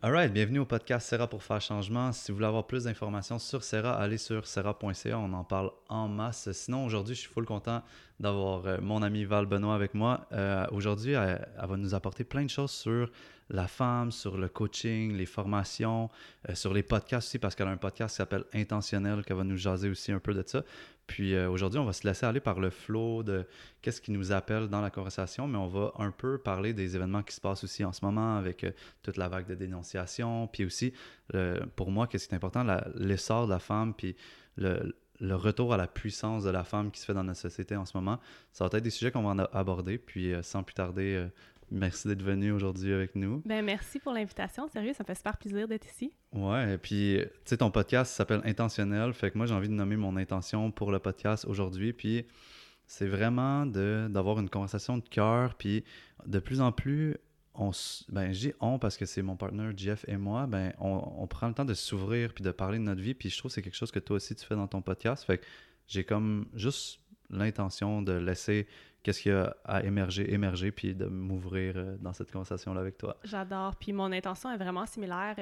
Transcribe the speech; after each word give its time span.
Alright, 0.00 0.32
bienvenue 0.32 0.60
au 0.60 0.64
podcast 0.64 1.08
Serra 1.08 1.26
pour 1.26 1.42
faire 1.42 1.60
changement. 1.60 2.12
Si 2.12 2.30
vous 2.30 2.36
voulez 2.36 2.46
avoir 2.46 2.68
plus 2.68 2.84
d'informations 2.84 3.40
sur 3.40 3.64
Serra, 3.64 4.00
allez 4.00 4.16
sur 4.16 4.46
serra.ca, 4.46 5.18
on 5.18 5.32
en 5.32 5.42
parle 5.42 5.72
en 5.88 6.06
masse. 6.06 6.52
Sinon, 6.52 6.84
aujourd'hui, 6.84 7.16
je 7.16 7.22
suis 7.22 7.28
full 7.28 7.44
content 7.44 7.82
d'avoir 8.20 8.64
euh, 8.64 8.78
mon 8.80 9.02
ami 9.02 9.24
Val 9.24 9.46
Benoît 9.46 9.74
avec 9.74 9.94
moi. 9.94 10.28
Euh, 10.30 10.64
aujourd'hui, 10.70 11.14
elle, 11.14 11.48
va 11.60 11.76
nous 11.76 11.96
apporter 11.96 12.22
plein 12.22 12.44
de 12.44 12.48
choses 12.48 12.70
sur 12.70 13.10
la 13.50 13.66
femme, 13.66 14.10
sur 14.10 14.36
le 14.36 14.48
coaching, 14.48 15.16
les 15.16 15.26
formations, 15.26 16.10
euh, 16.48 16.54
sur 16.54 16.74
les 16.74 16.82
podcasts 16.82 17.28
aussi, 17.28 17.38
parce 17.38 17.54
qu'elle 17.54 17.68
a 17.68 17.70
un 17.70 17.76
podcast 17.76 18.14
qui 18.14 18.16
s'appelle 18.16 18.44
Intentionnel, 18.54 19.24
qu'elle 19.24 19.36
va 19.36 19.44
nous 19.44 19.56
jaser 19.56 19.88
aussi 19.88 20.12
un 20.12 20.20
peu 20.20 20.34
de 20.34 20.42
ça. 20.46 20.64
Puis 21.06 21.34
aujourd'hui, 21.38 21.80
on 21.80 21.86
va 21.86 21.94
se 21.94 22.06
laisser 22.06 22.26
aller 22.26 22.40
par 22.40 22.60
le 22.60 22.68
flow 22.68 23.22
de 23.22 23.46
qu'est-ce 23.80 24.02
qui 24.02 24.10
nous 24.10 24.30
appelle 24.30 24.68
dans 24.68 24.82
la 24.82 24.90
conversation, 24.90 25.48
mais 25.48 25.56
on 25.56 25.66
va 25.66 25.90
un 25.98 26.10
peu 26.10 26.36
parler 26.36 26.74
des 26.74 26.96
événements 26.96 27.22
qui 27.22 27.34
se 27.34 27.40
passent 27.40 27.64
aussi 27.64 27.82
en 27.82 27.94
ce 27.94 28.04
moment 28.04 28.36
avec 28.36 28.66
toute 29.02 29.16
la 29.16 29.30
vague 29.30 29.46
de 29.46 29.54
dénonciation, 29.54 30.48
puis 30.48 30.66
aussi, 30.66 30.92
pour 31.76 31.90
moi, 31.90 32.08
qu'est-ce 32.08 32.28
qui 32.28 32.34
est 32.34 32.36
important, 32.36 32.62
l'essor 32.94 33.46
de 33.46 33.52
la 33.52 33.58
femme, 33.58 33.94
puis 33.94 34.16
le, 34.58 35.34
retour 35.34 35.72
à 35.72 35.76
la 35.76 35.86
puissance 35.86 36.44
de 36.44 36.50
la 36.50 36.64
femme 36.64 36.90
qui 36.90 37.00
se 37.00 37.06
fait 37.06 37.14
dans 37.14 37.24
notre 37.24 37.40
société 37.40 37.76
en 37.76 37.84
ce 37.84 37.96
moment. 37.96 38.18
Ça 38.52 38.66
va 38.66 38.78
être 38.78 38.84
des 38.84 38.90
sujets 38.90 39.10
qu'on 39.10 39.22
va 39.22 39.48
aborder. 39.52 39.98
Puis 39.98 40.32
euh, 40.32 40.42
sans 40.42 40.62
plus 40.62 40.74
tarder, 40.74 41.14
euh, 41.14 41.28
merci 41.70 42.08
d'être 42.08 42.22
venu 42.22 42.52
aujourd'hui 42.52 42.92
avec 42.92 43.14
nous. 43.14 43.42
Ben 43.44 43.64
merci 43.64 43.98
pour 43.98 44.12
l'invitation. 44.12 44.68
Sérieux, 44.68 44.92
ça 44.92 45.02
me 45.02 45.06
fait 45.06 45.14
super 45.14 45.36
plaisir 45.36 45.68
d'être 45.68 45.86
ici. 45.86 46.12
Ouais, 46.32 46.74
et 46.74 46.78
puis 46.78 47.20
tu 47.22 47.30
sais, 47.44 47.56
ton 47.58 47.70
podcast 47.70 48.14
s'appelle 48.14 48.40
Intentionnel. 48.44 49.12
Fait 49.12 49.30
que 49.30 49.38
moi, 49.38 49.46
j'ai 49.46 49.54
envie 49.54 49.68
de 49.68 49.74
nommer 49.74 49.96
mon 49.96 50.16
intention 50.16 50.70
pour 50.70 50.90
le 50.92 50.98
podcast 50.98 51.44
aujourd'hui. 51.46 51.92
Puis 51.92 52.26
c'est 52.86 53.06
vraiment 53.06 53.66
d'avoir 53.66 54.40
une 54.40 54.48
conversation 54.48 54.98
de 54.98 55.08
cœur. 55.08 55.54
Puis 55.54 55.84
de 56.26 56.38
plus 56.38 56.60
en 56.60 56.72
plus, 56.72 57.16
on, 57.54 57.70
ben, 58.08 58.32
j'ai 58.32 58.54
on 58.60 58.78
parce 58.78 58.96
que 58.96 59.04
c'est 59.04 59.22
mon 59.22 59.36
partenaire 59.36 59.72
Jeff 59.76 60.04
et 60.08 60.16
moi, 60.16 60.46
ben, 60.46 60.72
on, 60.80 61.26
prend 61.26 61.48
le 61.48 61.54
temps 61.54 61.64
de 61.64 61.74
s'ouvrir 61.74 62.32
puis 62.32 62.42
de 62.44 62.50
parler 62.50 62.78
de 62.78 62.84
notre 62.84 63.02
vie. 63.02 63.14
Puis 63.14 63.30
je 63.30 63.38
trouve 63.38 63.50
que 63.50 63.54
c'est 63.54 63.62
quelque 63.62 63.76
chose 63.76 63.90
que 63.90 63.98
toi 63.98 64.16
aussi 64.16 64.34
tu 64.34 64.44
fais 64.44 64.54
dans 64.54 64.68
ton 64.68 64.80
podcast. 64.80 65.24
Fait 65.24 65.38
que 65.38 65.44
j'ai 65.86 66.04
comme 66.04 66.46
juste 66.54 67.00
l'intention 67.30 68.00
de 68.00 68.12
laisser 68.12 68.66
qu'est-ce 69.02 69.22
qu'il 69.22 69.32
y 69.32 69.34
a 69.34 69.56
à 69.64 69.82
émerger, 69.82 70.32
émerger, 70.32 70.70
puis 70.70 70.94
de 70.94 71.06
m'ouvrir 71.06 71.74
euh, 71.76 71.96
dans 72.00 72.12
cette 72.12 72.30
conversation-là 72.30 72.80
avec 72.80 72.98
toi. 72.98 73.16
J'adore. 73.24 73.76
Puis 73.76 73.92
mon 73.92 74.12
intention 74.12 74.50
est 74.50 74.56
vraiment 74.56 74.86
similaire. 74.86 75.36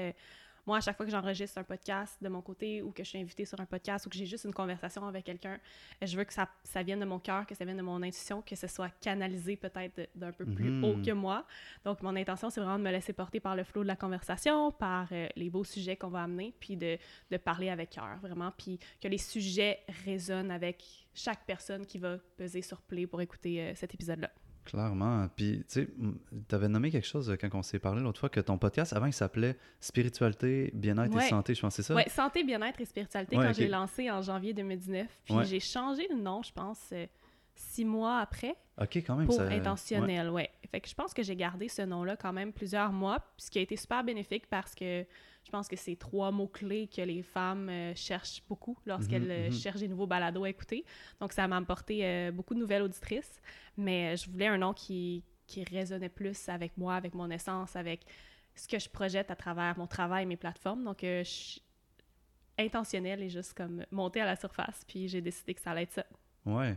Moi, 0.66 0.78
à 0.78 0.80
chaque 0.80 0.96
fois 0.96 1.06
que 1.06 1.12
j'enregistre 1.12 1.58
un 1.58 1.62
podcast 1.62 2.18
de 2.20 2.28
mon 2.28 2.42
côté 2.42 2.82
ou 2.82 2.90
que 2.90 3.04
je 3.04 3.10
suis 3.10 3.20
invitée 3.20 3.44
sur 3.44 3.60
un 3.60 3.66
podcast 3.66 4.06
ou 4.06 4.10
que 4.10 4.16
j'ai 4.16 4.26
juste 4.26 4.44
une 4.44 4.52
conversation 4.52 5.06
avec 5.06 5.24
quelqu'un, 5.24 5.60
je 6.02 6.16
veux 6.16 6.24
que 6.24 6.32
ça, 6.32 6.48
ça 6.64 6.82
vienne 6.82 6.98
de 6.98 7.04
mon 7.04 7.20
cœur, 7.20 7.46
que 7.46 7.54
ça 7.54 7.64
vienne 7.64 7.76
de 7.76 7.82
mon 7.82 8.02
intuition, 8.02 8.42
que 8.42 8.56
ce 8.56 8.66
soit 8.66 8.90
canalisé 9.00 9.56
peut-être 9.56 10.08
d'un 10.16 10.32
peu 10.32 10.44
plus 10.44 10.70
mhm. 10.70 10.84
haut 10.84 10.96
que 11.00 11.12
moi. 11.12 11.46
Donc, 11.84 12.02
mon 12.02 12.16
intention, 12.16 12.50
c'est 12.50 12.60
vraiment 12.60 12.78
de 12.78 12.84
me 12.84 12.90
laisser 12.90 13.12
porter 13.12 13.38
par 13.38 13.54
le 13.54 13.62
flot 13.62 13.82
de 13.82 13.88
la 13.88 13.96
conversation, 13.96 14.72
par 14.72 15.06
euh, 15.12 15.28
les 15.36 15.50
beaux 15.50 15.64
sujets 15.64 15.96
qu'on 15.96 16.08
va 16.08 16.24
amener, 16.24 16.52
puis 16.58 16.76
de, 16.76 16.98
de 17.30 17.36
parler 17.36 17.70
avec 17.70 17.90
cœur, 17.90 18.18
vraiment, 18.20 18.52
puis 18.56 18.80
que 19.00 19.06
les 19.06 19.18
sujets 19.18 19.80
résonnent 20.04 20.50
avec 20.50 20.82
chaque 21.14 21.46
personne 21.46 21.86
qui 21.86 21.98
va 21.98 22.18
peser 22.36 22.62
sur 22.62 22.82
play 22.82 23.06
pour 23.06 23.20
écouter 23.20 23.60
euh, 23.60 23.72
cet 23.76 23.94
épisode-là. 23.94 24.30
Clairement. 24.66 25.28
Puis, 25.34 25.64
tu 25.68 25.82
sais, 25.82 25.88
tu 26.48 26.54
avais 26.54 26.68
nommé 26.68 26.90
quelque 26.90 27.06
chose 27.06 27.30
euh, 27.30 27.36
quand 27.36 27.48
on 27.54 27.62
s'est 27.62 27.78
parlé 27.78 28.02
l'autre 28.02 28.20
fois, 28.20 28.28
que 28.28 28.40
ton 28.40 28.58
podcast, 28.58 28.92
avant, 28.92 29.06
il 29.06 29.12
s'appelait 29.12 29.56
Spiritualité, 29.80 30.70
bien-être 30.74 31.16
et 31.16 31.28
santé, 31.28 31.54
je 31.54 31.60
pense, 31.60 31.74
c'est 31.74 31.82
ça? 31.82 31.94
Oui, 31.94 32.02
santé, 32.08 32.44
bien-être 32.44 32.80
et 32.80 32.84
spiritualité, 32.84 33.36
quand 33.36 33.52
j'ai 33.52 33.68
lancé 33.68 34.10
en 34.10 34.20
janvier 34.22 34.52
2019. 34.52 35.06
Puis 35.24 35.34
j'ai 35.44 35.60
changé 35.60 36.06
le 36.10 36.16
nom, 36.16 36.42
je 36.42 36.52
pense, 36.52 36.80
euh, 36.92 37.06
six 37.54 37.84
mois 37.84 38.18
après. 38.18 38.54
OK, 38.80 38.96
quand 38.96 39.16
même. 39.16 39.26
Pour 39.26 39.40
intentionnel, 39.40 40.30
ouais. 40.30 40.50
Fait 40.70 40.80
que 40.80 40.88
je 40.88 40.94
pense 40.94 41.14
que 41.14 41.22
j'ai 41.22 41.36
gardé 41.36 41.68
ce 41.68 41.82
nom-là 41.82 42.16
quand 42.16 42.32
même 42.32 42.52
plusieurs 42.52 42.92
mois, 42.92 43.20
ce 43.36 43.50
qui 43.50 43.58
a 43.58 43.62
été 43.62 43.76
super 43.76 44.04
bénéfique 44.04 44.46
parce 44.48 44.74
que 44.74 45.06
je 45.46 45.50
pense 45.52 45.68
que 45.68 45.76
c'est 45.76 45.94
trois 45.94 46.32
mots-clés 46.32 46.88
que 46.88 47.00
les 47.02 47.22
femmes 47.22 47.68
euh, 47.68 47.94
cherchent 47.94 48.42
beaucoup 48.48 48.76
lorsqu'elles 48.84 49.22
mhm, 49.22 49.30
euh, 49.30 49.46
mhm. 49.46 49.52
cherchent 49.52 49.78
des 49.78 49.86
nouveaux 49.86 50.08
balados 50.08 50.42
à 50.42 50.50
écouter. 50.50 50.84
Donc, 51.20 51.32
ça 51.32 51.46
m'a 51.46 51.56
apporté 51.56 52.04
euh, 52.04 52.32
beaucoup 52.32 52.54
de 52.54 52.58
nouvelles 52.58 52.82
auditrices, 52.82 53.40
mais 53.76 54.16
je 54.16 54.28
voulais 54.28 54.48
un 54.48 54.58
nom 54.58 54.72
qui, 54.72 55.22
qui 55.46 55.62
résonnait 55.62 56.08
plus 56.08 56.48
avec 56.48 56.76
moi, 56.76 56.96
avec 56.96 57.14
mon 57.14 57.30
essence, 57.30 57.76
avec 57.76 58.00
ce 58.56 58.66
que 58.66 58.80
je 58.80 58.88
projette 58.88 59.30
à 59.30 59.36
travers 59.36 59.78
mon 59.78 59.86
travail, 59.86 60.26
mes 60.26 60.36
plateformes. 60.36 60.82
Donc, 60.82 60.98
je 61.02 61.22
suis 61.22 61.62
intentionnelle 62.58 63.22
et 63.22 63.28
juste 63.28 63.54
comme 63.54 63.84
monter 63.92 64.22
à 64.22 64.24
la 64.24 64.34
surface, 64.34 64.82
puis 64.88 65.06
j'ai 65.06 65.20
décidé 65.20 65.54
que 65.54 65.60
ça 65.60 65.70
allait 65.70 65.82
être 65.82 65.92
ça. 65.92 66.06
Ouais. 66.44 66.76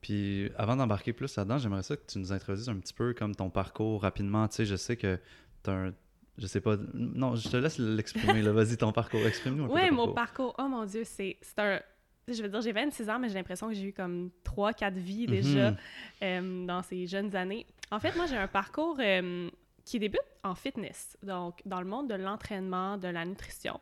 Puis 0.00 0.50
avant 0.56 0.76
d'embarquer 0.76 1.12
plus 1.12 1.36
là-dedans, 1.36 1.58
j'aimerais 1.58 1.82
ça 1.82 1.96
que 1.96 2.06
tu 2.06 2.18
nous 2.18 2.32
introduises 2.32 2.68
un 2.68 2.78
petit 2.78 2.94
peu 2.94 3.12
comme 3.12 3.34
ton 3.34 3.50
parcours 3.50 4.02
rapidement. 4.02 4.46
Tu 4.48 4.56
sais, 4.56 4.64
je 4.64 4.76
sais 4.76 4.96
que 4.96 5.18
tu 5.64 5.70
as 5.70 5.74
un, 5.74 5.94
je 6.38 6.46
sais 6.46 6.60
pas. 6.60 6.76
Non, 6.94 7.34
je 7.36 7.48
te 7.48 7.56
laisse 7.56 7.78
l'exprimer. 7.78 8.42
Vas-y, 8.42 8.76
ton 8.76 8.92
parcours. 8.92 9.26
Exprime-nous 9.26 9.66
Oui, 9.72 9.90
mon 9.90 10.12
parcours. 10.12 10.54
Oh 10.58 10.68
mon 10.68 10.84
Dieu, 10.84 11.02
c'est 11.04 11.38
un. 11.58 11.80
Je 12.28 12.42
veux 12.42 12.48
dire, 12.48 12.60
j'ai 12.60 12.72
26 12.72 13.08
ans, 13.08 13.18
mais 13.20 13.28
j'ai 13.28 13.34
l'impression 13.34 13.68
que 13.68 13.74
j'ai 13.74 13.84
eu 13.84 13.92
comme 13.92 14.30
3-4 14.44 14.94
vies 14.94 15.26
déjà 15.26 15.70
mhm. 15.70 15.76
euh, 16.22 16.66
dans 16.66 16.82
ces 16.82 17.06
jeunes 17.06 17.34
années. 17.36 17.66
En 17.92 18.00
fait, 18.00 18.16
moi, 18.16 18.26
j'ai 18.26 18.36
un 18.36 18.48
parcours 18.48 18.96
euh, 18.98 19.48
qui 19.84 20.00
débute 20.00 20.20
en 20.42 20.56
fitness, 20.56 21.16
donc 21.22 21.62
dans 21.64 21.80
le 21.80 21.86
monde 21.86 22.08
de 22.08 22.14
l'entraînement, 22.14 22.98
de 22.98 23.06
la 23.06 23.24
nutrition. 23.24 23.80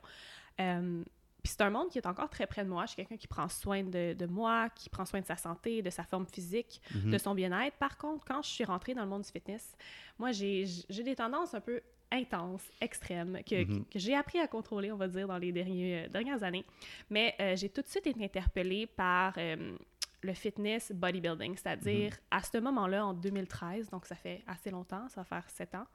Euh, 0.61 1.03
puis 1.43 1.53
c'est 1.53 1.63
un 1.63 1.71
monde 1.71 1.91
qui 1.91 1.99
est 1.99 2.07
encore 2.07 2.31
très 2.31 2.47
près 2.47 2.65
de 2.65 2.71
moi. 2.71 2.85
Je 2.85 2.89
suis 2.89 2.97
quelqu'un 2.97 3.17
qui 3.17 3.27
prend 3.27 3.49
soin 3.49 3.83
de, 3.83 4.27
moi, 4.27 4.71
qui 4.71 4.89
prend 4.89 5.05
soin 5.05 5.21
de 5.21 5.27
sa 5.27 5.37
santé, 5.37 5.83
de 5.83 5.91
sa 5.91 6.03
forme 6.03 6.27
physique, 6.27 6.81
mhm. 6.95 7.11
de 7.11 7.19
son 7.19 7.35
bien-être. 7.35 7.77
Par 7.77 7.99
contre, 7.99 8.25
quand 8.27 8.43
je 8.43 8.49
suis 8.49 8.65
rentrée 8.65 8.95
dans 8.95 9.03
le 9.03 9.09
monde 9.09 9.23
du 9.23 9.31
fitness, 9.31 9.75
moi, 10.19 10.33
j'ai 10.33 10.65
des 10.89 11.15
tendances 11.15 11.53
un 11.55 11.61
peu 11.61 11.83
intense, 12.11 12.63
extrême, 12.81 13.39
mhm. 13.51 13.85
que, 13.85 13.99
j'ai 13.99 14.15
appris 14.15 14.39
à 14.39 14.47
contrôler, 14.47 14.93
on 14.93 14.97
va 14.97 15.09
dire, 15.09 15.27
dans 15.27 15.39
les 15.39 15.53
derniers, 15.53 16.05
euh, 16.05 16.09
dernières 16.09 16.43
années. 16.43 16.65
Mais 17.11 17.35
euh, 17.41 17.57
j'ai 17.57 17.69
tout 17.69 17.83
de 17.83 17.87
suite 17.87 18.07
été 18.07 18.25
interpellée 18.25 18.87
par 18.87 19.35
euh, 19.39 19.77
le 20.23 20.35
fitness 20.35 20.93
bodybuilding, 20.93 21.57
c'est-à-dire 21.57 22.13
mhm. 22.13 22.19
à 22.31 22.43
ce 22.43 22.59
moment-là, 22.59 23.07
en 23.07 23.15
2013, 23.15 23.91
donc 23.91 24.07
ça 24.07 24.15
fait 24.15 24.43
assez 24.47 24.71
longtemps, 24.71 25.09
ça 25.09 25.21
va 25.21 25.25
faire 25.25 25.49
sept 25.51 25.75
ans, 25.75 25.87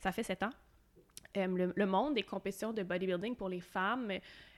ça 0.00 0.12
fait 0.12 0.22
sept 0.22 0.42
ans, 0.42 0.52
le, 1.34 1.84
monde 1.84 2.14
des 2.14 2.22
compétitions 2.22 2.72
de 2.72 2.82
bodybuilding 2.82 3.34
pour 3.34 3.48
les 3.48 3.60
femmes 3.60 4.12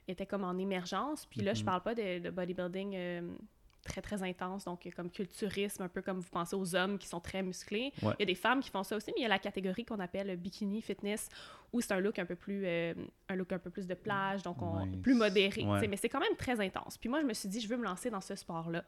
était 0.07 0.27
comme 0.27 0.45
en 0.45 0.59
émergence. 0.59 1.25
Puis 1.27 1.41
là, 1.41 1.55
je 1.55 1.61
mhm. 1.61 1.67
parle 1.67 1.83
pas 1.83 1.95
de, 1.95 2.19
de 2.19 2.31
bodybuilding 2.31 3.37
très, 3.87 4.03
très 4.03 4.23
intense, 4.23 4.65
donc 4.65 4.89
comme 4.95 5.11
culturisme, 5.11 5.83
un 5.83 5.89
peu 5.89 6.03
comme 6.03 6.19
vous 6.19 6.31
pensez 6.31 6.57
aux 6.57 6.75
hommes 6.77 6.99
qui 6.99 7.09
sont 7.09 7.21
très 7.21 7.43
musclés. 7.43 7.93
Il 8.03 8.15
y 8.21 8.23
a 8.23 8.27
des 8.27 8.35
femmes 8.35 8.61
qui 8.61 8.71
font 8.71 8.83
ça 8.83 8.97
aussi, 8.97 9.13
mais 9.15 9.21
il 9.21 9.23
y 9.23 9.27
a 9.27 9.29
la 9.29 9.39
catégorie 9.39 9.85
qu'on 9.85 10.01
appelle 10.01 10.37
bikini 10.37 10.83
fitness, 10.83 11.29
où 11.73 11.81
c'est 11.81 11.93
un 11.93 12.01
look 12.01 12.19
un 12.19 12.27
peu 12.27 12.37
plus 12.37 12.63
euh, 12.65 12.95
un 13.29 13.37
look 13.37 13.53
un 13.53 13.59
peu 13.59 13.71
plus 13.71 13.87
de 13.87 13.95
plage, 13.95 14.43
donc 14.43 14.61
on, 14.61 14.87
plus 15.03 15.15
modéré. 15.15 15.65
Mais 15.89 15.97
c'est 15.97 16.09
quand 16.09 16.21
même 16.21 16.37
très 16.37 16.61
intense. 16.61 16.99
Puis 16.99 17.09
moi, 17.09 17.21
je 17.21 17.27
me 17.27 17.33
suis 17.33 17.49
dit, 17.49 17.61
je 17.61 17.69
veux 17.69 17.77
me 17.77 17.85
lancer 17.85 18.11
dans 18.11 18.21
ce 18.21 18.35
sport-là. 18.35 18.85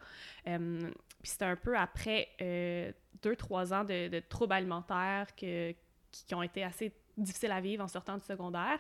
Euh, 0.47 0.91
puis 1.23 1.31
c'était 1.31 1.45
un 1.45 1.57
peu 1.57 1.77
après 1.77 2.29
euh, 2.41 2.93
deux, 3.23 3.37
trois 3.37 3.73
ans 3.73 3.85
de, 3.85 4.21
troubles 4.29 4.53
alimentaires 4.53 5.35
que, 5.37 5.75
qui 6.11 6.35
ont 6.35 6.43
été 6.43 6.65
assez 6.65 6.93
difficiles 7.17 7.53
à 7.53 7.61
vivre 7.61 7.85
en 7.85 7.89
sortant 7.89 8.17
du 8.17 8.25
secondaire. 8.25 8.79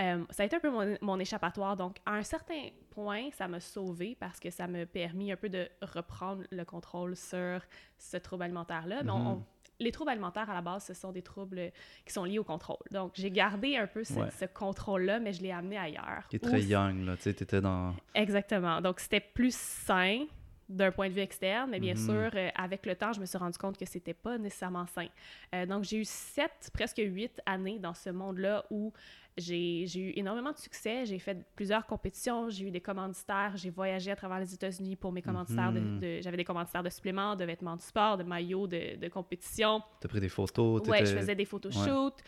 Euh, 0.00 0.24
ça 0.30 0.42
a 0.42 0.46
été 0.46 0.56
un 0.56 0.60
peu 0.60 0.70
mon, 1.00 1.18
échappatoire. 1.20 1.76
Donc, 1.76 1.98
à 2.04 2.14
un 2.14 2.22
certain 2.22 2.68
point, 2.90 3.30
ça 3.32 3.46
m'a 3.46 3.60
sauvé 3.60 4.16
parce 4.18 4.40
que 4.40 4.50
ça 4.50 4.66
m'a 4.66 4.86
permis 4.86 5.30
un 5.30 5.36
peu 5.36 5.48
de 5.48 5.68
reprendre 5.82 6.42
le 6.50 6.64
contrôle 6.64 7.16
sur 7.16 7.60
ce 7.98 8.16
trouble 8.16 8.44
alimentaire-là. 8.44 9.02
Mm 9.04 9.42
les 9.80 9.92
troubles 9.92 10.10
alimentaires, 10.10 10.48
à 10.48 10.54
la 10.54 10.60
base, 10.60 10.84
ce 10.84 10.94
sont 10.94 11.12
des 11.12 11.22
troubles 11.22 11.72
qui 12.04 12.12
sont 12.12 12.24
liés 12.24 12.38
au 12.38 12.44
contrôle. 12.44 12.76
Donc, 12.90 13.12
j'ai 13.14 13.30
gardé 13.30 13.76
un 13.76 13.86
peu 13.86 14.04
ce, 14.04 14.44
contrôle-là, 14.46 15.20
mais 15.20 15.32
je 15.32 15.42
l'ai 15.42 15.50
amené 15.50 15.78
ailleurs. 15.78 16.24
Est 16.32 16.42
très 16.42 16.62
young, 16.62 17.04
là. 17.04 17.16
Tu 17.16 17.28
étais 17.28 17.60
dans... 17.60 17.94
Exactement. 18.14 18.80
Donc, 18.80 19.00
c'était 19.00 19.20
plus 19.20 19.54
sain 19.54 20.24
d'un 20.68 20.90
point 20.90 21.08
de 21.08 21.14
vue 21.14 21.20
externe, 21.20 21.70
mais 21.70 21.80
bien 21.80 21.94
mhm. 21.94 22.04
sûr, 22.06 22.30
euh, 22.34 22.48
avec 22.54 22.86
le 22.86 22.94
temps, 22.94 23.12
je 23.12 23.20
me 23.20 23.26
suis 23.26 23.36
rendu 23.36 23.58
compte 23.58 23.76
que 23.76 23.84
c'était 23.84 24.14
pas 24.14 24.38
nécessairement 24.38 24.86
sain. 24.86 25.08
Euh, 25.54 25.66
donc, 25.66 25.84
j'ai 25.84 25.98
eu 25.98 26.04
sept, 26.04 26.70
presque 26.72 27.02
huit 27.04 27.38
années 27.44 27.78
dans 27.78 27.92
ce 27.92 28.10
monde-là 28.10 28.64
où 28.70 28.92
j'ai 29.36 29.98
eu 29.98 30.12
énormément 30.16 30.52
de 30.52 30.58
succès. 30.58 31.06
J'ai 31.06 31.18
fait 31.18 31.44
plusieurs 31.56 31.86
compétitions. 31.86 32.48
J'ai 32.50 32.66
eu 32.66 32.70
des 32.70 32.80
commanditaires. 32.80 33.52
J'ai 33.56 33.70
voyagé 33.70 34.10
à 34.10 34.16
travers 34.16 34.38
les 34.38 34.54
États-Unis 34.54 34.96
pour 34.96 35.12
mes 35.12 35.22
commanditaires. 35.22 35.72
Mhm. 35.72 36.00
De, 36.00 36.20
J'avais 36.20 36.36
des 36.36 36.44
commanditaires 36.44 36.82
de 36.82 36.90
suppléments, 36.90 37.34
de 37.34 37.44
vêtements 37.44 37.76
de 37.76 37.82
sport, 37.82 38.16
de 38.16 38.22
maillots 38.22 38.66
de, 38.66 38.96
de 38.96 39.08
compétition. 39.08 39.82
Tu 40.00 40.06
as 40.06 40.08
pris 40.08 40.20
des 40.20 40.28
photos? 40.28 40.82
Oui, 40.86 40.98
je 41.00 41.16
faisais 41.16 41.34
des 41.34 41.44
photoshoots. 41.44 42.22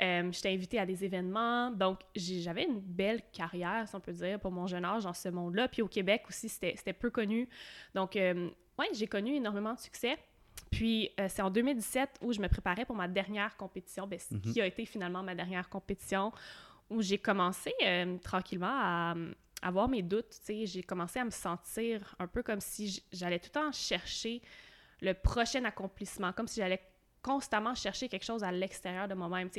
Euh, 0.00 0.30
J'étais 0.32 0.50
invitée 0.50 0.78
à 0.78 0.86
des 0.86 1.04
événements. 1.04 1.70
Donc, 1.70 2.00
j'avais 2.14 2.64
une 2.64 2.80
belle 2.80 3.22
carrière, 3.32 3.86
si 3.88 3.94
on 3.94 4.00
peut 4.00 4.12
dire, 4.12 4.38
pour 4.38 4.50
mon 4.50 4.66
jeune 4.66 4.84
âge 4.84 5.04
dans 5.04 5.12
ce 5.12 5.28
monde-là. 5.28 5.68
Puis 5.68 5.82
au 5.82 5.88
Québec 5.88 6.22
aussi, 6.28 6.48
c'était 6.48 6.92
peu 6.92 7.10
connu. 7.10 7.48
Donc, 7.94 8.16
euh, 8.16 8.48
oui, 8.78 8.86
j'ai 8.94 9.06
connu 9.06 9.34
énormément 9.34 9.74
de 9.74 9.80
succès. 9.80 10.16
Puis 10.70 11.10
euh, 11.18 11.26
c'est 11.28 11.42
en 11.42 11.50
2017 11.50 12.18
où 12.22 12.32
je 12.32 12.40
me 12.40 12.48
préparais 12.48 12.84
pour 12.84 12.96
ma 12.96 13.08
dernière 13.08 13.56
compétition, 13.56 14.06
ben, 14.06 14.18
mhm. 14.30 14.40
qui 14.40 14.60
a 14.60 14.66
été 14.66 14.84
finalement 14.84 15.22
ma 15.22 15.34
dernière 15.34 15.68
compétition, 15.68 16.32
où 16.90 17.02
j'ai 17.02 17.18
commencé 17.18 17.72
euh, 17.84 18.16
tranquillement 18.18 18.66
à, 18.70 19.14
avoir 19.62 19.88
mes 19.88 20.02
doutes. 20.02 20.38
J'ai 20.46 20.82
commencé 20.82 21.18
à 21.18 21.24
me 21.24 21.30
sentir 21.30 22.14
un 22.18 22.26
peu 22.26 22.42
comme 22.42 22.60
si 22.60 23.02
j'allais 23.12 23.38
tout 23.38 23.50
le 23.54 23.60
temps 23.60 23.72
chercher 23.72 24.40
le 25.00 25.14
prochain 25.14 25.64
accomplissement, 25.64 26.32
comme 26.32 26.46
si 26.46 26.60
j'allais 26.60 26.80
constamment 27.22 27.74
chercher 27.74 28.08
quelque 28.08 28.24
chose 28.24 28.44
à 28.44 28.52
l'extérieur 28.52 29.08
de 29.08 29.14
moi-même 29.14 29.50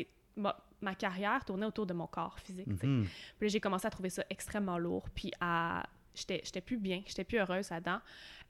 ma 0.81 0.95
carrière 0.95 1.43
tournait 1.43 1.65
autour 1.65 1.85
de 1.85 1.93
mon 1.93 2.07
corps 2.07 2.39
physique. 2.39 2.67
Mhm. 2.67 3.05
Puis 3.37 3.47
là, 3.47 3.47
j'ai 3.47 3.59
commencé 3.59 3.85
à 3.85 3.89
trouver 3.89 4.09
ça 4.09 4.23
extrêmement 4.29 4.77
lourd, 4.77 5.09
puis 5.13 5.31
à 5.39 5.83
j'étais 6.15 6.61
plus 6.61 6.77
bien, 6.77 7.01
j'étais 7.05 7.23
plus 7.23 7.37
heureuse 7.37 7.69
là-dedans. 7.69 7.99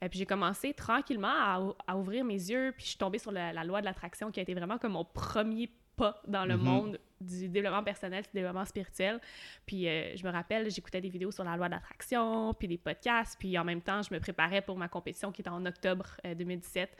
Et 0.02 0.08
puis 0.08 0.18
j'ai 0.18 0.26
commencé 0.26 0.72
tranquillement 0.72 1.28
à, 1.28 1.74
à, 1.86 1.96
ouvrir 1.96 2.24
mes 2.24 2.34
yeux, 2.34 2.72
puis 2.76 2.84
je 2.84 2.90
suis 2.90 2.98
tombée 2.98 3.18
sur 3.18 3.32
la, 3.32 3.64
loi 3.64 3.80
de 3.80 3.86
l'attraction 3.86 4.30
qui 4.30 4.40
a 4.40 4.42
été 4.42 4.54
vraiment 4.54 4.78
comme 4.78 4.92
mon 4.92 5.04
premier 5.04 5.70
pas 5.96 6.22
dans 6.26 6.46
le 6.46 6.56
mhm. 6.56 6.64
monde 6.64 7.00
du 7.20 7.48
développement 7.48 7.84
personnel, 7.84 8.22
du 8.22 8.30
développement 8.32 8.64
spirituel. 8.64 9.20
Puis 9.66 9.86
euh, 9.86 10.16
je 10.16 10.24
me 10.24 10.32
rappelle, 10.32 10.70
j'écoutais 10.70 11.02
des 11.02 11.10
vidéos 11.10 11.30
sur 11.30 11.44
la 11.44 11.56
loi 11.56 11.68
de 11.68 11.74
l'attraction, 11.74 12.54
puis 12.54 12.68
des 12.68 12.78
podcasts, 12.78 13.38
puis 13.38 13.58
en 13.58 13.64
même 13.64 13.82
temps, 13.82 14.00
je 14.00 14.14
me 14.14 14.18
préparais 14.18 14.62
pour 14.62 14.78
ma 14.78 14.88
compétition 14.88 15.30
qui 15.30 15.42
était 15.42 15.50
en 15.50 15.66
octobre 15.66 16.16
2017. 16.24 16.88
Euh, 16.88 16.96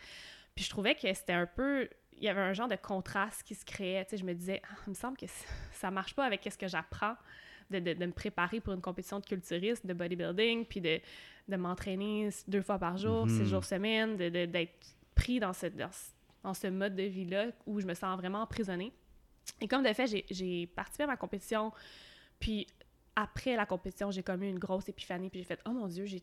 puis 0.54 0.64
je 0.64 0.70
trouvais 0.70 0.94
que 0.94 1.12
c'était 1.14 1.32
un 1.32 1.46
peu 1.46 1.88
il 2.20 2.24
y 2.24 2.28
avait 2.28 2.42
un 2.42 2.52
genre 2.52 2.68
de 2.68 2.76
contraste 2.76 3.42
qui 3.42 3.54
se 3.54 3.64
créait. 3.64 4.04
Tu 4.04 4.10
sais, 4.10 4.16
je 4.18 4.24
me 4.24 4.34
disais, 4.34 4.60
ah, 4.70 4.76
il 4.86 4.90
me 4.90 4.94
semble 4.94 5.16
que 5.16 5.24
ça 5.72 5.90
marche 5.90 6.14
pas 6.14 6.24
avec 6.24 6.46
ce 6.50 6.58
que 6.58 6.68
j'apprends 6.68 7.16
de, 7.70 7.78
de, 7.78 8.06
me 8.06 8.12
préparer 8.12 8.60
pour 8.60 8.74
une 8.74 8.80
compétition 8.80 9.20
de 9.20 9.26
culturisme, 9.26 9.86
de 9.86 9.94
bodybuilding, 9.94 10.64
puis 10.64 10.80
de, 10.80 11.00
de 11.48 11.56
m'entraîner 11.56 12.30
deux 12.48 12.62
fois 12.62 12.78
par 12.78 12.96
jour, 12.96 13.28
six 13.28 13.40
mhm. 13.40 13.44
jours 13.44 13.64
semaine, 13.64 14.16
d'être 14.16 14.96
pris 15.14 15.40
dans 15.40 15.52
ce, 15.52 15.66
dans, 15.66 16.54
ce 16.54 16.66
mode 16.66 16.96
de 16.96 17.04
vie-là 17.04 17.46
où 17.66 17.80
je 17.80 17.86
me 17.86 17.94
sens 17.94 18.18
vraiment 18.18 18.42
emprisonnée. 18.42 18.92
Et 19.60 19.68
comme 19.68 19.82
de 19.82 19.92
fait, 19.92 20.06
j'ai 20.30 20.66
participé 20.68 21.04
à 21.04 21.08
ma 21.08 21.16
compétition, 21.16 21.72
puis 22.38 22.66
après 23.16 23.56
la 23.56 23.66
compétition, 23.66 24.10
j'ai 24.10 24.22
comme 24.22 24.42
eu 24.42 24.48
une 24.48 24.58
grosse 24.58 24.88
épiphanie, 24.88 25.30
puis 25.30 25.40
j'ai 25.40 25.46
fait 25.46 25.60
«Oh 25.66 25.70
mon 25.70 25.88
Dieu, 25.88 26.06
j'ai 26.06 26.22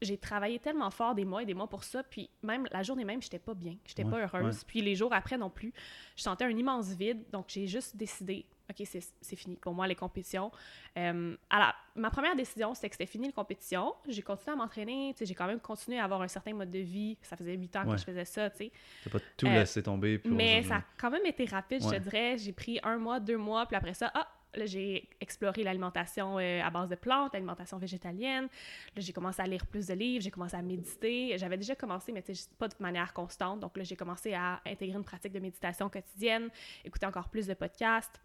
j'ai 0.00 0.16
travaillé 0.16 0.58
tellement 0.58 0.90
fort 0.90 1.14
des 1.14 1.24
mois 1.24 1.42
et 1.42 1.46
des 1.46 1.54
mois 1.54 1.68
pour 1.68 1.84
ça, 1.84 2.02
puis 2.02 2.30
même 2.42 2.66
la 2.70 2.82
journée 2.82 3.04
même, 3.04 3.20
j'étais 3.22 3.38
pas 3.38 3.54
bien, 3.54 3.76
j'étais 3.84 4.04
pas 4.04 4.20
heureuse, 4.20 4.64
puis 4.64 4.80
les 4.80 4.94
jours 4.94 5.12
après 5.12 5.38
non 5.38 5.50
plus, 5.50 5.72
je 6.16 6.22
sentais 6.22 6.44
un 6.44 6.50
immense 6.50 6.90
vide, 6.90 7.24
donc 7.32 7.46
j'ai 7.48 7.66
juste 7.66 7.96
décidé, 7.96 8.46
ok, 8.70 8.86
c'est 8.86 9.36
fini 9.36 9.56
pour 9.56 9.72
moi 9.74 9.86
les 9.86 9.94
compétitions. 9.94 10.50
Euh, 10.96 11.36
alors, 11.50 11.72
ma 11.94 12.10
première 12.10 12.36
décision, 12.36 12.74
c'était 12.74 12.88
que 12.88 12.94
c'était 12.94 13.10
fini 13.10 13.28
les 13.28 13.32
compétitions, 13.32 13.94
j'ai 14.06 14.22
continué 14.22 14.52
à 14.52 14.56
m'entraîner, 14.56 15.14
j'ai 15.20 15.34
quand 15.34 15.46
même 15.46 15.60
continué 15.60 15.98
à 15.98 16.04
avoir 16.04 16.22
un 16.22 16.28
certain 16.28 16.54
mode 16.54 16.70
de 16.70 16.78
vie, 16.78 17.16
ça 17.22 17.36
faisait 17.36 17.56
huit 17.56 17.74
ans 17.76 17.84
que 17.84 17.96
je 17.96 18.04
faisais 18.04 18.24
ça, 18.24 18.50
tu. 18.50 18.70
T'as 19.04 19.10
pas 19.10 19.20
tout 19.36 19.46
laissé 19.46 19.82
tomber. 19.82 20.20
mais 20.24 20.62
ça 20.62 20.76
a 20.76 20.84
quand 20.96 21.10
même 21.10 21.26
été 21.26 21.44
rapide, 21.44 21.82
je 21.82 21.90
te 21.90 21.98
dirais, 21.98 22.36
j'ai 22.38 22.52
pris 22.52 22.78
un 22.82 22.98
mois, 22.98 23.20
deux 23.20 23.38
mois, 23.38 23.66
puis 23.66 23.76
après 23.76 23.94
ça, 23.94 24.10
ah, 24.14 24.28
Là, 24.54 24.64
j'ai 24.64 25.08
exploré 25.20 25.62
l'alimentation 25.62 26.38
euh, 26.38 26.62
à 26.62 26.70
base 26.70 26.88
de 26.88 26.94
plantes, 26.94 27.34
l'alimentation 27.34 27.76
végétalienne. 27.76 28.44
Là, 28.44 29.02
j'ai 29.02 29.12
commencé 29.12 29.42
à 29.42 29.46
lire 29.46 29.66
plus 29.66 29.86
de 29.86 29.94
livres, 29.94 30.24
j'ai 30.24 30.30
commencé 30.30 30.56
à 30.56 30.62
méditer. 30.62 31.36
J'avais 31.36 31.58
déjà 31.58 31.74
commencé, 31.74 32.12
mais 32.12 32.24
pas 32.58 32.68
de 32.68 32.74
manière 32.80 33.12
constante. 33.12 33.60
Donc 33.60 33.76
là, 33.76 33.84
j'ai 33.84 33.96
commencé 33.96 34.32
à 34.32 34.60
intégrer 34.66 34.96
une 34.96 35.04
pratique 35.04 35.32
de 35.32 35.40
méditation 35.40 35.90
quotidienne, 35.90 36.48
écouter 36.84 37.06
encore 37.06 37.28
plus 37.28 37.46
de 37.46 37.54
podcasts. 37.54 38.20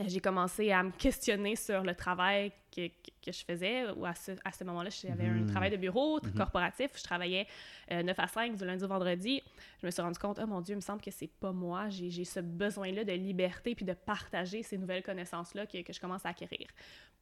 Euh, 0.00 0.04
j'ai 0.06 0.20
commencé 0.20 0.70
à 0.72 0.82
me 0.82 0.90
questionner 0.90 1.56
sur 1.56 1.82
le 1.82 1.94
travail 1.94 2.52
que, 2.74 2.88
que, 2.88 3.32
je 3.32 3.44
faisais. 3.44 3.90
Ou 3.90 4.04
à 4.04 4.14
ce, 4.14 4.32
à 4.44 4.52
ce 4.52 4.64
moment-là, 4.64 4.90
j'avais 4.90 5.26
un 5.26 5.42
hmm. 5.42 5.46
travail 5.46 5.70
de 5.70 5.76
bureau 5.76 6.18
mm-hmm. 6.18 6.34
corporatif. 6.34 6.90
Je 6.96 7.02
travaillais 7.02 7.46
9 7.90 8.06
euh, 8.06 8.22
à 8.22 8.26
5 8.28 8.56
du 8.56 8.64
lundi 8.64 8.84
au 8.84 8.88
vendredi. 8.88 9.42
Je 9.80 9.86
me 9.86 9.90
suis 9.90 10.02
rendu 10.02 10.18
compte, 10.18 10.38
oh 10.42 10.46
mon 10.46 10.60
Dieu, 10.60 10.74
il 10.74 10.76
me 10.76 10.80
semble 10.80 11.00
que 11.00 11.10
c'est 11.10 11.30
pas 11.30 11.52
moi. 11.52 11.88
J'ai 11.88 12.24
ce 12.24 12.40
besoin-là 12.40 13.04
de 13.04 13.12
liberté 13.12 13.74
puis 13.74 13.84
de 13.84 13.92
partager 13.92 14.62
ces 14.62 14.78
nouvelles 14.78 15.02
connaissances-là 15.02 15.66
que, 15.66 15.82
que, 15.82 15.92
je 15.92 16.00
commence 16.00 16.26
à 16.26 16.30
acquérir. 16.30 16.66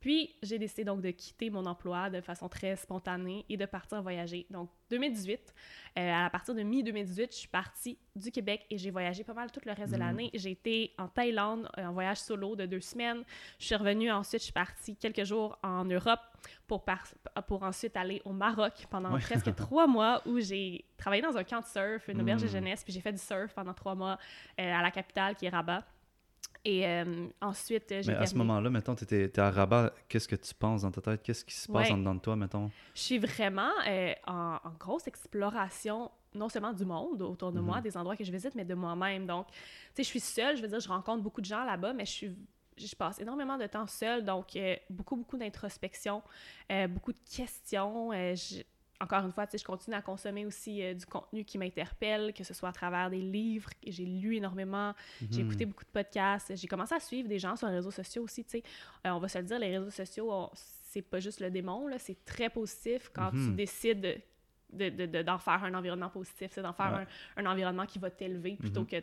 Puis, 0.01 0.35
j'ai 0.43 0.59
décidé 0.59 0.85
donc 0.85 1.01
de 1.01 1.11
quitter 1.11 1.49
mon 1.49 1.65
emploi 1.65 2.11
de 2.11 2.21
façon 2.21 2.49
très 2.49 2.77
spontanée 2.77 3.45
et 3.49 3.57
de 3.57 3.65
partir 3.65 4.03
voyager. 4.03 4.47
Donc, 4.51 4.69
2018, 4.91 5.55
euh, 5.97 6.13
à 6.13 6.31
partir 6.31 6.55
de 6.55 6.63
mi-2018, 6.63 7.29
je 7.31 7.37
suis 7.37 7.49
partie 7.49 7.99
du 8.15 8.31
Québec 8.31 8.67
et 8.71 8.79
j'ai 8.79 8.91
voyagé 8.91 9.25
pas 9.25 9.33
mal 9.33 9.51
tout 9.51 9.61
le 9.65 9.73
reste 9.73 9.93
de 9.93 9.97
mm. 9.97 10.01
l'année. 10.01 10.31
J'ai 10.35 10.51
été 10.51 10.93
en 10.99 11.09
Thaïlande, 11.09 11.69
en 11.77 11.93
voyage 11.93 12.19
solo 12.19 12.55
de 12.55 12.67
deux 12.67 12.81
semaines. 12.81 13.25
Je 13.59 13.67
suis 13.67 13.75
revenue 13.75 14.11
ensuite, 14.11 14.41
je 14.41 14.45
suis 14.45 14.53
partie 14.53 14.97
quelques 14.97 15.25
jours 15.25 15.44
en 15.63 15.85
Europe 15.85 16.21
pour, 16.67 16.85
pour 17.47 17.63
ensuite 17.63 17.97
aller 17.97 18.21
au 18.25 18.33
Maroc 18.33 18.87
pendant 18.91 19.19
presque 19.19 19.55
trois 19.57 19.87
mois 19.87 20.23
où 20.27 20.41
j'ai 20.41 20.85
travaillé 20.97 21.23
dans 21.23 21.37
un 21.37 21.45
camp 21.45 21.61
de 21.61 21.67
surf, 21.67 22.09
une 22.09 22.21
auberge 22.21 22.43
de 22.43 22.47
mm. 22.47 22.51
jeunesse, 22.51 22.85
puis 22.85 22.93
j'ai 22.93 23.01
fait 23.01 23.13
du 23.13 23.19
surf 23.19 23.53
pendant 23.55 23.75
trois 23.75 23.95
mois 23.95 24.19
euh, 24.61 24.73
à 24.73 24.83
la 24.83 24.91
capitale 24.91 25.35
qui 25.37 25.47
est 25.47 25.51
Rabat. 25.51 25.85
Et 26.67 26.87
euh, 26.87 27.29
ensuite, 27.43 27.85
j'ai. 28.01 28.13
Mais 28.13 28.19
à 28.19 28.27
ce 28.27 28.35
moment-là, 28.37 28.71
mettons, 28.71 28.95
tu 28.95 29.05
étais, 29.05 29.39
à 29.39 29.51
Rabat, 29.51 29.93
qu'est-ce 30.09 30.27
que 30.27 30.37
tu 30.37 30.55
penses 30.55 30.83
dans 30.83 30.91
ta 30.91 31.03
tête? 31.03 31.23
Qu'est-ce 31.23 31.45
qui 31.45 31.55
se 31.55 31.71
passe 31.71 31.91
en 31.91 31.99
dedans 31.99 32.15
de 32.15 32.21
toi, 32.21 32.37
mettons? 32.37 32.71
Je 32.95 33.01
suis 33.01 33.19
vraiment 33.19 33.71
euh, 33.87 34.15
en, 34.27 34.59
grosse 34.79 35.07
exploration, 35.07 36.11
non 36.35 36.49
seulement 36.49 36.73
du 36.73 36.87
monde 36.87 37.21
autour 37.21 37.53
de 37.53 37.61
moi, 37.61 37.77
mhm. 37.77 37.83
des 37.83 37.97
endroits 37.99 38.17
que 38.17 38.25
je 38.25 38.33
visite, 38.33 38.55
mais 38.55 38.65
de 38.65 38.75
moi-même. 38.75 39.27
Donc, 39.27 39.49
tu 39.49 39.55
sais, 39.97 40.03
je 40.05 40.09
suis 40.09 40.21
seule, 40.21 40.57
je 40.57 40.63
veux 40.63 40.69
dire, 40.69 40.81
je 40.81 40.89
rencontre 40.89 41.23
beaucoup 41.23 41.43
de 41.43 41.47
gens 41.47 41.65
là-bas, 41.65 41.93
mais 41.93 42.07
je 42.07 42.13
suis 42.13 42.37
je 42.77 42.95
passe 42.95 43.21
énormément 43.21 43.59
de 43.59 43.67
temps 43.67 43.87
seule, 43.87 44.25
donc 44.25 44.57
euh, 44.57 44.77
beaucoup, 44.91 45.17
beaucoup 45.17 45.37
d'introspection, 45.37 46.23
beaucoup 46.89 47.13
de 47.13 47.19
questions. 47.31 48.11
Je, 48.13 48.63
encore 49.01 49.25
une 49.25 49.33
fois, 49.33 49.47
je 49.53 49.63
continue 49.65 49.97
à 49.97 50.03
consommer 50.03 50.47
aussi 50.47 50.83
euh, 50.83 50.95
du 50.95 51.05
contenu 51.07 51.45
qui 51.45 51.59
m'interpelle, 51.59 52.33
que 52.33 52.45
ce 52.45 52.55
soit 52.55 52.69
à 52.69 52.73
travers 52.73 53.11
des 53.11 53.21
livres. 53.21 53.71
J'ai 53.87 54.05
lu 54.05 54.37
énormément, 54.37 54.95
j'ai 55.31 55.43
mhm. 55.43 55.49
écouté 55.49 55.67
beaucoup 55.67 55.85
de 55.85 55.91
podcasts. 55.91 56.55
J'ai 56.55 56.67
commencé 56.67 56.95
à 56.95 57.01
suivre 57.01 57.29
des 57.29 57.39
gens 57.39 57.57
sur 57.57 57.69
les 57.69 57.75
réseaux 57.75 57.91
sociaux 57.91 58.23
aussi. 58.23 58.45
Euh, 58.55 59.11
on 59.11 59.19
va 59.19 59.29
se 59.29 59.39
le 59.39 59.45
dire, 59.45 59.59
les 59.59 59.77
réseaux 59.77 59.91
sociaux, 59.91 60.51
c'est 60.55 61.03
pas 61.03 61.21
juste 61.21 61.41
le 61.41 61.51
démon, 61.51 61.89
c'est 61.99 62.25
très 62.25 62.49
positif 62.49 63.11
quand 63.13 63.31
tu 63.31 63.37
mhm. 63.37 63.57
décides 63.57 64.23
d'en 64.73 64.91
de, 64.91 65.07
de, 65.07 65.39
faire 65.39 65.65
un 65.65 65.75
environnement 65.75 66.11
positif, 66.11 66.51
c'est 66.53 66.63
d'en 66.63 66.73
faire 66.73 67.07
un, 67.37 67.47
environnement 67.47 67.87
qui 67.87 67.99
va 67.99 68.11
t'élever 68.11 68.57
plutôt 68.57 68.83
mhm. 68.83 68.87
que 68.87 69.03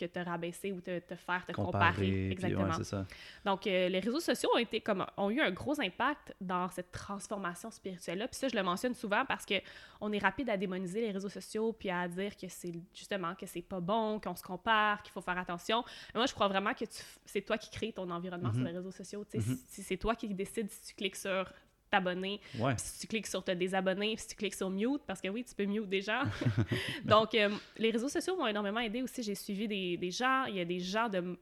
que 0.00 0.06
te 0.06 0.18
rabaisser 0.18 0.72
ou 0.72 0.80
te, 0.80 0.98
te 0.98 1.14
faire 1.14 1.44
te 1.46 1.52
comparer. 1.52 2.30
Exactement. 2.30 3.04
Donc, 3.44 3.66
euh, 3.66 3.88
les 3.88 4.00
réseaux 4.00 4.20
sociaux 4.20 4.48
ont, 4.54 4.58
été 4.58 4.80
comme, 4.80 5.04
ont 5.16 5.30
eu 5.30 5.40
un 5.40 5.50
gros 5.50 5.78
impact 5.80 6.34
dans 6.40 6.68
cette 6.70 6.90
transformation 6.90 7.70
spirituelle-là. 7.70 8.28
Puis 8.28 8.36
ça, 8.36 8.48
je 8.48 8.56
le 8.56 8.62
mentionne 8.62 8.94
souvent 8.94 9.24
parce 9.26 9.44
qu'on 9.44 10.12
est 10.12 10.18
rapide 10.18 10.48
à 10.50 10.56
démoniser 10.56 11.00
les 11.00 11.10
réseaux 11.10 11.28
sociaux 11.28 11.72
puis 11.72 11.90
à 11.90 12.08
dire 12.08 12.36
que 12.36 12.48
c'est 12.48 12.72
justement 12.94 13.34
que 13.34 13.46
c'est 13.46 13.62
pas 13.62 13.80
bon, 13.80 14.18
qu'on 14.20 14.36
se 14.36 14.42
compare, 14.42 15.02
qu'il 15.02 15.12
faut 15.12 15.20
faire 15.20 15.38
attention. 15.38 15.84
moi, 16.14 16.26
je 16.26 16.34
crois 16.34 16.48
vraiment 16.48 16.74
que 16.74 16.84
c'est 17.24 17.42
toi 17.42 17.58
qui 17.58 17.70
crée 17.70 17.92
ton 17.92 18.10
environnement 18.10 18.52
sur 18.52 18.62
mm-hmm. 18.62 18.66
les 18.66 18.72
réseaux 18.72 18.90
sociaux. 18.90 19.24
Mm-hmm. 19.34 19.58
C'est 19.66 19.96
toi 19.96 20.14
qui 20.14 20.28
décides 20.34 20.70
si 20.70 20.82
tu 20.88 20.94
cliques 20.94 21.16
sur 21.16 21.52
t'abonner. 21.90 22.40
Si 22.76 23.00
tu 23.00 23.06
cliques 23.06 23.26
sur 23.26 23.42
te 23.42 23.50
désabonner, 23.50 24.16
si 24.16 24.28
tu 24.28 24.36
cliques 24.36 24.54
sur 24.54 24.70
mute, 24.70 25.02
parce 25.06 25.20
que 25.20 25.28
oui, 25.28 25.44
tu 25.44 25.54
peux 25.54 25.64
mute 25.64 25.88
des 25.88 26.02
gens. 26.10 26.22
Donc, 27.04 27.34
euh, 27.34 27.50
les 27.76 27.90
réseaux 27.90 28.08
sociaux 28.08 28.36
m'ont 28.36 28.46
énormément 28.46 28.80
aidé 28.80 29.02
aussi. 29.02 29.22
J'ai 29.22 29.34
suivi 29.34 29.68
des, 29.68 29.96
des, 29.96 30.10
gens, 30.10 30.44
il 30.44 30.56
y 30.56 30.60
a 30.60 30.64
des 30.64 30.80
gens 30.80 31.08
de, 31.08 31.38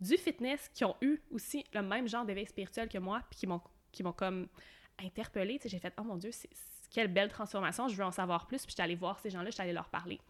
du 0.00 0.16
fitness 0.16 0.70
qui 0.74 0.84
ont 0.84 0.96
eu 1.00 1.20
aussi 1.30 1.64
le 1.72 1.82
même 1.82 2.08
genre 2.08 2.24
d'éveil 2.24 2.46
spirituel 2.46 2.88
que 2.88 2.98
moi, 2.98 3.22
puis 3.30 3.40
qui 3.40 3.46
m'ont, 3.46 3.60
qui 3.90 4.02
m'ont 4.02 4.12
comme 4.12 4.48
interpellée. 4.98 5.60
J'ai 5.64 5.78
fait, 5.78 5.94
oh 5.98 6.02
mon 6.02 6.16
Dieu, 6.16 6.30
c'est, 6.32 6.50
quelle 6.90 7.08
belle 7.08 7.30
transformation, 7.30 7.88
je 7.88 7.96
veux 7.96 8.04
en 8.04 8.10
savoir 8.10 8.46
plus. 8.46 8.58
Puis 8.64 8.70
j'étais 8.70 8.82
allée 8.82 8.94
voir 8.94 9.18
ces 9.18 9.30
gens-là, 9.30 9.50
j'étais 9.50 9.62
allée 9.62 9.72
leur 9.72 9.88
parler. 9.88 10.20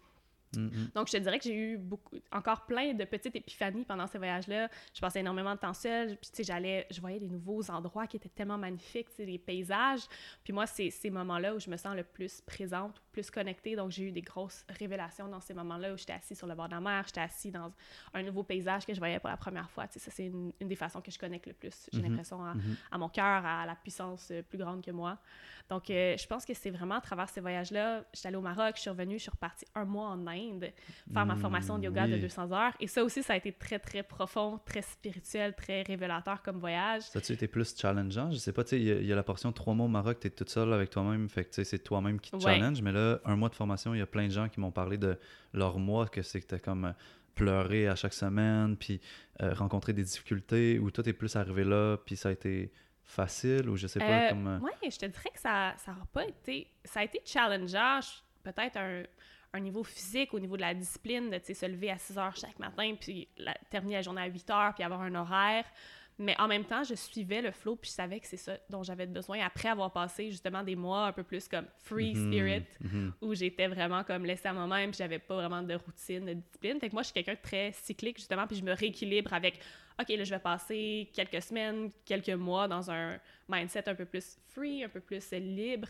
Mm-hmm. 0.57 0.93
Donc, 0.93 1.07
je 1.07 1.13
te 1.13 1.17
dirais 1.17 1.37
que 1.39 1.45
j'ai 1.45 1.55
eu 1.55 1.77
beaucoup, 1.77 2.15
encore 2.31 2.65
plein 2.65 2.93
de 2.93 3.03
petites 3.05 3.35
épiphanies 3.35 3.85
pendant 3.85 4.07
ces 4.07 4.17
voyages-là. 4.17 4.69
Je 4.93 5.01
passais 5.01 5.19
énormément 5.19 5.55
de 5.55 5.59
temps 5.59 5.73
seule. 5.73 6.17
Puis, 6.17 6.29
tu 6.29 6.37
sais, 6.37 6.43
j'allais, 6.43 6.87
je 6.91 6.99
voyais 7.01 7.19
des 7.19 7.27
nouveaux 7.27 7.69
endroits 7.69 8.07
qui 8.07 8.17
étaient 8.17 8.29
tellement 8.29 8.57
magnifiques, 8.57 9.09
tu 9.09 9.17
sais, 9.17 9.25
des 9.25 9.37
paysages. 9.37 10.01
Puis 10.43 10.53
moi, 10.53 10.65
c'est 10.65 10.89
ces 10.89 11.09
moments-là 11.09 11.55
où 11.55 11.59
je 11.59 11.69
me 11.69 11.77
sens 11.77 11.95
le 11.95 12.03
plus 12.03 12.41
présente, 12.41 13.01
plus 13.11 13.29
connectée. 13.29 13.75
Donc, 13.75 13.91
j'ai 13.91 14.03
eu 14.03 14.11
des 14.11 14.21
grosses 14.21 14.65
révélations 14.79 15.27
dans 15.27 15.41
ces 15.41 15.53
moments-là 15.53 15.93
où 15.93 15.97
j'étais 15.97 16.13
assise 16.13 16.37
sur 16.37 16.47
le 16.47 16.55
bord 16.55 16.67
de 16.67 16.73
la 16.73 16.81
mer, 16.81 17.03
j'étais 17.07 17.21
assise 17.21 17.51
dans 17.51 17.71
un 18.13 18.23
nouveau 18.23 18.43
paysage 18.43 18.85
que 18.85 18.93
je 18.93 18.99
voyais 18.99 19.19
pour 19.19 19.29
la 19.29 19.37
première 19.37 19.69
fois. 19.69 19.87
Tu 19.87 19.93
sais, 19.93 19.99
ça, 19.99 20.11
c'est 20.11 20.25
une, 20.25 20.51
des 20.59 20.75
façons 20.75 21.01
que 21.01 21.11
je 21.11 21.19
connecte 21.19 21.47
le 21.47 21.53
plus. 21.53 21.89
J'ai 21.91 21.99
mm-hmm. 21.99 22.09
l'impression 22.09 22.43
à, 22.43 22.53
mm-hmm. 22.53 22.75
à, 22.91 22.97
mon 22.97 23.09
cœur, 23.09 23.45
à 23.45 23.65
la 23.65 23.75
puissance 23.75 24.29
euh, 24.31 24.41
plus 24.41 24.57
grande 24.57 24.83
que 24.83 24.91
moi. 24.91 25.17
Donc, 25.69 25.89
euh, 25.89 26.17
je 26.17 26.27
pense 26.27 26.45
que 26.45 26.53
c'est 26.53 26.71
vraiment 26.71 26.95
à 26.95 27.01
travers 27.01 27.29
ces 27.29 27.41
voyages-là. 27.41 28.03
J'étais 28.13 28.27
allée 28.27 28.37
au 28.37 28.41
Maroc, 28.41 28.73
je 28.75 28.81
suis 28.81 28.89
revenue, 28.89 29.17
je 29.17 29.23
suis 29.23 29.31
repartie 29.31 29.65
un 29.75 29.85
mois 29.85 30.09
en 30.09 30.27
Inde 30.27 30.42
faire 31.13 31.25
ma 31.25 31.35
formation 31.35 31.77
de 31.77 31.83
yoga 31.83 32.07
de 32.07 32.17
200 32.17 32.47
hmm, 32.47 32.53
heures. 32.53 32.73
Et 32.79 32.87
ça 32.87 33.03
aussi, 33.03 33.23
ça 33.23 33.33
a 33.33 33.35
été 33.37 33.51
très, 33.51 33.79
très 33.79 34.03
profond, 34.03 34.59
très 34.65 34.81
spirituel, 34.81 35.53
très 35.55 35.83
révélateur 35.83 36.41
comme 36.41 36.59
voyage. 36.59 37.03
Ça 37.03 37.19
a-tu 37.19 37.33
été 37.33 37.47
plus 37.47 37.75
challengeant? 37.75 38.31
Je 38.31 38.37
sais 38.37 38.53
pas, 38.53 38.63
tu 38.63 38.71
sais, 38.71 38.79
il 38.81 39.05
y, 39.05 39.11
a 39.11 39.15
la 39.15 39.23
portion 39.23 39.51
trois 39.51 39.73
mois 39.73 39.85
au 39.85 39.89
Maroc, 39.89 40.19
tu 40.19 40.27
es 40.27 40.29
toute 40.29 40.49
seule 40.49 40.73
avec 40.73 40.89
toi-même, 40.89 41.29
fait 41.29 41.45
que 41.45 41.49
tu 41.49 41.55
sais, 41.55 41.63
c'est 41.63 41.79
toi-même 41.79 42.19
qui 42.19 42.31
te 42.31 42.39
challenge. 42.39 42.81
Mais 42.81 42.91
là, 42.91 43.19
un 43.25 43.35
mois 43.35 43.49
de 43.49 43.55
formation, 43.55 43.93
il 43.93 43.99
y 43.99 44.01
a 44.01 44.07
plein 44.07 44.27
de 44.27 44.33
gens 44.33 44.49
qui 44.49 44.59
m'ont 44.59 44.71
parlé 44.71 44.97
de 44.97 45.17
leur 45.53 45.79
mois, 45.79 46.07
que 46.07 46.21
c'est 46.21 46.41
que 46.41 46.55
tu 46.55 46.61
comme 46.61 46.85
euh, 46.85 46.91
pleurer 47.35 47.87
à 47.87 47.95
chaque 47.95 48.13
semaine, 48.13 48.77
puis 48.77 49.01
euh, 49.41 49.53
rencontrer 49.53 49.93
des 49.93 50.03
difficultés, 50.03 50.79
ou 50.79 50.91
toi, 50.91 51.03
t'es 51.03 51.13
plus 51.13 51.35
arrivé 51.35 51.63
là, 51.63 51.97
puis 51.97 52.15
ça 52.15 52.29
a 52.29 52.31
été 52.31 52.71
facile 53.03 53.69
ou 53.69 53.75
je 53.75 53.87
sais 53.87 53.99
pas 53.99 54.25
euh, 54.25 54.29
comme... 54.29 54.59
Oui, 54.63 54.89
je 54.89 54.97
te 54.97 55.05
dirais 55.05 55.29
que 55.33 55.39
ça 55.39 55.73
ça 55.77 55.95
pas 56.13 56.25
été... 56.25 56.67
Ça 56.85 57.01
a 57.01 57.03
été 57.03 57.21
challengeant, 57.25 57.99
peut-être 58.43 58.77
un, 58.77 59.03
un, 59.53 59.59
niveau 59.59 59.83
physique, 59.83 60.33
au 60.33 60.39
niveau 60.39 60.55
de 60.55 60.61
la 60.61 60.73
discipline, 60.73 61.29
de 61.29 61.39
se 61.53 61.65
lever 61.65 61.91
à 61.91 61.97
6 61.97 62.17
heures 62.17 62.35
chaque 62.35 62.59
matin, 62.59 62.95
puis 62.99 63.27
la, 63.37 63.53
terminer 63.69 63.95
la 63.95 64.01
journée 64.01 64.21
à 64.21 64.27
8 64.27 64.49
heures, 64.49 64.73
puis 64.73 64.83
avoir 64.83 65.01
un 65.01 65.15
horaire. 65.15 65.65
Mais 66.19 66.39
en 66.39 66.47
même 66.47 66.63
temps, 66.63 66.83
je 66.83 66.93
suivais 66.93 67.41
le 67.41 67.51
flow, 67.51 67.75
puis 67.75 67.89
je 67.89 67.95
savais 67.95 68.19
que 68.19 68.27
c'est 68.27 68.37
ça 68.37 68.55
dont 68.69 68.83
j'avais 68.83 69.07
besoin 69.07 69.39
après 69.43 69.69
avoir 69.69 69.91
passé 69.91 70.29
justement 70.29 70.61
des 70.61 70.75
mois 70.75 71.07
un 71.07 71.11
peu 71.11 71.23
plus 71.23 71.47
comme 71.47 71.65
free 71.79 72.13
Mhm, 72.13 72.27
spirit, 72.31 72.65
mhm. 72.81 73.13
où 73.21 73.33
j'étais 73.33 73.67
vraiment 73.67 74.03
comme 74.03 74.23
laissée 74.23 74.47
à 74.47 74.53
moi-même, 74.53 74.91
puis 74.91 74.99
j'avais 74.99 75.17
pas 75.17 75.35
vraiment 75.35 75.63
de 75.63 75.73
routine, 75.73 76.25
de 76.25 76.33
discipline. 76.33 76.79
Fait 76.79 76.89
que 76.89 76.93
moi, 76.93 77.01
je 77.01 77.07
suis 77.07 77.13
quelqu'un 77.13 77.33
de 77.33 77.41
très 77.41 77.71
cyclique, 77.71 78.17
justement, 78.17 78.45
puis 78.45 78.57
je 78.57 78.63
me 78.63 78.73
rééquilibre 78.73 79.33
avec 79.33 79.59
OK, 79.99 80.09
là, 80.09 80.23
je 80.23 80.29
vais 80.29 80.39
passer 80.39 81.09
quelques 81.13 81.41
semaines, 81.41 81.91
quelques 82.05 82.29
mois 82.29 82.67
dans 82.67 82.89
un 82.89 83.19
mindset 83.47 83.87
un 83.87 83.95
peu 83.95 84.05
plus 84.05 84.37
free, 84.49 84.83
un 84.83 84.89
peu 84.89 84.99
plus 84.99 85.31
libre. 85.31 85.87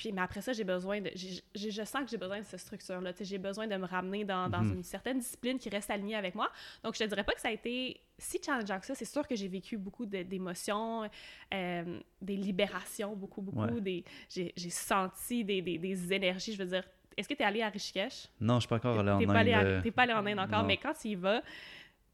Puis, 0.00 0.12
mais 0.12 0.22
après 0.22 0.40
ça, 0.40 0.54
j'ai 0.54 0.64
besoin 0.64 0.98
de. 1.02 1.10
j'ai- 1.14 1.42
je 1.54 1.84
sens 1.84 2.02
que 2.04 2.08
j'ai 2.10 2.16
besoin 2.16 2.38
de 2.38 2.44
cette 2.44 2.60
structure-là. 2.60 3.12
J'ai 3.20 3.36
besoin 3.36 3.66
de 3.66 3.76
me 3.76 3.84
ramener 3.84 4.24
dans, 4.24 4.48
dans 4.48 4.62
Mhm. 4.62 4.76
une 4.76 4.82
certaine 4.82 5.18
discipline 5.18 5.58
qui 5.58 5.68
reste 5.68 5.90
alignée 5.90 6.14
avec 6.16 6.34
moi. 6.34 6.50
Donc, 6.82 6.94
je 6.94 7.00
te 7.00 7.04
dirais 7.04 7.22
pas 7.22 7.34
que 7.34 7.40
ça 7.42 7.48
a 7.48 7.52
été 7.52 8.00
si 8.16 8.40
challengeant 8.42 8.80
que 8.80 8.86
ça. 8.86 8.94
C'est 8.94 9.04
sûr 9.04 9.28
que 9.28 9.36
j'ai 9.36 9.48
vécu 9.48 9.76
beaucoup 9.76 10.06
de- 10.06 10.22
d'émotions, 10.22 11.06
euh, 11.52 12.00
des 12.22 12.36
libérations, 12.36 13.14
beaucoup, 13.14 13.42
beaucoup. 13.42 13.60
Ouais. 13.74 13.80
Des, 13.82 14.04
j'ai, 14.30 14.54
senti 14.70 15.44
des, 15.44 15.60
des, 15.60 15.76
des 15.76 16.12
énergies. 16.14 16.54
Je 16.54 16.58
veux 16.62 16.70
dire, 16.70 16.84
est-ce 17.14 17.28
que 17.28 17.34
tu 17.34 17.42
es 17.42 17.44
allé 17.44 17.60
à 17.60 17.68
Rishikesh? 17.68 18.28
Non, 18.40 18.54
je 18.54 18.60
suis 18.60 18.68
pas 18.68 18.76
encore 18.76 18.98
allé 18.98 19.10
en 19.10 19.18
Inde. 19.18 19.82
t'es 19.82 19.90
pas 19.90 20.02
allé 20.04 20.14
en 20.14 20.24
Inde 20.24 20.38
encore, 20.38 20.62
non. 20.62 20.66
mais 20.66 20.78
quand 20.78 20.94
tu 20.94 21.08
y 21.08 21.14
vas, 21.14 21.42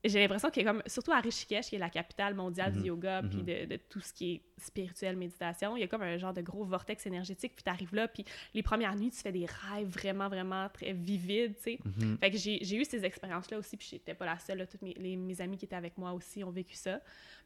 j'ai 0.08 0.20
l'impression 0.20 0.50
qu'il 0.50 0.64
y 0.64 0.66
a 0.68 0.72
comme, 0.72 0.82
surtout 0.86 1.12
à 1.12 1.20
Rishikesh, 1.20 1.66
qui 1.68 1.76
est 1.76 1.78
la 1.78 1.90
capitale 1.90 2.34
mondiale 2.34 2.72
Mhm. 2.74 2.80
du 2.82 2.88
yoga, 2.88 3.22
puis 3.22 3.38
Mhm. 3.38 3.44
de, 3.44 3.64
de 3.66 3.76
tout 3.76 4.00
ce 4.00 4.12
qui 4.12 4.32
est 4.34 4.42
spirituel, 4.58 5.16
méditation, 5.16 5.76
il 5.76 5.80
y 5.80 5.82
a 5.82 5.88
comme 5.88 6.02
un 6.02 6.16
genre 6.16 6.32
de 6.32 6.40
gros 6.42 6.64
vortex 6.64 7.06
énergétique, 7.06 7.52
puis 7.54 7.62
tu 7.64 7.70
arrives 7.70 7.94
là, 7.94 8.08
puis 8.08 8.24
les 8.54 8.62
premières 8.62 8.94
nuits, 8.96 9.10
tu 9.10 9.18
fais 9.18 9.32
des 9.32 9.46
rêves 9.46 9.88
vraiment, 9.88 10.28
vraiment 10.28 10.68
très 10.68 10.92
vivides, 10.92 11.54
tu 11.56 11.62
sais. 11.62 11.78
mhm. 11.84 12.18
Fait 12.18 12.30
que 12.30 12.36
j'ai 12.38 12.76
eu 12.76 12.84
ces 12.84 13.04
expériences-là 13.04 13.58
aussi, 13.58 13.76
puis 13.76 13.86
j'étais 13.90 14.14
pas 14.14 14.26
la 14.26 14.38
seule, 14.38 14.58
là, 14.58 14.66
toutes 14.66 14.82
mes, 14.82 14.94
les- 14.94 15.16
mes 15.16 15.40
amis 15.40 15.56
qui 15.56 15.64
étaient 15.66 15.76
avec 15.76 15.96
moi 15.98 16.12
aussi 16.12 16.42
ont 16.44 16.50
vécu 16.50 16.74
ça. 16.74 17.00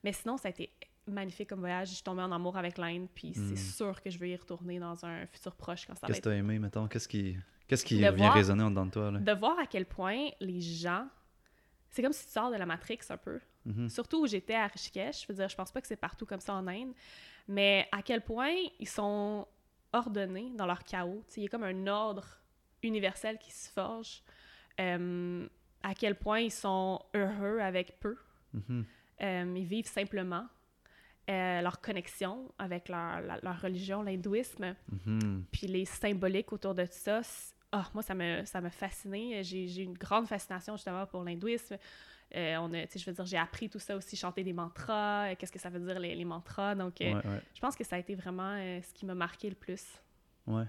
Mais 0.05 0.12
sinon, 0.12 0.37
ça 0.37 0.49
a 0.49 0.50
été 0.50 0.71
magnifique 1.07 1.49
comme 1.49 1.61
voyage. 1.61 1.88
Je 1.88 1.95
suis 1.95 2.02
tombée 2.05 2.23
en 2.23 2.31
amour 2.31 2.57
avec 2.57 2.79
l'Inde, 2.79 3.09
puis 3.14 3.33
c'est 3.35 3.57
sûr 3.57 4.00
que 4.02 4.11
je 4.11 4.19
vais 4.19 4.31
y 4.31 4.37
retourner 4.37 4.79
dans 4.79 5.05
un 5.05 5.26
futur 5.26 5.57
proche 5.57 5.87
quand 5.87 5.95
ça 5.95 6.00
va 6.02 6.07
Qu'est-ce 6.09 6.21
que 6.21 6.25
t'as 6.29 6.35
aimé, 6.37 6.59
mettons? 6.59 6.87
Qu'est-ce 6.87 7.09
qui, 7.09 7.37
qu'est-ce 7.67 7.85
qui 7.85 7.95
De 7.97 8.00
vient 8.00 8.12
voir- 8.12 8.35
résonner 8.35 8.62
en 8.62 8.71
dedans 8.71 8.87
de 8.87 8.90
toi? 8.93 9.11
Là? 9.11 9.19
de 9.19 9.33
voir 9.33 9.59
à 9.59 9.67
quel 9.67 9.87
point 9.87 10.29
les 10.40 10.61
gens. 10.61 11.07
C'est 11.91 12.03
comme 12.03 12.13
si 12.13 12.25
tu 12.27 12.33
sors 12.33 12.51
de 12.51 12.57
la 12.57 12.67
Matrix 12.67 13.01
un 13.11 13.17
peu. 13.17 13.41
Mhm. 13.67 13.89
Surtout 13.89 14.23
où 14.23 14.27
j'étais 14.27 14.55
à 14.55 14.67
Rishikesh. 14.67 15.23
Je 15.23 15.27
veux 15.29 15.35
dire, 15.35 15.49
je 15.49 15.57
pense 15.57 15.73
pas 15.73 15.81
que 15.81 15.87
c'est 15.87 15.97
partout 15.97 16.25
comme 16.27 16.41
ça 16.41 16.55
en 16.55 16.67
Inde. 16.67 16.93
Mais 17.49 17.89
à 17.93 18.01
quel 18.03 18.23
point 18.23 18.55
ils 18.79 18.89
sont 18.89 19.47
ordonnés 19.93 20.53
dans 20.57 20.67
leur 20.67 20.85
chaos? 20.85 21.25
Il 21.37 21.43
y 21.43 21.47
a 21.47 21.49
comme 21.49 21.65
un 21.65 21.87
ordre 21.89 22.39
universel 22.83 23.39
qui 23.39 23.51
se 23.53 23.69
forge. 23.71 24.23
Euh, 24.79 25.47
à 25.83 25.95
quel 25.95 26.15
point 26.15 26.41
ils 26.41 26.53
sont 26.53 27.01
heureux 27.15 27.59
avec 27.59 27.99
peu. 28.01 28.17
Mhm. 28.55 28.85
Euh, 29.23 29.55
ils 29.57 29.65
vivent 29.67 29.89
simplement. 29.89 30.47
Euh, 31.29 31.61
leur 31.61 31.81
connexion 31.81 32.51
avec 32.59 32.89
leur, 32.89 33.21
la- 33.21 33.39
leur 33.43 33.61
religion, 33.61 34.03
l'hindouisme 34.03 34.75
Mhm. 35.07 35.45
puis 35.53 35.67
les 35.67 35.85
symboliques 35.85 36.53
autour 36.53 36.75
de 36.75 36.87
ça, 36.91 37.21
ah, 37.73 37.89
moi, 37.95 38.03
ça 38.03 38.15
me, 38.15 38.45
ça 38.45 38.61
me 38.61 38.69
fascinait. 38.71 39.43
J'ai 39.45 39.83
une 39.83 39.97
grande 39.97 40.27
fascination, 40.27 40.77
justement, 40.77 41.07
pour 41.07 41.23
l'hindouisme. 41.25 41.77
Euh, 42.37 42.57
on 42.59 42.73
a, 42.73 42.87
tu 42.87 42.93
sais, 42.93 42.99
je 43.00 43.07
veux 43.07 43.12
dire, 43.12 43.27
j'ai 43.27 43.37
appris 43.39 43.69
tout 43.69 43.81
ça 43.81 43.97
aussi, 43.97 44.17
chanter 44.17 44.45
des 44.45 44.53
mantras, 44.53 45.31
euh, 45.31 45.35
qu'est-ce 45.37 45.50
que 45.50 45.59
ça 45.59 45.69
veut 45.69 45.81
dire, 45.81 45.99
les, 45.99 46.15
les 46.15 46.25
mantras. 46.25 46.77
Donc, 46.77 47.00
euh, 47.00 47.07
Ouais, 47.15 47.15
ouais, 47.27 47.41
je 47.55 47.61
pense 47.61 47.75
que 47.75 47.83
ça 47.85 47.97
a 47.97 47.99
été 47.99 48.15
vraiment 48.15 48.57
ce 48.57 48.95
qui 48.95 49.05
m'a 49.07 49.15
marqué 49.15 49.49
le 49.49 49.57
plus. 49.57 49.85
ouais. 50.47 50.65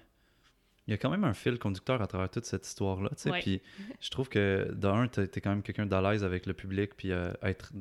Il 0.87 0.91
y 0.91 0.93
a 0.95 0.97
quand 0.97 1.11
même 1.11 1.23
un 1.23 1.35
fil 1.35 1.59
conducteur 1.59 2.01
à 2.01 2.07
travers 2.07 2.27
toute 2.27 2.43
cette 2.45 2.65
histoire-là, 2.67 3.09
tu 3.09 3.17
sais, 3.17 3.31
puis 3.39 3.61
je 4.01 4.09
trouve 4.09 4.27
que, 4.29 4.69
d'un, 4.73 5.07
t'es 5.07 5.27
t'es 5.27 5.39
quand 5.39 5.51
même 5.51 5.61
quelqu'un 5.61 5.85
d'à 5.85 6.01
l'aise 6.01 6.23
avec 6.23 6.47
le 6.47 6.53
public, 6.53 6.95
puis 6.97 7.11
être 7.11 7.71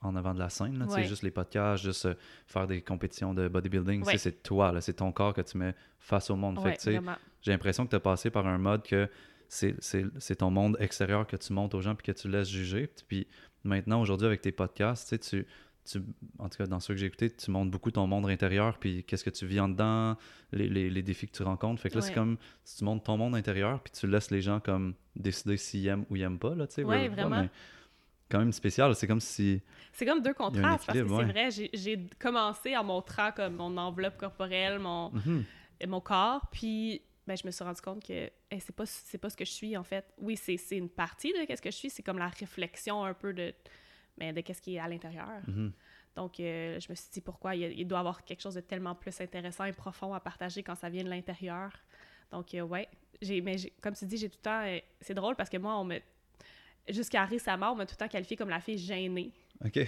en 0.00 0.16
avant 0.16 0.32
de 0.32 0.38
la 0.38 0.48
scène, 0.48 0.78
là, 0.78 0.86
tu 0.86 0.92
sais, 0.92 0.96
Ouais. 1.00 1.04
juste 1.04 1.22
les 1.22 1.30
podcasts, 1.30 1.84
juste 1.84 2.08
faire 2.46 2.66
des 2.66 2.80
compétitions 2.80 3.34
de 3.34 3.46
bodybuilding, 3.46 4.04
tu 4.08 4.18
c'est 4.18 4.42
toi, 4.42 4.80
c'est 4.80 4.94
ton 4.94 5.12
corps 5.12 5.34
que 5.34 5.42
tu 5.42 5.58
mets 5.58 5.74
face 6.00 6.30
au 6.30 6.34
monde. 6.36 6.58
Fait 6.62 6.76
Ouais, 7.46 7.52
j'ai 7.52 7.52
l'impression 7.52 7.84
que 7.84 7.90
tu 7.90 7.96
as 7.96 8.00
passé 8.00 8.30
par 8.30 8.46
un 8.46 8.58
mode 8.58 8.82
que 8.82 9.08
c'est- 9.48 10.36
ton 10.36 10.50
monde 10.50 10.76
extérieur 10.80 11.26
que 11.26 11.36
tu 11.36 11.52
montes 11.52 11.74
aux 11.74 11.80
gens 11.80 11.94
puis 11.94 12.12
que 12.12 12.18
tu 12.18 12.28
laisses 12.28 12.48
juger. 12.50 12.90
Puis 13.08 13.26
maintenant, 13.64 14.00
aujourd'hui, 14.00 14.26
avec 14.26 14.40
tes 14.42 14.52
podcasts, 14.52 15.18
tu 15.20 15.46
tu, 15.88 16.02
en 16.40 16.48
tout 16.48 16.58
cas, 16.58 16.66
dans 16.66 16.80
ceux 16.80 16.94
que 16.94 16.98
j'ai 16.98 17.06
écoutés, 17.06 17.30
tu 17.30 17.48
montres 17.52 17.70
beaucoup 17.70 17.92
ton 17.92 18.08
monde 18.08 18.28
intérieur, 18.28 18.76
puis 18.76 19.04
qu'est-ce 19.04 19.22
que 19.22 19.30
tu 19.30 19.46
vis 19.46 19.60
en 19.60 19.68
dedans, 19.68 20.16
les, 20.50 20.68
les, 20.68 20.90
les 20.90 21.02
défis 21.04 21.28
que 21.28 21.36
tu 21.36 21.44
rencontres. 21.44 21.80
Fait 21.80 21.90
que 21.90 21.94
là, 21.94 22.00
c'est 22.00 22.08
Ouais. 22.08 22.14
comme 22.16 22.38
si 22.64 22.78
tu 22.78 22.84
montres 22.84 23.04
ton 23.04 23.16
monde 23.16 23.36
intérieur, 23.36 23.80
puis 23.80 23.92
tu 23.92 24.08
laisses 24.08 24.32
les 24.32 24.40
gens 24.42 24.58
comme 24.58 24.94
décider 25.14 25.56
s'ils 25.56 25.86
aiment 25.86 26.04
ou 26.10 26.16
ils 26.16 26.22
aiment 26.22 26.40
pas, 26.40 26.56
là. 26.56 26.66
Ouais, 26.78 27.08
pas, 27.08 27.14
vraiment. 27.14 27.42
mais 27.42 27.50
quand 28.28 28.40
même 28.40 28.50
spécial. 28.50 28.92
C'est 28.96 29.06
comme 29.06 29.20
si... 29.20 29.62
C'est 29.92 30.04
comme 30.04 30.22
deux 30.22 30.34
contrastes, 30.34 30.86
parce 30.86 30.98
que 30.98 31.06
c'est 31.06 31.14
ouais. 31.14 31.24
vrai, 31.24 31.50
j'ai- 31.52 32.08
commencé 32.18 32.76
en 32.76 32.82
montrant 32.82 33.30
comme 33.30 33.54
mon 33.54 33.76
enveloppe 33.76 34.16
corporelle, 34.16 34.80
mon, 34.80 35.12
Mhm. 35.12 35.44
et 35.82 35.86
mon 35.86 36.00
corps, 36.00 36.48
puis 36.50 37.00
ben, 37.26 37.36
je 37.36 37.46
me 37.46 37.50
suis 37.50 37.64
rendu 37.64 37.80
compte 37.80 38.04
que 38.04 38.30
hey, 38.50 38.60
c'est 38.60 38.74
pas 38.74 38.86
c'est 38.86 39.18
pas 39.18 39.30
ce 39.30 39.36
que 39.36 39.44
je 39.44 39.50
suis 39.50 39.76
en 39.76 39.82
fait. 39.82 40.04
Oui, 40.18 40.36
c'est 40.36 40.56
c'est 40.56 40.76
une 40.76 40.88
partie 40.88 41.32
de 41.32 41.44
qu'est-ce 41.44 41.62
que 41.62 41.70
je 41.70 41.76
suis, 41.76 41.90
c'est 41.90 42.02
comme 42.02 42.18
la 42.18 42.28
réflexion 42.28 43.04
un 43.04 43.14
peu 43.14 43.32
de 43.32 43.52
mais 44.16 44.32
de 44.32 44.40
qu'est-ce 44.40 44.62
qui 44.62 44.76
est 44.76 44.78
à 44.78 44.88
l'intérieur. 44.88 45.42
Mhm. 45.46 45.72
Donc 46.14 46.40
euh, 46.40 46.80
je 46.80 46.88
me 46.88 46.94
suis 46.94 47.10
dit 47.12 47.20
pourquoi 47.20 47.54
il, 47.54 47.78
il 47.78 47.86
doit 47.86 47.98
y 47.98 48.00
avoir 48.00 48.24
quelque 48.24 48.40
chose 48.40 48.54
de 48.54 48.60
tellement 48.60 48.94
plus 48.94 49.20
intéressant 49.20 49.64
et 49.64 49.72
profond 49.72 50.14
à 50.14 50.20
partager 50.20 50.62
quand 50.62 50.74
ça 50.74 50.88
vient 50.88 51.04
de 51.04 51.10
l'intérieur. 51.10 51.72
Donc 52.30 52.54
euh, 52.54 52.62
ouais, 52.62 52.88
j'ai 53.20 53.40
mais 53.40 53.56
comme 53.80 53.94
tu 53.94 54.06
dis, 54.06 54.16
j'ai 54.16 54.28
tout 54.28 54.38
le 54.38 54.42
temps 54.42 54.62
euh, 54.62 54.78
c'est 55.00 55.14
drôle 55.14 55.36
parce 55.36 55.50
que 55.50 55.58
moi 55.58 55.78
on 55.78 55.84
me 55.84 56.00
jusqu'à 56.88 57.24
récemment, 57.24 57.72
on 57.72 57.74
m'a 57.74 57.86
tout 57.86 57.94
le 57.94 58.04
temps 58.04 58.08
qualifiée 58.08 58.36
comme 58.36 58.48
la 58.48 58.60
fille 58.60 58.78
gênée. 58.78 59.32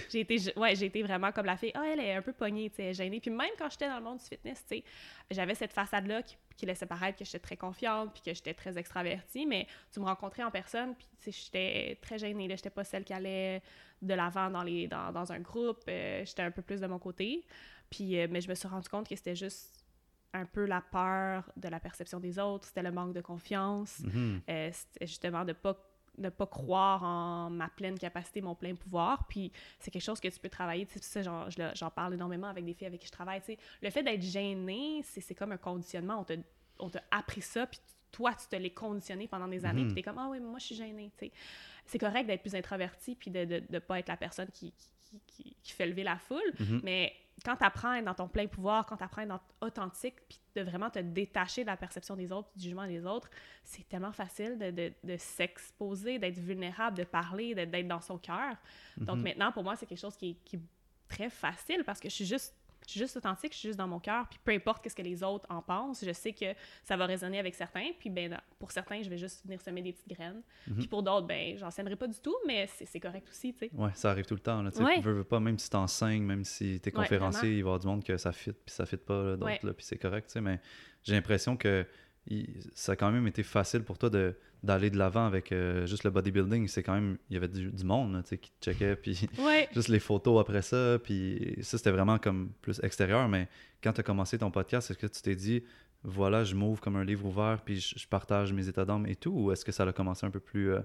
J'ai 0.09 0.21
été, 0.21 0.37
ouais, 0.57 0.75
j'ai 0.75 0.87
été 0.87 1.03
vraiment 1.03 1.31
comme 1.31 1.45
la 1.45 1.57
fille. 1.57 1.71
Ah, 1.75 1.83
elle 1.87 1.99
est 1.99 2.15
un 2.15 2.21
peu 2.21 2.33
pognée, 2.33 2.69
tu 2.69 2.77
sais, 2.77 2.93
gênée. 2.93 3.19
Puis 3.19 3.31
même 3.31 3.51
quand 3.57 3.69
j'étais 3.69 3.87
dans 3.87 3.97
le 3.97 4.03
monde 4.03 4.17
du 4.17 4.25
fitness, 4.25 4.63
tu 4.67 4.77
sais, 4.77 4.83
j'avais 5.29 5.55
cette 5.55 5.73
façade-là 5.73 6.23
qui, 6.23 6.35
qui 6.59 6.65
laissait 6.65 6.85
paraître 6.85 7.17
que 7.17 7.23
j'étais 7.23 7.39
très 7.39 7.55
confiante 7.57 8.11
puis 8.13 8.21
que 8.21 8.33
j'étais 8.33 8.53
très 8.53 8.77
extravertie. 8.77 9.45
Mais 9.45 9.65
tu 9.91 9.99
me 9.99 10.05
rencontrais 10.05 10.43
en 10.43 10.51
personne, 10.51 10.93
puis 10.95 11.07
tu 11.21 11.31
sais, 11.31 11.43
j'étais 11.45 11.97
très 12.01 12.19
gênée. 12.19 12.47
Là, 12.47 12.55
j'étais 12.55 12.69
pas 12.69 12.83
celle 12.83 13.05
qui 13.05 13.13
allait 13.13 13.61
de 14.01 14.13
l'avant 14.13 14.49
dans 14.49 14.63
les, 14.63 14.87
dans, 14.87 15.11
dans 15.11 15.31
un 15.31 15.39
groupe. 15.39 15.83
euh, 15.87 16.23
j'étais 16.25 16.41
un 16.41 16.51
peu 16.51 16.61
plus 16.61 16.81
de 16.81 16.87
mon 16.87 16.99
côté. 16.99 17.45
Puis, 17.89 18.19
euh, 18.19 18.27
mais 18.29 18.41
je 18.41 18.49
me 18.49 18.55
suis 18.55 18.67
rendu 18.67 18.89
compte 18.89 19.07
que 19.07 19.15
c'était 19.15 19.35
juste 19.35 19.85
un 20.33 20.45
peu 20.45 20.65
la 20.65 20.81
peur 20.81 21.49
de 21.55 21.69
la 21.69 21.79
perception 21.79 22.19
des 22.19 22.37
autres. 22.37 22.67
C'était 22.67 22.83
le 22.83 22.91
manque 22.91 23.13
de 23.13 23.21
confiance. 23.21 23.99
Mhm. 23.99 24.41
Euh, 24.49 24.69
c'était 24.71 25.07
justement 25.07 25.45
de 25.45 25.53
pas 25.53 25.75
de 26.19 26.29
pas 26.29 26.45
croire 26.47 27.03
en 27.03 27.49
ma 27.49 27.69
pleine 27.69 27.97
capacité, 27.97 28.41
mon 28.41 28.55
plein 28.55 28.75
pouvoir. 28.75 29.25
Puis 29.27 29.51
c'est 29.79 29.89
quelque 29.91 30.03
chose 30.03 30.19
que 30.19 30.27
tu 30.27 30.39
peux 30.39 30.49
travailler. 30.49 30.85
Tu 30.85 30.93
sais, 30.93 30.99
ça, 30.99 31.21
j'en, 31.21 31.49
je 31.49 31.61
le- 31.61 31.71
j'en 31.75 31.89
parle 31.89 32.13
énormément 32.13 32.47
avec 32.47 32.65
des 32.65 32.73
filles 32.73 32.87
avec 32.87 32.99
qui 33.01 33.07
je 33.07 33.11
travaille. 33.11 33.39
tu 33.41 33.47
sais. 33.53 33.57
Le 33.81 33.89
fait 33.89 34.03
d'être 34.03 34.21
gêné, 34.21 35.01
c'est, 35.03 35.33
comme 35.35 35.51
un 35.53 35.57
conditionnement. 35.57 36.19
On 36.19 36.23
t'a, 36.23 36.35
on 36.79 36.89
appris 37.11 37.41
ça, 37.41 37.65
puis 37.67 37.79
toi, 38.11 38.33
tu 38.33 38.47
te 38.47 38.55
l'es 38.55 38.71
conditionné 38.71 39.27
pendant 39.27 39.47
des 39.47 39.65
années, 39.65 39.81
Mhm. 39.81 39.87
puis 39.87 39.95
t'es 39.95 40.01
comme, 40.03 40.17
ah 40.17 40.27
oui, 40.29 40.39
mais 40.39 40.47
moi, 40.47 40.59
je 40.59 40.65
suis 40.65 40.75
gênée. 40.75 41.11
tu 41.17 41.25
sais. 41.27 41.31
C'est 41.85 41.99
correct 41.99 42.25
d'être 42.27 42.41
plus 42.41 42.55
introverti, 42.55 43.15
puis 43.15 43.31
de 43.31 43.63
ne 43.69 43.79
pas 43.79 43.99
être 43.99 44.07
la 44.09 44.17
personne 44.17 44.47
qui, 44.53 44.71
qui, 44.71 45.21
qui, 45.27 45.55
qui 45.63 45.71
fait 45.73 45.87
lever 45.87 46.03
la 46.03 46.17
foule. 46.17 46.41
Mhm. 46.59 46.81
Mais 46.83 47.13
quand 47.43 47.55
tu 47.55 47.63
apprends 47.63 47.91
à 47.91 47.97
être 47.99 48.05
dans 48.05 48.13
ton 48.13 48.27
plein 48.27 48.47
pouvoir, 48.47 48.85
quand 48.85 48.97
tu 48.97 49.03
apprends 49.03 49.21
à 49.21 49.25
être 49.25 49.29
dans- 49.29 49.67
authentique, 49.67 50.15
puis 50.27 50.39
de 50.55 50.61
vraiment 50.61 50.89
te 50.89 50.99
détacher 50.99 51.61
de 51.61 51.67
la 51.67 51.77
perception 51.77 52.15
des 52.15 52.31
autres, 52.31 52.49
du 52.55 52.63
jugement 52.63 52.87
des 52.87 53.05
autres, 53.05 53.29
c'est 53.63 53.87
tellement 53.87 54.11
facile 54.11 54.57
de, 54.57 54.71
de, 54.71 54.93
de 55.03 55.17
s'exposer, 55.17 56.19
d'être 56.19 56.37
vulnérable, 56.39 56.97
de 56.97 57.03
parler, 57.03 57.55
d'être 57.55 57.71
d'être 57.71 57.87
dans 57.87 58.01
son 58.01 58.17
cœur. 58.17 58.55
Donc 58.97 59.17
Mhm. 59.17 59.23
maintenant, 59.23 59.51
pour 59.51 59.63
moi, 59.63 59.75
c'est 59.75 59.85
quelque 59.85 59.99
chose 59.99 60.15
qui 60.17 60.37
est 60.53 60.59
très 61.07 61.29
facile 61.29 61.83
parce 61.83 61.99
que 61.99 62.09
je 62.09 62.13
suis 62.15 62.25
juste 62.25 62.55
je 62.89 62.93
suis 62.93 62.99
juste 62.99 63.17
authentique, 63.17 63.53
je 63.53 63.57
suis 63.59 63.67
juste 63.69 63.77
dans 63.77 63.87
mon 63.87 63.99
cœur, 63.99 64.27
puis 64.27 64.39
peu 64.43 64.51
importe 64.51 64.83
qu'est-ce 64.83 64.95
que 64.95 65.01
les 65.03 65.21
autres 65.23 65.45
en 65.49 65.61
pensent, 65.61 66.03
je 66.03 66.11
sais 66.11 66.33
que 66.33 66.45
ça 66.83 66.97
va 66.97 67.05
résonner 67.05 67.37
avec 67.37 67.53
certains, 67.53 67.91
puis 67.99 68.09
ben 68.09 68.39
pour 68.57 68.71
certains, 68.71 69.01
je 69.03 69.09
vais 69.09 69.17
juste 69.17 69.45
venir 69.45 69.61
semer 69.61 69.81
des 69.83 69.93
petites 69.93 70.09
graines, 70.09 70.41
Mhm. 70.67 70.77
puis 70.77 70.87
pour 70.87 71.03
d'autres, 71.03 71.27
ben 71.27 71.55
j'en 71.57 71.69
sèmerai 71.69 71.95
pas 71.95 72.07
du 72.07 72.19
tout, 72.19 72.35
mais 72.47 72.67
c'est 72.67 72.99
correct 72.99 73.27
aussi, 73.29 73.53
tu 73.53 73.59
sais. 73.67 73.71
Ouais, 73.75 73.91
ça 73.93 74.09
arrive 74.09 74.25
tout 74.25 74.33
le 74.33 74.39
temps. 74.39 74.61
Là, 74.63 74.71
tu 74.71 74.81
Ouais. 74.83 74.99
veux, 75.01 75.13
veux 75.13 75.23
pas, 75.23 75.39
même 75.39 75.59
si 75.59 75.69
t'enseignes, 75.69 76.23
même 76.23 76.43
si 76.43 76.79
t'es 76.81 76.91
conférencier, 76.91 77.49
il 77.49 77.53
va 77.53 77.57
y 77.57 77.61
avoir 77.61 77.79
du 77.79 77.87
monde 77.87 78.03
que 78.03 78.17
ça 78.17 78.31
fit, 78.31 78.51
puis 78.53 78.73
ça 78.73 78.85
fit 78.87 78.97
pas, 78.97 79.33
d'autres, 79.37 79.45
Ouais. 79.45 79.59
là, 79.61 79.73
puis 79.73 79.85
c'est 79.85 79.97
correct, 79.99 80.27
tu 80.27 80.33
sais, 80.33 80.41
mais 80.41 80.59
j'ai 81.03 81.13
l'impression 81.13 81.55
que 81.55 81.85
il- 82.27 82.61
ça 82.75 82.91
a 82.91 82.95
quand 82.95 83.11
même 83.11 83.25
été 83.27 83.43
facile 83.43 83.83
pour 83.83 83.97
toi 83.97 84.09
de 84.09 84.35
d'aller 84.61 84.89
de 84.89 84.97
l'avant 84.97 85.25
avec 85.25 85.51
euh, 85.51 85.85
juste 85.85 86.03
le 86.03 86.09
bodybuilding. 86.09 86.67
C'est 86.67 86.83
quand 86.83 86.93
même, 86.93 87.17
il 87.29 87.33
y 87.35 87.37
avait 87.37 87.47
du, 87.47 87.71
du 87.71 87.83
monde, 87.83 88.13
là, 88.13 88.21
tu 88.23 88.29
sais, 88.29 88.37
qui 88.37 88.51
te 88.51 88.65
checkait, 88.71 88.95
puis 88.95 89.27
Ouais. 89.39 89.69
juste 89.73 89.87
les 89.87 89.99
photos 89.99 90.39
après 90.41 90.61
ça, 90.61 90.97
puis 91.01 91.55
ça, 91.61 91.77
c'était 91.77 91.91
vraiment 91.91 92.17
comme 92.17 92.51
plus 92.61 92.79
extérieur, 92.83 93.27
mais 93.29 93.47
quand 93.81 93.93
tu 93.93 94.01
as 94.01 94.03
commencé 94.03 94.37
ton 94.37 94.51
podcast, 94.51 94.91
est-ce 94.91 94.99
que 94.99 95.07
tu 95.07 95.21
t'es 95.21 95.35
dit, 95.35 95.63
voilà, 96.03 96.43
je 96.43 96.55
m'ouvre 96.55 96.81
comme 96.81 96.95
un 96.97 97.05
livre 97.05 97.25
ouvert, 97.25 97.59
puis 97.63 97.79
je, 97.79 97.97
je 97.97 98.07
partage 98.07 98.51
mes 98.53 98.67
états 98.67 98.85
d'âme 98.85 99.05
et 99.05 99.15
tout, 99.15 99.31
ou 99.31 99.51
est-ce 99.51 99.63
que 99.63 99.71
ça 99.71 99.83
a 99.83 99.93
commencé 99.93 100.25
un 100.25 100.31
peu 100.31 100.39
plus 100.41 100.71
euh, 100.73 100.81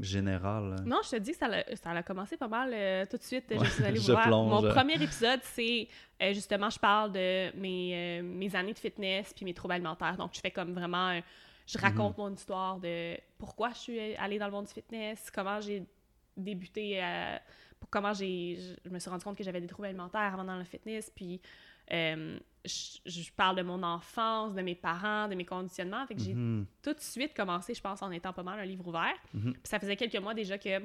général? 0.00 0.76
Non, 0.86 1.00
je 1.04 1.10
te 1.10 1.16
dis 1.16 1.32
que 1.32 1.36
ça 1.38 1.46
a, 1.46 1.76
ça 1.76 1.90
a 1.90 2.02
commencé 2.02 2.36
pas 2.36 2.48
mal 2.48 2.70
euh, 2.72 3.04
tout 3.10 3.16
de 3.16 3.22
suite. 3.22 3.44
Ouais, 3.50 3.58
je 3.64 3.70
suis 3.70 3.84
allée 3.84 4.00
je 4.00 4.12
voir. 4.12 4.26
plonge. 4.26 4.62
Mon 4.64 4.70
premier 4.70 4.94
épisode, 4.94 5.40
c'est 5.42 5.88
justement, 6.32 6.70
je 6.70 6.78
parle 6.78 7.12
de 7.12 7.54
mes, 7.58 8.22
mes 8.22 8.54
années 8.56 8.72
de 8.72 8.78
fitness 8.78 9.32
puis 9.34 9.44
mes 9.44 9.54
troubles 9.54 9.74
alimentaires. 9.74 10.16
Donc, 10.16 10.30
je 10.34 10.40
fais 10.40 10.50
comme 10.50 10.72
vraiment. 10.72 11.08
un- 11.08 11.20
je 11.66 11.78
raconte 11.78 12.18
mon 12.18 12.32
histoire 12.32 12.78
de 12.78 13.16
pourquoi 13.38 13.70
je 13.70 13.78
suis 13.78 14.14
allée 14.16 14.38
dans 14.38 14.46
le 14.46 14.52
monde 14.52 14.66
du 14.66 14.72
fitness, 14.72 15.30
comment 15.30 15.60
j'ai 15.60 15.84
débuté, 16.36 17.00
à- 17.00 17.40
comment 17.90 18.12
j'ai, 18.12 18.58
je 18.84 18.90
me 18.90 18.98
suis 18.98 19.10
rendu 19.10 19.24
compte 19.24 19.36
que 19.36 19.44
j'avais 19.44 19.60
des 19.60 19.66
troubles 19.66 19.86
alimentaires 19.88 20.32
avant 20.34 20.44
dans 20.44 20.56
le 20.56 20.64
fitness, 20.64 21.10
puis 21.14 21.40
euh, 21.92 22.38
je, 22.64 22.98
je 23.04 23.30
parle 23.32 23.56
de 23.56 23.62
mon 23.62 23.82
enfance, 23.82 24.54
de 24.54 24.62
mes 24.62 24.74
parents, 24.74 25.28
de 25.28 25.34
mes 25.34 25.44
conditionnements. 25.44 26.06
Fait 26.06 26.14
que 26.14 26.20
j'ai 26.22 26.32
Mhm. 26.34 26.66
tout 26.82 26.94
de 26.94 27.00
suite 27.00 27.34
commencé, 27.34 27.74
je 27.74 27.80
pense, 27.82 28.00
en 28.02 28.10
étant 28.10 28.32
pas 28.32 28.42
mal 28.42 28.58
un 28.58 28.64
livre 28.64 28.86
ouvert. 28.88 29.14
Mhm. 29.34 29.52
Puis 29.52 29.60
ça 29.64 29.78
faisait 29.78 29.96
quelques 29.96 30.16
mois 30.16 30.32
déjà 30.34 30.56
que 30.58 30.80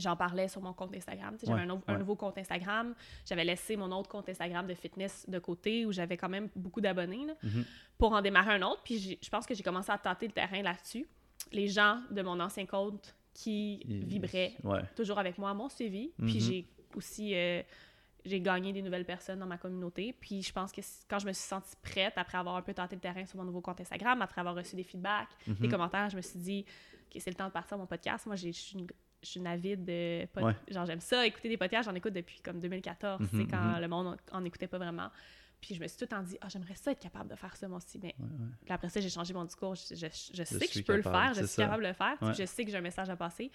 j'en 0.00 0.16
parlais 0.16 0.48
sur 0.48 0.60
mon 0.60 0.72
compte 0.72 0.94
Instagram. 0.94 1.36
J'avais 1.44 1.64
Ouais, 1.64 1.70
un, 1.86 1.94
un 1.94 1.98
nouveau 1.98 2.16
compte 2.16 2.38
Instagram. 2.38 2.94
J'avais 3.26 3.44
laissé 3.44 3.76
mon 3.76 3.90
autre 3.92 4.08
compte 4.08 4.28
Instagram 4.28 4.66
de 4.66 4.74
fitness 4.74 5.24
de 5.28 5.38
côté 5.38 5.84
où 5.86 5.92
j'avais 5.92 6.16
quand 6.16 6.28
même 6.28 6.48
beaucoup 6.56 6.80
d'abonnés 6.80 7.26
Mhm. 7.42 7.64
pour 7.98 8.12
en 8.12 8.20
démarrer 8.22 8.54
un 8.54 8.62
autre. 8.62 8.82
Puis 8.84 9.18
je 9.20 9.28
pense 9.28 9.46
que 9.46 9.54
j'ai 9.54 9.62
commencé 9.62 9.90
à 9.92 9.98
tâter 9.98 10.26
le 10.26 10.32
terrain 10.32 10.62
là-dessus. 10.62 11.06
Les 11.52 11.68
gens 11.68 12.00
de 12.10 12.22
mon 12.22 12.38
ancien 12.40 12.66
compte 12.66 13.14
qui 13.34 13.80
Il- 13.88 14.04
vibraient 14.06 14.54
Ouais. 14.64 14.82
toujours 14.96 15.18
avec 15.18 15.38
moi 15.38 15.54
m'ont 15.54 15.68
suivi. 15.68 16.12
Puis 16.18 16.34
Mhm. 16.34 16.40
j'ai 16.40 16.66
aussi 16.94 17.34
euh, 17.34 17.62
j'ai 18.24 18.40
gagné 18.40 18.72
des 18.72 18.82
nouvelles 18.82 19.04
personnes 19.06 19.38
dans 19.38 19.46
ma 19.46 19.56
communauté. 19.58 20.12
Puis 20.12 20.42
je 20.42 20.52
pense 20.52 20.72
que 20.72 20.80
quand 21.08 21.18
je 21.20 21.26
me 21.26 21.32
suis 21.32 21.46
sentie 21.46 21.74
prête, 21.80 22.12
après 22.16 22.36
avoir 22.36 22.56
un 22.56 22.62
peu 22.62 22.74
tenté 22.74 22.94
le 22.96 23.00
terrain 23.00 23.24
sur 23.24 23.38
mon 23.38 23.44
nouveau 23.44 23.60
compte 23.60 23.80
Instagram, 23.80 24.20
après 24.20 24.40
avoir 24.40 24.54
reçu 24.56 24.74
des 24.76 24.82
feedbacks, 24.82 25.28
des 25.46 25.52
Mhm. 25.66 25.70
commentaires, 25.70 26.10
je 26.10 26.16
me 26.16 26.20
suis 26.20 26.38
dit 26.38 26.64
que 27.10 27.20
c'est 27.20 27.30
le 27.30 27.36
temps 27.36 27.46
de 27.46 27.52
partir 27.52 27.78
mon 27.78 27.86
podcast. 27.86 28.26
Moi, 28.26 28.36
j'ai- 28.36 28.52
je 28.52 28.58
suis 28.58 28.78
une, 28.78 28.86
je 29.22 29.28
suis 29.28 29.40
une 29.40 29.46
avide 29.46 29.84
de 29.84 30.26
pod- 30.26 30.44
Ouais. 30.44 30.54
Genre, 30.68 30.86
j'aime 30.86 31.00
ça, 31.00 31.26
écouter 31.26 31.48
des 31.48 31.56
podcasts. 31.56 31.88
J'en 31.88 31.94
écoute 31.94 32.12
depuis 32.12 32.40
comme 32.40 32.60
2014, 32.60 33.20
Mhm, 33.20 33.28
c'est 33.32 33.46
quand 33.50 33.62
mhm. 33.74 33.80
le 33.80 33.88
monde 33.88 34.16
en, 34.32 34.38
en 34.38 34.44
écoutait 34.44 34.68
pas 34.68 34.78
vraiment. 34.78 35.10
Puis 35.60 35.74
je 35.74 35.80
me 35.82 35.88
suis 35.88 35.98
tout 35.98 36.04
le 36.04 36.08
temps 36.08 36.22
dit, 36.22 36.38
ah, 36.40 36.48
j'aimerais 36.48 36.76
ça 36.76 36.92
être 36.92 37.00
capable 37.00 37.28
de 37.30 37.34
faire 37.34 37.56
ça 37.56 37.66
moi 37.66 37.78
aussi. 37.78 37.98
Mais 38.00 38.14
Ouais, 38.18 38.24
ouais. 38.26 38.46
puis 38.64 38.72
après 38.72 38.88
ça, 38.88 39.00
j'ai 39.00 39.10
changé 39.10 39.34
mon 39.34 39.44
discours. 39.44 39.74
Je, 39.74 39.94
je- 39.96 40.06
je 40.34 40.42
sais 40.44 40.66
que 40.66 40.72
je 40.72 40.82
peux 40.82 40.96
capable, 40.96 40.96
le 40.96 41.02
faire, 41.02 41.34
je 41.34 41.38
suis 41.40 41.48
ça. 41.56 41.62
capable 41.64 41.82
de 41.82 41.88
le 41.88 41.94
faire. 41.94 42.16
puis. 42.20 42.28
Je 42.38 42.44
sais 42.46 42.64
que 42.64 42.70
j'ai 42.70 42.76
un 42.76 42.80
message 42.80 43.10
à 43.10 43.16
passer. 43.16 43.50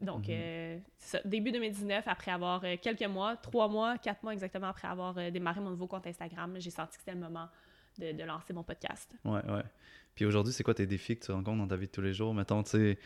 Donc, 0.00 0.28
Mhm. 0.28 0.30
euh, 0.30 0.78
ça. 0.98 1.20
Début 1.24 1.50
2019, 1.52 2.06
après 2.06 2.30
avoir 2.30 2.62
euh, 2.64 2.76
quelques 2.80 3.02
mois, 3.06 3.36
trois 3.36 3.68
mois, 3.68 3.98
quatre 3.98 4.22
mois 4.22 4.32
exactement 4.32 4.68
après 4.68 4.86
avoir 4.88 5.18
euh, 5.18 5.30
démarré 5.30 5.60
mon 5.60 5.70
nouveau 5.70 5.86
compte 5.88 6.06
Instagram, 6.06 6.54
j'ai 6.58 6.70
senti 6.70 6.92
que 6.96 7.00
c'était 7.00 7.14
le 7.14 7.20
moment 7.20 7.48
de, 7.98 8.12
de 8.12 8.22
lancer 8.22 8.52
mon 8.54 8.62
podcast. 8.62 9.14
Ouais, 9.24 9.44
ouais. 9.50 9.64
Puis 10.14 10.24
aujourd'hui, 10.24 10.52
c'est 10.52 10.62
quoi 10.62 10.72
tes 10.74 10.86
défis 10.86 11.18
que 11.18 11.26
tu 11.26 11.32
rencontres 11.32 11.58
dans 11.58 11.66
ta 11.68 11.76
vie 11.76 11.86
de 11.88 11.92
tous 11.92 12.00
les 12.00 12.14
jours? 12.14 12.32
Mettons, 12.32 12.62
tu 12.62 12.70
sais, 12.70 12.98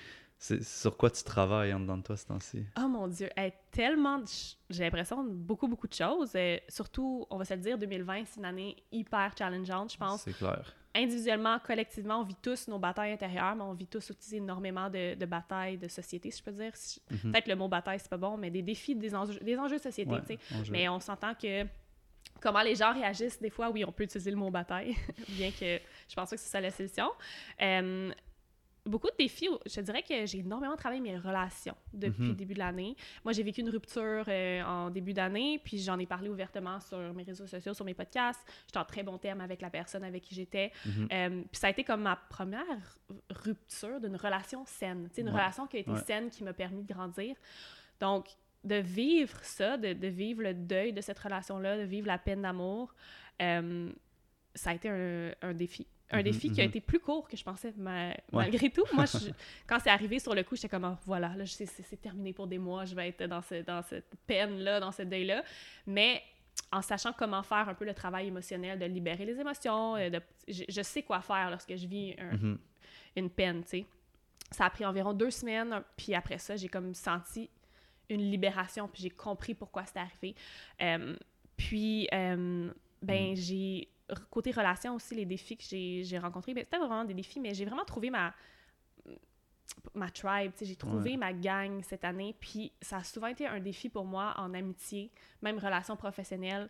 c'est 0.44 0.60
sur 0.64 0.96
quoi 0.96 1.08
tu 1.08 1.22
travailles 1.22 1.72
en 1.72 1.78
dedans 1.78 1.96
de 1.98 2.02
toi 2.02 2.16
ce 2.16 2.26
temps-ci? 2.26 2.64
Oh 2.76 2.88
mon 2.88 3.06
Dieu, 3.06 3.28
hey, 3.36 3.52
tellement, 3.70 4.20
j'ai 4.68 4.82
l'impression 4.82 5.22
beaucoup, 5.22 5.68
beaucoup 5.68 5.86
de 5.86 5.94
choses. 5.94 6.32
Euh, 6.34 6.56
surtout, 6.68 7.24
on 7.30 7.36
va 7.36 7.44
se 7.44 7.54
le 7.54 7.60
dire, 7.60 7.78
2020, 7.78 8.24
c'est 8.26 8.40
une 8.40 8.44
année 8.46 8.76
hyper 8.90 9.32
challengeante, 9.38 9.92
je 9.92 9.96
pense. 9.98 10.22
C'est 10.22 10.36
clair. 10.36 10.74
individuellement, 10.96 11.58
collectivement, 11.60 12.18
on 12.18 12.24
vit 12.24 12.34
tous 12.42 12.66
nos 12.66 12.80
batailles 12.80 13.12
intérieures, 13.12 13.54
mais 13.54 13.62
on 13.62 13.72
vit 13.72 13.86
tous 13.86 14.10
aussi 14.10 14.36
énormément 14.38 14.90
de, 14.90 15.14
de 15.14 15.26
batailles 15.26 15.78
de 15.78 15.86
société, 15.86 16.30
si 16.32 16.38
je 16.40 16.42
peux 16.44 16.50
dire. 16.52 16.72
Si- 16.74 17.00
Mhm. 17.10 17.30
Peut-être 17.30 17.46
le 17.46 17.54
mot 17.54 17.68
bataille, 17.68 18.00
c'est 18.00 18.10
pas 18.10 18.16
bon, 18.16 18.36
mais 18.36 18.50
des 18.50 18.62
défis, 18.62 18.96
des 18.96 19.14
enjeux, 19.14 19.38
des 19.40 19.56
enjeux 19.56 19.76
de 19.78 19.82
société, 19.82 20.10
Ouais, 20.10 20.20
tu 20.22 20.26
sais. 20.34 20.38
on 20.58 20.64
joue. 20.64 20.72
Mais 20.72 20.88
on 20.88 20.98
s'entend 20.98 21.34
que 21.34 21.64
comment 22.40 22.62
les 22.62 22.74
gens 22.74 22.92
réagissent, 22.92 23.40
des 23.40 23.48
fois, 23.50 23.70
oui, 23.70 23.84
on 23.84 23.92
peut 23.92 24.02
utiliser 24.02 24.32
le 24.32 24.36
mot 24.36 24.50
bataille, 24.50 24.96
bien 25.28 25.52
que 25.52 25.78
je 26.08 26.14
pense 26.16 26.30
pas 26.30 26.36
que 26.36 26.42
c'est 26.42 26.50
ça 26.50 26.60
la 26.60 26.70
solution. 26.72 27.08
Euh, 27.62 28.10
beaucoup 28.84 29.08
de 29.08 29.14
défis, 29.18 29.48
je 29.66 29.80
dirais 29.80 30.02
que 30.02 30.26
j'ai 30.26 30.38
énormément 30.38 30.74
travaillé 30.76 31.00
mes 31.00 31.16
relations 31.16 31.76
depuis 31.92 32.22
Mhm. 32.22 32.28
le 32.30 32.34
début 32.34 32.54
de 32.54 32.58
l'année. 32.58 32.96
Moi, 33.24 33.32
j'ai 33.32 33.42
vécu 33.42 33.60
une 33.60 33.68
rupture 33.70 34.24
euh, 34.26 34.62
en 34.62 34.90
début 34.90 35.12
d'année, 35.12 35.60
puis 35.62 35.78
j'en 35.78 35.98
ai 35.98 36.06
parlé 36.06 36.28
ouvertement 36.28 36.80
sur 36.80 36.98
mes 37.14 37.22
réseaux 37.22 37.46
sociaux, 37.46 37.74
sur 37.74 37.84
mes 37.84 37.94
podcasts. 37.94 38.40
J'étais 38.66 38.78
en 38.78 38.84
très 38.84 39.02
bon 39.02 39.18
terme 39.18 39.40
avec 39.40 39.60
la 39.60 39.70
personne 39.70 40.02
avec 40.04 40.22
qui 40.24 40.34
j'étais. 40.34 40.72
Mhm. 40.84 41.08
Euh, 41.12 41.28
puis 41.50 41.60
ça 41.60 41.68
a 41.68 41.70
été 41.70 41.84
comme 41.84 42.02
ma 42.02 42.16
première 42.16 42.96
rupture 43.30 44.00
d'une 44.00 44.16
relation 44.16 44.64
saine. 44.66 45.08
Tu 45.10 45.14
sais, 45.16 45.20
une 45.22 45.28
Ouais. 45.28 45.34
relation 45.34 45.66
qui 45.66 45.76
a 45.76 45.80
été 45.80 45.90
Ouais. 45.90 46.00
saine, 46.00 46.28
qui 46.30 46.42
m'a 46.42 46.52
permis 46.52 46.82
de 46.82 46.92
grandir. 46.92 47.36
Donc, 48.00 48.26
de 48.64 48.76
vivre 48.76 49.38
ça, 49.44 49.76
de, 49.76 49.92
de 49.92 50.06
vivre 50.08 50.42
le 50.42 50.54
deuil 50.54 50.92
de 50.92 51.00
cette 51.00 51.18
relation-là, 51.18 51.78
de 51.78 51.82
vivre 51.82 52.06
la 52.06 52.18
peine 52.18 52.42
d'amour, 52.42 52.94
euh, 53.40 53.90
ça 54.54 54.70
a 54.70 54.74
été 54.74 54.88
un, 54.88 55.32
un 55.42 55.54
défi. 55.54 55.86
Un 56.12 56.18
Mhm, 56.18 56.22
défi 56.24 56.52
qui 56.52 56.60
a 56.60 56.64
mhm. 56.64 56.68
été 56.70 56.80
plus 56.80 57.00
court 57.00 57.26
que 57.28 57.36
je 57.36 57.42
pensais, 57.42 57.72
ma- 57.76 58.14
malgré 58.32 58.68
tout. 58.70 58.84
Moi, 58.92 59.06
je- 59.06 59.30
quand 59.66 59.78
c'est 59.80 59.90
arrivé 59.90 60.18
sur 60.18 60.34
le 60.34 60.42
coup, 60.44 60.54
j'étais 60.56 60.68
comme, 60.68 60.84
Ah, 60.84 60.98
voilà, 61.06 61.34
là, 61.36 61.44
c'est 61.46 62.00
terminé 62.00 62.32
pour 62.32 62.46
des 62.46 62.58
mois, 62.58 62.84
je 62.84 62.94
vais 62.94 63.08
être 63.08 63.24
dans, 63.24 63.40
ce, 63.42 63.62
dans 63.62 63.82
cette 63.82 64.12
peine-là, 64.26 64.78
dans 64.80 64.92
ce 64.92 65.02
deuil-là. 65.02 65.42
Mais 65.86 66.22
en 66.70 66.82
sachant 66.82 67.12
comment 67.12 67.42
faire 67.42 67.68
un 67.68 67.74
peu 67.74 67.84
le 67.86 67.94
travail 67.94 68.26
émotionnel, 68.28 68.78
de 68.78 68.84
libérer 68.84 69.24
les 69.24 69.38
émotions, 69.40 69.96
euh, 69.96 70.10
de, 70.10 70.20
je, 70.48 70.64
je 70.68 70.82
sais 70.82 71.02
quoi 71.02 71.20
faire 71.22 71.50
lorsque 71.50 71.74
je 71.74 71.86
vis 71.86 72.14
un- 72.18 72.36
Mhm. 72.36 72.58
une 73.16 73.30
peine, 73.30 73.62
tu 73.62 73.68
sais. 73.70 73.86
Ça 74.50 74.66
a 74.66 74.70
pris 74.70 74.84
environ 74.84 75.14
deux 75.14 75.30
semaines, 75.30 75.82
puis 75.96 76.14
après 76.14 76.36
ça, 76.38 76.56
j'ai 76.56 76.68
comme 76.68 76.92
senti 76.94 77.48
une 78.10 78.30
libération, 78.30 78.86
puis 78.86 79.02
j'ai 79.02 79.10
compris 79.10 79.54
pourquoi 79.54 79.86
c'était 79.86 80.00
arrivé. 80.00 80.34
Euh, 80.82 81.16
puis, 81.56 82.06
euh, 82.12 82.70
ben, 83.00 83.32
Mm. 83.32 83.36
j'ai... 83.36 83.88
Côté 84.30 84.50
relation 84.50 84.94
aussi, 84.94 85.14
les 85.14 85.24
défis 85.26 85.56
que 85.56 85.64
j'ai 85.64 86.18
rencontrés, 86.18 86.54
ben, 86.54 86.64
c'était 86.64 86.78
vraiment 86.78 87.04
des 87.04 87.14
défis, 87.14 87.40
mais 87.40 87.54
j'ai 87.54 87.64
vraiment 87.64 87.84
trouvé 87.84 88.10
ma 88.10 88.32
ma 89.94 90.10
tribe, 90.10 90.52
j'ai 90.60 90.76
trouvé 90.76 91.12
Ouais. 91.12 91.16
ma 91.16 91.32
gang 91.32 91.82
cette 91.82 92.04
année, 92.04 92.36
puis 92.38 92.72
ça 92.82 92.98
a 92.98 93.04
souvent 93.04 93.26
été 93.28 93.46
un 93.46 93.58
défi 93.58 93.88
pour 93.88 94.04
moi 94.04 94.34
en 94.36 94.52
amitié, 94.54 95.10
même 95.40 95.58
relation 95.58 95.96
professionnelle, 95.96 96.68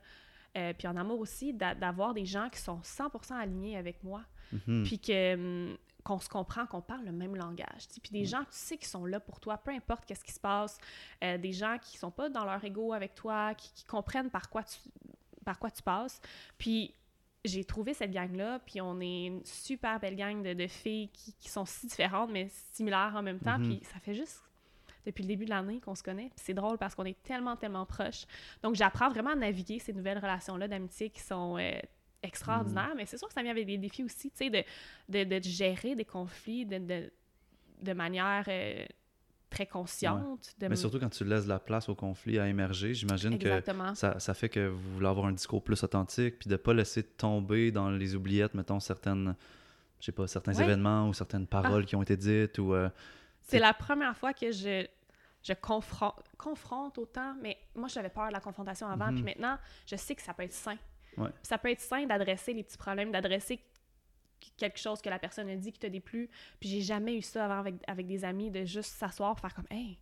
euh, 0.57 0.73
puis 0.73 0.87
en 0.87 0.97
amour 0.97 1.19
aussi, 1.21 1.53
d'a- 1.53 1.75
d'avoir 1.75 2.15
des 2.15 2.25
gens 2.25 2.49
qui 2.49 2.61
sont 2.61 2.81
100% 2.83 3.37
alignés 3.37 3.77
avec 3.77 4.03
moi, 4.05 4.23
Mhm. 4.53 4.85
puis 4.85 4.99
que 4.99 5.35
hum, 5.35 5.77
qu'on 6.05 6.19
se 6.19 6.29
comprend, 6.29 6.67
qu'on 6.67 6.81
parle 6.81 7.05
le 7.05 7.13
même 7.13 7.37
langage. 7.37 7.87
Puis 8.03 8.11
des 8.13 8.21
Ouais. 8.21 8.25
gens, 8.25 8.41
tu 8.41 8.47
sais, 8.51 8.77
qui 8.77 8.89
sont 8.89 9.05
là 9.05 9.21
pour 9.21 9.39
toi, 9.41 9.57
peu 9.57 9.71
importe 9.71 10.05
qu'est-ce 10.05 10.25
qui 10.25 10.33
se 10.33 10.41
passe. 10.41 10.79
Euh, 11.23 11.39
des 11.39 11.53
gens 11.53 11.79
qui 11.81 11.97
sont 11.97 12.11
pas 12.11 12.29
dans 12.29 12.45
leur 12.45 12.63
ego 12.65 12.93
avec 12.93 13.15
toi, 13.15 13.55
qui, 13.55 13.73
qui 13.73 13.85
comprennent 13.85 14.31
par 14.31 14.49
quoi 14.51 14.63
tu, 14.65 14.79
par 15.45 15.59
quoi 15.61 15.71
tu 15.71 15.83
passes. 15.83 16.21
Puis 16.59 16.93
j'ai 17.45 17.65
trouvé 17.65 17.93
cette 17.95 18.13
gang-là, 18.13 18.61
puis 18.61 18.81
on 18.81 19.01
est 19.01 19.27
une 19.27 19.45
super 19.45 19.99
belle 19.99 20.17
gang 20.17 20.43
de, 20.43 20.55
de 20.55 20.67
filles 20.67 21.09
qui, 21.09 21.33
qui 21.35 21.49
sont 21.49 21.65
si 21.65 21.87
différentes, 21.87 22.31
mais 22.31 22.49
similaires 22.73 23.13
en 23.17 23.23
même 23.23 23.41
temps. 23.41 23.59
Mhm. 23.59 23.69
Puis 23.69 23.81
ça 23.85 23.99
fait 23.99 24.15
juste 24.15 24.43
depuis 25.05 25.23
le 25.23 25.29
début 25.29 25.45
de 25.45 25.51
l'année 25.51 25.81
qu'on 25.81 25.95
se 25.97 26.03
connaît. 26.03 26.29
Puis 26.29 26.45
c'est 26.45 26.55
drôle 26.55 26.79
parce 26.79 26.95
qu'on 26.95 27.05
est 27.05 27.21
tellement, 27.23 27.57
tellement 27.57 27.85
proches. 27.87 28.25
Donc 28.63 28.77
j'apprends 28.77 29.09
vraiment 29.09 29.31
à 29.31 29.35
naviguer 29.35 29.81
ces 29.81 29.93
nouvelles 29.93 30.19
relations-là 30.19 30.69
d'amitié 30.69 31.11
qui 31.11 31.21
sont 31.21 31.59
euh, 31.59 31.73
extraordinaires. 32.23 32.95
Mais 32.97 33.07
c'est 33.07 33.19
sûr 33.19 33.27
que 33.27 33.35
ça 33.35 33.43
vient 33.43 33.51
avec 33.51 33.67
des 33.67 33.79
défis 33.79 34.05
aussi, 34.05 34.31
tu 34.31 34.37
sais, 34.37 34.51
de, 34.51 34.63
de, 35.09 35.25
de 35.25 35.43
gérer 35.43 35.97
des 35.97 36.05
conflits 36.05 36.65
de, 36.65 36.79
de, 36.79 37.13
de 37.81 37.93
manière 37.93 38.45
euh, 38.47 38.85
très 39.53 39.67
consciente. 39.67 40.55
de 40.59 40.69
Mais 40.69 40.77
surtout 40.77 40.99
quand 40.99 41.09
tu 41.11 41.25
laisses 41.25 41.47
la 41.47 41.59
place 41.59 41.89
au 41.89 41.95
conflit 41.95 42.39
à 42.39 42.49
émerger, 42.49 42.95
j'imagine 42.95 43.39
que 43.39 43.63
ça, 43.95 44.19
ça 44.19 44.35
fait 44.35 44.49
que 44.49 44.69
vous 44.69 44.95
voulez 44.95 45.07
avoir 45.07 45.27
un 45.27 45.33
discours 45.33 45.63
plus 45.63 45.83
authentique, 45.83 46.39
puis 46.39 46.49
de 46.51 46.57
pas 46.57 46.75
laisser 46.75 47.03
tomber 47.03 47.71
dans 47.71 47.91
les 47.91 48.15
oubliettes, 48.15 48.55
mettons, 48.55 48.81
certaines, 48.81 49.35
je 50.01 50.07
sais 50.07 50.13
pas, 50.13 50.27
certains 50.27 50.55
Ouais. 50.57 50.65
événements 50.65 51.09
ou 51.09 51.15
certaines 51.15 51.47
paroles 51.47 51.85
qui 51.87 51.95
ont 51.97 52.03
été 52.03 52.17
dites 52.17 52.59
ou... 52.59 52.75
euh, 52.75 52.89
C'est 53.43 53.59
la 53.59 53.75
première 53.75 54.17
fois 54.17 54.33
que 54.33 54.51
je, 54.53 54.87
je 55.43 55.53
confronte, 55.55 56.15
confronte 56.39 56.99
autant, 56.99 57.35
mais 57.43 57.59
moi, 57.75 57.89
j'avais 57.89 58.09
peur 58.11 58.29
de 58.29 58.33
la 58.33 58.41
confrontation 58.41 58.87
avant, 58.89 59.09
Mhm. 59.09 59.15
puis 59.17 59.25
maintenant, 59.25 59.59
je 59.87 59.97
sais 59.97 60.15
que 60.15 60.23
ça 60.23 60.33
peut 60.35 60.43
être 60.45 60.53
sain. 60.53 60.77
Ouais. 61.19 61.29
Ça 61.43 61.59
peut 61.59 61.71
être 61.71 61.81
sain 61.81 62.07
d'adresser 62.07 62.55
les 62.55 62.63
petits 62.63 62.79
problèmes, 62.79 63.13
d'adresser 63.13 63.61
quelque 64.57 64.79
chose 64.79 65.01
que 65.01 65.09
la 65.09 65.19
personne 65.19 65.49
a 65.49 65.57
dit 65.57 65.73
qui 65.73 65.79
t'a 65.79 65.89
déplu. 65.89 66.29
Puis 66.61 66.69
j'ai 66.69 66.81
jamais 66.83 67.17
eu 67.17 67.23
ça 67.23 67.45
avant 67.45 67.59
avec, 67.61 67.75
avec 67.87 68.07
des 68.07 68.25
amis, 68.25 68.51
de 68.51 68.65
juste 68.65 68.93
s'asseoir 68.95 69.39
faire 69.39 69.55
comme 69.55 69.67
«Hey, 69.71 69.99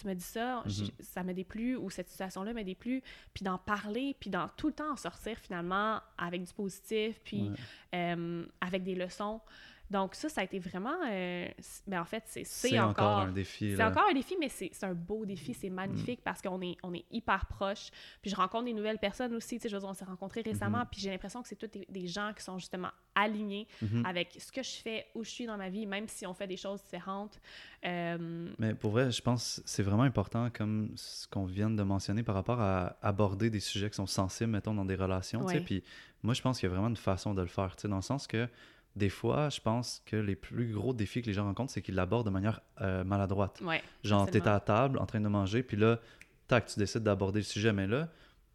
tu 0.00 0.06
me 0.08 0.14
dis 0.14 0.24
ça, 0.24 0.62
Mhm. 0.66 0.88
ça 1.00 1.22
m'a 1.22 1.32
déplu, 1.32 1.76
ou 1.76 1.88
cette 1.88 2.08
situation-là 2.08 2.52
m'a 2.52 2.64
déplu.» 2.64 3.00
Puis 3.34 3.44
d'en 3.44 3.58
parler, 3.58 4.16
puis 4.18 4.28
dans 4.30 4.48
tout 4.56 4.66
le 4.66 4.72
temps 4.72 4.92
en 4.92 4.96
sortir 4.96 5.38
finalement 5.38 6.00
avec 6.18 6.42
du 6.42 6.52
positif, 6.52 7.20
puis 7.22 7.50
ouais. 7.50 7.56
euh, 7.94 8.44
avec 8.60 8.82
des 8.82 8.94
leçons. 8.96 9.40
Donc 9.90 10.14
ça, 10.14 10.28
ça 10.28 10.40
a 10.40 10.44
été 10.44 10.58
vraiment... 10.58 10.94
euh, 11.10 11.46
ben 11.86 12.00
en 12.00 12.04
fait, 12.04 12.24
c'est 12.26 12.78
encore, 12.78 12.90
encore... 12.90 13.18
un 13.18 13.32
défi. 13.32 13.74
C'est 13.76 13.84
encore 13.84 14.06
un 14.10 14.14
défi, 14.14 14.34
mais 14.40 14.48
c'est 14.48 14.72
un 14.82 14.94
beau 14.94 15.24
défi, 15.26 15.52
c'est 15.54 15.68
magnifique 15.70 16.20
parce 16.24 16.40
qu'on 16.42 16.60
est, 16.62 16.76
on 16.82 16.92
est 16.94 17.04
hyper 17.10 17.46
proches. 17.46 17.90
Puis 18.22 18.30
je 18.30 18.36
rencontre 18.36 18.64
des 18.64 18.72
nouvelles 18.72 18.98
personnes 18.98 19.34
aussi, 19.34 19.56
tu 19.56 19.62
sais, 19.62 19.68
je 19.68 19.74
veux 19.76 19.80
dire, 19.80 19.88
on 19.88 19.94
s'est 19.94 20.04
rencontrés 20.06 20.40
récemment, 20.40 20.78
Mhm. 20.78 20.86
puis 20.90 21.00
j'ai 21.00 21.10
l'impression 21.10 21.42
que 21.42 21.48
c'est 21.48 21.56
tous 21.56 21.66
des, 21.68 21.86
des 21.88 22.06
gens 22.06 22.32
qui 22.36 22.42
sont 22.42 22.58
justement 22.58 22.88
alignés 23.14 23.68
Mhm. 23.82 24.04
avec 24.06 24.36
ce 24.38 24.50
que 24.50 24.62
je 24.62 24.70
fais, 24.82 25.06
où 25.14 25.22
je 25.22 25.30
suis 25.30 25.46
dans 25.46 25.56
ma 25.58 25.68
vie, 25.68 25.86
même 25.86 26.08
si 26.08 26.26
on 26.26 26.34
fait 26.34 26.46
des 26.48 26.56
choses 26.56 26.82
différentes. 26.82 27.38
Euh, 27.84 28.48
Mais 28.58 28.74
pour 28.74 28.90
vrai, 28.92 29.10
je 29.10 29.20
pense 29.22 29.60
que 29.62 29.68
c'est 29.68 29.82
vraiment 29.82 30.02
important, 30.04 30.48
comme 30.50 30.92
ce 30.96 31.28
qu'on 31.28 31.44
vient 31.44 31.70
de 31.70 31.82
mentionner, 31.82 32.22
par 32.22 32.34
rapport 32.34 32.60
à 32.60 32.96
aborder 33.02 33.50
des 33.50 33.60
sujets 33.60 33.90
qui 33.90 33.96
sont 33.96 34.06
sensibles, 34.06 34.50
mettons, 34.50 34.74
dans 34.74 34.84
des 34.86 34.96
relations. 34.96 35.40
tu 35.44 35.48
sais. 35.52 35.54
Ouais. 35.58 35.60
Puis 35.64 35.84
moi, 36.22 36.34
je 36.34 36.42
pense 36.42 36.58
qu'il 36.58 36.68
y 36.68 36.72
a 36.72 36.74
vraiment 36.74 36.88
une 36.88 36.96
façon 36.96 37.34
de 37.34 37.42
le 37.42 37.48
faire, 37.48 37.76
tu 37.76 37.82
sais, 37.82 37.88
dans 37.88 37.96
le 37.96 38.02
sens 38.02 38.26
que 38.26 38.48
des 38.96 39.08
fois, 39.08 39.48
je 39.50 39.60
pense 39.60 40.02
que 40.06 40.16
les 40.16 40.36
plus 40.36 40.72
gros 40.72 40.92
défis 40.92 41.20
que 41.22 41.26
les 41.26 41.32
gens 41.32 41.44
rencontrent, 41.44 41.72
c'est 41.72 41.82
qu'ils 41.82 41.94
l'abordent 41.96 42.26
de 42.26 42.30
manière 42.32 42.60
euh, 42.80 43.02
maladroite. 43.04 43.60
ouais, 43.62 43.82
Genre, 44.04 44.30
t'es 44.30 44.46
à 44.48 44.60
table 44.60 44.98
en 44.98 45.06
train 45.06 45.20
de 45.20 45.28
manger, 45.28 45.62
puis 45.62 45.76
là, 45.76 45.98
tac, 46.46 46.66
tu 46.66 46.78
décides 46.78 47.02
d'aborder 47.02 47.40
le 47.40 47.44
sujet, 47.44 47.72
mais 47.72 47.86
là, 47.86 48.08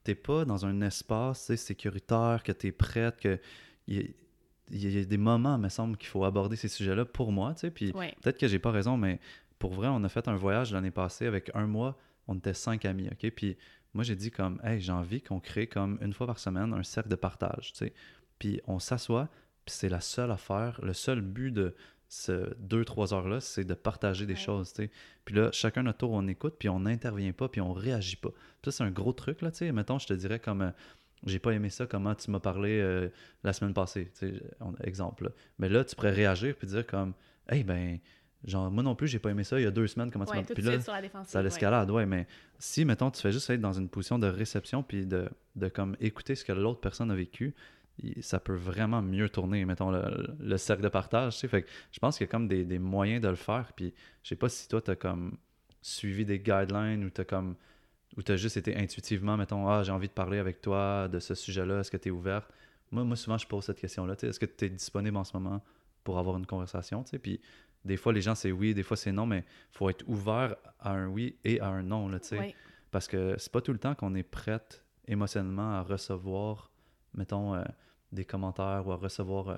t'es 0.04 0.16
pas 0.16 0.46
dans 0.46 0.66
un 0.66 0.80
espace 0.82 1.54
sécuritaire, 1.56 2.42
que 2.44 2.52
t'es 2.52 2.72
prête, 2.72 3.18
que. 3.20 3.40
Il 3.88 3.96
y, 3.98 4.00
a- 4.00 4.04
il 4.72 4.98
y 4.98 5.02
a 5.02 5.04
des 5.04 5.18
moments, 5.18 5.56
il 5.56 5.62
me 5.64 5.70
semble, 5.70 5.98
qu'il 5.98 6.08
faut 6.10 6.24
aborder 6.24 6.56
ces 6.56 6.68
sujets-là 6.68 7.04
pour 7.06 7.32
moi, 7.32 7.54
tu 7.56 7.62
sais. 7.62 7.72
Puis 7.72 7.92
ouais. 7.94 8.14
peut-être 8.22 8.38
que 8.38 8.48
j'ai 8.48 8.60
pas 8.60 8.70
raison, 8.72 8.98
mais 8.98 9.20
pour 9.58 9.74
vrai, 9.74 9.88
on 9.88 10.04
a 10.04 10.10
fait 10.10 10.28
un 10.28 10.36
voyage 10.36 10.72
l'année 10.74 10.92
passée 10.92 11.26
avec 11.26 11.50
un 11.56 11.66
mois. 11.66 11.98
on 12.28 12.36
était 12.38 12.54
cinq 12.54 12.86
amis, 12.86 13.10
OK? 13.12 13.32
Puis 13.32 13.58
moi, 13.96 14.04
j'ai 14.04 14.16
dit 14.16 14.30
comme, 14.30 14.62
hey, 14.64 14.80
j'ai 14.80 14.92
envie 14.92 15.22
qu'on 15.24 15.40
crée 15.40 15.66
comme 15.66 15.98
une 16.02 16.14
fois 16.14 16.28
par 16.28 16.38
semaine 16.38 16.72
un 16.76 16.84
cercle 16.84 17.10
de 17.10 17.16
partage, 17.16 17.72
tu 17.74 17.80
sais? 17.80 17.94
Puis 18.38 18.62
on 18.68 18.78
s'assoit, 18.78 19.28
puis 19.70 19.78
c'est 19.78 19.90
la 19.90 20.02
seule 20.02 20.32
affaire, 20.32 20.80
le 20.82 20.94
seul 20.94 21.22
but 21.22 21.52
de 21.52 21.76
ce 22.08 22.56
deux, 22.58 22.84
trois 22.84 23.14
heures-là, 23.14 23.40
c'est 23.40 23.64
de 23.64 23.76
partager 23.76 24.26
des 24.26 24.36
choses, 24.36 24.74
tu 24.74 24.86
sais. 24.86 24.92
Puis 25.26 25.36
là, 25.36 25.52
chacun 25.52 25.84
notre 25.84 26.00
tour, 26.00 26.12
on 26.12 26.28
écoute, 26.28 26.56
puis 26.58 26.70
on 26.70 26.80
n'intervient 26.80 27.34
pas, 27.34 27.50
puis 27.50 27.62
on 27.62 27.72
réagit 27.72 28.16
pas. 28.16 28.32
Puis 28.32 28.72
ça, 28.72 28.72
c'est 28.72 28.84
un 28.84 28.90
gros 28.90 29.14
truc, 29.14 29.44
là, 29.44 29.52
tu 29.52 29.60
sais. 29.60 29.72
Mettons, 29.72 30.00
je 30.00 30.08
te 30.08 30.14
dirais 30.16 30.40
comme, 30.40 30.64
euh, 30.64 30.72
j'ai 31.24 31.38
pas 31.38 31.52
aimé 31.52 31.70
ça, 31.70 31.86
comment 31.86 32.16
tu 32.16 32.32
m'as 32.32 32.40
parlé 32.40 32.80
euh, 32.80 33.10
la 33.44 33.54
semaine 33.54 33.76
passée, 33.76 34.12
exemple. 34.84 35.26
Là. 35.26 35.30
Mais 35.60 35.70
là, 35.70 35.84
tu 35.84 35.96
pourrais 35.96 36.14
réagir, 36.14 36.56
puis 36.56 36.66
dire 36.66 36.88
comme, 36.88 37.14
hey, 37.48 37.64
ben, 37.64 38.00
genre, 38.46 38.72
moi 38.72 38.82
non 38.82 38.96
plus, 38.96 39.08
j'ai 39.08 39.20
pas 39.20 39.30
aimé 39.30 39.44
ça 39.44 39.60
il 39.60 39.66
y 39.66 39.68
a 39.68 39.72
deux 39.72 39.86
semaines, 39.86 40.10
comment 40.10 40.26
tu 40.26 40.36
m'as... 40.36 40.42
Puis 40.42 40.64
là, 40.64 40.80
ça 41.26 41.44
l'escalade, 41.44 41.92
ouais. 41.92 42.08
mais 42.08 42.26
si, 42.58 42.86
mettons, 42.86 43.12
tu 43.12 43.22
fais 43.22 43.32
juste 43.32 43.48
être 43.52 43.62
dans 43.62 43.74
une 43.74 43.88
position 43.88 44.18
de 44.18 44.26
réception, 44.26 44.82
puis 44.82 45.06
de, 45.06 45.30
de 45.56 45.68
comme 45.68 45.96
écouter 46.00 46.34
ce 46.34 46.44
que 46.44 46.54
l'autre 46.54 46.80
personne 46.80 47.12
a 47.12 47.16
vécu, 47.16 47.54
ça 48.22 48.40
peut 48.40 48.56
vraiment 48.56 49.02
mieux 49.02 49.30
tourner, 49.30 49.66
mettons, 49.66 49.92
le, 49.92 50.58
cercle 50.58 50.84
de 50.84 50.90
partage, 50.90 51.34
tu 51.34 51.40
sais. 51.42 51.48
Fait 51.48 51.64
que 51.64 51.70
je 51.92 52.00
pense 52.00 52.18
qu'il 52.18 52.26
y 52.26 52.30
a 52.30 52.32
comme 52.32 52.48
des, 52.48 52.80
moyens 52.80 53.22
de 53.22 53.28
le 53.28 53.36
faire, 53.36 53.72
puis 53.76 53.94
je 54.24 54.30
sais 54.30 54.36
pas 54.36 54.50
si 54.50 54.68
toi, 54.68 54.82
tu 54.82 54.92
as 54.92 54.96
comme 54.96 55.38
suivi 55.82 56.26
des 56.26 56.40
guidelines 56.40 57.04
ou 57.04 57.10
tu 57.10 57.24
comme... 57.26 57.56
Ou 58.18 58.24
tu 58.24 58.32
as 58.32 58.38
juste 58.38 58.58
été 58.58 58.76
intuitivement, 58.76 59.38
mettons, 59.38 59.70
ah, 59.70 59.84
j'ai 59.84 59.92
envie 59.92 60.08
de 60.08 60.14
parler 60.14 60.40
avec 60.40 60.62
toi 60.62 61.08
de 61.08 61.20
ce 61.20 61.36
sujet-là, 61.36 61.82
est-ce 61.82 61.92
que 61.92 61.98
tu 61.98 62.10
es 62.10 62.12
ouverte? 62.12 62.52
Moi, 62.92 63.04
moi, 63.04 63.16
souvent, 63.16 63.38
je 63.38 63.46
pose 63.46 63.66
cette 63.66 63.80
question-là, 63.80 64.16
est-ce 64.20 64.40
que 64.40 64.48
tu 64.48 64.66
es 64.66 64.70
disponible 64.70 65.16
en 65.16 65.24
ce 65.24 65.38
moment 65.38 65.64
pour 66.04 66.18
avoir 66.18 66.36
une 66.38 66.48
conversation, 66.48 67.04
tu 67.04 67.12
sais? 67.12 67.20
Puis 67.20 67.40
des 67.86 67.98
fois, 67.98 68.12
les 68.12 68.22
gens, 68.22 68.34
c'est 68.34 68.52
oui, 68.52 68.74
des 68.74 68.84
fois, 68.84 68.98
c'est 68.98 69.12
non, 69.12 69.28
mais 69.28 69.40
il 69.40 69.78
faut 69.78 69.90
être 69.90 70.04
ouvert 70.08 70.56
à 70.80 70.92
un 70.92 71.08
oui 71.08 71.38
et 71.44 71.60
à 71.60 71.68
un 71.68 71.84
non, 71.84 72.10
là, 72.10 72.20
tu 72.20 72.30
sais. 72.30 72.56
Parce 72.92 73.08
que 73.08 73.36
c'est 73.38 73.52
pas 73.52 73.62
tout 73.62 73.74
le 73.74 73.80
temps 73.80 73.94
qu'on 73.94 74.16
est 74.16 74.24
prête 74.24 74.84
émotionnellement 75.08 75.76
à 75.76 75.84
recevoir, 75.84 76.72
mettons, 77.14 77.56
euh, 77.56 77.64
des 78.12 78.26
commentaires 78.26 78.84
ou 78.86 78.92
à 78.92 78.96
recevoir 78.96 79.50
euh, 79.50 79.58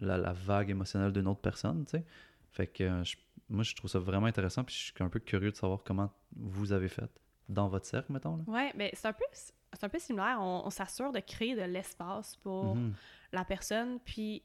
la, 0.00 0.32
vague 0.32 0.70
émotionnelle 0.70 1.12
d'une 1.12 1.28
autre 1.28 1.40
personne, 1.40 1.84
tu 1.84 1.92
sais. 1.92 2.04
Fait 2.50 2.66
que 2.66 2.84
euh, 2.84 3.04
moi, 3.48 3.64
je 3.64 3.74
trouve 3.74 3.90
ça 3.90 3.98
vraiment 3.98 4.26
intéressant, 4.26 4.64
puis 4.64 4.74
je 4.74 4.92
suis 4.92 4.94
un 5.00 5.08
peu 5.08 5.20
curieux 5.20 5.50
de 5.50 5.56
savoir 5.56 5.82
comment 5.84 6.10
vous 6.36 6.72
avez 6.72 6.88
fait 6.88 7.10
dans 7.48 7.68
votre 7.68 7.86
cercle, 7.86 8.12
mettons. 8.12 8.44
Oui, 8.46 8.70
mais 8.74 8.90
c'est 8.94 9.08
un 9.08 9.12
peu 9.12 9.24
c'est 9.32 9.84
un 9.84 9.88
peu 9.88 9.98
similaire. 9.98 10.38
On, 10.40 10.68
s'assure 10.70 11.12
de 11.12 11.20
créer 11.20 11.54
de 11.54 11.62
l'espace 11.62 12.36
pour 12.36 12.76
mhm. 12.76 12.92
la 13.32 13.44
personne, 13.44 13.98
puis 14.00 14.42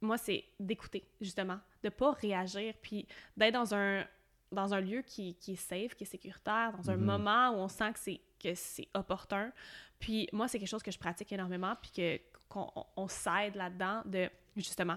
moi, 0.00 0.18
c'est 0.18 0.44
d'écouter, 0.58 1.04
justement, 1.20 1.58
de 1.82 1.88
pas 1.88 2.12
réagir, 2.12 2.74
puis 2.82 3.06
d'être 3.36 3.54
dans 3.54 3.74
un 3.74 4.04
dans 4.50 4.72
un 4.72 4.80
lieu 4.80 5.02
qui, 5.02 5.34
qui, 5.34 5.52
est 5.52 5.56
safe, 5.56 5.94
qui 5.94 6.04
est 6.04 6.06
sécuritaire, 6.06 6.72
dans 6.78 6.90
un 6.90 6.96
mhm. 6.96 7.04
moment 7.04 7.50
où 7.50 7.56
on 7.56 7.68
sent 7.68 7.92
que 7.92 7.98
c'est 7.98 8.20
que 8.42 8.54
c'est 8.54 8.88
opportun. 8.94 9.52
Puis 9.98 10.28
moi, 10.32 10.48
c'est 10.48 10.58
quelque 10.58 10.68
chose 10.68 10.82
que 10.82 10.90
je 10.90 10.98
pratique 10.98 11.32
énormément, 11.32 11.74
puis 11.80 11.90
que 11.90 12.20
qu'on 12.48 12.70
on, 12.96 13.08
s'aide 13.08 13.56
là-dedans 13.56 14.02
de 14.06 14.30
justement 14.56 14.96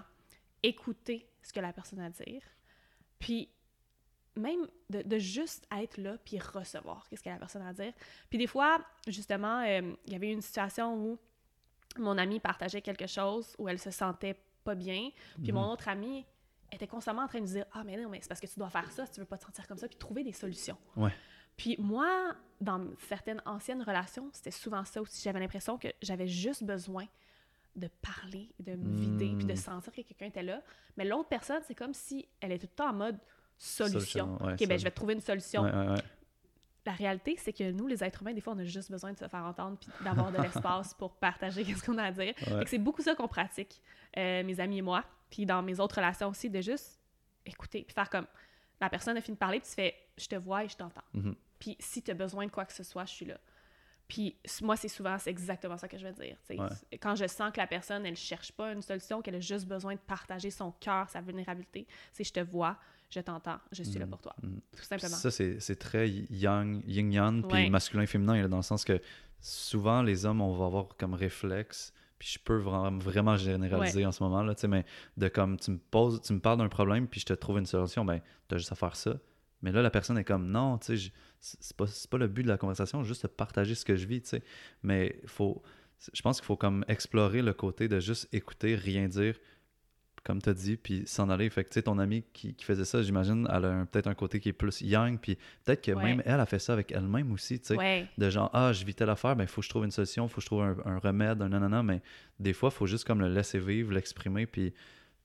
écouter 0.62 1.28
ce 1.42 1.52
que 1.52 1.60
la 1.60 1.72
personne 1.72 2.00
a 2.00 2.06
à 2.06 2.10
dire, 2.10 2.42
puis 3.18 3.50
même 4.36 4.66
de, 4.88 5.02
de 5.02 5.18
juste 5.18 5.66
être 5.70 5.98
là 5.98 6.16
puis 6.24 6.38
recevoir 6.38 7.06
qu'est-ce 7.08 7.22
que 7.22 7.28
la 7.28 7.36
personne 7.36 7.60
a 7.62 7.68
à 7.68 7.72
dire. 7.74 7.92
Puis 8.30 8.38
des 8.38 8.46
fois, 8.46 8.82
justement, 9.06 9.60
euh, 9.60 9.92
il 10.06 10.12
y 10.12 10.16
avait 10.16 10.32
une 10.32 10.40
situation 10.40 10.94
où 10.94 11.18
mon 11.98 12.16
amie 12.16 12.40
partageait 12.40 12.80
quelque 12.80 13.06
chose 13.06 13.54
où 13.58 13.68
elle 13.68 13.78
se 13.78 13.90
sentait 13.90 14.36
pas 14.64 14.74
bien, 14.74 15.10
puis 15.42 15.52
mon 15.52 15.64
mhm. 15.64 15.70
autre 15.72 15.88
amie 15.88 16.24
était 16.70 16.86
constamment 16.86 17.22
en 17.22 17.28
train 17.28 17.40
de 17.40 17.46
dire 17.46 17.66
ah 17.72 17.82
mais 17.84 17.96
non 17.96 18.08
mais 18.08 18.20
c'est 18.22 18.28
parce 18.28 18.40
que 18.40 18.46
tu 18.46 18.58
dois 18.58 18.70
faire 18.70 18.90
ça 18.90 19.04
si 19.04 19.12
tu 19.12 19.20
veux 19.20 19.26
pas 19.26 19.36
te 19.36 19.44
sentir 19.44 19.66
comme 19.66 19.76
ça 19.76 19.88
puis 19.88 19.98
trouver 19.98 20.24
des 20.24 20.32
solutions. 20.32 20.78
Ouais. 20.96 21.12
Puis 21.56 21.76
moi, 21.78 22.34
dans 22.60 22.80
certaines 23.08 23.42
anciennes 23.44 23.82
relations, 23.82 24.30
c'était 24.32 24.50
souvent 24.50 24.84
ça 24.84 25.00
aussi. 25.00 25.22
J'avais 25.22 25.40
l'impression 25.40 25.78
que 25.78 25.88
j'avais 26.00 26.26
juste 26.26 26.64
besoin 26.64 27.06
de 27.76 27.88
parler, 28.02 28.50
de 28.58 28.74
me 28.74 28.96
vider, 28.96 29.34
puis 29.36 29.46
de 29.46 29.52
hmm. 29.52 29.56
sentir 29.56 29.92
que 29.92 30.02
quelqu'un 30.02 30.26
était 30.26 30.42
là. 30.42 30.62
Mais 30.96 31.04
l'autre 31.04 31.28
personne, 31.28 31.62
c'est 31.66 31.74
comme 31.74 31.94
si 31.94 32.28
elle 32.40 32.52
était 32.52 32.66
tout 32.66 32.72
le 32.72 32.84
temps 32.84 32.90
en 32.90 32.94
mode 32.94 33.18
solution. 33.56 34.34
ok, 34.34 34.66
ben 34.66 34.78
je 34.78 34.84
vais 34.84 34.90
trouver 34.90 35.14
une 35.14 35.20
solution. 35.20 35.64
la 36.84 36.92
réalité, 36.92 37.36
c'est 37.38 37.52
que 37.52 37.70
nous, 37.70 37.86
les 37.86 38.02
êtres 38.02 38.22
humains, 38.22 38.34
des 38.34 38.40
fois, 38.40 38.54
on 38.54 38.58
a 38.58 38.64
juste 38.64 38.90
besoin 38.90 39.12
de 39.12 39.18
se 39.18 39.28
faire 39.28 39.44
entendre 39.44 39.78
puis 39.78 39.88
d'avoir 40.04 40.32
de 40.32 40.38
l'espace 40.42 40.94
pour 40.94 41.12
partager 41.14 41.64
ce 41.76 41.84
qu'on 41.84 41.98
a 41.98 42.04
à 42.04 42.10
dire. 42.10 42.34
c'est 42.66 42.78
beaucoup 42.78 43.02
ça 43.02 43.14
qu'on 43.14 43.28
pratique, 43.28 43.80
euh, 44.16 44.42
mes 44.44 44.60
amis 44.60 44.78
et 44.78 44.82
moi. 44.82 45.04
Puis 45.30 45.46
dans 45.46 45.62
mes 45.62 45.80
autres 45.80 45.96
relations 45.96 46.28
aussi, 46.28 46.50
de 46.50 46.60
juste 46.60 47.00
écouter 47.46 47.82
puis 47.82 47.94
faire 47.94 48.10
comme 48.10 48.26
la 48.82 48.90
personne 48.90 49.16
a 49.16 49.20
fini 49.20 49.36
de 49.36 49.38
parler, 49.38 49.60
puis 49.60 49.68
tu 49.68 49.74
fais 49.74 49.94
je 50.18 50.26
te 50.26 50.36
vois 50.36 50.64
et 50.64 50.68
je 50.68 50.76
t'entends. 50.76 51.02
Mm-hmm. 51.14 51.34
Puis 51.58 51.76
si 51.78 52.02
tu 52.02 52.10
as 52.10 52.14
besoin 52.14 52.46
de 52.46 52.50
quoi 52.50 52.64
que 52.64 52.72
ce 52.72 52.82
soit, 52.82 53.04
je 53.04 53.12
suis 53.12 53.26
là. 53.26 53.38
Puis 54.08 54.36
moi, 54.60 54.76
c'est 54.76 54.88
souvent, 54.88 55.16
c'est 55.18 55.30
exactement 55.30 55.78
ça 55.78 55.88
que 55.88 55.96
je 55.96 56.06
veux 56.06 56.12
dire. 56.12 56.36
Quand 57.00 57.14
je 57.14 57.26
sens 57.26 57.50
que 57.52 57.58
la 57.58 57.66
personne, 57.66 58.04
elle 58.04 58.16
cherche 58.16 58.52
pas 58.52 58.72
une 58.72 58.82
solution, 58.82 59.22
qu'elle 59.22 59.36
a 59.36 59.40
juste 59.40 59.66
besoin 59.66 59.94
de 59.94 60.00
partager 60.00 60.50
son 60.50 60.72
cœur, 60.72 61.08
sa 61.08 61.20
vulnérabilité, 61.20 61.86
c'est 62.12 62.24
je 62.24 62.32
te 62.32 62.40
vois, 62.40 62.76
je 63.08 63.20
t'entends, 63.20 63.58
je 63.70 63.82
suis 63.84 63.98
là 63.98 64.06
mm. 64.06 64.10
pour 64.10 64.20
toi. 64.20 64.34
Mm. 64.42 64.58
Tout 64.76 64.82
simplement. 64.82 65.16
Ça, 65.16 65.30
c'est 65.30 65.76
très 65.76 66.10
yang, 66.10 66.82
yin-yang, 66.86 67.42
puis 67.42 67.70
masculin 67.70 67.70
masculin-féminin, 67.70 68.48
dans 68.48 68.56
le 68.56 68.62
sens 68.62 68.84
que 68.84 69.00
souvent, 69.40 70.02
les 70.02 70.26
hommes, 70.26 70.42
on 70.42 70.52
va 70.52 70.66
avoir 70.66 70.96
comme 70.96 71.14
réflexe, 71.14 71.94
puis 72.22 72.30
je 72.34 72.38
peux 72.38 72.56
vraiment, 72.56 72.96
vraiment 72.98 73.36
généraliser 73.36 74.06
en 74.06 74.12
ce 74.12 74.22
moment, 74.22 74.44
là, 74.44 74.54
mais 74.68 74.84
de 75.16 75.26
comme, 75.26 75.58
tu 75.58 75.72
me 75.72 75.78
poses, 75.78 76.20
tu 76.20 76.32
me 76.32 76.38
parles 76.38 76.58
d'un 76.58 76.68
problème, 76.68 77.08
puis 77.08 77.18
je 77.18 77.26
te 77.26 77.32
trouve 77.32 77.58
une 77.58 77.66
solution, 77.66 78.04
ben, 78.04 78.20
tu 78.48 78.54
as 78.54 78.58
juste 78.58 78.70
à 78.70 78.76
faire 78.76 78.94
ça. 78.94 79.18
Mais 79.60 79.72
là, 79.72 79.82
la 79.82 79.90
personne 79.90 80.16
est 80.16 80.22
comme, 80.22 80.46
non, 80.46 80.78
tu 80.78 80.96
sais, 80.96 81.12
c'est 81.40 81.76
pas, 81.76 81.86
pas 82.08 82.18
le 82.18 82.28
but 82.28 82.44
de 82.44 82.48
la 82.48 82.58
conversation, 82.58 83.02
juste 83.02 83.24
de 83.24 83.26
partager 83.26 83.74
ce 83.74 83.84
que 83.84 83.96
je 83.96 84.06
vis, 84.06 84.22
tu 84.22 84.28
sais. 84.28 84.44
Mais 84.84 85.20
faut, 85.26 85.64
je 86.12 86.22
pense 86.22 86.38
qu'il 86.38 86.46
faut 86.46 86.56
comme 86.56 86.84
explorer 86.86 87.42
le 87.42 87.54
côté 87.54 87.88
de 87.88 87.98
juste 87.98 88.28
écouter, 88.32 88.76
rien 88.76 89.08
dire, 89.08 89.34
comme 90.24 90.40
tu 90.40 90.50
as 90.50 90.54
dit, 90.54 90.76
puis 90.76 91.02
s'en 91.06 91.30
aller. 91.30 91.50
Fait 91.50 91.64
que, 91.64 91.70
tu 91.70 91.74
sais, 91.74 91.82
ton 91.82 91.98
amie 91.98 92.22
qui, 92.32 92.54
qui 92.54 92.64
faisait 92.64 92.84
ça, 92.84 93.02
j'imagine, 93.02 93.48
elle 93.52 93.64
a 93.64 93.86
peut-être 93.86 94.06
un 94.06 94.14
côté 94.14 94.38
qui 94.38 94.48
est 94.50 94.52
plus 94.52 94.80
young, 94.80 95.18
puis 95.20 95.36
peut-être 95.64 95.82
que 95.82 95.92
même 95.92 96.22
elle 96.24 96.40
a 96.40 96.46
fait 96.46 96.58
ça 96.58 96.72
avec 96.72 96.92
elle-même 96.92 97.32
aussi, 97.32 97.58
tu 97.60 97.74
sais. 97.74 98.08
De 98.16 98.30
genre, 98.30 98.50
ah, 98.52 98.72
je 98.72 98.84
vis 98.84 98.94
telle 98.94 99.10
affaire, 99.10 99.34
ben, 99.34 99.44
il 99.44 99.48
faut 99.48 99.60
que 99.60 99.64
je 99.64 99.70
trouve 99.70 99.84
une 99.84 99.90
solution, 99.90 100.26
il 100.26 100.28
faut 100.28 100.36
que 100.36 100.42
je 100.42 100.46
trouve 100.46 100.62
un, 100.62 100.98
remède, 100.98 101.42
un 101.42 101.48
nanana, 101.48 101.82
mais 101.82 102.02
des 102.38 102.52
fois, 102.52 102.70
il 102.72 102.76
faut 102.76 102.86
juste 102.86 103.04
comme 103.04 103.20
le 103.20 103.28
laisser 103.28 103.58
vivre, 103.58 103.92
l'exprimer, 103.92 104.46
puis, 104.46 104.72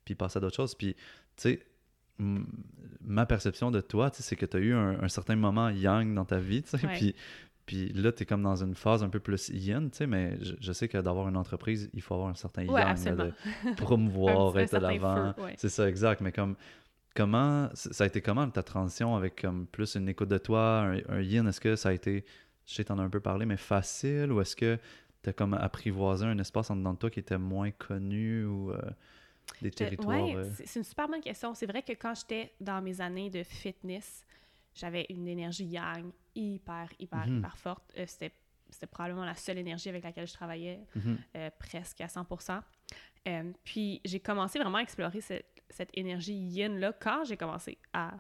puis 0.04 0.16
passer 0.16 0.38
à 0.38 0.40
d'autres 0.40 0.56
choses. 0.56 0.74
Puis, 0.74 0.96
tu 0.96 1.02
sais, 1.38 1.66
ma 2.20 3.28
perception 3.28 3.70
de 3.70 3.82
toi, 3.82 4.10
c'est 4.12 4.36
que 4.36 4.48
tu 4.48 4.58
as 4.58 4.60
eu 4.60 4.74
un, 4.74 5.08
certain 5.08 5.36
moment 5.36 5.70
young 5.70 6.16
dans 6.16 6.26
ta 6.26 6.40
vie, 6.40 6.64
puis, 6.96 7.16
puis 7.68 7.90
là, 7.90 8.14
tu 8.14 8.24
es 8.24 8.26
comme 8.26 8.44
dans 8.44 8.64
une 8.64 8.76
phase 8.76 9.04
un 9.04 9.10
peu 9.10 9.20
plus 9.20 9.50
yin, 9.50 9.90
mais 10.08 10.38
je, 10.42 10.72
sais 10.72 10.88
que 10.88 10.98
d'avoir 10.98 11.28
une 11.28 11.36
entreprise, 11.36 11.90
il 11.94 12.02
faut 12.02 12.14
avoir 12.14 12.30
un 12.30 12.34
certain 12.34 12.64
yang, 12.64 12.98
de 13.04 13.34
promouvoir, 13.78 14.58
être 14.58 14.74
à 14.76 14.80
l'avant. 14.80 15.36
C'est 15.58 15.68
ça, 15.68 15.90
exact. 15.90 16.22
Mais 16.22 16.32
comme, 16.32 16.56
comment, 17.14 17.70
ça 17.74 18.06
a 18.06 18.08
été 18.08 18.22
comment 18.22 18.50
ta 18.50 18.64
transition 18.64 19.18
avec 19.18 19.42
comme 19.42 19.68
plus 19.68 19.96
une 19.96 20.08
écoute 20.08 20.30
de 20.30 20.38
toi, 20.38 20.94
un, 21.10 21.22
yin, 21.22 21.46
est-ce 21.46 21.60
que 21.60 21.76
ça 21.76 21.90
a 21.90 21.94
été, 21.94 22.24
je 22.66 22.74
sais, 22.74 22.86
t'en 22.86 23.00
as 23.00 23.04
un 23.04 23.10
peu 23.10 23.20
parlé, 23.20 23.46
mais 23.46 23.58
facile, 23.58 24.32
ou 24.32 24.40
est-ce 24.40 24.56
que 24.56 24.80
tu 25.22 25.30
as 25.30 25.34
comme 25.34 25.54
apprivoisé 25.54 26.26
un 26.26 26.40
espace 26.40 26.72
en 26.72 26.78
dedans 26.78 26.94
de 26.94 27.00
toi 27.00 27.10
qui 27.10 27.20
était 27.20 27.38
moins 27.38 27.72
connu, 27.72 28.46
ou... 28.46 28.72
Euh, 28.72 28.80
des 29.62 29.72
territoires? 29.72 30.24
Oui, 30.24 30.36
euh. 30.38 30.50
c'est 30.64 30.80
une 30.80 30.86
super 30.86 31.10
bonne 31.10 31.20
question. 31.20 31.54
C'est 31.54 31.66
vrai 31.66 31.82
que 31.82 31.92
quand 31.92 32.14
j'étais 32.16 32.54
dans 32.62 32.82
mes 32.82 33.02
années 33.02 33.30
de 33.30 33.44
fitness, 33.44 34.26
j'avais 34.78 35.06
une 35.10 35.28
énergie 35.28 35.66
yang 35.66 36.12
hyper, 36.36 36.88
hyper, 37.00 37.28
mhm. 37.28 37.40
hyper 37.40 37.58
forte. 37.58 37.84
Euh, 37.98 38.06
c'était, 38.08 38.32
probablement 38.92 39.26
la 39.26 39.36
seule 39.36 39.58
énergie 39.58 39.90
avec 39.90 40.04
laquelle 40.04 40.28
je 40.28 40.34
travaillais 40.34 40.86
mhm. 40.96 41.18
euh, 41.36 41.50
presque 41.58 42.02
à 42.02 42.08
100 42.08 42.26
Puis 43.64 44.02
j'ai 44.06 44.20
commencé 44.20 44.60
vraiment 44.60 44.78
à 44.78 44.82
explorer 44.82 45.22
cette, 45.22 45.64
cette 45.70 45.90
énergie 45.94 46.34
yin-là 46.34 46.94
quand 47.00 47.24
j'ai 47.26 47.38
commencé 47.38 47.78
à 47.94 48.14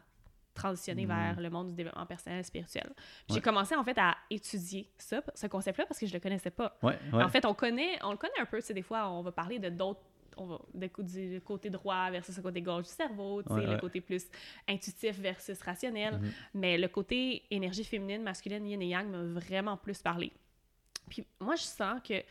transitionner 0.54 1.06
mhm. 1.06 1.10
vers 1.10 1.40
le 1.40 1.50
monde 1.52 1.68
du 1.68 1.74
développement 1.76 2.08
personnel 2.08 2.40
et 2.40 2.44
spirituel. 2.44 2.92
J'ai 3.30 3.42
commencé 3.42 3.76
en 3.76 3.84
fait 3.84 3.98
à 4.00 4.18
étudier 4.32 4.90
ça, 4.98 5.22
ce 5.36 5.46
concept-là, 5.46 5.86
parce 5.86 6.00
que 6.00 6.08
je 6.08 6.14
le 6.14 6.20
connaissais 6.20 6.50
pas. 6.50 6.78
En 7.14 7.30
fait, 7.30 7.46
on 7.46 7.54
connaît, 7.54 8.00
on 8.04 8.12
le 8.12 8.18
connaît 8.18 8.40
un 8.40 8.46
peu. 8.46 8.60
C'est 8.62 8.74
des 8.74 8.82
fois, 8.82 9.10
on 9.12 9.22
va 9.22 9.32
parler 9.32 9.60
de 9.60 9.70
d'autres 9.70 10.02
on 10.38 10.46
va 10.46 10.60
du 10.74 11.42
côté 11.42 11.70
droit 11.70 12.10
versus 12.12 12.36
le 12.36 12.44
côté 12.44 12.62
gauche 12.62 12.86
du 12.86 12.92
cerveau, 12.92 13.42
le 13.50 13.80
côté 13.80 14.02
plus 14.02 14.26
intuitif 14.68 15.20
versus 15.20 15.62
rationnel. 15.62 16.16
Mm-hmm. 16.16 16.32
Mais 16.54 16.78
le 16.78 16.88
côté 16.88 17.44
énergie 17.52 17.84
féminine, 17.84 18.24
masculine, 18.24 18.66
yin 18.68 18.82
et 18.82 18.88
yang 18.88 19.10
m'a 19.10 19.24
vraiment 19.40 19.78
plus 19.78 20.02
parlé. 20.02 20.32
Puis 21.10 21.26
moi, 21.40 21.56
je 21.56 21.64
sens 21.64 22.02
que, 22.04 22.24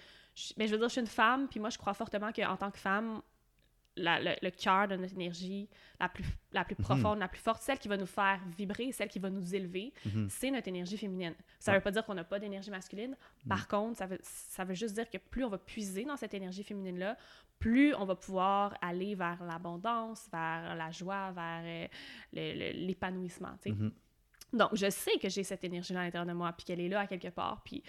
mais 0.56 0.66
je 0.66 0.72
veux 0.72 0.78
dire, 0.78 0.88
je 0.88 0.92
suis 0.92 1.00
une 1.00 1.06
femme, 1.06 1.48
puis 1.48 1.60
moi, 1.60 1.70
je 1.70 1.78
crois 1.78 1.94
fortement 1.94 2.32
qu'en 2.32 2.56
tant 2.56 2.70
que 2.70 2.78
femme, 2.78 3.22
le, 3.96 4.50
cœur 4.50 4.88
de 4.88 4.96
notre 4.96 5.14
énergie 5.14 5.68
la 5.98 6.08
plus, 6.08 6.24
la 6.52 6.64
plus 6.64 6.76
mhm. 6.78 6.84
profonde, 6.84 7.18
la 7.18 7.28
plus 7.28 7.40
forte, 7.40 7.62
celle 7.62 7.78
qui 7.78 7.88
va 7.88 7.96
nous 7.96 8.06
faire 8.06 8.40
vibrer, 8.56 8.92
celle 8.92 9.08
qui 9.08 9.18
va 9.18 9.30
nous 9.30 9.54
élever, 9.54 9.92
mhm. 10.04 10.28
c'est 10.28 10.50
notre 10.50 10.68
énergie 10.68 10.98
féminine. 10.98 11.34
Ça 11.58 11.72
ne 11.72 11.76
veut 11.76 11.82
pas 11.82 11.90
dire 11.90 12.04
qu'on 12.04 12.14
n'a 12.14 12.24
pas 12.24 12.38
d'énergie 12.38 12.70
masculine. 12.70 13.16
Par 13.48 13.60
mhm. 13.60 13.66
contre, 13.66 13.98
ça 13.98 14.06
veut, 14.06 14.18
ça 14.22 14.64
veut 14.64 14.74
juste 14.74 14.94
dire 14.94 15.08
que 15.08 15.18
plus 15.18 15.44
on 15.44 15.48
va 15.48 15.58
puiser 15.58 16.04
dans 16.04 16.16
cette 16.16 16.34
énergie 16.34 16.62
féminine-là, 16.62 17.16
plus 17.58 17.94
on 17.94 18.04
va 18.04 18.14
pouvoir 18.14 18.76
aller 18.82 19.14
vers 19.14 19.42
l'abondance, 19.42 20.28
vers 20.30 20.74
la 20.74 20.90
joie, 20.90 21.32
vers 21.32 21.88
euh, 22.36 22.72
l'épanouissement. 22.74 23.56
Donc, 24.52 24.70
je 24.74 24.90
sais 24.90 25.18
que 25.18 25.28
j'ai 25.28 25.42
cette 25.42 25.64
énergie-là 25.64 26.00
à 26.00 26.04
l'intérieur 26.04 26.26
de 26.26 26.32
moi, 26.32 26.52
puis 26.52 26.64
qu'elle 26.64 26.80
est 26.80 26.88
là 26.88 27.00
à 27.00 27.06
quelque 27.06 27.28
part. 27.28 27.62
Puis, 27.64 27.82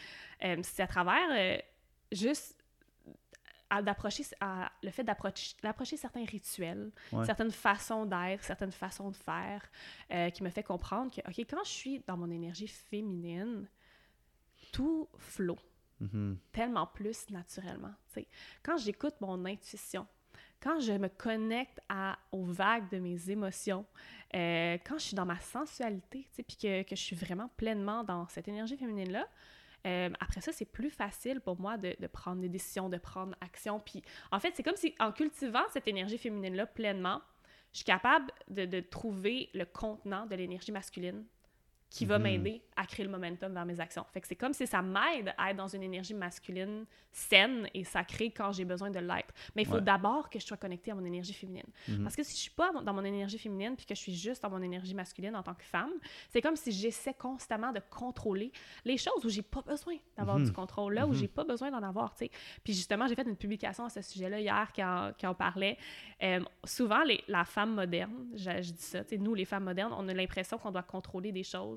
euh, 0.44 0.58
c'est 0.64 0.84
à 0.84 0.88
travers 0.88 1.28
euh, 1.32 1.58
juste 2.12 2.58
d'approcher 3.84 4.24
le 4.84 4.90
fait 4.92 5.04
d'approcher 5.04 5.98
certains 5.98 6.26
rituels, 6.26 6.92
certaines 7.26 7.52
façons 7.52 8.06
d'être, 8.06 8.44
certaines 8.44 8.72
façons 8.72 9.12
de 9.12 9.16
faire, 9.16 9.64
euh, 10.12 10.30
qui 10.30 10.44
me 10.44 10.50
fait 10.50 10.64
comprendre 10.64 11.12
que, 11.12 11.22
OK, 11.28 11.46
quand 11.50 11.64
je 11.64 11.70
suis 11.70 12.04
dans 12.08 12.18
mon 12.18 12.30
énergie 12.30 12.68
féminine, 12.68 13.68
tout 14.72 15.08
flot 15.18 15.58
mm-hmm. 16.02 16.38
tellement 16.52 16.88
plus 16.88 17.30
naturellement. 17.30 17.94
Quand 18.64 18.78
j'écoute 18.78 19.16
mon 19.22 19.46
intuition, 19.46 20.08
quand 20.62 20.80
je 20.80 20.94
me 20.94 21.08
connecte 21.08 21.80
à, 21.88 22.18
aux 22.32 22.46
vagues 22.46 22.90
de 22.90 22.98
mes 22.98 23.30
émotions, 23.30 23.86
euh, 24.36 24.78
quand 24.86 24.98
je 24.98 25.06
suis 25.06 25.16
dans 25.16 25.26
ma 25.26 25.40
sensualité, 25.40 26.28
puis 26.36 26.58
que, 26.58 26.84
que, 26.84 26.96
je 26.96 27.02
suis 27.02 27.16
vraiment 27.16 27.50
pleinement 27.58 28.04
dans 28.04 28.28
cette 28.28 28.48
énergie 28.48 28.78
féminine-là, 28.78 29.28
euh, 29.88 30.10
après 30.20 30.42
ça, 30.42 30.52
c'est 30.52 30.66
plus 30.66 30.90
facile 30.90 31.42
pour 31.42 31.60
moi 31.60 31.78
de, 31.78 31.96
prendre 32.08 32.42
des 32.42 32.50
décisions, 32.50 32.90
de 32.90 32.98
prendre 32.98 33.36
action. 33.42 33.80
Puis 33.80 34.04
en 34.32 34.40
fait, 34.40 34.52
c'est 34.56 34.64
comme 34.64 34.76
si 34.76 34.94
en 35.00 35.12
cultivant 35.12 35.64
cette 35.72 35.88
énergie 35.88 36.18
féminine-là 36.18 36.66
pleinement, 36.66 37.22
je 37.72 37.78
suis 37.78 37.86
capable 37.86 38.32
de 38.50 38.80
trouver 38.80 39.50
le 39.54 39.66
contenant 39.66 40.26
de 40.26 40.36
l'énergie 40.36 40.72
masculine 40.72 41.24
qui 41.90 42.06
va 42.06 42.18
mhm. 42.18 42.24
m'aider 42.24 42.62
à 42.76 42.86
créer 42.86 43.06
le 43.06 43.12
momentum 43.12 43.54
vers 43.54 43.66
mes 43.66 43.80
actions. 43.80 44.06
Fait 44.12 44.22
que 44.22 44.28
c'est 44.28 44.36
comme 44.36 44.54
si 44.54 44.68
ça 44.68 44.82
m'aide 44.82 45.34
à 45.38 45.52
être 45.52 45.58
dans 45.58 45.68
une 45.68 45.84
énergie 45.84 46.14
masculine 46.14 46.86
saine 47.12 47.68
et 47.74 47.84
sacrée 47.84 48.30
quand 48.30 48.52
j'ai 48.52 48.66
besoin 48.66 48.92
de 48.92 49.00
l'être. 49.00 49.34
Mais 49.56 49.64
il 49.64 49.68
faut 49.68 49.80
d'abord 49.80 50.30
que 50.30 50.40
je 50.40 50.46
sois 50.46 50.58
connectée 50.58 50.92
à 50.92 50.96
mon 50.96 51.06
énergie 51.06 51.34
féminine. 51.34 51.66
Mhm. 51.88 52.04
Parce 52.04 52.16
que 52.16 52.24
si 52.24 52.36
je 52.36 52.42
suis 52.42 52.52
pas 52.52 52.72
dans 52.72 52.94
mon 52.94 53.04
énergie 53.04 53.40
féminine 53.40 53.76
puis 53.76 53.86
que 53.86 53.96
je 53.96 54.00
suis 54.00 54.14
juste 54.14 54.44
dans 54.44 54.50
mon 54.50 54.62
énergie 54.62 54.94
masculine 54.94 55.36
en 55.36 55.42
tant 55.42 55.56
que 55.56 55.64
femme, 55.64 55.92
c'est 56.30 56.42
comme 56.42 56.56
si 56.56 56.72
j'essaie 56.72 57.14
constamment 57.14 57.72
de 57.72 57.82
contrôler 57.90 58.52
les 58.86 58.98
choses 58.98 59.26
où 59.26 59.30
j'ai 59.30 59.42
pas 59.42 59.62
besoin 59.62 59.96
d'avoir 60.16 60.38
du 60.38 60.44
mhm. 60.44 60.54
contrôle, 60.54 60.94
là 60.94 61.08
où 61.08 61.14
j'ai 61.14 61.28
pas 61.28 61.46
besoin 61.46 61.72
d'en 61.72 61.82
avoir, 61.82 62.14
tu 62.16 62.26
sais. 62.26 62.32
Puis 62.64 62.74
justement, 62.74 63.08
j'ai 63.08 63.16
fait 63.16 63.28
une 63.28 63.38
publication 63.38 63.86
à 63.86 63.90
ce 63.90 64.02
sujet-là 64.02 64.40
hier 64.40 64.72
qui 64.72 64.84
en, 64.84 65.14
qui 65.14 65.26
en 65.26 65.34
parlait. 65.34 65.78
Euh, 66.22 66.42
souvent, 66.64 67.04
les, 67.04 67.24
la 67.28 67.46
femme 67.46 67.74
moderne, 67.74 68.28
je, 68.36 68.62
je 68.62 68.72
dis 68.72 68.82
ça, 68.82 69.04
tu 69.04 69.16
sais, 69.16 69.18
nous, 69.18 69.34
les 69.34 69.46
femmes 69.46 69.64
modernes, 69.64 69.94
on 69.98 70.08
a 70.08 70.14
l'impression 70.14 70.58
qu'on 70.58 70.72
doit 70.72 70.84
contrôler 70.84 71.32
des 71.32 71.44
choses 71.44 71.77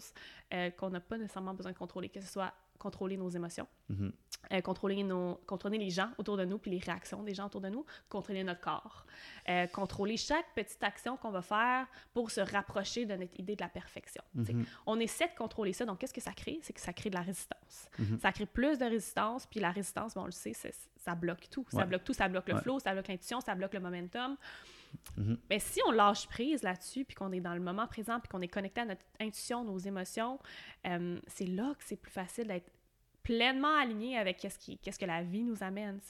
euh, 0.53 0.71
qu'on 0.71 0.91
n'a 0.91 1.01
pas 1.01 1.19
nécessairement 1.19 1.55
besoin 1.55 1.73
de 1.73 1.79
contrôler, 1.79 2.09
que 2.09 2.21
ce 2.21 2.29
soit 2.29 2.53
contrôler 2.81 3.17
nos 3.19 3.29
émotions, 3.29 3.69
mhm. 3.91 4.11
euh, 4.53 4.61
contrôler, 4.63 5.05
nos, 5.05 5.35
contrôler 5.47 5.79
les 5.79 5.91
gens 5.91 6.11
autour 6.17 6.37
de 6.39 6.45
nous, 6.47 6.59
puis 6.59 6.71
les 6.71 6.79
réactions 6.79 7.23
des 7.23 7.35
gens 7.35 7.47
autour 7.47 7.61
de 7.61 7.69
nous, 7.69 7.85
contrôler 8.09 8.43
notre 8.43 8.63
corps, 8.63 9.05
euh, 9.49 9.67
contrôler 9.67 10.17
chaque 10.17 10.47
petite 10.55 10.83
action 10.83 11.17
qu'on 11.19 11.31
va 11.31 11.43
faire 11.43 11.87
pour 12.15 12.31
se 12.31 12.41
rapprocher 12.41 13.05
de 13.05 13.15
notre 13.15 13.39
idée 13.39 13.55
de 13.55 13.61
la 13.61 13.69
perfection. 13.69 14.25
Mhm. 14.35 14.65
On 14.87 14.99
essaie 14.99 15.29
de 15.29 15.37
contrôler 15.37 15.75
ça, 15.75 15.85
donc 15.85 15.99
qu'est-ce 15.99 16.15
que 16.15 16.23
ça 16.23 16.33
crée? 16.33 16.59
C'est 16.63 16.73
que 16.73 16.81
ça 16.81 16.95
crée 16.95 17.11
de 17.11 17.17
la 17.17 17.23
résistance. 17.23 17.89
Mhm. 17.99 18.19
Ça 18.19 18.33
crée 18.33 18.47
plus 18.47 18.79
de 18.79 18.87
résistance, 18.87 19.47
puis 19.47 19.61
la 19.61 19.71
résistance, 19.71 20.15
bon, 20.15 20.23
on 20.23 20.27
le 20.27 20.33
sait, 20.33 20.55
ça 20.97 21.15
bloque 21.15 21.51
tout. 21.51 21.67
Ça 21.69 21.85
bloque 21.85 22.05
tout, 22.05 22.15
ça 22.15 22.29
bloque 22.29 22.49
le 22.49 22.57
flow, 22.57 22.79
ça 22.81 22.93
bloque 22.93 23.09
l'intuition, 23.09 23.41
ça 23.41 23.55
bloque 23.55 23.75
le 23.75 23.81
momentum. 23.81 24.37
Mhm. 25.17 25.39
Mais 25.49 25.59
si 25.59 25.81
on 25.87 25.91
lâche 25.91 26.27
prise 26.29 26.63
là-dessus, 26.63 27.05
puis 27.05 27.15
qu'on 27.15 27.33
est 27.33 27.41
dans 27.41 27.55
le 27.55 27.61
moment 27.61 27.87
présent, 27.87 28.21
puis 28.21 28.29
qu'on 28.29 28.41
est 28.41 28.49
connecté 28.49 28.81
à 28.81 28.87
notre 28.87 29.05
intuition, 29.21 29.65
nos 29.65 29.79
émotions, 29.79 30.39
euh, 30.87 31.19
c'est 31.27 31.47
là 31.47 31.75
que 31.79 31.85
c'est 31.85 31.97
plus 31.97 32.13
facile 32.13 32.47
d'être 32.47 32.71
pleinement 33.23 33.77
aligné 33.77 34.17
avec 34.17 34.39
qu'est-ce, 34.39 34.59
qui, 34.59 34.79
qu'est-ce 34.79 34.99
que 34.99 35.05
la 35.05 35.23
vie 35.23 35.43
nous 35.43 35.63
amène. 35.63 36.01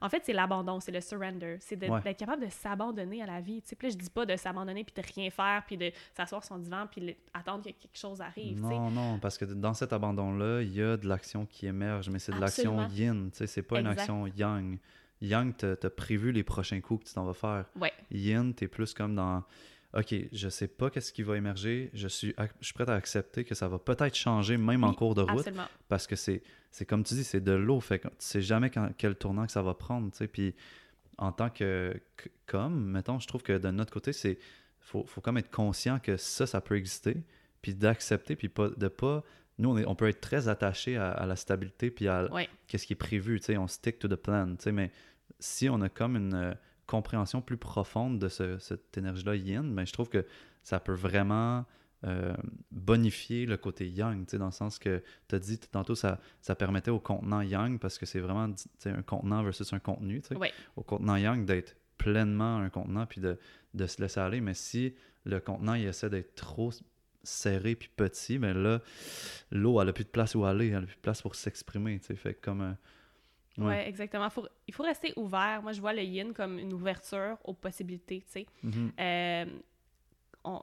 En 0.00 0.08
fait, 0.08 0.22
c'est 0.24 0.32
l'abandon, 0.32 0.80
c'est 0.80 0.92
le 0.92 1.00
surrender. 1.00 1.56
C'est 1.60 1.76
d'être 1.76 2.16
capable 2.16 2.44
de 2.44 2.50
s'abandonner 2.50 3.22
à 3.22 3.26
la 3.26 3.40
vie. 3.40 3.62
Puis 3.62 3.88
là, 3.88 3.92
je 3.92 3.96
dis 3.96 4.10
pas 4.10 4.26
de 4.26 4.36
s'abandonner 4.36 4.84
puis 4.84 4.94
de 5.00 5.06
rien 5.14 5.30
faire, 5.30 5.62
puis 5.66 5.76
de 5.76 5.92
s'asseoir 6.14 6.44
sur 6.44 6.54
son 6.54 6.60
divan 6.60 6.86
puis 6.90 7.16
attendre 7.32 7.64
que 7.64 7.70
quelque 7.70 7.96
chose 7.96 8.20
arrive. 8.20 8.60
Non, 8.60 8.90
non, 8.90 9.18
parce 9.18 9.38
que 9.38 9.44
dans 9.44 9.74
cet 9.74 9.92
abandon-là, 9.92 10.62
il 10.62 10.74
y 10.74 10.82
a 10.82 10.96
de 10.96 11.06
l'action 11.06 11.46
qui 11.46 11.66
émerge, 11.66 12.10
mais 12.10 12.18
c'est 12.18 12.32
de 12.32 12.40
l'action 12.40 12.86
yin. 12.88 13.30
C'est 13.32 13.62
pas 13.62 13.80
une 13.80 13.86
action 13.86 14.26
yang. 14.26 14.78
Yang, 15.20 15.56
t'as 15.56 15.90
prévu 15.90 16.32
les 16.32 16.42
prochains 16.42 16.80
coups 16.80 17.04
que 17.04 17.08
tu 17.08 17.14
t'en 17.14 17.24
vas 17.24 17.34
faire. 17.34 17.66
Ouais. 17.78 17.92
Yin, 18.10 18.54
t'es 18.54 18.68
plus 18.68 18.94
comme 18.94 19.14
dans 19.14 19.44
OK, 19.92 20.14
je 20.32 20.48
sais 20.48 20.68
pas 20.68 20.88
qu'est-ce 20.88 21.12
qui 21.12 21.24
va 21.24 21.36
émerger, 21.36 21.90
je 21.94 22.06
suis, 22.06 22.32
je 22.60 22.64
suis 22.64 22.74
prêt 22.74 22.88
à 22.88 22.94
accepter 22.94 23.44
que 23.44 23.56
ça 23.56 23.66
va 23.66 23.78
peut-être 23.78 24.14
changer 24.14 24.56
même 24.56 24.84
en 24.84 24.94
cours 24.94 25.16
de 25.16 25.22
route. 25.22 25.40
Absolument. 25.40 25.66
Parce 25.88 26.06
que 26.06 26.14
c'est, 26.14 26.42
c'est 26.70 26.86
comme 26.86 27.02
tu 27.02 27.14
dis, 27.14 27.24
c'est 27.24 27.40
de 27.40 27.52
l'eau, 27.52 27.80
fait 27.80 27.98
que 27.98 28.06
tu 28.06 28.14
sais 28.18 28.40
jamais 28.40 28.70
quel 28.96 29.16
tournant 29.16 29.46
que 29.46 29.52
ça 29.52 29.62
va 29.62 29.74
prendre, 29.74 30.12
tu 30.12 30.18
sais. 30.18 30.28
Puis 30.28 30.54
en 31.18 31.32
tant 31.32 31.50
que, 31.50 32.00
comme, 32.46 32.84
mettons, 32.84 33.18
je 33.18 33.26
trouve 33.26 33.42
que 33.42 33.58
de 33.58 33.70
notre 33.70 33.92
côté, 33.92 34.12
c'est 34.12 34.38
faut, 34.78 35.04
faut 35.06 35.20
comme 35.20 35.38
être 35.38 35.50
conscient 35.50 35.98
que 35.98 36.16
ça, 36.16 36.46
ça 36.46 36.60
peut 36.60 36.76
exister, 36.76 37.24
puis 37.60 37.74
d'accepter, 37.74 38.36
puis 38.36 38.48
pas, 38.48 38.68
de 38.68 38.88
pas 38.88 39.24
nous, 39.58 39.76
on, 39.76 39.90
on, 39.90 39.94
peut 39.94 40.08
être 40.08 40.20
très 40.20 40.48
attaché 40.48 40.96
à, 40.96 41.26
la 41.26 41.36
stabilité 41.36 41.90
puis 41.90 42.08
à 42.08 42.28
qu'est-ce 42.66 42.86
qui 42.86 42.94
est 42.94 42.96
prévu, 42.96 43.40
on 43.58 43.66
stick 43.66 43.98
to 43.98 44.08
the 44.08 44.16
plan, 44.16 44.54
mais 44.72 44.90
si 45.38 45.68
on 45.68 45.80
a 45.80 45.88
comme 45.88 46.16
une 46.16 46.34
euh, 46.34 46.54
compréhension 46.86 47.40
plus 47.40 47.56
profonde 47.56 48.18
de 48.18 48.28
cette 48.28 48.96
énergie-là 48.96 49.36
yin, 49.36 49.62
mais 49.62 49.82
ben, 49.82 49.86
je 49.86 49.92
trouve 49.92 50.08
que 50.08 50.26
ça 50.62 50.80
peut 50.80 50.94
vraiment 50.94 51.64
euh, 52.04 52.34
bonifier 52.70 53.46
le 53.46 53.56
côté 53.56 53.88
yang, 53.88 54.26
dans 54.32 54.46
le 54.46 54.52
sens 54.52 54.78
que 54.78 55.02
tu 55.28 55.34
as 55.34 55.38
dit 55.38 55.58
tantôt, 55.58 55.94
ça, 55.94 56.18
ça 56.40 56.54
permettait 56.54 56.90
au 56.90 56.98
contenant 56.98 57.42
yang, 57.42 57.78
parce 57.78 57.98
que 57.98 58.06
c'est 58.06 58.20
vraiment 58.20 58.52
un 58.86 59.02
contenant 59.02 59.42
versus 59.42 59.72
un 59.72 59.78
contenu, 59.78 60.22
au 60.76 60.82
contenant 60.82 61.16
yang 61.16 61.44
d'être 61.44 61.76
pleinement 61.98 62.56
un 62.56 62.70
contenant 62.70 63.04
puis 63.04 63.20
de, 63.20 63.38
de, 63.74 63.86
se 63.86 64.00
laisser 64.00 64.18
aller, 64.18 64.40
mais 64.40 64.54
si 64.54 64.94
le 65.24 65.38
contenant 65.38 65.74
il 65.74 65.86
essaie 65.86 66.08
d'être 66.08 66.34
trop 66.34 66.70
serré 67.22 67.74
puis 67.74 67.90
petit, 67.94 68.38
mais 68.38 68.54
ben 68.54 68.62
là, 68.62 68.80
l'eau, 69.50 69.80
elle 69.82 69.90
a 69.90 69.92
plus 69.92 70.04
de 70.04 70.08
place 70.08 70.34
où 70.34 70.46
aller, 70.46 70.68
elle 70.68 70.84
a 70.84 70.86
plus 70.86 70.96
de 70.96 71.00
place 71.02 71.20
pour 71.20 71.34
s'exprimer, 71.34 72.00
tu 72.00 72.06
sais, 72.06 72.16
fait 72.16 72.34
comme... 72.34 72.62
Euh, 72.62 72.72
oui, 73.60 73.74
exactement. 73.74 74.28
il 74.66 74.74
faut 74.74 74.82
rester 74.82 75.12
ouvert. 75.16 75.60
Moi, 75.62 75.72
je 75.72 75.80
vois 75.80 75.92
le 75.92 76.02
yin 76.02 76.32
comme 76.32 76.58
une 76.58 76.72
ouverture 76.72 77.38
aux 77.44 77.54
possibilités, 77.54 78.22
tu 78.26 78.32
sais. 78.32 78.46
Mm-hmm. 78.64 78.90
Euh, 79.00 79.44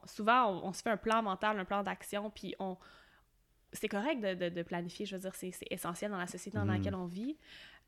souvent, 0.05 0.61
on, 0.63 0.73
se 0.73 0.81
fait 0.81 0.89
un 0.89 0.97
plan 0.97 1.21
mental, 1.21 1.59
un 1.59 1.65
plan 1.65 1.83
d'action, 1.83 2.29
puis 2.29 2.55
on... 2.59 2.77
C'est 3.73 3.89
correct 3.89 4.21
de, 4.21 4.63
planifier, 4.63 5.05
je 5.05 5.15
veux 5.15 5.21
dire, 5.21 5.35
c'est 5.35 5.51
essentiel 5.69 6.09
dans 6.09 6.17
la 6.17 6.27
société 6.27 6.57
dans 6.57 6.63
mm-hmm. 6.63 6.77
laquelle 6.77 6.95
on 6.95 7.05
vit, 7.05 7.37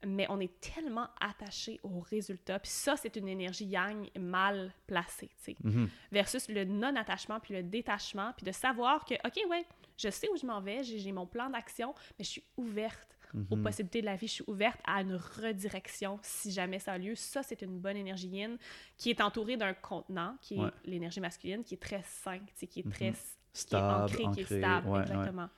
mais 0.06 0.28
on 0.30 0.40
est 0.40 0.60
tellement 0.60 1.08
attaché 1.20 1.80
aux 1.84 2.02
résultats, 2.02 2.60
puis 2.60 2.70
ça, 2.70 2.96
c'est 2.98 3.16
une 3.16 3.30
énergie 3.30 3.66
yang 3.66 4.10
mal 4.20 4.74
placée, 4.88 5.30
tu 5.38 5.44
sais. 5.44 5.56
Mm-hmm. 5.64 5.88
Versus 6.12 6.50
le 6.50 6.66
non-attachement, 6.66 7.40
puis 7.40 7.54
le 7.54 7.64
détachement, 7.64 8.34
puis 8.36 8.46
de 8.46 8.52
savoir 8.52 9.06
que, 9.06 9.16
OK, 9.26 9.50
ouais, 9.50 9.66
je 9.98 10.10
sais 10.10 10.30
où 10.30 10.38
je 10.38 10.46
m'en 10.46 10.62
vais, 10.62 10.84
j'ai 10.84 11.12
mon 11.12 11.26
plan 11.26 11.50
d'action, 11.50 11.94
mais 12.18 12.26
je 12.26 12.30
suis 12.30 12.44
ouverte 12.58 13.18
aux 13.34 13.56
mhm. 13.56 13.64
possibilités 13.64 14.02
de 14.02 14.06
la 14.06 14.16
vie. 14.16 14.28
Je 14.28 14.34
suis 14.34 14.44
ouverte 14.48 14.80
à 14.86 15.02
une 15.02 15.16
redirection 15.16 16.20
si 16.22 16.52
jamais 16.52 16.80
ça 16.80 16.94
a 16.94 16.98
lieu. 16.98 17.16
Ça, 17.16 17.44
c'est 17.44 17.62
une 17.62 17.80
bonne 17.80 17.98
énergie 17.98 18.28
yin 18.28 18.58
qui 18.98 19.10
est 19.10 19.22
entourée 19.22 19.58
d'un 19.58 19.74
contenant, 19.74 20.36
qui 20.42 20.56
est 20.56 20.72
l'énergie 20.86 21.20
masculine, 21.20 21.64
qui 21.64 21.76
est 21.76 21.82
très 21.82 22.02
sain, 22.04 22.40
qui 22.56 22.80
est 22.80 22.90
très 22.90 23.14
stable, 23.54 24.10
qui 24.12 24.22
est 24.22 24.26
ancré, 24.26 24.34
qui 24.34 24.54
est 24.54 24.58
stable. 24.58 25.02
exactement. 25.02 25.50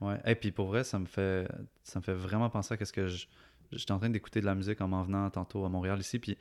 Ouais. 0.00 0.18
Et 0.24 0.34
puis 0.34 0.50
pour 0.50 0.68
vrai, 0.68 0.82
ça 0.84 0.98
me 0.98 1.06
fait, 1.06 1.46
ça 1.82 1.98
me 1.98 2.04
fait 2.04 2.14
vraiment 2.14 2.48
penser 2.48 2.76
à 2.78 2.84
ce 2.84 2.92
que 2.92 3.06
je. 3.06 3.26
J'étais 3.72 3.92
en 3.92 3.98
train 4.00 4.10
d'écouter 4.10 4.40
de 4.40 4.46
la 4.46 4.56
musique 4.56 4.80
en 4.80 4.88
m'en 4.88 5.04
venant 5.04 5.30
tantôt 5.30 5.64
à 5.64 5.68
Montréal 5.68 6.00
ici, 6.00 6.18
puis 6.18 6.36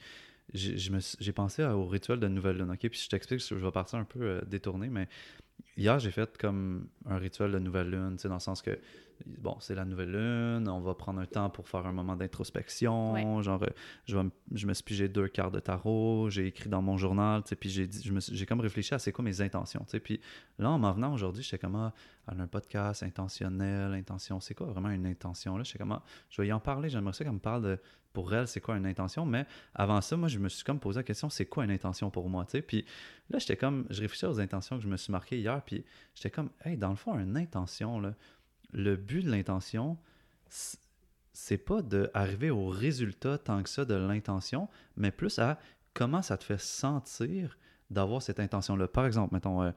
j'ai 0.53 1.31
pensé 1.31 1.63
au 1.63 1.85
rituel 1.85 2.19
de 2.19 2.27
Nouvelle 2.27 2.57
Lune, 2.57 2.71
ok? 2.71 2.89
Puis 2.89 3.01
je 3.03 3.09
t'explique, 3.09 3.39
je 3.39 3.53
vais 3.53 3.71
partir 3.71 3.99
un 3.99 4.03
peu 4.03 4.21
euh, 4.21 4.41
détourné, 4.47 4.89
mais 4.89 5.07
hier, 5.77 5.99
j'ai 5.99 6.09
fait 6.09 6.37
comme 6.37 6.87
un 7.05 7.17
rituel 7.17 7.51
de 7.51 7.59
Nouvelle 7.59 7.91
Lune, 7.91 8.15
tu 8.15 8.23
sais, 8.23 8.27
dans 8.29 8.35
le 8.35 8.39
sens 8.39 8.61
que 8.61 8.79
bon, 9.25 9.57
c'est 9.59 9.75
la 9.75 9.85
nouvelle 9.85 10.11
lune, 10.11 10.67
on 10.67 10.79
va 10.79 10.93
prendre 10.93 11.19
un 11.19 11.25
temps 11.25 11.49
pour 11.49 11.67
faire 11.67 11.85
un 11.85 11.91
moment 11.91 12.15
d'introspection. 12.15 13.41
Genre, 13.41 13.63
euh, 13.63 13.67
je, 14.05 14.17
vais, 14.17 14.29
je 14.53 14.67
me 14.67 14.73
suis 14.73 14.83
pigé 14.83 15.07
deux 15.09 15.27
quarts 15.27 15.51
de 15.51 15.59
tarot, 15.59 16.29
j'ai 16.29 16.47
écrit 16.47 16.69
dans 16.69 16.81
mon 16.81 16.97
journal, 16.97 17.43
tu 17.43 17.49
sais, 17.49 17.55
puis 17.55 17.69
j'ai, 17.69 17.89
j'ai 17.89 18.45
comme 18.45 18.59
réfléchi 18.59 18.93
à 18.93 18.99
c'est 18.99 19.11
quoi 19.11 19.23
mes 19.23 19.41
intentions, 19.41 19.81
tu 19.85 19.91
sais. 19.91 19.99
Puis 19.99 20.19
là, 20.57 20.69
en 20.71 20.79
m'en 20.79 20.91
venant 20.91 21.13
aujourd'hui, 21.13 21.43
j'étais 21.43 21.59
comme, 21.59 21.75
ah, 21.75 21.93
un 22.27 22.47
podcast 22.47 23.03
intentionnel, 23.03 23.93
intention, 23.93 24.39
c'est 24.39 24.53
quoi 24.53 24.67
vraiment 24.67 24.89
une 24.89 25.05
intention? 25.05 25.57
Là, 25.57 25.63
j'étais 25.63 25.79
comme, 25.79 25.91
ah, 25.91 26.03
je 26.29 26.41
vais 26.41 26.47
y 26.47 26.53
en 26.53 26.59
parler, 26.59 26.89
j'aimerais 26.89 27.13
ça 27.13 27.23
qu'elle 27.23 27.33
me 27.33 27.39
parle 27.39 27.63
de, 27.63 27.79
pour 28.13 28.33
elle, 28.33 28.47
c'est 28.47 28.61
quoi 28.61 28.75
une 28.75 28.85
intention, 28.85 29.25
mais 29.25 29.45
avant 29.73 30.01
ça, 30.01 30.17
moi, 30.17 30.27
je 30.27 30.39
me 30.39 30.49
suis 30.49 30.63
comme 30.63 30.79
posé 30.79 30.99
la 30.99 31.03
question, 31.03 31.29
c'est 31.29 31.45
quoi 31.45 31.63
une 31.63 31.71
intention 31.71 32.09
pour 32.09 32.29
moi, 32.29 32.45
tu 32.45 32.51
sais. 32.51 32.61
Puis 32.61 32.85
là, 33.29 33.39
j'étais 33.39 33.57
comme, 33.57 33.85
je 33.89 34.01
réfléchissais 34.01 34.27
aux 34.27 34.39
intentions 34.39 34.77
que 34.77 34.83
je 34.83 34.89
me 34.89 34.97
suis 34.97 35.11
marquées 35.11 35.39
hier, 35.39 35.61
puis 35.63 35.85
j'étais 36.15 36.31
comme, 36.31 36.49
hey, 36.65 36.77
dans 36.77 36.89
le 36.89 36.95
fond, 36.95 37.17
une 37.19 37.37
intention, 37.37 37.99
là, 37.99 38.13
le 38.71 38.95
but 38.95 39.23
de 39.23 39.31
l'intention, 39.31 39.97
c'est 41.33 41.57
pas 41.57 41.81
d'arriver 41.81 42.49
au 42.49 42.67
résultat 42.67 43.37
tant 43.37 43.63
que 43.63 43.69
ça 43.69 43.85
de 43.85 43.95
l'intention, 43.95 44.67
mais 44.97 45.11
plus 45.11 45.39
à 45.39 45.59
comment 45.93 46.21
ça 46.21 46.37
te 46.37 46.43
fait 46.43 46.59
sentir 46.59 47.57
d'avoir 47.89 48.21
cette 48.21 48.39
intention-là. 48.39 48.87
Par 48.87 49.05
exemple, 49.05 49.33
mettons, 49.33 49.63
euh, 49.63 49.71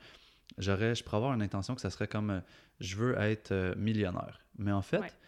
j'aurais, 0.58 0.94
je 0.94 1.02
pourrais 1.02 1.16
avoir 1.18 1.32
une 1.34 1.42
intention 1.42 1.74
que 1.74 1.80
ça 1.80 1.90
serait 1.90 2.08
comme 2.08 2.30
euh, 2.30 2.40
je 2.80 2.96
veux 2.96 3.18
être 3.18 3.52
euh, 3.52 3.74
millionnaire. 3.76 4.40
Mais 4.58 4.72
en 4.72 4.82
fait, 4.82 5.18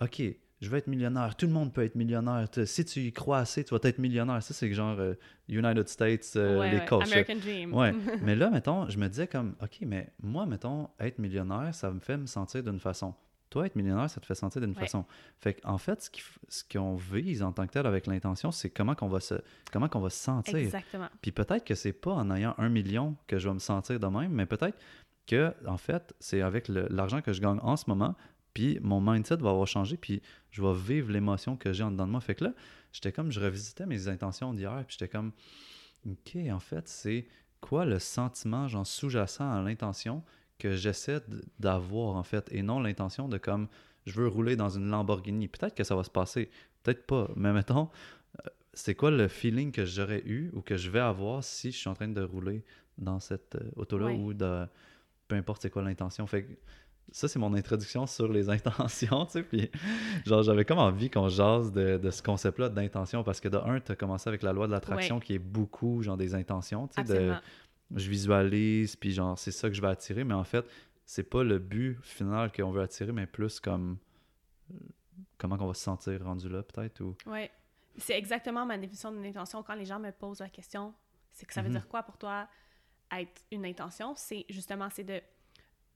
OK, 0.00 0.22
je 0.60 0.68
veux 0.68 0.78
être 0.78 0.88
millionnaire. 0.88 1.36
Tout 1.36 1.46
le 1.46 1.52
monde 1.52 1.72
peut 1.72 1.84
être 1.84 1.94
millionnaire. 1.94 2.46
Si 2.64 2.84
tu 2.84 3.00
y 3.00 3.12
crois 3.12 3.38
assez, 3.38 3.64
tu 3.64 3.74
vas 3.74 3.80
être 3.82 3.98
millionnaire. 3.98 4.42
Ça, 4.42 4.54
c'est 4.54 4.72
genre 4.72 4.96
euh, 4.98 5.14
United 5.48 5.88
States, 5.88 6.32
euh, 6.36 6.68
les 6.68 6.84
coachs. 6.84 7.06
American 7.06 7.36
Dream. 7.36 7.74
Ouais. 7.74 7.94
mais 8.22 8.34
là, 8.34 8.50
mettons, 8.50 8.88
je 8.88 8.98
me 8.98 9.08
disais 9.08 9.28
comme, 9.28 9.54
OK, 9.62 9.78
mais 9.82 10.08
moi, 10.22 10.46
mettons, 10.46 10.88
être 10.98 11.18
millionnaire, 11.18 11.74
ça 11.74 11.90
me 11.90 12.00
fait 12.00 12.16
me 12.16 12.26
sentir 12.26 12.62
d'une 12.62 12.80
façon. 12.80 13.14
Toi, 13.50 13.66
être 13.66 13.76
millionnaire, 13.76 14.10
ça 14.10 14.20
te 14.20 14.26
fait 14.26 14.34
sentir 14.34 14.60
d'une 14.60 14.74
façon. 14.74 15.06
Fait 15.38 15.54
qu'en 15.54 15.78
fait, 15.78 16.10
ce 16.48 16.64
qu'on 16.70 16.96
vise 16.96 17.42
en 17.42 17.52
tant 17.52 17.66
que 17.66 17.72
tel 17.72 17.86
avec 17.86 18.06
l'intention, 18.06 18.50
c'est 18.50 18.68
comment 18.68 18.94
qu'on 18.94 19.08
va 19.08 19.20
se 19.20 19.36
comment 19.72 19.88
qu'on 19.88 20.00
va 20.00 20.10
se 20.10 20.22
sentir. 20.22 20.56
Exactement. 20.56 21.08
Puis 21.22 21.32
peut-être 21.32 21.64
que 21.64 21.74
c'est 21.74 21.94
pas 21.94 22.12
en 22.12 22.30
ayant 22.34 22.54
un 22.58 22.68
million 22.68 23.16
que 23.26 23.38
je 23.38 23.48
vais 23.48 23.54
me 23.54 23.58
sentir 23.58 23.98
de 23.98 24.06
même, 24.06 24.32
mais 24.32 24.44
peut-être 24.44 24.76
que, 25.26 25.54
en 25.66 25.76
fait, 25.76 26.14
c'est 26.20 26.42
avec 26.42 26.68
l'argent 26.68 27.22
que 27.22 27.32
je 27.32 27.40
gagne 27.40 27.58
en 27.62 27.76
ce 27.76 27.84
moment, 27.86 28.16
puis 28.54 28.78
mon 28.82 29.00
mindset 29.00 29.36
va 29.36 29.50
avoir 29.50 29.66
changé, 29.66 29.96
puis 29.96 30.22
je 30.50 30.62
vais 30.62 30.74
vivre 30.74 31.12
l'émotion 31.12 31.56
que 31.56 31.72
j'ai 31.72 31.84
en 31.84 31.90
dedans 31.90 32.06
de 32.06 32.12
moi. 32.12 32.20
Fait 32.20 32.34
que 32.34 32.44
là, 32.44 32.54
j'étais 32.92 33.12
comme, 33.12 33.30
je 33.30 33.40
revisitais 33.40 33.86
mes 33.86 34.08
intentions 34.08 34.54
d'hier, 34.54 34.84
puis 34.86 34.96
j'étais 34.98 35.10
comme, 35.10 35.32
OK, 36.06 36.36
en 36.50 36.60
fait, 36.60 36.88
c'est 36.88 37.26
quoi 37.60 37.84
le 37.84 37.98
sentiment, 37.98 38.68
genre, 38.68 38.86
sous-jacent 38.86 39.50
à 39.50 39.62
l'intention 39.62 40.22
que 40.58 40.74
j'essaie 40.74 41.20
d'avoir, 41.58 42.16
en 42.16 42.22
fait, 42.22 42.48
et 42.52 42.62
non 42.62 42.80
l'intention 42.80 43.28
de 43.28 43.38
comme, 43.38 43.68
je 44.06 44.14
veux 44.14 44.28
rouler 44.28 44.56
dans 44.56 44.70
une 44.70 44.88
Lamborghini. 44.88 45.48
Peut-être 45.48 45.74
que 45.74 45.84
ça 45.84 45.94
va 45.94 46.02
se 46.02 46.10
passer, 46.10 46.50
peut-être 46.82 47.06
pas, 47.06 47.30
mais 47.36 47.52
mettons, 47.52 47.90
euh, 48.40 48.48
c'est 48.72 48.94
quoi 48.94 49.10
le 49.10 49.28
feeling 49.28 49.70
que 49.70 49.84
j'aurais 49.84 50.22
eu 50.24 50.50
ou 50.54 50.62
que 50.62 50.76
je 50.76 50.90
vais 50.90 51.00
avoir 51.00 51.44
si 51.44 51.70
je 51.70 51.76
suis 51.76 51.88
en 51.88 51.94
train 51.94 52.08
de 52.08 52.22
rouler 52.22 52.64
dans 52.96 53.20
cette 53.20 53.54
euh, 53.56 53.70
auto-là 53.76 54.10
ou 54.10 54.34
de 54.34 54.66
peu 55.28 55.36
importe 55.36 55.62
c'est 55.62 55.70
quoi 55.70 55.82
l'intention. 55.82 56.26
Fait 56.26 56.44
que 56.44 56.52
ça, 57.10 57.28
c'est 57.28 57.38
mon 57.38 57.54
introduction 57.54 58.06
sur 58.06 58.30
les 58.32 58.50
intentions, 58.50 59.26
tu 59.26 59.32
sais. 59.32 59.42
Puis, 59.42 59.70
genre, 60.26 60.42
j'avais 60.42 60.64
comme 60.64 60.78
envie 60.78 61.10
qu'on 61.10 61.28
jase 61.28 61.72
de, 61.72 62.10
ce 62.10 62.22
concept-là 62.22 62.68
d'intention 62.68 63.24
parce 63.24 63.40
que 63.40 63.48
de 63.48 63.56
un, 63.56 63.80
tu 63.80 63.92
as 63.92 63.96
commencé 63.96 64.28
avec 64.28 64.42
la 64.42 64.52
loi 64.52 64.66
de 64.66 64.72
l'attraction 64.72 65.20
qui 65.20 65.34
est 65.34 65.38
beaucoup, 65.38 66.02
genre, 66.02 66.16
des 66.16 66.34
intentions, 66.34 66.88
tu 66.88 67.04
sais. 67.04 67.04
De, 67.04 67.34
je 67.94 68.10
visualise, 68.10 68.96
puis 68.96 69.12
genre, 69.12 69.38
c'est 69.38 69.50
ça 69.50 69.68
que 69.68 69.74
je 69.74 69.80
vais 69.80 69.88
attirer, 69.88 70.24
mais 70.24 70.34
en 70.34 70.44
fait, 70.44 70.66
c'est 71.06 71.22
pas 71.22 71.42
le 71.42 71.58
but 71.58 71.98
final 72.02 72.52
qu'on 72.52 72.70
veut 72.70 72.82
attirer, 72.82 73.12
mais 73.12 73.26
plus 73.26 73.60
comme 73.60 73.96
comment 75.38 75.56
on 75.60 75.66
va 75.66 75.74
se 75.74 75.82
sentir 75.82 76.22
rendu 76.22 76.48
là, 76.48 76.62
peut-être. 76.62 77.00
Ou... 77.00 77.16
Oui. 77.26 77.48
C'est 77.96 78.16
exactement 78.16 78.66
ma 78.66 78.76
définition 78.76 79.10
d'une 79.10 79.24
intention. 79.24 79.62
Quand 79.62 79.74
les 79.74 79.86
gens 79.86 79.98
me 79.98 80.12
posent 80.12 80.40
la 80.40 80.50
question, 80.50 80.94
c'est 81.32 81.46
que 81.46 81.54
ça 81.54 81.62
veut 81.62 81.68
mhm. 81.68 81.76
dire 81.76 81.88
quoi 81.88 82.02
pour 82.02 82.18
toi 82.18 82.48
être 83.10 83.42
une 83.50 83.64
intention? 83.64 84.14
C'est 84.16 84.44
justement, 84.48 84.88
c'est 84.90 85.04
de, 85.04 85.20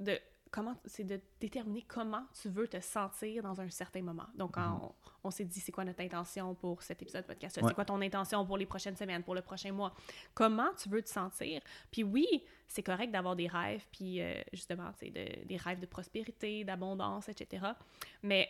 de 0.00 0.18
comment 0.52 0.76
c'est 0.84 1.02
de 1.02 1.18
déterminer 1.40 1.82
comment 1.88 2.24
tu 2.40 2.50
veux 2.50 2.68
te 2.68 2.78
sentir 2.78 3.42
dans 3.42 3.60
un 3.60 3.68
certain 3.70 4.02
moment. 4.02 4.26
Donc, 4.36 4.52
quand 4.52 4.68
mhm. 4.68 4.90
on, 5.24 5.30
s'est 5.30 5.46
dit 5.46 5.58
c'est 5.58 5.72
quoi 5.72 5.84
notre 5.84 6.02
intention 6.02 6.54
pour 6.54 6.82
cet 6.82 7.00
épisode 7.02 7.26
podcast, 7.26 7.58
c'est 7.58 7.74
quoi 7.74 7.84
ton 7.86 8.00
intention 8.00 8.44
pour 8.44 8.58
les 8.58 8.66
prochaines 8.66 8.96
semaines, 8.96 9.22
pour 9.24 9.34
le 9.34 9.40
prochain 9.40 9.72
mois, 9.72 9.94
comment 10.34 10.68
tu 10.80 10.90
veux 10.90 11.02
te 11.02 11.08
sentir? 11.08 11.62
Puis 11.90 12.04
oui, 12.04 12.44
c'est 12.68 12.82
correct 12.82 13.10
d'avoir 13.10 13.34
des 13.34 13.48
rêves, 13.48 13.84
puis 13.90 14.20
euh, 14.20 14.42
justement, 14.52 14.90
c'est 15.00 15.10
de, 15.10 15.46
des 15.46 15.56
rêves 15.56 15.80
de 15.80 15.86
prospérité, 15.86 16.64
d'abondance, 16.64 17.28
etc. 17.30 17.66
Mais 18.22 18.48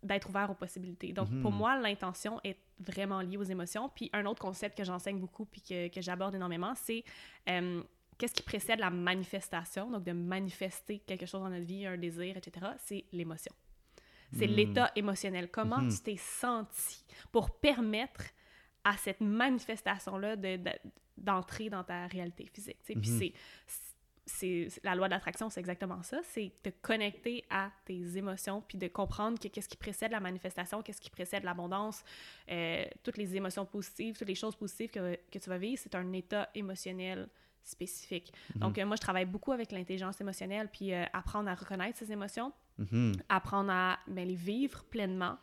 d'être 0.00 0.28
ouvert 0.28 0.48
aux 0.48 0.54
possibilités. 0.54 1.12
Donc, 1.12 1.28
pour 1.42 1.50
mhm. 1.50 1.58
moi, 1.58 1.80
l'intention 1.80 2.40
est 2.44 2.56
vraiment 2.78 3.20
liée 3.20 3.36
aux 3.36 3.42
émotions. 3.42 3.88
Puis 3.88 4.08
un 4.12 4.26
autre 4.26 4.40
concept 4.40 4.78
que 4.78 4.84
j'enseigne 4.84 5.18
beaucoup 5.18 5.44
puis 5.44 5.60
que, 5.60 5.88
que 5.88 6.00
j'aborde 6.00 6.36
énormément, 6.36 6.72
c'est 6.76 7.02
euh, 7.48 7.82
qu'est-ce 8.18 8.34
qui 8.34 8.42
précède 8.42 8.78
la 8.78 8.90
manifestation, 8.90 9.90
donc 9.90 10.04
de 10.04 10.12
manifester 10.12 11.00
quelque 11.00 11.26
chose 11.26 11.42
dans 11.42 11.50
notre 11.50 11.64
vie, 11.64 11.86
un 11.86 11.96
désir, 11.96 12.36
etc., 12.36 12.66
c'est 12.78 13.04
l'émotion. 13.12 13.52
C'est 14.32 14.46
hmm. 14.46 14.50
l'état 14.50 14.92
émotionnel. 14.96 15.50
Comment 15.50 15.80
hmm. 15.80 15.90
tu 15.90 15.98
t'es 16.00 16.16
senti 16.16 17.04
pour 17.30 17.58
permettre 17.58 18.24
à 18.82 18.96
cette 18.96 19.20
manifestation-là 19.20 20.36
d'entrer 21.16 21.70
dans 21.70 21.84
ta 21.84 22.06
réalité 22.06 22.46
physique. 22.46 22.78
Puis 22.84 22.96
hmm. 22.96 23.18
c'est 23.18 23.32
c'est 24.26 24.68
la 24.82 24.94
loi 24.94 25.06
de 25.06 25.12
l'attraction, 25.12 25.50
c'est 25.50 25.60
exactement 25.60 26.02
ça, 26.02 26.20
c'est 26.24 26.50
te 26.62 26.70
connecter 26.70 27.44
à 27.50 27.70
tes 27.84 28.16
émotions 28.16 28.62
puis 28.66 28.78
de 28.78 28.88
comprendre 28.88 29.38
que 29.38 29.48
qu'est-ce 29.48 29.68
qui 29.68 29.76
précède 29.76 30.12
la 30.12 30.20
manifestation, 30.20 30.82
qu'est-ce 30.82 31.00
qui 31.00 31.10
précède 31.10 31.44
l'abondance, 31.44 32.02
euh, 32.50 32.84
toutes 33.02 33.18
les 33.18 33.36
émotions 33.36 33.66
positives, 33.66 34.16
toutes 34.16 34.28
les 34.28 34.34
choses 34.34 34.56
positives 34.56 34.90
que, 34.90 35.18
que 35.30 35.38
tu 35.38 35.50
vas 35.50 35.58
vivre, 35.58 35.80
c'est 35.82 35.94
un 35.94 36.10
état 36.12 36.48
émotionnel 36.54 37.28
spécifique. 37.64 38.32
Mhm. 38.54 38.60
Donc, 38.60 38.78
euh, 38.78 38.86
moi, 38.86 38.96
je 38.96 39.00
travaille 39.00 39.24
beaucoup 39.24 39.52
avec 39.52 39.72
l'intelligence 39.72 40.20
émotionnelle, 40.20 40.68
puis 40.72 40.92
euh, 40.92 41.04
apprendre 41.12 41.48
à 41.48 41.54
reconnaître 41.54 41.98
ses 41.98 42.12
émotions, 42.12 42.52
mhm. 42.78 43.12
apprendre 43.28 43.70
à 43.70 43.98
ben, 44.06 44.26
les 44.26 44.34
vivre 44.34 44.84
pleinement, 44.84 45.38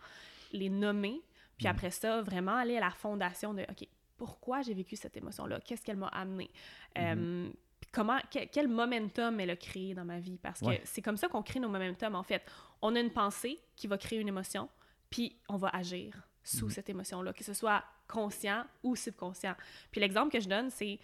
les 0.52 0.70
nommer, 0.70 1.22
puis 1.58 1.68
mhm. 1.68 1.72
après 1.72 1.92
ça, 1.92 2.22
vraiment 2.22 2.56
aller 2.56 2.78
à 2.78 2.82
la 2.82 2.92
fondation 2.92 3.54
de, 3.54 3.64
OK, 3.64 3.88
pourquoi 4.18 4.62
j'ai 4.62 4.74
vécu 4.74 4.96
cette 4.96 5.18
émotion-là? 5.18 5.60
Qu'est-ce 5.62 5.84
qu'elle 5.84 5.98
m'a 5.98 6.08
amené? 6.10 6.52
Euh, 6.98 7.50
comment, 7.92 8.20
quel, 8.30 8.68
momentum 8.68 9.40
elle 9.40 9.50
a 9.50 9.56
créé 9.56 9.96
dans 9.96 10.06
ma 10.06 10.20
vie? 10.20 10.38
Parce 10.38 10.60
que 10.60 10.80
c'est 10.84 11.02
comme 11.02 11.18
ça 11.18 11.28
qu'on 11.28 11.42
crée 11.42 11.60
nos 11.60 11.70
momentum, 11.70 12.14
en 12.14 12.22
fait. 12.22 12.44
On 12.84 12.96
a 12.96 13.00
une 13.00 13.12
pensée 13.12 13.60
qui 13.76 13.88
va 13.88 13.98
créer 13.98 14.20
une 14.20 14.28
émotion, 14.28 14.70
puis 15.10 15.36
on 15.50 15.58
va 15.58 15.70
agir 15.70 16.28
sous 16.44 16.70
cette 16.70 16.90
émotion-là, 16.90 17.34
que 17.34 17.44
ce 17.44 17.54
soit 17.54 17.84
conscient 18.08 18.66
ou 18.84 18.96
subconscient. 18.96 19.56
Puis 19.92 20.02
l'exemple 20.02 20.32
que 20.32 20.40
je 20.40 20.50
donne, 20.50 20.70
c'est 20.70 21.00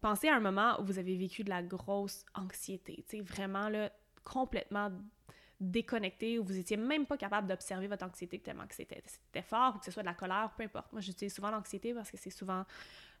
pensez 0.00 0.28
à 0.28 0.36
un 0.36 0.40
moment 0.40 0.80
où 0.80 0.84
vous 0.84 0.98
avez 0.98 1.16
vécu 1.16 1.44
de 1.44 1.50
la 1.50 1.62
grosse 1.62 2.24
anxiété, 2.34 3.04
tu 3.08 3.18
sais, 3.18 3.22
vraiment 3.22 3.68
là, 3.68 3.90
complètement 4.24 4.90
déconnecté, 5.60 6.38
où 6.38 6.44
vous 6.44 6.58
étiez 6.58 6.78
même 6.78 7.04
pas 7.04 7.18
capable 7.18 7.46
d'observer 7.46 7.86
votre 7.86 8.04
anxiété 8.04 8.38
tellement 8.38 8.66
que 8.66 8.74
c'était 8.74 9.02
fort, 9.42 9.74
ou 9.76 9.78
que 9.78 9.84
ce 9.84 9.90
soit 9.90 10.02
de 10.02 10.08
la 10.08 10.14
colère, 10.14 10.50
peu 10.56 10.64
importe. 10.64 10.90
Moi, 10.92 11.02
j'utilise 11.02 11.34
souvent 11.34 11.50
l'anxiété 11.50 11.92
parce 11.92 12.10
que 12.10 12.16
c'est 12.16 12.30
souvent 12.30 12.64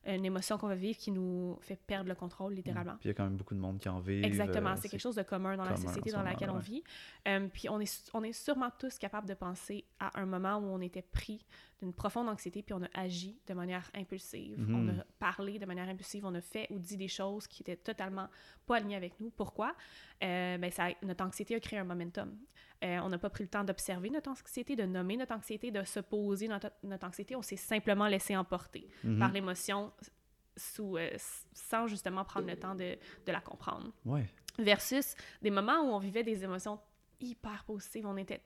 une 0.06 0.24
émotion 0.24 0.56
qu'on 0.56 0.68
va 0.68 0.74
vivre 0.74 0.96
qui 0.96 1.10
nous 1.10 1.58
fait 1.60 1.76
perdre 1.76 2.08
le 2.08 2.14
contrôle, 2.14 2.54
littéralement. 2.54 2.94
Puis 2.94 3.04
il 3.04 3.08
y 3.08 3.10
a 3.10 3.14
quand 3.14 3.24
même 3.24 3.36
beaucoup 3.36 3.54
de 3.54 3.60
monde 3.60 3.78
qui 3.78 3.88
en 3.90 4.00
vit. 4.00 4.24
Exactement, 4.24 4.70
euh, 4.70 4.76
c'est 4.80 4.88
quelque 4.88 5.00
chose 5.00 5.16
de 5.16 5.22
commun 5.22 5.58
dans 5.58 5.64
la 5.64 5.76
société 5.76 6.10
dans 6.10 6.22
laquelle 6.22 6.50
on 6.50 6.58
vit. 6.58 6.82
Euh, 7.28 7.48
puis 7.52 7.68
on 7.68 7.78
est, 7.80 8.10
on 8.14 8.22
est 8.22 8.32
sûrement 8.32 8.70
tous 8.78 8.96
capables 8.98 9.28
de 9.28 9.34
penser 9.34 9.84
à 9.98 10.18
un 10.18 10.24
moment 10.24 10.56
où 10.56 10.64
on 10.64 10.80
était 10.80 11.02
pris 11.02 11.44
d'une 11.80 11.92
profonde 11.92 12.28
anxiété, 12.28 12.62
puis 12.62 12.74
on 12.74 12.82
a 12.82 12.88
agi 12.94 13.38
de 13.46 13.54
manière 13.54 13.90
impulsive, 13.94 14.58
on 14.68 14.88
a 14.88 14.92
mhm. 14.92 15.04
parlé 15.18 15.58
de 15.58 15.66
manière 15.66 15.88
impulsive, 15.88 16.24
on 16.24 16.34
a 16.34 16.40
fait 16.40 16.66
ou 16.70 16.78
dit 16.78 16.96
des 16.96 17.08
choses 17.08 17.46
qui 17.46 17.62
étaient 17.62 17.76
totalement 17.76 18.28
pas 18.66 18.76
alignées 18.76 18.96
avec 18.96 19.18
nous. 19.20 19.30
Pourquoi? 19.30 19.74
Euh, 20.22 20.58
ben 20.58 20.70
ça, 20.70 20.88
notre 21.02 21.24
anxiété 21.24 21.54
a 21.54 21.60
créé 21.60 21.78
un 21.78 21.84
momentum. 21.84 22.36
Euh, 22.84 22.98
on 23.02 23.08
n'a 23.08 23.18
pas 23.18 23.30
pris 23.30 23.44
le 23.44 23.50
temps 23.50 23.64
d'observer 23.64 24.10
notre 24.10 24.30
anxiété, 24.30 24.76
de 24.76 24.84
nommer 24.84 25.16
notre 25.16 25.34
anxiété, 25.34 25.70
de 25.70 25.82
se 25.84 26.00
poser 26.00 26.48
notre, 26.48 26.70
notre 26.82 27.06
anxiété. 27.06 27.36
On 27.36 27.42
s'est 27.42 27.56
simplement 27.56 28.06
laissé 28.06 28.36
emporter 28.36 28.88
mhm. 29.04 29.18
par 29.18 29.32
l'émotion 29.32 29.92
sous, 30.56 30.96
euh, 30.96 31.10
sans 31.52 31.86
justement 31.86 32.24
prendre 32.24 32.46
le 32.46 32.56
temps 32.56 32.74
de, 32.74 32.96
de 33.26 33.32
la 33.32 33.40
comprendre. 33.40 33.92
Ouais. 34.04 34.26
Versus 34.58 35.14
des 35.40 35.50
moments 35.50 35.80
où 35.82 35.94
on 35.94 35.98
vivait 35.98 36.22
des 36.22 36.44
émotions 36.44 36.78
hyper 37.20 37.64
positive. 37.64 38.06
On 38.06 38.16
était 38.16 38.42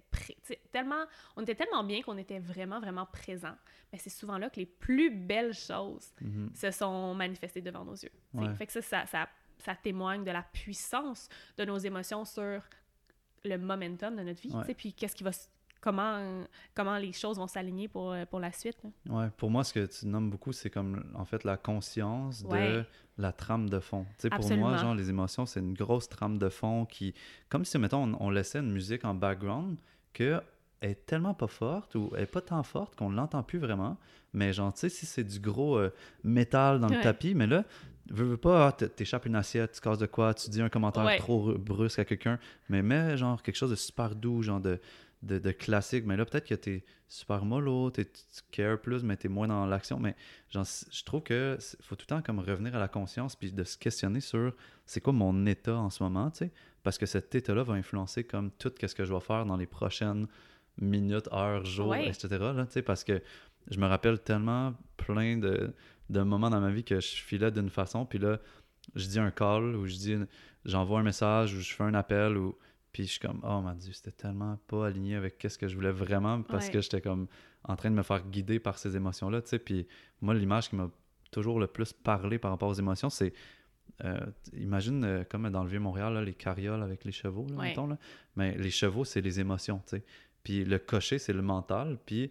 tellement, 0.72 1.04
on 1.36 1.42
était 1.42 1.54
tellement 1.54 1.84
bien 1.84 2.02
qu'on 2.02 2.18
était 2.18 2.38
vraiment, 2.38 2.80
vraiment 2.80 3.06
présent. 3.06 3.54
Mais 3.92 3.98
c'est 3.98 4.10
souvent 4.10 4.38
là 4.38 4.50
que 4.50 4.60
les 4.60 4.66
plus 4.66 5.10
belles 5.10 5.54
choses 5.54 6.12
mm-hmm. 6.22 6.54
se 6.54 6.70
sont 6.70 7.14
manifestées 7.14 7.62
devant 7.62 7.84
nos 7.84 7.94
yeux. 7.94 8.12
Fait 8.56 8.66
que 8.66 8.72
ça, 8.72 9.06
ça, 9.06 9.28
ça, 9.58 9.74
témoigne 9.76 10.24
de 10.24 10.30
la 10.30 10.42
puissance 10.42 11.28
de 11.56 11.64
nos 11.64 11.78
émotions 11.78 12.24
sur 12.24 12.62
le 13.44 13.56
momentum 13.58 14.16
de 14.16 14.22
notre 14.22 14.40
vie. 14.40 14.74
Puis 14.74 14.92
qu'est-ce 14.92 15.14
qui 15.14 15.24
va 15.24 15.32
comment, 15.84 16.46
comment 16.74 16.96
les 16.96 17.12
choses 17.12 17.36
vont 17.36 17.46
s'aligner 17.46 17.88
pour, 17.88 18.12
euh, 18.12 18.24
pour 18.24 18.40
la 18.40 18.50
suite. 18.52 18.78
Ouais, 19.08 19.28
pour 19.36 19.50
moi, 19.50 19.62
ce 19.64 19.74
que 19.74 19.84
tu 19.84 20.06
nommes 20.06 20.30
beaucoup, 20.30 20.52
c'est 20.52 20.70
comme 20.70 21.04
en 21.14 21.26
fait 21.26 21.44
la 21.44 21.58
conscience 21.58 22.42
de 22.42 22.84
la 23.18 23.32
trame 23.32 23.68
de 23.68 23.78
fond. 23.78 24.06
Tu 24.18 24.22
sais, 24.22 24.30
pour 24.30 24.50
moi, 24.56 24.78
genre, 24.78 24.94
les 24.94 25.10
émotions, 25.10 25.44
c'est 25.44 25.60
une 25.60 25.74
grosse 25.74 26.08
trame 26.08 26.38
de 26.38 26.48
fond 26.48 26.86
qui, 26.86 27.12
comme 27.50 27.66
si, 27.66 27.78
mettons, 27.78 28.16
on, 28.18 28.30
laissait 28.30 28.60
une 28.60 28.72
musique 28.72 29.04
en 29.04 29.14
background 29.14 29.76
que 30.14 30.40
est 30.80 31.06
tellement 31.06 31.34
pas 31.34 31.46
forte 31.46 31.94
ou 31.94 32.10
est 32.16 32.26
pas 32.26 32.40
tant 32.40 32.62
forte 32.62 32.96
qu'on 32.96 33.10
l'entend 33.10 33.42
plus 33.42 33.58
vraiment. 33.58 33.96
Mais 34.32 34.52
genre, 34.52 34.72
tu 34.72 34.80
sais, 34.80 34.88
si 34.88 35.06
c'est 35.06 35.24
du 35.24 35.38
gros 35.38 35.76
euh, 35.76 35.92
métal 36.24 36.80
dans 36.80 36.88
le 36.88 37.00
tapis, 37.00 37.34
mais 37.34 37.46
là, 37.46 37.64
veux, 38.10 38.24
veux 38.24 38.36
pas, 38.36 38.68
ah, 38.68 38.72
t'échappes 38.72 39.26
une 39.26 39.36
assiette, 39.36 39.72
tu 39.72 39.80
casses 39.80 39.98
de 39.98 40.06
quoi, 40.06 40.34
tu 40.34 40.50
dis 40.50 40.60
un 40.60 40.68
commentaire 40.68 41.16
trop 41.18 41.52
brusque 41.56 41.98
à 41.98 42.04
quelqu'un, 42.04 42.38
mais 42.68 42.82
mets 42.82 43.16
genre 43.16 43.42
quelque 43.42 43.56
chose 43.56 43.70
de 43.70 43.76
super 43.76 44.14
doux, 44.14 44.42
genre 44.42 44.60
de 44.60 44.80
de, 45.24 45.50
classique. 45.52 46.04
Mais 46.06 46.16
là, 46.16 46.24
peut-être 46.24 46.46
que 46.46 46.54
tu 46.54 46.70
es 46.70 46.84
super 47.08 47.44
mollo, 47.44 47.90
tu 47.90 48.04
cares 48.50 48.80
plus, 48.80 49.02
mais 49.02 49.16
tu 49.16 49.26
es 49.26 49.30
moins 49.30 49.48
dans 49.48 49.66
l'action. 49.66 49.98
Mais 49.98 50.14
genre, 50.50 50.64
je 50.64 51.04
trouve 51.04 51.22
que 51.22 51.58
faut 51.80 51.96
tout 51.96 52.06
le 52.08 52.16
temps 52.16 52.22
comme 52.22 52.40
revenir 52.40 52.74
à 52.74 52.78
la 52.78 52.88
conscience 52.88 53.36
puis 53.36 53.52
de 53.52 53.64
se 53.64 53.76
questionner 53.78 54.20
sur 54.20 54.54
c'est 54.86 55.00
quoi 55.00 55.12
mon 55.12 55.46
état 55.46 55.76
en 55.76 55.90
ce 55.90 56.02
moment, 56.02 56.30
tu 56.30 56.38
sais? 56.38 56.52
Parce 56.82 56.98
que 56.98 57.06
cet 57.06 57.34
état-là 57.34 57.62
va 57.62 57.74
influencer 57.74 58.24
comme 58.24 58.50
tout 58.52 58.72
ce 58.78 58.94
que 58.94 59.04
je 59.04 59.12
vais 59.12 59.20
faire 59.20 59.46
dans 59.46 59.56
les 59.56 59.66
prochaines 59.66 60.26
minutes, 60.78 61.28
heures, 61.32 61.64
jours, 61.64 61.94
etc. 61.94 62.28
Là, 62.30 62.66
parce 62.84 63.04
que 63.04 63.22
je 63.70 63.78
me 63.78 63.86
rappelle 63.86 64.18
tellement 64.18 64.74
plein 64.96 65.38
de, 65.38 65.72
de 66.10 66.20
moments 66.20 66.50
dans 66.50 66.60
ma 66.60 66.70
vie 66.70 66.84
que 66.84 67.00
je 67.00 67.16
filais 67.16 67.50
d'une 67.50 67.70
façon, 67.70 68.04
puis 68.04 68.18
là, 68.18 68.38
je 68.94 69.06
dis 69.06 69.18
un 69.18 69.30
call 69.30 69.76
ou 69.76 69.86
je 69.86 69.94
dis 69.94 70.16
j'envoie 70.64 71.00
un 71.00 71.02
message 71.02 71.54
ou 71.54 71.60
je 71.60 71.74
fais 71.74 71.84
un 71.84 71.94
appel 71.94 72.36
ou 72.36 72.58
Puis 72.94 73.04
je 73.06 73.10
suis 73.10 73.20
comme, 73.20 73.40
oh 73.42 73.60
mon 73.60 73.74
Dieu, 73.74 73.92
c'était 73.92 74.12
tellement 74.12 74.56
pas 74.68 74.86
aligné 74.86 75.16
avec 75.16 75.36
qu'est-ce 75.36 75.58
que 75.58 75.68
je 75.68 75.74
voulais 75.74 75.90
vraiment 75.90 76.40
parce 76.42 76.66
Ouais. 76.68 76.72
que 76.72 76.80
j'étais 76.80 77.00
comme 77.02 77.26
en 77.64 77.74
train 77.76 77.90
de 77.90 77.96
me 77.96 78.02
faire 78.04 78.22
guider 78.26 78.58
par 78.60 78.78
ces 78.78 78.96
émotions-là, 78.96 79.42
tu 79.42 79.48
sais. 79.48 79.58
Puis 79.58 79.86
moi, 80.22 80.32
l'image 80.32 80.70
qui 80.70 80.76
m'a 80.76 80.88
toujours 81.32 81.58
le 81.60 81.66
plus 81.66 81.92
parlé 81.92 82.38
par 82.38 82.52
rapport 82.52 82.68
aux 82.68 82.74
émotions, 82.74 83.10
c'est, 83.10 83.32
euh, 84.04 84.18
imagine 84.56 85.04
euh, 85.04 85.24
comme 85.28 85.50
dans 85.50 85.64
le 85.64 85.68
Vieux-Montréal, 85.68 86.14
là, 86.14 86.22
les 86.22 86.34
carrioles 86.34 86.82
avec 86.82 87.04
les 87.04 87.10
chevaux, 87.12 87.46
là, 87.50 87.56
Ouais. 87.56 87.68
mettons, 87.70 87.88
là. 87.88 87.98
Mais 88.36 88.56
les 88.56 88.70
chevaux, 88.70 89.04
c'est 89.04 89.20
les 89.20 89.40
émotions, 89.40 89.78
tu 89.88 89.96
sais. 89.96 90.04
Puis 90.44 90.64
le 90.64 90.78
cocher, 90.78 91.18
c'est 91.18 91.32
le 91.32 91.42
mental. 91.42 91.98
Puis 92.06 92.30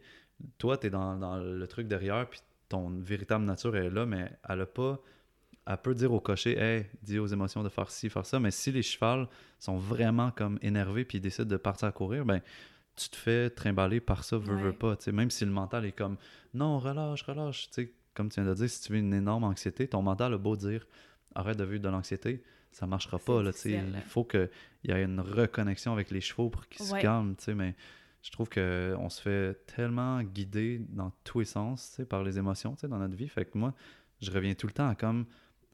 toi, 0.57 0.77
tu 0.77 0.87
es 0.87 0.89
dans, 0.89 1.17
dans 1.17 1.37
le 1.37 1.67
truc 1.67 1.87
derrière, 1.89 2.29
puis 2.29 2.39
ton 2.69 2.89
véritable 3.01 3.43
nature 3.43 3.75
est 3.75 3.89
là, 3.89 4.05
mais 4.05 4.31
elle 4.47 4.61
a 4.61 4.65
pas. 4.65 4.99
Elle 5.65 5.77
peut 5.77 5.95
dire 5.95 6.11
au 6.11 6.19
cocher, 6.19 6.57
hey, 6.57 6.85
dis 7.01 7.19
aux 7.19 7.27
émotions 7.27 7.63
de 7.63 7.69
faire 7.69 7.89
ci, 7.89 8.09
faire 8.09 8.25
ça. 8.25 8.39
Mais 8.39 8.51
si 8.51 8.71
les 8.71 8.81
chevals 8.81 9.27
sont 9.59 9.77
vraiment 9.77 10.31
comme 10.31 10.59
énervés 10.61 11.05
puis 11.05 11.19
ils 11.19 11.21
décident 11.21 11.45
de 11.47 11.55
partir 11.57 11.87
à 11.87 11.91
courir, 11.91 12.25
ben 12.25 12.41
tu 12.95 13.09
te 13.09 13.15
fais 13.15 13.49
trimballer 13.49 13.99
par 14.01 14.23
ça, 14.23 14.37
veux, 14.37 14.55
veux 14.55 14.67
Ouais. 14.69 14.73
pas. 14.73 14.95
tu 14.97 15.03
sais. 15.05 15.11
Même 15.11 15.31
si 15.31 15.45
le 15.45 15.51
mental 15.51 15.85
est 15.85 15.93
comme, 15.93 16.17
non, 16.53 16.79
relâche, 16.79 17.23
relâche. 17.23 17.67
tu 17.69 17.83
sais, 17.85 17.91
Comme 18.13 18.29
tu 18.29 18.39
viens 18.41 18.47
de 18.49 18.53
dire, 18.55 18.69
si 18.69 18.81
tu 18.81 18.91
veux 18.93 18.99
une 18.99 19.13
énorme 19.13 19.43
anxiété, 19.45 19.87
ton 19.87 20.01
mental 20.03 20.33
a 20.33 20.37
beau 20.37 20.55
dire, 20.55 20.85
arrête 21.33 21.57
de 21.57 21.63
vivre 21.63 21.81
de 21.81 21.89
l'anxiété, 21.89 22.43
ça 22.71 22.85
marchera 22.85 23.17
pas. 23.17 23.41
Là, 23.41 23.51
tu 23.53 23.59
sais. 23.59 23.69
difficile, 23.69 23.93
Il 23.95 24.09
faut 24.09 24.23
qu'il 24.25 24.49
y 24.83 24.91
ait 24.91 25.03
une 25.03 25.19
reconnexion 25.21 25.93
avec 25.93 26.11
les 26.11 26.21
chevaux 26.21 26.49
pour 26.49 26.67
qu'ils 26.67 26.85
se 26.85 26.93
calment. 27.01 27.35
tu 27.35 27.45
sais, 27.45 27.55
Mais 27.55 27.73
je 28.21 28.29
trouve 28.31 28.49
qu'on 28.49 29.09
se 29.09 29.21
fait 29.21 29.65
tellement 29.65 30.21
guider 30.21 30.81
dans 30.89 31.11
tous 31.23 31.39
les 31.39 31.45
sens 31.45 31.89
tu 31.89 31.95
sais, 31.95 32.05
par 32.05 32.21
les 32.21 32.37
émotions 32.37 32.73
tu 32.75 32.81
sais, 32.81 32.87
dans 32.87 32.99
notre 32.99 33.15
vie. 33.15 33.27
Fait 33.29 33.45
que 33.45 33.57
moi, 33.57 33.73
je 34.21 34.29
reviens 34.29 34.53
tout 34.53 34.67
le 34.67 34.73
temps 34.73 34.89
à 34.89 34.93
comme 34.95 35.25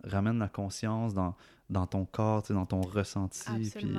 ramène 0.03 0.39
la 0.39 0.49
conscience 0.49 1.13
dans, 1.13 1.35
dans 1.69 1.87
ton 1.87 2.05
corps, 2.05 2.43
dans 2.49 2.65
ton 2.65 2.81
ressenti. 2.81 3.71
Puis 3.75 3.95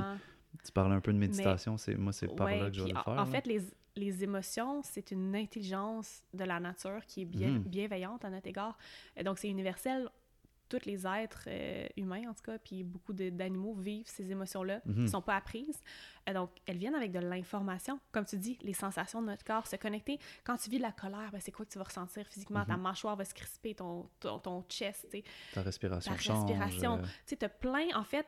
tu 0.65 0.73
parles 0.73 0.93
un 0.93 1.01
peu 1.01 1.13
de 1.13 1.19
méditation. 1.19 1.77
c'est 1.77 1.97
Moi, 1.97 2.13
c'est 2.13 2.29
par 2.35 2.47
Ouais, 2.47 2.59
là 2.61 2.69
que 2.71 2.77
je 2.77 2.83
vais 2.83 2.89
le 2.91 2.95
faire. 2.95 3.09
En 3.09 3.15
là. 3.17 3.27
fait, 3.27 3.47
les, 3.47 3.61
les 3.97 4.25
émotions, 4.25 4.83
c'est 4.83 5.11
une 5.11 5.35
intelligence 5.37 6.23
de 6.35 6.45
la 6.45 6.61
nature 6.61 7.05
qui 7.07 7.23
est 7.23 7.27
bien, 7.27 7.49
Mhm. 7.51 7.59
bienveillante 7.63 8.25
à 8.25 8.31
notre 8.31 8.47
égard. 8.49 8.77
Donc, 9.25 9.39
c'est 9.39 9.49
universel. 9.49 10.09
Tous 10.71 10.87
les 10.87 11.07
êtres 11.07 11.45
euh, 11.49 11.87
humains, 11.99 12.31
en 12.31 12.33
tout 12.33 12.43
cas, 12.45 12.57
puis 12.59 12.83
beaucoup 12.85 13.13
d'animaux 13.13 13.75
vivent 13.75 14.07
ces 14.07 14.31
émotions-là. 14.31 14.81
Mhm. 14.87 14.95
Elles 14.97 15.03
ne 15.03 15.07
sont 15.09 15.21
pas 15.21 15.37
apprises. 15.37 15.81
Euh, 16.29 16.33
donc, 16.33 16.51
elles 16.65 16.79
viennent 16.79 16.95
avec 16.95 17.13
de 17.13 17.19
l'information. 17.19 18.01
Comme 18.13 18.25
tu 18.25 18.39
dis, 18.39 18.57
les 18.63 18.73
sensations 18.73 19.21
de 19.21 19.27
notre 19.27 19.45
corps, 19.45 19.67
se 19.67 19.77
connecter. 19.77 20.19
Quand 20.45 20.57
tu 20.57 20.71
vis 20.71 20.79
de 20.79 20.83
la 20.83 20.93
colère, 20.93 21.31
ben, 21.33 21.41
c'est 21.41 21.53
quoi 21.53 21.67
que 21.67 21.71
tu 21.73 21.79
vas 21.79 21.85
ressentir 21.85 22.27
physiquement? 22.29 22.65
Ta 22.65 22.77
Mhm. 22.77 22.83
mâchoire 22.83 23.17
va 23.17 23.25
se 23.25 23.35
crisper, 23.35 23.75
ton, 23.75 24.09
ton, 24.21 24.39
ton 24.39 24.65
chest. 24.69 25.07
Ta 25.53 25.63
respiration 25.63 26.13
Ta 26.13 26.19
change. 26.19 26.45
respiration. 26.51 26.99
euh, 26.99 27.03
Tu 27.27 27.37
sais, 27.41 27.49
plein, 27.49 27.89
en 27.95 28.05
fait, 28.05 28.27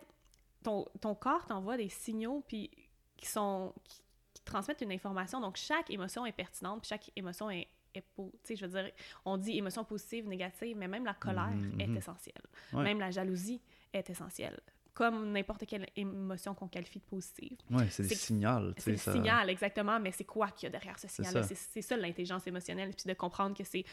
ton, 0.62 0.84
ton 1.00 1.14
corps 1.14 1.46
t'envoie 1.46 1.76
des 1.76 1.88
signaux 1.88 2.44
puis 2.46 2.70
qui 3.16 3.26
sont 3.26 3.72
qui, 3.84 4.00
qui 4.34 4.42
transmettent 4.44 4.80
une 4.80 4.92
information. 4.92 5.40
Donc, 5.40 5.56
chaque 5.56 5.90
émotion 5.90 6.26
est 6.26 6.32
pertinente, 6.32 6.80
puis 6.82 6.88
chaque 6.88 7.10
émotion 7.14 7.50
est, 7.50 7.68
est 7.94 8.04
sais, 8.44 8.56
je 8.56 8.66
veux 8.66 8.82
dire, 8.82 8.90
on 9.24 9.36
dit 9.36 9.56
émotion 9.58 9.84
positive, 9.84 10.26
négative, 10.28 10.76
mais 10.76 10.88
même 10.88 11.04
la 11.04 11.14
colère 11.14 11.50
Mhm, 11.50 11.80
est 11.80 11.86
mhm. 11.86 11.96
essentielle. 11.96 12.42
Ouais. 12.72 12.82
Même 12.84 12.98
la 13.00 13.10
jalousie 13.10 13.60
est 13.92 14.08
essentielle. 14.10 14.58
Comme 14.94 15.32
n'importe 15.32 15.64
quelle 15.66 15.86
émotion 15.96 16.54
qu'on 16.54 16.68
qualifie 16.68 16.98
de 16.98 17.04
positive. 17.04 17.56
Ouais, 17.70 17.88
c'est 17.88 18.02
des 18.06 18.14
signaux. 18.14 18.72
C'est 18.76 18.90
le 18.90 18.96
ça- 18.98 19.12
signal, 19.12 19.48
exactement, 19.48 19.98
mais 19.98 20.12
c'est 20.12 20.24
quoi 20.24 20.50
qu'il 20.50 20.64
y 20.64 20.68
a 20.68 20.70
derrière 20.70 20.98
ce 20.98 21.08
signal-là? 21.08 21.42
ça. 21.42 21.48
C'est 21.48 21.54
c'est 21.54 21.82
ça 21.82 21.96
l'intelligence 21.96 22.46
émotionnelle, 22.46 22.90
puis 22.94 23.06
de 23.08 23.14
comprendre 23.14 23.56
que 23.56 23.64
c'est 23.64 23.84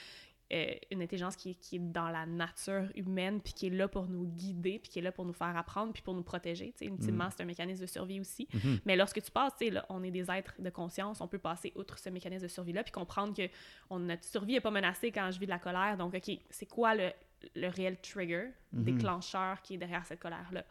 euh, 0.52 0.74
une 0.92 1.02
intelligence 1.02 1.36
qui, 1.36 1.52
est- 1.52 1.56
qui 1.56 1.76
est 1.76 1.80
dans 1.80 2.10
la 2.10 2.26
nature 2.26 2.90
humaine, 2.96 3.40
puis 3.42 3.54
qui 3.54 3.68
est 3.68 3.70
là 3.70 3.88
pour 3.88 4.08
nous 4.08 4.26
guider, 4.26 4.80
puis 4.80 4.90
qui 4.90 5.00
est 5.00 5.02
là 5.04 5.12
pour 5.12 5.26
nous 5.26 5.34
faire 5.34 5.56
apprendre, 5.56 5.94
puis 5.94 6.02
pour 6.02 6.14
nous 6.16 6.24
protéger. 6.24 6.72
Tu 6.78 6.86
sais, 6.86 6.92
ultimement, 6.92 7.26
Mm. 7.26 7.32
c'est 7.36 7.44
un 7.44 7.46
mécanisme 7.46 7.82
de 7.82 7.88
survie 7.88 8.20
aussi. 8.20 8.48
Mhm. 8.54 8.80
Mais 8.86 8.96
lorsque 8.96 9.22
tu 9.22 9.30
passes, 9.32 9.54
là, 9.62 9.86
on 9.90 10.04
est 10.04 10.12
des 10.12 10.30
êtres 10.32 10.54
de 10.60 10.70
conscience, 10.70 11.22
on 11.22 11.28
peut 11.28 11.38
passer 11.40 11.72
outre 11.76 12.00
ce 12.00 12.10
mécanisme 12.10 12.44
de 12.44 12.48
survie-là, 12.52 12.84
puis 12.84 12.92
comprendre 12.92 13.36
que 13.36 13.48
on, 13.90 14.00
notre 14.00 14.24
survie 14.24 14.54
n'est 14.54 14.62
pas 14.62 14.72
menacée 14.72 15.12
quand 15.12 15.30
je 15.32 15.40
vis 15.40 15.46
de 15.46 15.52
la 15.52 15.60
colère. 15.60 15.98
Donc, 15.98 16.14
OK, 16.16 16.32
c'est 16.50 16.66
quoi 16.66 16.96
le, 16.96 17.12
le 17.56 17.68
réel 17.68 17.98
trigger, 18.02 18.50
Mhm. 18.74 18.84
déclencheur 18.84 19.62
qui 19.62 19.76
est 19.76 19.78
derrière 19.78 20.06
cette 20.06 20.20
colère-là? 20.20 20.64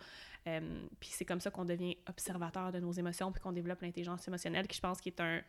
Euh, 0.46 0.86
puis 0.98 1.10
c'est 1.12 1.24
comme 1.24 1.40
ça 1.40 1.50
qu'on 1.50 1.64
devient 1.64 1.96
observateur 2.08 2.72
de 2.72 2.80
nos 2.80 2.92
émotions, 2.92 3.30
puis 3.32 3.40
qu'on 3.42 3.52
développe 3.52 3.82
l'intelligence 3.82 4.26
émotionnelle, 4.28 4.66
qui 4.66 4.76
je 4.76 4.80
pense 4.80 5.00
qui 5.00 5.08
est 5.10 5.20
un, 5.20 5.40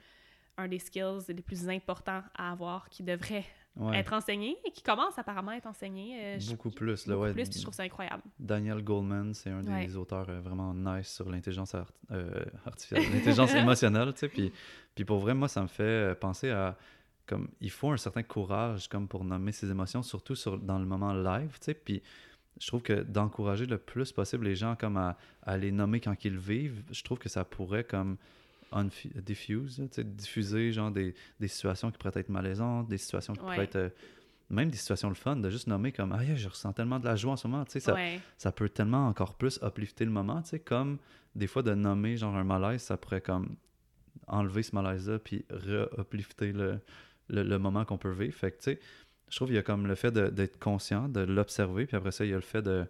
un 0.59 0.67
des 0.67 0.79
skills 0.79 1.19
les 1.29 1.41
plus 1.41 1.67
importants 1.69 2.21
à 2.35 2.51
avoir, 2.51 2.89
qui 2.89 3.03
devrait 3.03 3.45
Ouais. 3.75 3.99
être 3.99 4.11
enseigné, 4.13 4.57
et 4.65 4.71
qui 4.71 4.81
commence 4.83 5.17
apparemment 5.17 5.51
à 5.51 5.55
être 5.55 5.67
enseigné. 5.67 6.19
euh, 6.21 6.39
je- 6.39 6.49
Beaucoup 6.51 6.69
plus. 6.71 7.05
Là, 7.07 7.13
beaucoup 7.13 7.25
ouais. 7.27 7.33
plus, 7.33 7.47
puis 7.49 7.59
je 7.59 7.63
trouve 7.63 7.73
ça 7.73 7.83
incroyable. 7.83 8.23
Daniel 8.37 8.83
Goldman, 8.83 9.33
c'est 9.33 9.51
un 9.51 9.61
des 9.61 9.95
auteurs 9.95 10.27
euh, 10.29 10.41
vraiment 10.41 10.73
nice 10.73 11.07
sur 11.13 11.29
l'intelligence 11.29 11.73
art- 11.75 11.91
euh, 12.11 12.43
artificielle, 12.65 13.03
l'intelligence 13.13 13.53
émotionnelle, 13.55 14.11
tu 14.13 14.19
sais. 14.19 14.27
Puis, 14.27 14.51
puis 14.95 15.05
pour 15.05 15.19
vrai, 15.19 15.33
moi, 15.33 15.47
ça 15.47 15.61
me 15.61 15.67
fait 15.67 16.13
penser 16.19 16.49
à 16.49 16.77
comme 17.25 17.47
il 17.61 17.69
faut 17.69 17.91
un 17.91 17.97
certain 17.97 18.23
courage 18.23 18.87
comme 18.89 19.07
pour 19.07 19.23
nommer 19.23 19.51
ses 19.51 19.69
émotions, 19.69 20.01
surtout 20.01 20.35
sur, 20.35 20.57
dans 20.57 20.79
le 20.79 20.85
moment 20.85 21.13
live, 21.13 21.51
tu 21.59 21.65
sais. 21.65 21.73
Puis 21.75 22.01
je 22.59 22.67
trouve 22.67 22.81
que 22.81 23.03
d'encourager 23.03 23.65
le 23.67 23.77
plus 23.77 24.11
possible 24.11 24.45
les 24.45 24.55
gens 24.55 24.75
comme 24.75 24.97
à, 24.97 25.15
à 25.43 25.55
les 25.57 25.71
nommer 25.71 26.01
quand 26.01 26.25
ils 26.25 26.37
vivent, 26.37 26.83
je 26.91 27.01
trouve 27.03 27.19
que 27.19 27.29
ça 27.29 27.45
pourrait 27.45 27.83
comme 27.85 28.17
diffuse, 29.15 29.75
tu 29.77 29.87
sais, 29.91 30.03
diffuser 30.03 30.71
genre 30.71 30.91
des, 30.91 31.13
des 31.39 31.47
situations 31.47 31.91
qui 31.91 31.97
pourraient 31.97 32.19
être 32.19 32.29
malaisantes, 32.29 32.87
des 32.87 32.97
situations 32.97 33.33
qui 33.33 33.39
Ouais. 33.41 33.45
pourraient 33.53 33.63
être 33.63 33.75
euh, 33.75 33.89
même 34.49 34.69
des 34.71 34.77
situations 34.77 35.09
le 35.09 35.15
fun, 35.15 35.35
de 35.35 35.49
juste 35.49 35.67
nommer 35.67 35.91
comme 35.91 36.11
ah 36.11 36.23
je 36.35 36.47
ressens 36.49 36.73
tellement 36.73 36.99
de 36.99 37.05
la 37.05 37.15
joie 37.15 37.33
en 37.33 37.35
ce 37.35 37.47
moment, 37.47 37.65
tu 37.65 37.73
sais, 37.73 37.79
ça, 37.79 37.93
ouais. 37.93 38.19
ça 38.37 38.51
peut 38.51 38.69
tellement 38.69 39.07
encore 39.07 39.35
plus 39.35 39.59
uplifter 39.61 40.05
le 40.05 40.11
moment, 40.11 40.41
tu 40.41 40.49
sais, 40.49 40.59
comme 40.59 40.97
des 41.35 41.47
fois 41.47 41.61
de 41.61 41.73
nommer 41.75 42.17
genre 42.17 42.35
un 42.35 42.43
malaise, 42.43 42.81
ça 42.81 42.97
pourrait 42.97 43.21
comme 43.21 43.55
enlever 44.27 44.63
ce 44.63 44.73
malaise-là 44.75 45.19
puis 45.19 45.45
re-uplifter 45.51 46.51
le, 46.51 46.79
le, 47.29 47.43
le 47.43 47.59
moment 47.59 47.85
qu'on 47.85 47.97
peut 47.97 48.11
vivre. 48.11 48.33
Fait 48.35 48.51
que, 48.51 48.57
tu 48.57 48.63
sais, 48.63 48.79
je 49.29 49.35
trouve 49.35 49.47
qu'il 49.49 49.55
y 49.55 49.59
a 49.59 49.63
comme 49.63 49.85
le 49.85 49.93
fait 49.95 50.11
d'être 50.11 50.57
conscient, 50.59 51.07
de 51.09 51.19
l'observer, 51.21 51.85
puis 51.85 51.95
après 51.95 52.11
ça, 52.11 52.25
il 52.25 52.31
y 52.31 52.33
a 52.33 52.37
le 52.37 52.41
fait 52.41 52.63
de, 52.63 52.85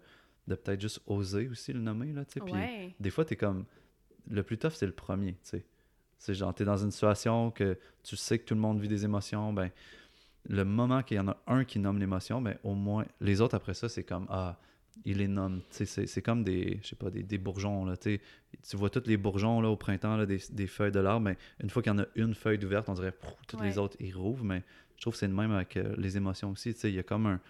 de 0.48 0.54
peut-être 0.54 0.80
juste 0.80 1.00
oser 1.06 1.48
aussi 1.48 1.72
le 1.74 1.80
nommer, 1.80 2.12
là, 2.14 2.24
tu 2.24 2.32
sais. 2.34 2.40
Puis 2.40 2.52
ouais. 2.54 2.94
des 2.98 3.10
fois, 3.10 3.24
t'es 3.26 3.36
comme... 3.36 3.64
Le 4.30 4.42
plus 4.42 4.58
tough, 4.58 4.72
c'est 4.74 4.86
le 4.86 4.92
premier, 4.92 5.32
tu 5.32 5.38
sais. 5.42 5.64
C'est 6.20 6.34
genre, 6.34 6.54
t'es 6.54 6.66
dans 6.66 6.76
une 6.76 6.90
situation 6.90 7.50
que 7.50 7.78
tu 8.02 8.14
sais 8.14 8.38
que 8.38 8.44
tout 8.44 8.54
le 8.54 8.60
monde 8.60 8.78
vit 8.78 8.88
des 8.88 9.04
émotions, 9.04 9.54
ben 9.54 9.70
le 10.48 10.64
moment 10.64 11.02
qu'il 11.02 11.16
y 11.16 11.20
en 11.20 11.28
a 11.28 11.36
un 11.46 11.64
qui 11.64 11.78
nomme 11.78 11.98
l'émotion, 11.98 12.42
ben 12.42 12.56
au 12.62 12.74
moins, 12.74 13.06
les 13.20 13.40
autres 13.40 13.54
après 13.54 13.74
ça, 13.74 13.88
c'est 13.88 14.04
comme, 14.04 14.26
ah, 14.28 14.58
il 15.06 15.16
les 15.16 15.28
nomme. 15.28 15.62
C'est 15.70 15.86
c'est 15.86 16.22
comme 16.22 16.44
des, 16.44 16.78
je 16.82 16.88
sais 16.88 16.96
pas, 16.96 17.10
des, 17.10 17.22
des 17.22 17.38
bourgeons, 17.38 17.86
là, 17.86 17.96
tu 17.96 18.20
vois 18.74 18.90
tous 18.90 19.06
les 19.06 19.16
bourgeons, 19.16 19.62
là, 19.62 19.70
au 19.70 19.76
printemps, 19.76 20.16
là, 20.18 20.26
des, 20.26 20.40
des 20.52 20.66
feuilles 20.66 20.92
de 20.92 21.00
l'arbre, 21.00 21.24
mais 21.24 21.38
une 21.62 21.70
fois 21.70 21.82
qu'il 21.82 21.92
y 21.92 21.94
en 21.94 22.00
a 22.00 22.06
une 22.16 22.34
feuille 22.34 22.62
ouverte, 22.64 22.90
on 22.90 22.94
dirait, 22.94 23.14
toutes 23.48 23.62
les 23.62 23.78
autres, 23.78 23.96
ils 23.98 24.14
rouvrent, 24.14 24.44
mais 24.44 24.62
je 24.96 25.00
trouve 25.02 25.14
que 25.14 25.18
c'est 25.18 25.28
le 25.28 25.34
même 25.34 25.52
avec 25.52 25.78
euh, 25.78 25.94
les 25.96 26.18
émotions 26.18 26.50
aussi, 26.50 26.74
tu 26.74 26.80
sais. 26.80 26.90
Il 26.90 26.96
y 26.96 26.98
a 26.98 27.02
comme 27.02 27.24
un, 27.24 27.40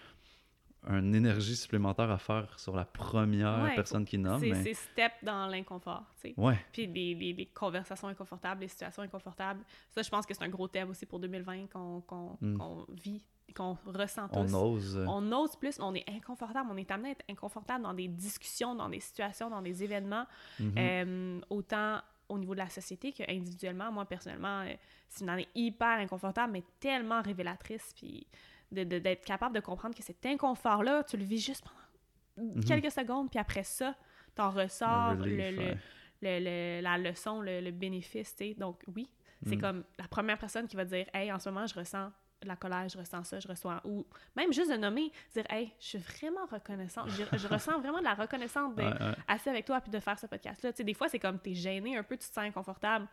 une 0.89 1.13
énergie 1.13 1.55
supplémentaire 1.55 2.09
à 2.09 2.17
faire 2.17 2.57
sur 2.59 2.75
la 2.75 2.85
première 2.85 3.63
Ouais, 3.63 3.75
personne 3.75 4.03
qui 4.05 4.17
nomme, 4.17 4.39
C'est 4.39 4.49
mais... 4.49 4.73
step 4.73 5.11
dans 5.21 5.47
l'inconfort, 5.47 6.05
tu 6.15 6.29
sais. 6.29 6.33
Ouais, 6.37 6.57
Puis 6.71 6.87
les, 6.87 7.13
les, 7.13 7.33
les 7.33 7.45
conversations 7.45 8.07
inconfortables, 8.07 8.61
les 8.61 8.67
situations 8.67 9.03
inconfortables. 9.03 9.61
Ça, 9.91 10.01
je 10.01 10.09
pense 10.09 10.25
que 10.25 10.33
c'est 10.33 10.43
un 10.43 10.49
gros 10.49 10.67
thème 10.67 10.89
aussi 10.89 11.05
pour 11.05 11.19
2020 11.19 11.67
qu'on 11.71 12.01
qu'on 12.01 12.37
Mm. 12.41 12.57
qu'on 12.57 12.85
vit, 12.89 13.23
qu'on 13.55 13.77
ressent 13.85 14.27
tous. 14.29 14.53
on 14.53 14.73
ose. 14.73 15.05
On 15.07 15.31
ose 15.31 15.55
plus, 15.55 15.77
mais 15.77 15.85
on 15.85 15.93
est 15.93 16.09
inconfortable. 16.09 16.69
On 16.71 16.77
est 16.77 16.89
amené 16.89 17.09
à 17.09 17.11
être 17.11 17.25
inconfortable 17.29 17.83
dans 17.83 17.93
des 17.93 18.07
discussions, 18.07 18.73
dans 18.75 18.89
des 18.89 18.99
situations, 18.99 19.49
dans 19.49 19.61
des 19.61 19.83
événements, 19.83 20.25
mhm. 20.59 20.73
euh, 20.77 21.39
autant 21.49 21.99
au 22.29 22.37
niveau 22.39 22.53
de 22.53 22.59
la 22.59 22.69
société 22.69 23.11
que 23.11 23.23
individuellement. 23.29 23.91
Moi, 23.91 24.05
personnellement, 24.05 24.61
euh, 24.61 24.73
c'est 25.09 25.23
une 25.23 25.29
année 25.29 25.49
hyper 25.53 25.99
inconfortable, 25.99 26.53
mais 26.53 26.63
tellement 26.79 27.21
révélatrice. 27.21 27.93
Puis 27.95 28.25
de- 28.71 28.83
de- 28.83 28.99
d'être 28.99 29.25
capable 29.25 29.55
de 29.55 29.59
comprendre 29.59 29.95
que 29.95 30.03
cet 30.03 30.25
inconfort-là, 30.25 31.03
tu 31.03 31.17
le 31.17 31.23
vis 31.23 31.39
juste 31.45 31.63
pendant 31.63 32.51
Mhm. 32.55 32.63
quelques 32.63 32.91
secondes, 32.91 33.29
puis 33.29 33.39
après 33.39 33.63
ça, 33.63 33.95
t'en 34.35 34.49
ressors 34.51 35.13
Le 35.15 35.25
le, 35.25 35.45
relief, 35.47 35.57
le- 35.59 35.65
ouais. 35.65 36.39
le- 36.39 36.39
le- 36.79 36.81
la 36.81 36.97
leçon, 36.97 37.41
le, 37.41 37.59
le 37.61 37.71
bénéfice, 37.71 38.35
tu 38.35 38.45
sais. 38.49 38.53
Donc 38.53 38.81
oui, 38.95 39.09
c'est 39.45 39.57
Mm. 39.57 39.61
comme 39.61 39.83
la 39.99 40.07
première 40.07 40.37
personne 40.37 40.67
qui 40.67 40.75
va 40.75 40.85
dire 40.85 41.05
«Hey, 41.13 41.31
en 41.31 41.39
ce 41.39 41.49
moment, 41.49 41.65
je 41.67 41.75
ressens 41.75 42.11
de 42.41 42.47
la 42.47 42.55
colère, 42.55 42.87
je 42.89 42.97
ressens 42.97 43.23
ça, 43.25 43.39
je 43.39 43.47
ressens...» 43.47 43.79
Ou 43.85 44.05
même 44.35 44.51
juste 44.53 44.71
de 44.71 44.77
nommer, 44.77 45.11
dire 45.33 45.43
«Hey, 45.49 45.73
je 45.79 45.85
suis 45.87 45.97
vraiment 45.97 46.45
reconnaissante. 46.49 47.09
Je, 47.09 47.23
je 47.37 47.47
ressens 47.75 47.79
vraiment 47.79 47.99
de 47.99 48.03
la 48.05 48.13
reconnaissance 48.13 48.73
d'être 48.75 48.99
Ouais, 48.99 49.07
ouais. 49.09 49.15
assis 49.27 49.49
avec 49.49 49.65
toi 49.65 49.81
puis 49.81 49.91
de 49.91 49.99
faire 49.99 50.17
ce 50.17 50.27
podcast-là.» 50.27 50.71
Tu 50.73 50.77
sais, 50.77 50.83
des 50.83 50.93
fois, 50.93 51.09
c'est 51.09 51.19
comme 51.19 51.37
t'es 51.39 51.53
gêné 51.53 51.97
un 51.97 52.03
peu, 52.03 52.15
tu 52.15 52.27
te 52.27 52.33
sens 52.33 52.37
inconfortable, 52.45 53.07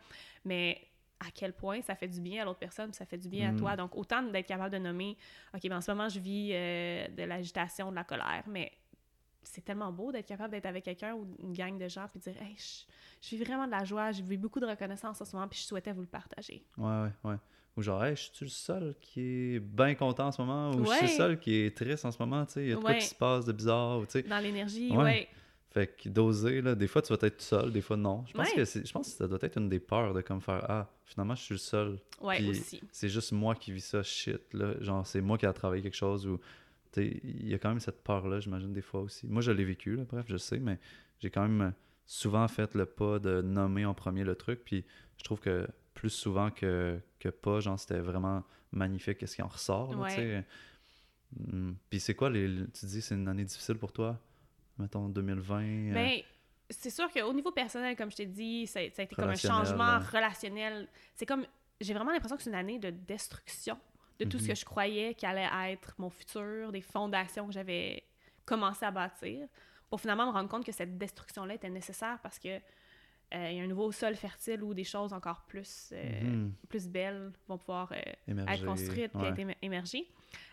mais 0.45 0.81
à 1.19 1.31
quel 1.33 1.53
point 1.53 1.81
ça 1.81 1.95
fait 1.95 2.07
du 2.07 2.21
bien 2.21 2.41
à 2.43 2.45
l'autre 2.45 2.59
personne, 2.59 2.91
puis 2.91 2.97
ça 2.97 3.05
fait 3.05 3.17
du 3.17 3.27
bien 3.29 3.51
Mm. 3.51 3.55
à 3.55 3.59
toi. 3.59 3.75
Donc, 3.75 3.95
autant 3.95 4.21
d'être 4.23 4.47
capable 4.47 4.71
de 4.71 4.77
nommer 4.77 5.17
«OK, 5.53 5.61
ben 5.63 5.77
en 5.77 5.81
ce 5.81 5.91
moment, 5.91 6.07
je 6.09 6.19
vis 6.19 6.51
euh, 6.53 7.07
de 7.09 7.23
l'agitation, 7.23 7.89
de 7.91 7.95
la 7.95 8.03
colère, 8.03 8.43
mais 8.47 8.71
c'est 9.43 9.63
tellement 9.63 9.91
beau 9.91 10.11
d'être 10.11 10.27
capable 10.27 10.51
d'être 10.51 10.65
avec 10.65 10.83
quelqu'un 10.83 11.13
ou 11.15 11.27
une 11.41 11.53
gang 11.53 11.77
de 11.77 11.87
gens 11.87 12.07
puis 12.07 12.19
de 12.19 12.31
dire 12.31 12.41
Hey, 12.41 12.55
je, 13.21 13.35
vis 13.35 13.43
vraiment 13.43 13.65
de 13.65 13.71
la 13.71 13.83
joie, 13.83 14.11
je 14.11 14.21
vis 14.21 14.37
beaucoup 14.37 14.59
de 14.59 14.65
reconnaissance 14.65 15.19
en 15.21 15.25
ce 15.25 15.35
moment, 15.35 15.47
puis 15.47 15.59
je 15.59 15.65
souhaitais 15.65 15.91
vous 15.91 16.01
le 16.01 16.07
partager. 16.07 16.63
Ouais, 16.77 16.85
ouais, 17.03 17.11
ouais. 17.31 17.35
Ou 17.77 17.81
genre, 17.81 18.03
hey, 18.03 18.15
je 18.15 18.29
suis 18.33 18.45
le 18.45 18.49
seul 18.51 18.95
qui 19.01 19.55
est 19.55 19.59
bien 19.59 19.95
content 19.95 20.27
en 20.27 20.31
ce 20.31 20.41
moment, 20.41 20.69
ou 20.71 20.83
je 20.85 20.89
suis 20.89 20.89
Ouais. 20.89 21.01
le 21.01 21.07
seul 21.07 21.39
qui 21.39 21.53
est 21.55 21.75
triste 21.75 22.03
en 22.05 22.11
ce 22.11 22.17
moment, 22.19 22.45
tu 22.45 22.53
sais, 22.53 22.63
il 22.63 22.69
y 22.69 22.71
a 22.71 22.75
de 22.75 22.81
quoi 22.81 22.91
Ouais. 22.91 22.97
qui 22.97 23.05
se 23.07 23.15
passe 23.15 23.45
de 23.45 23.51
bizarre, 23.53 23.99
ou 23.99 24.05
tu 24.05 24.11
sais? 24.13 24.23
Dans 24.23 24.39
l'énergie, 24.39 24.91
Ouais. 24.91 25.03
ouais. 25.03 25.29
Fait 25.79 25.87
que 25.87 26.09
d'oser, 26.09 26.61
là, 26.61 26.75
des 26.75 26.87
fois 26.87 27.01
tu 27.01 27.13
vas 27.13 27.19
être 27.27 27.41
seul, 27.41 27.71
des 27.71 27.81
fois 27.81 27.95
non. 27.95 28.25
Je 28.27 28.33
pense, 28.33 28.49
Ouais. 28.49 28.55
que, 28.55 28.65
c'est- 28.65 28.85
je 28.85 28.91
pense 28.91 29.07
que 29.11 29.13
ça 29.17 29.27
doit 29.29 29.39
être 29.41 29.57
une 29.57 29.69
des 29.69 29.79
peurs 29.79 30.13
de 30.13 30.19
comme 30.21 30.41
faire 30.41 30.65
Ah, 30.67 30.89
finalement 31.05 31.35
je 31.35 31.41
suis 31.43 31.53
le 31.53 31.59
seul. 31.59 31.99
Ouais, 32.21 32.37
Puis 32.37 32.49
aussi. 32.49 32.81
C'est 32.91 33.07
juste 33.07 33.31
moi 33.31 33.55
qui 33.55 33.71
vis 33.71 33.85
ça, 33.85 34.03
shit. 34.03 34.41
Là. 34.53 34.73
Genre, 34.81 35.07
c'est 35.07 35.21
moi 35.21 35.37
qui 35.37 35.45
a 35.45 35.53
travaillé 35.53 35.81
quelque 35.81 35.95
chose 35.95 36.27
ou. 36.27 36.39
Il 36.97 37.47
y 37.47 37.53
a 37.53 37.59
quand 37.59 37.69
même 37.69 37.79
cette 37.79 38.03
peur-là, 38.03 38.39
j'imagine, 38.39 38.73
des 38.73 38.81
fois 38.81 39.01
aussi. 39.01 39.27
Moi, 39.27 39.41
je 39.43 39.51
l'ai 39.51 39.63
vécu, 39.63 39.95
là, 39.95 40.03
bref, 40.09 40.25
je 40.27 40.37
sais, 40.37 40.57
mais 40.59 40.79
j'ai 41.19 41.29
quand 41.29 41.47
même 41.47 41.71
souvent 42.07 42.47
fait 42.47 42.73
le 42.73 42.85
pas 42.87 43.19
de 43.19 43.41
nommer 43.41 43.85
en 43.85 43.93
premier 43.93 44.23
le 44.23 44.35
truc. 44.35 44.61
Puis 44.65 44.83
je 45.17 45.23
trouve 45.23 45.39
que 45.39 45.67
plus 45.93 46.09
souvent 46.09 46.49
que, 46.51 46.99
que 47.19 47.29
pas, 47.29 47.59
genre, 47.59 47.79
c'était 47.79 47.99
vraiment 47.99 48.43
magnifique 48.71 49.25
ce 49.27 49.35
qui 49.35 49.41
en 49.43 49.47
ressort. 49.47 49.93
là, 49.93 49.99
Ouais. 50.01 50.43
Hum, 51.53 51.75
Puis 51.89 51.99
c'est 51.99 52.15
quoi, 52.15 52.29
les, 52.31 52.47
tu 52.73 52.85
dis, 52.87 53.01
c'est 53.01 53.13
une 53.15 53.27
année 53.27 53.45
difficile 53.45 53.75
pour 53.75 53.91
toi? 53.93 54.19
Mettons 54.79 55.09
2020. 55.09 55.61
euh, 55.61 55.93
Ben, 55.93 56.21
c'est 56.69 56.89
sûr 56.89 57.09
qu'au 57.11 57.33
niveau 57.33 57.51
personnel, 57.51 57.95
comme 57.95 58.09
je 58.11 58.15
t'ai 58.17 58.25
dit, 58.25 58.65
ça, 58.67 58.79
ça 58.91 59.01
a 59.01 59.05
été 59.05 59.15
comme 59.15 59.29
un 59.29 59.35
changement 59.35 59.99
relationnel. 59.99 60.87
C'est 61.15 61.25
comme, 61.25 61.45
j'ai 61.81 61.93
vraiment 61.93 62.11
l'impression 62.11 62.37
que 62.37 62.43
c'est 62.43 62.49
une 62.49 62.55
année 62.55 62.79
de 62.79 62.89
destruction 62.89 63.77
de 64.19 64.25
tout 64.25 64.37
ce 64.37 64.43
Mhm. 64.43 64.49
que 64.49 64.55
je 64.55 64.65
croyais 64.65 65.13
qui 65.15 65.25
allait 65.25 65.47
être 65.73 65.93
mon 65.97 66.09
futur, 66.09 66.71
des 66.71 66.81
fondations 66.81 67.47
que 67.47 67.53
j'avais 67.53 68.03
commencé 68.45 68.85
à 68.85 68.91
bâtir, 68.91 69.47
pour 69.89 69.99
finalement 70.01 70.27
me 70.27 70.31
rendre 70.31 70.49
compte 70.49 70.65
que 70.65 70.71
cette 70.71 70.97
destruction-là 70.97 71.55
était 71.55 71.69
nécessaire 71.69 72.19
parce 72.21 72.37
que 72.37 72.59
il 73.31 73.57
y 73.57 73.59
a 73.59 73.63
un 73.63 73.67
nouveau 73.67 73.91
sol 73.91 74.15
fertile 74.15 74.63
où 74.63 74.73
des 74.73 74.83
choses 74.83 75.13
encore 75.13 75.43
plus, 75.47 75.91
euh, 75.93 76.21
mhm, 76.21 76.53
plus 76.67 76.87
belles 76.87 77.31
vont 77.47 77.57
pouvoir 77.57 77.91
euh, 77.91 78.45
être 78.47 78.65
construites 78.65 79.13
et 79.13 79.17
ouais. 79.17 79.29
être 79.29 79.39
émer- 79.39 79.57
émergées. 79.61 80.07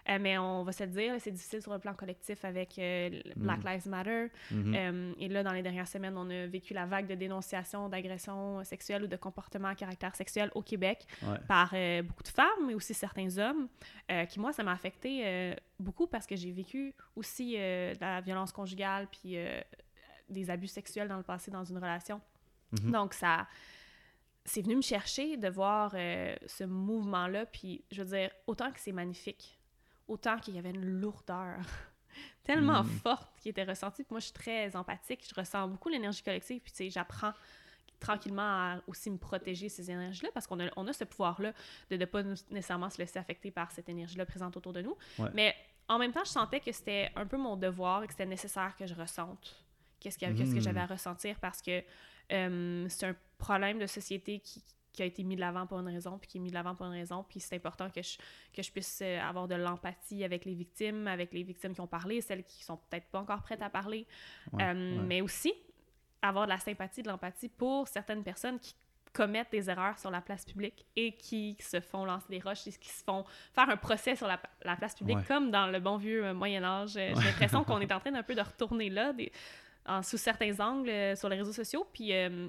Euh, 0.08 0.18
mais 0.20 0.38
on 0.38 0.62
va 0.62 0.72
se 0.72 0.84
le 0.84 0.90
dire, 0.90 1.14
c'est 1.18 1.32
difficile 1.32 1.60
sur 1.60 1.72
le 1.72 1.78
plan 1.78 1.92
collectif 1.92 2.44
avec 2.44 2.78
euh, 2.78 3.10
Black 3.34 3.62
Mm. 3.64 3.68
Lives 3.68 3.88
Matter. 3.88 4.26
Mhm. 4.52 4.74
Euh, 4.74 5.12
et 5.18 5.28
là, 5.28 5.42
dans 5.42 5.52
les 5.52 5.62
dernières 5.62 5.88
semaines, 5.88 6.16
on 6.16 6.30
a 6.30 6.46
vécu 6.46 6.72
la 6.74 6.86
vague 6.86 7.06
de 7.08 7.14
dénonciations 7.14 7.88
d'agressions 7.88 8.62
sexuelles 8.64 9.02
ou 9.02 9.06
de 9.08 9.16
comportements 9.16 9.68
à 9.68 9.74
caractère 9.74 10.14
sexuel 10.14 10.50
au 10.54 10.62
Québec 10.62 11.06
Ouais. 11.22 11.38
par 11.48 11.70
euh, 11.74 12.02
beaucoup 12.02 12.22
de 12.22 12.28
femmes, 12.28 12.66
mais 12.66 12.74
aussi 12.74 12.94
certains 12.94 13.36
hommes, 13.38 13.68
euh, 14.10 14.24
qui, 14.26 14.38
moi, 14.38 14.52
ça 14.52 14.62
m'a 14.62 14.72
affecté 14.72 15.22
euh, 15.26 15.54
beaucoup 15.80 16.06
parce 16.06 16.26
que 16.26 16.36
j'ai 16.36 16.52
vécu 16.52 16.94
aussi 17.16 17.54
euh, 17.58 17.92
de 17.94 18.00
la 18.00 18.20
violence 18.20 18.52
conjugale 18.52 19.08
puis 19.10 19.36
euh, 19.36 19.60
des 20.28 20.48
abus 20.50 20.68
sexuels 20.68 21.08
dans 21.08 21.16
le 21.18 21.22
passé 21.24 21.50
dans 21.50 21.64
une 21.64 21.76
relation. 21.78 22.20
Mhm. 22.82 22.92
Donc, 22.92 23.14
ça... 23.14 23.46
C'est 24.48 24.62
venu 24.62 24.76
me 24.76 24.80
chercher 24.82 25.36
de 25.36 25.48
voir 25.48 25.90
euh, 25.96 26.36
ce 26.46 26.62
mouvement-là, 26.62 27.46
puis 27.46 27.82
je 27.90 28.02
veux 28.02 28.16
dire, 28.16 28.30
autant 28.46 28.70
que 28.70 28.78
c'est 28.78 28.92
magnifique, 28.92 29.58
autant 30.06 30.38
qu'il 30.38 30.54
y 30.54 30.58
avait 30.58 30.70
une 30.70 30.84
lourdeur 31.00 31.58
tellement 32.44 32.84
Mm. 32.84 32.88
forte 33.02 33.40
qui 33.40 33.48
était 33.48 33.64
ressentie. 33.64 34.04
Puis 34.04 34.12
moi, 34.12 34.20
je 34.20 34.26
suis 34.26 34.32
très 34.34 34.76
empathique, 34.76 35.26
je 35.28 35.34
ressens 35.34 35.66
beaucoup 35.66 35.88
l'énergie 35.88 36.22
collective, 36.22 36.60
puis 36.60 36.70
tu 36.70 36.76
sais, 36.78 36.90
j'apprends 36.90 37.32
tranquillement 37.98 38.42
à 38.42 38.80
aussi 38.86 39.10
me 39.10 39.18
protéger 39.18 39.68
ces 39.68 39.90
énergies-là, 39.90 40.28
parce 40.32 40.46
qu'on 40.46 40.60
a, 40.60 40.70
on 40.76 40.86
a 40.86 40.92
ce 40.92 41.02
pouvoir-là 41.02 41.52
de 41.90 41.96
ne 41.96 42.04
pas 42.04 42.22
nécessairement 42.22 42.88
se 42.90 42.98
laisser 42.98 43.18
affecter 43.18 43.50
par 43.50 43.72
cette 43.72 43.88
énergie-là 43.88 44.26
présente 44.26 44.56
autour 44.56 44.72
de 44.72 44.82
nous. 44.82 44.96
Ouais. 45.18 45.30
Mais 45.34 45.56
en 45.88 45.98
même 45.98 46.12
temps, 46.12 46.22
je 46.24 46.30
sentais 46.30 46.60
que 46.60 46.70
c'était 46.70 47.10
un 47.16 47.26
peu 47.26 47.36
mon 47.36 47.56
devoir 47.56 48.04
et 48.04 48.06
que 48.06 48.12
c'était 48.12 48.26
nécessaire 48.26 48.76
que 48.76 48.86
je 48.86 48.94
ressente 48.94 49.64
qu'est-ce, 49.98 50.18
que 50.18 50.26
Mhm. 50.26 50.60
j'avais 50.60 50.80
à 50.80 50.86
ressentir, 50.86 51.40
parce 51.40 51.60
que 51.60 51.82
euh, 52.32 52.86
c'est 52.88 53.06
un 53.06 53.16
problème 53.38 53.78
de 53.78 53.86
société 53.86 54.38
qui, 54.40 54.62
qui 54.92 55.02
a 55.02 55.04
été 55.04 55.22
mis 55.24 55.36
de 55.36 55.40
l'avant 55.40 55.66
pour 55.66 55.78
une 55.78 55.88
raison, 55.88 56.18
puis 56.18 56.26
qui 56.28 56.38
est 56.38 56.40
mis 56.40 56.48
de 56.50 56.54
l'avant 56.54 56.74
pour 56.74 56.86
une 56.86 56.92
raison, 56.92 57.24
puis 57.28 57.38
c'est 57.40 57.56
important 57.56 57.90
que 57.90 58.02
je, 58.02 58.16
que 58.54 58.62
je 58.62 58.70
puisse 58.72 59.00
euh, 59.02 59.20
avoir 59.20 59.46
de 59.46 59.54
l'empathie 59.54 60.24
avec 60.24 60.44
les 60.44 60.54
victimes, 60.54 61.06
avec 61.06 61.32
les 61.32 61.42
victimes 61.42 61.74
qui 61.74 61.80
ont 61.80 61.86
parlé, 61.86 62.20
celles 62.22 62.44
qui 62.44 62.64
sont 62.64 62.78
peut-être 62.88 63.06
pas 63.08 63.20
encore 63.20 63.42
prêtes 63.42 63.62
à 63.62 63.68
parler, 63.70 64.06
Ouais, 64.52 64.64
euh, 64.64 64.96
ouais. 64.96 65.02
mais 65.06 65.20
aussi 65.20 65.52
avoir 66.22 66.46
de 66.46 66.50
la 66.52 66.58
sympathie, 66.58 67.02
de 67.02 67.08
l'empathie 67.08 67.48
pour 67.50 67.86
certaines 67.88 68.24
personnes 68.24 68.58
qui 68.58 68.74
commettent 69.12 69.50
des 69.52 69.70
erreurs 69.70 69.98
sur 69.98 70.10
la 70.10 70.20
place 70.20 70.44
publique 70.44 70.84
et 70.94 71.12
qui 71.12 71.56
se 71.60 71.80
font 71.80 72.04
lancer 72.04 72.26
des 72.28 72.38
roches 72.40 72.66
et 72.66 72.72
qui 72.72 72.88
se 72.90 73.02
font 73.02 73.24
faire 73.54 73.68
un 73.70 73.76
procès 73.78 74.14
sur 74.14 74.26
la, 74.26 74.38
la 74.62 74.76
place 74.76 74.94
publique, 74.94 75.18
Ouais. 75.18 75.24
comme 75.26 75.50
dans 75.50 75.68
le 75.68 75.80
bon 75.80 75.96
vieux 75.96 76.34
Moyen 76.34 76.62
Âge. 76.64 76.90
J'ai 76.94 77.12
l'impression 77.14 77.64
qu'on 77.64 77.80
est 77.80 77.92
en 77.92 78.00
train 78.00 78.12
d'un 78.12 78.22
peu 78.22 78.34
de 78.34 78.42
retourner 78.42 78.90
là, 78.90 79.12
des- 79.14 79.32
en- 79.86 80.02
sous 80.02 80.16
certains 80.18 80.58
angles 80.60 80.88
euh, 80.88 81.16
sur 81.16 81.28
les 81.28 81.36
réseaux 81.36 81.52
sociaux. 81.52 81.86
Puis 81.92 82.12
euh, 82.12 82.48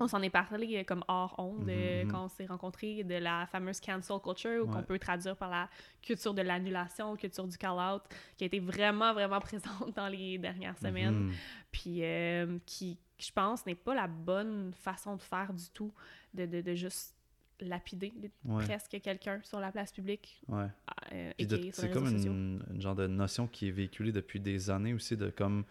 on 0.00 0.08
s'en 0.08 0.20
est 0.22 0.30
parlé 0.30 0.78
euh, 0.78 0.84
comme 0.84 1.04
hors 1.08 1.34
onde 1.38 1.66
Mhm, 1.68 2.02
mhm. 2.04 2.10
quand 2.10 2.24
on 2.24 2.28
s'est 2.28 2.46
rencontrés 2.46 3.04
de 3.04 3.14
la 3.14 3.46
fameuse 3.46 3.80
cancel 3.80 4.16
culture, 4.22 4.64
ou 4.64 4.66
qu'on 4.70 4.82
peut 4.82 4.98
traduire 4.98 5.36
par 5.36 5.50
la 5.50 5.68
culture 6.02 6.34
de 6.34 6.42
l'annulation, 6.42 7.14
culture 7.16 7.46
du 7.46 7.56
call-out, 7.56 8.02
qui 8.36 8.44
a 8.44 8.46
été 8.48 8.58
vraiment, 8.60 9.12
vraiment 9.14 9.40
présente 9.40 9.94
dans 9.94 10.08
les 10.08 10.38
dernières 10.38 10.76
semaines 10.78 11.26
Mhm. 11.26 11.32
puis 11.70 11.98
euh, 12.02 12.58
qui, 12.66 12.98
je 13.18 13.30
pense, 13.32 13.64
n'est 13.64 13.74
pas 13.76 13.94
la 13.94 14.06
bonne 14.08 14.72
façon 14.74 15.16
de 15.16 15.22
faire 15.22 15.52
du 15.52 15.70
tout, 15.72 15.92
de, 16.34 16.46
de, 16.46 16.60
de 16.60 16.74
juste 16.74 17.14
lapider 17.60 18.12
Ouais, 18.44 18.64
presque 18.64 19.00
quelqu'un 19.00 19.40
sur 19.42 19.60
la 19.60 19.72
place 19.72 19.90
publique, 19.90 20.42
ouais. 20.48 20.66
euh, 21.12 21.32
c'est 21.72 21.90
comme 21.90 22.06
une, 22.08 22.62
une 22.70 22.80
genre 22.82 22.94
de 22.94 23.06
notion 23.06 23.46
qui 23.46 23.68
est 23.68 23.70
véhiculée 23.70 24.12
depuis 24.12 24.40
des 24.40 24.68
années 24.68 24.92
aussi 24.92 25.16
de 25.16 25.30
comme 25.30 25.64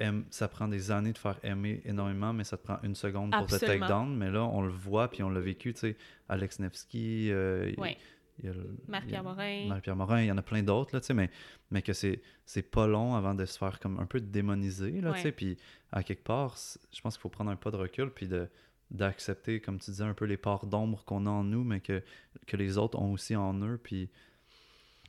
aim- 0.00 0.24
ça 0.30 0.48
prend 0.48 0.68
des 0.68 0.90
années 0.90 1.12
de 1.12 1.18
faire 1.18 1.38
aimer 1.42 1.82
énormément 1.84 2.32
mais 2.32 2.44
ça 2.44 2.56
te 2.56 2.64
prend 2.64 2.78
une 2.82 2.94
seconde 2.94 3.32
pour 3.32 3.46
te 3.46 3.54
Absolument. 3.54 3.86
down 3.88 4.16
mais 4.16 4.30
là 4.30 4.44
on 4.44 4.62
le 4.62 4.70
voit 4.70 5.08
puis 5.10 5.22
on 5.22 5.30
l'a 5.30 5.40
vécu 5.40 5.72
tu 5.74 5.80
sais 5.80 5.96
Alex 6.28 6.58
Nevsky 6.60 7.30
euh, 7.30 7.70
il- 7.76 7.80
Ouais. 7.80 7.96
il 8.42 8.48
a 8.48 8.52
le- 8.52 8.76
Marie-Pierre 8.88 9.20
il 9.20 9.24
Morin. 9.24 9.66
Marie-Pierre 9.68 9.96
Morin 9.96 10.20
il 10.22 10.26
y 10.26 10.32
en 10.32 10.38
a 10.38 10.42
plein 10.42 10.62
d'autres 10.62 10.94
là 10.94 11.00
tu 11.00 11.06
sais 11.08 11.14
mais 11.14 11.30
mais 11.70 11.82
que 11.82 11.92
c'est 11.92 12.20
c'est 12.44 12.62
pas 12.62 12.86
long 12.86 13.14
avant 13.14 13.34
de 13.34 13.44
se 13.44 13.58
faire 13.58 13.78
comme 13.80 13.98
un 14.00 14.06
peu 14.06 14.20
démoniser 14.20 15.00
là 15.00 15.12
tu 15.14 15.20
sais 15.20 15.32
puis 15.32 15.56
à 15.92 16.02
quelque 16.02 16.24
part 16.24 16.56
je 16.92 17.00
pense 17.00 17.14
qu'il 17.16 17.22
faut 17.22 17.28
prendre 17.28 17.50
un 17.50 17.56
pas 17.56 17.70
de 17.70 17.76
recul 17.76 18.10
puis 18.10 18.28
de 18.28 18.48
d'accepter 18.90 19.60
comme 19.60 19.78
tu 19.78 19.90
disais 19.90 20.04
un 20.04 20.14
peu 20.14 20.24
les 20.26 20.36
parts 20.36 20.66
d'ombre 20.66 21.04
qu'on 21.04 21.26
a 21.26 21.30
en 21.30 21.44
nous 21.44 21.64
mais 21.64 21.80
que 21.80 22.02
que 22.46 22.56
les 22.56 22.78
autres 22.78 22.98
ont 22.98 23.12
aussi 23.12 23.34
en 23.36 23.54
eux 23.62 23.78
puis 23.82 24.08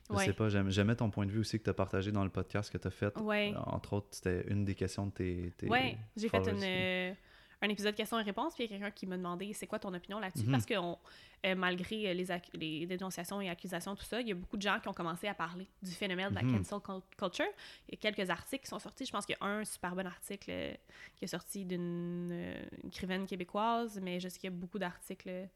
je 0.10 0.16
Ouais. 0.16 0.26
sais 0.26 0.34
pas, 0.34 0.48
j'aimais 0.50 0.96
ton 0.96 1.10
point 1.10 1.26
de 1.26 1.32
vue 1.32 1.40
aussi 1.40 1.60
que 1.60 1.64
tu 1.66 1.70
as 1.70 1.74
partagé 1.74 2.12
dans 2.12 2.24
le 2.24 2.30
podcast 2.30 2.72
que 2.72 2.78
tu 2.78 2.88
as 2.88 2.92
fait. 2.92 3.18
Ouais. 3.20 3.54
Entre 3.66 3.94
autres, 3.94 4.08
c'était 4.12 4.46
une 4.48 4.64
des 4.66 4.76
questions 4.76 5.06
de 5.08 5.12
tes. 5.12 5.54
tes 5.58 5.68
Ouais, 5.68 5.98
j'ai 6.16 6.30
fait 6.30 6.38
une, 6.50 6.64
euh, 6.64 7.14
un 7.62 7.70
épisode 7.70 7.96
questions 7.96 8.20
et 8.20 8.24
réponses, 8.24 8.54
puis 8.54 8.64
il 8.66 8.72
y 8.72 8.74
a 8.74 8.78
quelqu'un 8.78 8.92
qui 8.92 9.06
m'a 9.08 9.18
demandé 9.18 9.52
c'est 9.54 9.66
quoi 9.68 9.80
ton 9.80 9.94
opinion 9.94 10.20
là-dessus, 10.20 10.46
Mhm. 10.46 10.52
parce 10.52 10.66
que 10.66 10.78
on- 10.78 10.98
euh, 11.46 11.56
malgré 11.56 12.08
euh, 12.10 12.14
les, 12.14 12.26
les 12.54 12.86
dénonciations 12.86 13.42
et 13.42 13.50
accusations, 13.50 13.96
tout 13.96 14.04
ça, 14.06 14.22
il 14.22 14.28
y 14.28 14.32
a 14.32 14.36
beaucoup 14.36 14.58
de 14.58 14.62
gens 14.62 14.80
qui 14.80 14.88
ont 14.88 14.94
commencé 14.94 15.28
à 15.28 15.34
parler 15.34 15.68
du 15.84 15.92
phénomène 15.92 16.30
de 16.30 16.36
la 16.36 16.44
Mhm. 16.44 16.58
cancel 16.60 16.80
cul- 16.80 17.16
culture. 17.18 17.46
Il 17.90 17.96
y 17.96 17.98
a 17.98 18.12
quelques 18.12 18.30
articles 18.30 18.64
qui 18.64 18.70
sont 18.70 18.80
sortis. 18.80 19.06
Je 19.06 19.12
pense 19.12 19.26
qu'il 19.26 19.36
y 19.40 19.44
a 19.44 19.48
un 19.48 19.66
super 19.66 19.96
bon 19.96 20.06
article 20.08 20.50
euh, 20.52 20.74
qui 21.16 21.26
est 21.26 21.28
sorti 21.28 21.66
d'une 21.66 22.54
écrivaine 22.86 23.26
québécoise, 23.26 24.00
mais 24.02 24.20
je 24.20 24.30
sais 24.30 24.40
qu'il 24.40 24.50
y 24.52 24.54
a 24.54 24.56
beaucoup 24.56 24.80
d'articles 24.80 25.48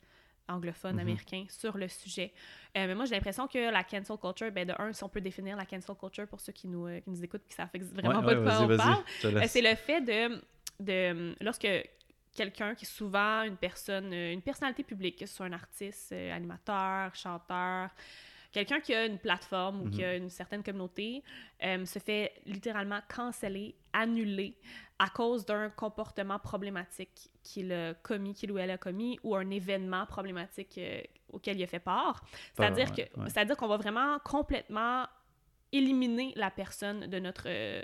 anglophones, 0.48 0.94
Mhm. 0.96 1.00
américains 1.02 1.46
sur 1.50 1.78
le 1.78 1.88
sujet. 1.88 2.34
Euh, 2.78 2.88
mais 2.88 2.96
moi, 2.96 3.06
j'ai 3.06 3.16
l'impression 3.16 3.48
que 3.48 3.72
la 3.72 3.84
cancel 3.84 4.18
culture, 4.18 4.52
ben, 4.52 4.68
de 4.68 4.74
un, 4.80 4.94
si 4.94 5.04
on 5.04 5.10
peut 5.10 5.22
définir 5.22 5.56
la 5.58 5.66
cancel 5.66 5.96
culture 5.96 6.28
pour 6.28 6.39
ceux 6.42 6.52
qui 6.54 6.68
nous, 6.68 6.88
euh, 6.88 7.00
qui 7.00 7.10
nous 7.10 7.24
écoutent 7.24 7.46
qui 7.48 7.54
savent 7.54 7.70
vraiment 7.74 8.20
Ouais, 8.20 8.26
pas 8.26 8.36
de 8.36 8.44
quoi 8.44 8.62
on 8.62 8.78
parle, 8.78 9.04
euh, 9.26 9.44
c'est 9.48 9.62
le 9.62 9.76
fait 9.76 10.02
de, 10.02 10.42
de 10.80 11.36
lorsque 11.44 11.68
quelqu'un 12.34 12.76
qui 12.76 12.86
est 12.86 12.88
souvent 12.88 13.44
une 13.44 13.58
personne, 13.58 14.14
une 14.14 14.42
personnalité 14.42 14.84
publique, 14.84 15.20
que 15.20 15.26
ce 15.26 15.36
soit 15.36 15.46
un 15.48 15.54
artiste, 15.54 16.12
animateur, 16.14 17.14
chanteur, 17.16 17.89
quelqu'un 18.52 18.80
qui 18.80 18.93
a 18.93 19.06
une 19.06 19.18
plateforme 19.18 19.82
ou 19.82 19.89
qui 19.89 19.99
Mhm. 20.02 20.10
a 20.10 20.16
une 20.16 20.30
certaine 20.30 20.64
communauté, 20.64 21.24
euh, 21.64 21.86
se 21.86 21.99
fait 21.99 22.34
littéralement 22.45 22.99
canceller, 23.08 23.76
annuler 23.93 24.58
à 24.99 25.10
cause 25.10 25.45
d'un 25.45 25.70
comportement 25.70 26.38
problématique 26.39 27.30
qu'il 27.43 27.72
a 27.72 27.93
commis, 27.95 28.34
qu'il 28.34 28.52
ou 28.52 28.58
elle 28.58 28.72
a 28.72 28.78
commis, 28.78 29.20
ou 29.24 29.36
un 29.36 29.49
événement 29.49 30.06
problématique 30.06 30.78
euh, 30.78 31.02
auquel 31.32 31.58
il 31.58 31.64
a 31.64 31.68
fait 31.68 31.80
part. 31.80 32.24
C'est-à-dire 32.56 32.91
ouais, 32.91 33.10
ouais. 33.18 33.56
qu'on 33.56 33.68
va 33.68 33.78
vraiment 33.78 34.20
complètement 34.20 35.06
éliminer 35.72 36.34
la 36.36 36.52
personne 36.52 37.08
de 37.08 37.20
notre 37.20 37.45
euh, 37.47 37.84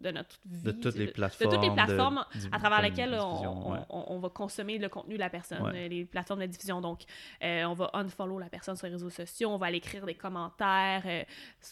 de 0.00 0.10
notre 0.10 0.38
vie, 0.46 0.62
de 0.62 0.72
toutes 0.72 0.94
les 0.96 1.08
plateformes. 1.08 1.50
de 1.50 1.56
toutes 1.56 1.64
les 1.64 1.72
plateformes 1.74 2.24
à 2.52 2.58
travers 2.58 2.82
lesquelles 2.82 3.14
on, 3.14 3.30
diffusion, 3.32 3.70
ouais. 3.72 3.78
on- 3.90 4.04
on 4.08 4.18
va 4.18 4.28
consommer 4.30 4.78
le 4.78 4.88
contenu 4.88 5.14
de 5.14 5.18
la 5.20 5.30
personne, 5.30 5.62
Ouais. 5.62 5.86
euh, 5.86 5.88
les 5.88 6.04
plateformes 6.04 6.40
de 6.40 6.46
diffusion. 6.46 6.80
Donc, 6.80 7.02
euh, 7.42 7.64
on 7.64 7.74
va 7.74 7.90
unfollow 7.94 8.38
la 8.38 8.48
personne 8.48 8.76
sur 8.76 8.86
les 8.86 8.94
réseaux 8.94 9.10
sociaux, 9.10 9.50
on 9.50 9.58
va 9.58 9.66
aller 9.66 9.76
écrire 9.78 10.06
des 10.06 10.14
commentaires, 10.14 11.02
euh, 11.04 11.22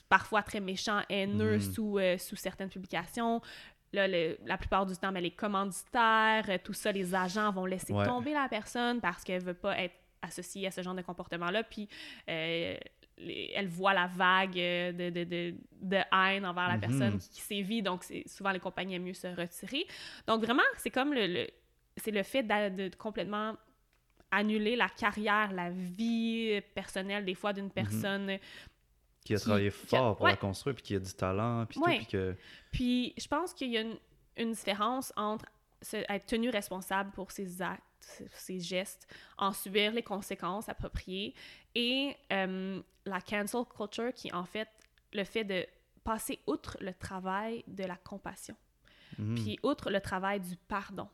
parfois 0.08 0.42
très 0.42 0.60
méchants, 0.60 1.00
haineux, 1.08 1.54
Mhm. 1.54 1.60
sous, 1.72 1.98
euh, 1.98 2.18
sous 2.18 2.36
certaines 2.36 2.68
publications. 2.68 3.40
Là, 3.94 4.06
le- 4.06 4.36
la 4.44 4.58
plupart 4.58 4.84
du 4.84 4.94
temps, 4.96 5.10
ben, 5.12 5.22
les 5.22 5.30
commanditaires, 5.30 6.44
tout 6.62 6.74
ça, 6.74 6.92
les 6.92 7.14
agents 7.14 7.50
vont 7.52 7.64
laisser 7.64 7.92
Ouais. 7.94 8.04
tomber 8.04 8.34
la 8.34 8.46
personne 8.48 9.00
parce 9.00 9.24
qu'elle 9.24 9.42
veut 9.42 9.54
pas 9.54 9.78
être 9.78 9.94
associée 10.20 10.66
à 10.66 10.70
ce 10.70 10.82
genre 10.82 10.94
de 10.94 11.00
comportement-là. 11.02 11.62
Puis, 11.62 11.88
les- 13.18 13.52
elle 13.54 13.68
voit 13.68 13.92
la 13.94 14.06
vague 14.06 14.58
euh, 14.58 14.92
de, 14.92 15.10
de, 15.10 15.24
de, 15.24 15.54
de 15.82 15.96
haine 15.96 16.46
envers 16.46 16.68
la 16.68 16.74
Mhm. 16.74 16.80
personne 16.80 17.18
qui, 17.18 17.28
qui 17.30 17.40
sévit. 17.40 17.82
Donc, 17.82 18.04
souvent 18.26 18.50
les 18.52 18.60
compagnies 18.60 18.94
aiment 18.94 19.04
mieux 19.04 19.14
se 19.14 19.26
retirer. 19.28 19.86
Donc, 20.26 20.42
vraiment, 20.44 20.62
c'est 20.76 20.90
comme 20.90 21.12
le, 21.14 21.26
le- 21.26 21.48
c'est 21.96 22.10
le 22.12 22.22
fait 22.22 22.42
de, 22.44 22.94
complètement 22.96 23.54
annuler 24.30 24.76
la 24.76 24.88
carrière, 24.88 25.52
la 25.52 25.70
vie 25.70 26.60
personnelle, 26.74 27.24
des 27.24 27.34
fois, 27.34 27.52
d'une 27.52 27.70
personne. 27.70 28.38
Qui 29.24 29.34
a 29.34 29.36
qui- 29.36 29.42
travaillé 29.44 29.70
qui 29.70 29.96
a- 29.96 29.98
fort 29.98 30.16
pour 30.16 30.24
ouais. 30.26 30.32
la 30.32 30.36
construire, 30.36 30.74
puis 30.76 30.84
qui 30.84 30.94
a 30.94 30.98
du 31.00 31.12
talent, 31.14 31.66
puis 31.66 31.80
Ouais. 31.80 31.92
tout, 31.92 31.96
puis 31.98 32.06
que. 32.06 32.36
Puis, 32.70 33.14
je 33.18 33.26
pense 33.26 33.52
qu'il 33.54 33.70
y 33.70 33.78
a 33.78 33.80
une, 33.80 33.96
une 34.36 34.52
différence 34.52 35.12
entre 35.16 35.44
être 36.08 36.26
tenu 36.26 36.50
responsable 36.50 37.10
pour 37.12 37.30
ses 37.30 37.62
actes, 37.62 37.82
ses 38.32 38.60
gestes, 38.60 39.06
en 39.36 39.52
subir 39.52 39.92
les 39.92 40.02
conséquences 40.02 40.68
appropriées, 40.68 41.34
et 41.74 42.16
euh, 42.32 42.80
la 43.04 43.20
cancel 43.20 43.64
culture 43.64 44.12
qui, 44.12 44.32
en 44.32 44.44
fait, 44.44 44.68
le 45.12 45.24
fait 45.24 45.44
de 45.44 45.66
passer 46.04 46.38
outre 46.46 46.76
le 46.80 46.94
travail 46.94 47.64
de 47.66 47.84
la 47.84 47.96
compassion, 47.96 48.56
mhm. 49.18 49.34
puis 49.34 49.58
outre 49.62 49.90
le 49.90 50.00
travail 50.00 50.40
du 50.40 50.56
pardon. 50.56 51.08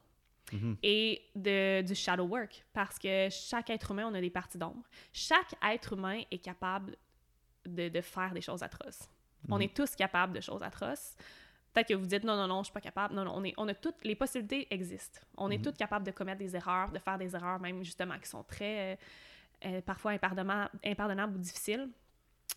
Mhm. 0.53 0.77
Et 0.83 1.23
de, 1.35 1.81
du 1.81 1.95
shadow 1.95 2.25
work, 2.25 2.65
parce 2.75 2.99
que 2.99 3.29
chaque 3.31 3.71
être 3.71 3.91
humain, 3.93 4.07
on 4.11 4.15
a 4.15 4.21
des 4.21 4.31
parties 4.31 4.59
d'ombre. 4.59 4.85
Chaque 5.13 5.55
être 5.63 5.95
humain 5.95 6.23
est 6.31 6.39
capable 6.39 6.97
de, 7.65 7.89
de 7.89 8.01
faire 8.03 8.33
des 8.35 8.43
choses 8.43 8.63
atroces. 8.63 9.09
On 9.49 9.57
mhm. 9.57 9.63
est 9.63 9.77
tous 9.77 9.97
capables 9.97 10.35
de 10.35 10.41
choses 10.41 10.63
atroces. 10.63 11.17
Peut-être 11.75 11.89
que 11.89 11.95
vous 11.95 12.07
dites 12.07 12.23
non, 12.23 12.37
non, 12.37 12.47
non, 12.47 12.61
je 12.61 12.67
suis 12.67 12.73
pas 12.73 12.81
capable. 12.81 13.15
Non, 13.15 13.25
non, 13.25 13.33
on, 13.35 13.43
est, 13.45 13.53
on 13.57 13.67
a 13.67 13.75
toutes, 13.75 14.03
les 14.05 14.15
possibilités 14.15 14.69
existent. 14.71 15.21
On 15.37 15.51
est 15.51 15.63
tous 15.63 15.73
capables 15.73 16.07
de 16.07 16.13
commettre 16.13 16.39
des 16.39 16.55
erreurs, 16.55 16.93
de 16.93 17.01
faire 17.01 17.19
des 17.19 17.35
erreurs 17.35 17.59
même 17.59 17.83
justement 17.83 18.17
qui 18.21 18.29
sont 18.29 18.45
très, 18.45 18.93
euh, 18.93 18.97
euh, 19.67 19.81
parfois 19.81 20.13
impardonnables 20.13 21.35
ou 21.35 21.39
difficiles. 21.39 21.89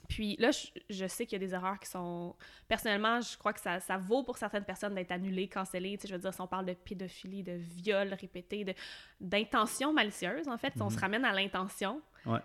Puis 0.07 0.36
là, 0.38 0.51
je, 0.89 1.07
sais 1.07 1.26
qu'il 1.26 1.41
y 1.41 1.43
a 1.43 1.45
des 1.45 1.53
erreurs 1.53 1.80
qui 1.80 1.89
sont. 1.89 2.36
Personnellement, 2.68 3.20
je 3.20 3.38
crois 3.38 3.53
que 3.53 3.59
ça, 3.59 3.80
ça 3.80 3.97
vaut 3.97 4.24
pour 4.24 4.38
certaines 4.38 4.63
personnes 4.63 4.93
d'être 4.93 5.11
annulées, 5.11 5.47
cancellées. 5.47 5.97
Tu 5.97 6.03
sais, 6.03 6.07
je 6.09 6.13
veux 6.13 6.22
dire, 6.22 6.34
si 6.34 6.41
on 6.41 6.47
parle 6.47 6.65
de 6.65 6.74
pédophilie, 6.74 7.43
de 7.43 7.53
viol 7.53 8.13
répété, 8.13 8.76
d'intention 9.20 9.91
malicieuse, 9.93 10.47
en 10.47 10.57
fait, 10.57 10.74
si 10.76 10.82
on 10.82 10.89
se 10.89 10.95
mhm. 10.95 11.01
ramène 11.01 11.26
à 11.26 11.34
l'intention, 11.34 12.01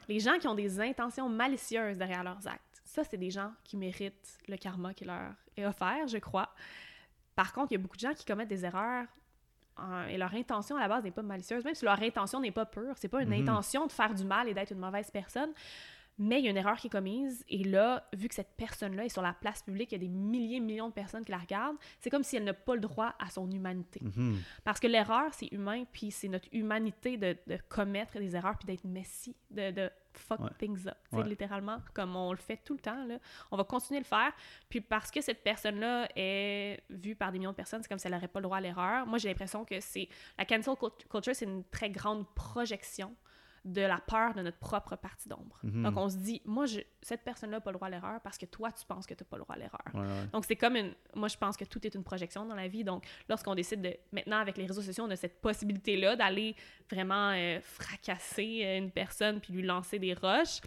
les 0.08 0.20
gens 0.20 0.38
qui 0.38 0.48
ont 0.48 0.54
des 0.54 0.80
intentions 0.80 1.28
malicieuses 1.28 1.98
derrière 1.98 2.24
leurs 2.24 2.46
actes, 2.46 2.71
ça, 2.93 3.05
c'est 3.05 3.16
des 3.16 3.30
gens 3.30 3.53
qui 3.64 3.78
méritent 3.78 4.38
le 4.49 4.57
karma 4.59 4.93
qui 4.93 5.07
leur 5.07 5.32
est 5.57 5.64
offert, 5.64 6.07
je 6.09 6.18
crois. 6.18 6.51
Par 7.34 7.55
contre, 7.55 7.72
il 7.72 7.76
y 7.76 7.78
a 7.78 7.80
beaucoup 7.80 7.97
de 7.97 8.03
gens 8.03 8.12
qui 8.12 8.26
commettent 8.26 8.51
des 8.51 8.66
erreurs 8.66 9.07
et 10.11 10.18
leur 10.18 10.34
intention 10.34 10.76
à 10.76 10.80
la 10.80 10.88
base 10.88 11.03
n'est 11.03 11.11
pas 11.11 11.22
malicieuse, 11.22 11.64
même 11.64 11.74
si 11.74 11.86
leur 11.86 12.01
intention 12.03 12.38
n'est 12.40 12.51
pas 12.51 12.66
pure. 12.66 12.93
C'est 12.97 13.09
pas 13.09 13.22
une 13.22 13.30
mhm. 13.30 13.49
intention 13.49 13.86
de 13.86 13.93
faire 13.93 14.14
du 14.14 14.24
mal 14.24 14.47
et 14.47 14.53
d'être 14.53 14.72
une 14.72 14.78
mauvaise 14.78 15.11
personne 15.11 15.53
mais 16.18 16.40
il 16.40 16.45
y 16.45 16.49
a 16.49 16.51
une 16.51 16.57
erreur 16.57 16.76
qui 16.76 16.88
est 16.88 16.90
commise, 16.90 17.45
et 17.49 17.64
là, 17.64 18.07
vu 18.12 18.28
que 18.28 18.34
cette 18.34 18.55
personne-là 18.57 19.07
est 19.07 19.09
sur 19.09 19.22
la 19.22 19.32
place 19.32 19.62
publique, 19.62 19.93
il 19.93 19.95
y 19.95 20.05
a 20.05 20.07
des 20.07 20.09
milliers, 20.09 20.61
millions 20.61 20.88
de 20.88 20.93
personnes 20.93 21.24
qui 21.24 21.32
la 21.32 21.38
regardent, 21.38 21.76
c'est 22.01 22.11
comme 22.11 22.22
si 22.22 22.36
elle 22.36 22.45
n'a 22.45 22.55
pas 22.55 22.74
le 22.74 22.80
droit 22.80 23.14
à 23.18 23.30
son 23.30 23.51
humanité. 23.51 24.01
Mhm. 24.03 24.38
Parce 24.64 24.78
que 24.78 24.86
l'erreur, 24.86 25.32
c'est 25.32 25.49
humain, 25.53 25.84
puis 25.90 26.11
c'est 26.11 26.28
notre 26.28 26.49
humanité 26.53 27.16
de, 27.16 27.36
de, 27.47 27.59
commettre 27.68 28.18
des 28.18 28.36
erreurs, 28.36 28.57
puis 28.59 28.66
d'être 28.66 28.84
messie, 28.84 29.34
de, 29.51 29.70
de 29.70 29.90
fuck 30.18 30.40
things 30.58 30.86
up, 30.86 30.96
littéralement, 31.26 31.78
comme 31.94 32.16
on 32.16 32.32
le 32.32 32.38
fait 32.38 32.58
tout 32.64 32.74
le 32.74 32.80
temps, 32.80 33.04
là. 33.04 33.18
On 33.50 33.56
va 33.56 33.64
continuer 33.64 34.00
de 34.00 34.04
le 34.04 34.08
faire, 34.08 34.32
puis 34.68 34.80
parce 34.80 35.10
que 35.10 35.20
cette 35.20 35.42
personne-là 35.42 36.08
est 36.16 36.82
vue 36.90 37.14
par 37.14 37.32
des 37.32 37.38
millions 37.38 37.50
de 37.50 37.56
personnes, 37.56 37.82
c'est 37.82 37.88
comme 37.88 37.98
si 37.98 38.06
elle 38.06 38.12
n'aurait 38.14 38.28
pas 38.28 38.40
le 38.40 38.44
droit 38.44 38.58
à 38.58 38.60
l'erreur. 38.60 39.06
Moi, 39.06 39.18
j'ai 39.18 39.28
l'impression 39.28 39.64
que 39.64 39.80
c'est... 39.80 40.08
La 40.38 40.44
cancel 40.44 40.74
culture, 41.10 41.34
c'est 41.34 41.44
une 41.44 41.64
très 41.64 41.90
grande 41.90 42.26
projection 42.34 43.14
de 43.64 43.82
la 43.82 43.98
peur 43.98 44.34
de 44.34 44.42
notre 44.42 44.58
propre 44.58 44.96
partie 44.96 45.28
d'ombre. 45.28 45.58
Mhm. 45.62 45.84
Donc, 45.84 45.96
on 45.96 46.08
se 46.08 46.16
dit, 46.16 46.42
moi, 46.44 46.66
je, 46.66 46.80
cette 47.00 47.22
personne-là 47.22 47.58
n'a 47.58 47.60
pas 47.60 47.70
le 47.70 47.76
droit 47.76 47.86
à 47.86 47.90
l'erreur 47.90 48.20
parce 48.20 48.36
que 48.36 48.46
toi, 48.46 48.72
tu 48.72 48.84
penses 48.84 49.06
que 49.06 49.14
tu 49.14 49.22
n'as 49.22 49.28
pas 49.28 49.36
le 49.36 49.42
droit 49.42 49.54
à 49.54 49.58
l'erreur. 49.58 50.28
Donc, 50.32 50.44
c'est 50.44 50.56
comme 50.56 50.76
une... 50.76 50.92
Moi, 51.14 51.28
je 51.28 51.36
pense 51.36 51.56
que 51.56 51.64
tout 51.64 51.84
est 51.86 51.94
une 51.94 52.02
projection 52.02 52.44
dans 52.44 52.56
la 52.56 52.66
vie. 52.66 52.82
Donc, 52.82 53.04
lorsqu'on 53.28 53.54
décide 53.54 53.82
de... 53.82 53.96
Maintenant, 54.10 54.38
avec 54.38 54.56
les 54.56 54.66
réseaux 54.66 54.82
sociaux, 54.82 55.04
on 55.06 55.10
a 55.10 55.16
cette 55.16 55.40
possibilité-là 55.40 56.16
d'aller 56.16 56.56
vraiment 56.90 57.30
euh, 57.30 57.60
fracasser 57.62 58.62
euh, 58.64 58.78
une 58.78 58.90
personne 58.90 59.40
puis 59.40 59.52
lui 59.52 59.62
lancer 59.62 59.98
des 59.98 60.14
roches. 60.14 60.60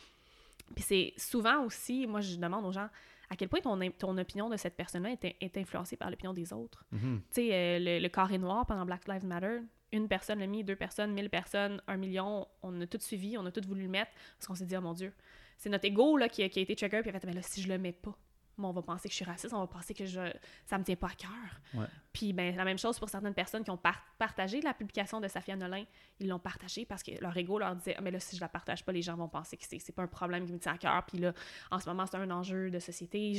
Puis 0.73 0.83
c'est 0.83 1.13
souvent 1.17 1.63
aussi... 1.65 2.07
Moi, 2.07 2.21
je 2.21 2.37
demande 2.37 2.65
aux 2.65 2.71
gens 2.71 2.89
à 3.29 3.35
quel 3.35 3.49
point 3.49 3.61
ton, 3.61 3.79
ton 3.97 4.17
opinion 4.17 4.49
de 4.49 4.57
cette 4.57 4.75
personne-là 4.75 5.11
est, 5.11 5.35
est, 5.41 5.57
influencée 5.57 5.97
par 5.97 6.09
l'opinion 6.09 6.33
des 6.33 6.53
autres. 6.53 6.85
Mhm. 6.91 7.21
Tu 7.29 7.41
sais, 7.41 7.53
euh, 7.53 7.79
le, 7.79 7.99
le, 7.99 8.09
carré 8.09 8.37
noir 8.37 8.65
pendant 8.65 8.85
Black 8.85 9.07
Lives 9.07 9.25
Matter, 9.25 9.59
une 9.91 10.07
personne 10.07 10.39
l'a 10.39 10.47
mis, 10.47 10.63
deux 10.63 10.75
personnes, 10.75 11.13
mille 11.13 11.29
personnes, 11.29 11.81
un 11.87 11.97
million, 11.97 12.47
on 12.63 12.81
a 12.81 12.87
tout 12.87 12.99
suivi, 12.99 13.37
on 13.37 13.45
a 13.45 13.51
tout 13.51 13.61
voulu 13.67 13.83
le 13.83 13.89
mettre, 13.89 14.11
parce 14.37 14.47
qu'on 14.47 14.55
s'est 14.55 14.65
dit, 14.65 14.75
oh 14.77 14.81
mon 14.81 14.93
Dieu, 14.93 15.13
c'est 15.57 15.69
notre 15.69 15.85
ego 15.85 16.17
là, 16.17 16.29
qui, 16.29 16.43
a, 16.43 16.49
qui 16.49 16.59
a 16.59 16.61
été 16.61 16.75
trigger, 16.75 17.01
puis 17.01 17.09
a 17.09 17.13
fait, 17.13 17.25
mais 17.25 17.33
là, 17.33 17.41
si 17.41 17.61
je 17.61 17.67
le 17.67 17.77
mets 17.77 17.93
pas, 17.93 18.17
on 18.57 18.71
va 18.71 18.81
penser 18.81 19.07
que 19.07 19.13
je 19.13 19.17
suis 19.17 19.25
raciste, 19.25 19.53
on 19.53 19.59
va 19.59 19.67
penser 19.67 19.93
que 19.93 20.05
je 20.05 20.31
ça 20.65 20.77
me 20.77 20.83
tient 20.83 20.95
pas 20.95 21.07
à 21.07 21.15
cœur. 21.15 21.87
Puis 22.13 22.33
ben 22.33 22.55
la 22.55 22.65
même 22.65 22.77
chose 22.77 22.97
pour 22.99 23.09
certaines 23.09 23.33
personnes 23.33 23.63
qui 23.63 23.71
ont 23.71 23.79
partagé 24.17 24.61
la 24.61 24.73
publication 24.73 25.19
de 25.19 25.27
Safia 25.27 25.55
Nolin, 25.55 25.83
ils 26.19 26.27
l'ont 26.27 26.39
partagé 26.39 26.85
parce 26.85 27.03
que 27.03 27.11
leur 27.21 27.35
ego 27.35 27.59
leur 27.59 27.75
disait 27.75 27.95
ah, 27.97 28.01
mais 28.01 28.11
là 28.11 28.19
si 28.19 28.35
je 28.35 28.41
la 28.41 28.49
partage 28.49 28.85
pas, 28.85 28.91
les 28.91 29.01
gens 29.01 29.15
vont 29.15 29.29
penser 29.29 29.57
que 29.57 29.65
c'est 29.67 29.91
pas 29.91 30.03
un 30.03 30.07
problème 30.07 30.45
qui 30.45 30.53
me 30.53 30.59
tient 30.59 30.73
à 30.73 30.77
cœur, 30.77 31.05
puis 31.05 31.17
là 31.17 31.33
en 31.71 31.79
ce 31.79 31.89
moment 31.89 32.05
c'est 32.05 32.17
un 32.17 32.31
enjeu 32.31 32.69
de 32.69 32.79
société, 32.79 33.33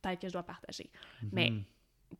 peut-être 0.00 0.20
que 0.20 0.28
je 0.28 0.32
dois 0.32 0.42
partager. 0.42 0.90
Mais 1.32 1.50
mhm. 1.50 1.64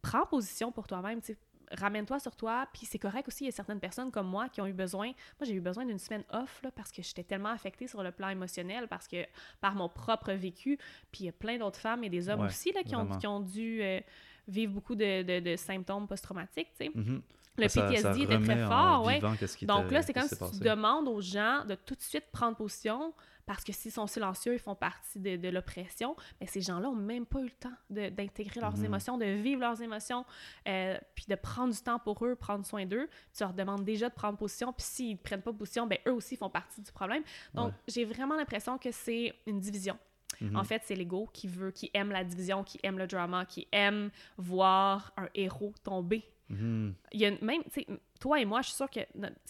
prends 0.02 0.26
position 0.26 0.72
pour 0.72 0.86
toi-même, 0.86 1.20
tu 1.20 1.28
sais 1.28 1.38
ramène-toi 1.72 2.18
sur 2.18 2.36
toi. 2.36 2.66
Puis 2.72 2.86
c'est 2.86 2.98
correct 2.98 3.28
aussi, 3.28 3.44
il 3.44 3.46
y 3.46 3.48
a 3.48 3.52
certaines 3.52 3.80
personnes 3.80 4.10
comme 4.10 4.26
moi 4.26 4.48
qui 4.48 4.60
ont 4.60 4.66
eu 4.66 4.72
besoin. 4.72 5.06
Moi, 5.06 5.42
j'ai 5.42 5.54
eu 5.54 5.60
besoin 5.60 5.84
d'une 5.84 5.98
semaine 5.98 6.24
off 6.32 6.60
là, 6.62 6.70
parce 6.70 6.90
que 6.90 7.02
j'étais 7.02 7.24
tellement 7.24 7.50
affectée 7.50 7.86
sur 7.86 8.02
le 8.02 8.12
plan 8.12 8.28
émotionnel, 8.28 8.88
parce 8.88 9.06
que 9.08 9.24
par 9.60 9.74
mon 9.74 9.88
propre 9.88 10.32
vécu. 10.32 10.78
Puis 11.12 11.24
il 11.24 11.26
y 11.26 11.28
a 11.28 11.32
plein 11.32 11.58
d'autres 11.58 11.78
femmes 11.78 12.04
et 12.04 12.08
des 12.08 12.28
hommes 12.28 12.42
aussi 12.42 12.72
là, 12.72 12.82
qui, 12.82 12.96
ont, 12.96 13.08
qui 13.18 13.26
ont 13.26 13.40
dû 13.40 13.82
euh, 13.82 14.00
vivre 14.48 14.72
beaucoup 14.72 14.94
de, 14.94 15.40
de, 15.40 15.56
symptômes 15.56 16.06
post-traumatiques. 16.06 16.70
tu 16.78 16.86
sais. 16.86 16.90
Mm-hmm. 16.90 17.20
Le 17.60 17.68
PTSD 17.68 18.22
était 18.22 18.40
très 18.40 18.66
fort, 18.66 19.04
ouais. 19.04 19.20
Donc 19.62 19.90
là, 19.90 20.02
c'est 20.02 20.12
comme 20.12 20.28
si 20.28 20.58
tu 20.58 20.64
demandes 20.64 21.08
aux 21.08 21.20
gens 21.20 21.64
de 21.64 21.74
tout 21.74 21.94
de 21.94 22.02
suite 22.02 22.24
prendre 22.32 22.56
position 22.56 23.12
parce 23.50 23.64
que 23.64 23.72
s'ils 23.72 23.90
sont 23.90 24.06
silencieux, 24.06 24.54
ils 24.54 24.60
font 24.60 24.76
partie 24.76 25.18
de, 25.18 25.48
l'oppression. 25.48 26.14
Mais 26.40 26.46
ces 26.46 26.60
gens-là 26.60 26.86
n'ont 26.86 26.94
même 26.94 27.26
pas 27.26 27.40
eu 27.40 27.46
le 27.46 27.50
temps 27.50 27.72
d'intégrer 27.90 28.60
leurs 28.60 28.76
mhm. 28.76 28.84
émotions, 28.84 29.18
de 29.18 29.24
vivre 29.24 29.60
leurs 29.60 29.82
émotions, 29.82 30.24
euh, 30.68 30.96
puis 31.16 31.24
de 31.28 31.34
prendre 31.34 31.74
du 31.74 31.80
temps 31.80 31.98
pour 31.98 32.24
eux, 32.24 32.36
prendre 32.36 32.64
soin 32.64 32.86
d'eux. 32.86 33.08
Tu 33.36 33.42
leur 33.42 33.52
demandes 33.52 33.84
déjà 33.84 34.08
de 34.08 34.14
prendre 34.14 34.38
position, 34.38 34.72
puis 34.72 34.86
s'ils 34.86 35.12
ne 35.14 35.16
prennent 35.16 35.42
pas 35.42 35.52
position, 35.52 35.88
ben 35.88 35.98
eux 36.06 36.12
aussi 36.12 36.36
font 36.36 36.48
partie 36.48 36.80
du 36.80 36.92
problème. 36.92 37.24
Donc, 37.52 37.72
j'ai 37.88 38.04
vraiment 38.04 38.36
l'impression 38.36 38.78
que 38.78 38.92
c'est 38.92 39.34
une 39.46 39.58
division. 39.58 39.98
Mhm. 40.40 40.54
En 40.56 40.62
fait, 40.62 40.82
c'est 40.84 40.94
l'ego 40.94 41.28
qui 41.32 41.48
veut, 41.48 41.72
qui 41.72 41.90
aime 41.92 42.12
la 42.12 42.22
division, 42.22 42.62
qui 42.62 42.78
aime 42.84 42.98
le 42.98 43.08
drama, 43.08 43.46
qui 43.46 43.66
aime 43.72 44.10
voir 44.38 45.12
un 45.16 45.28
héros 45.34 45.74
tomber 45.82 46.24
Mhm. 46.50 46.94
Il 47.12 47.20
y 47.20 47.26
a 47.26 47.30
même, 47.40 47.62
tu 47.64 47.80
sais, 47.80 47.86
toi 48.18 48.40
et 48.40 48.44
moi, 48.44 48.60
je 48.60 48.68
suis 48.68 48.76
sûre 48.76 48.90
que 48.90 49.00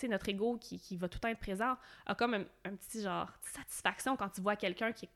notre 0.07 0.29
ego 0.29 0.59
qui, 0.59 0.79
qui, 0.79 0.97
va 0.97 1.09
tout 1.09 1.17
le 1.17 1.21
temps 1.21 1.29
être 1.29 1.41
présent 1.41 1.77
a 2.07 2.15
comme 2.15 2.35
un, 2.35 2.77
petit 2.77 3.03
genre 3.03 3.31
satisfaction 3.41 4.17
quand 4.17 4.29
tu 4.29 4.43
vois 4.43 4.57
quelqu'un 4.57 4.93
qui 4.93 5.09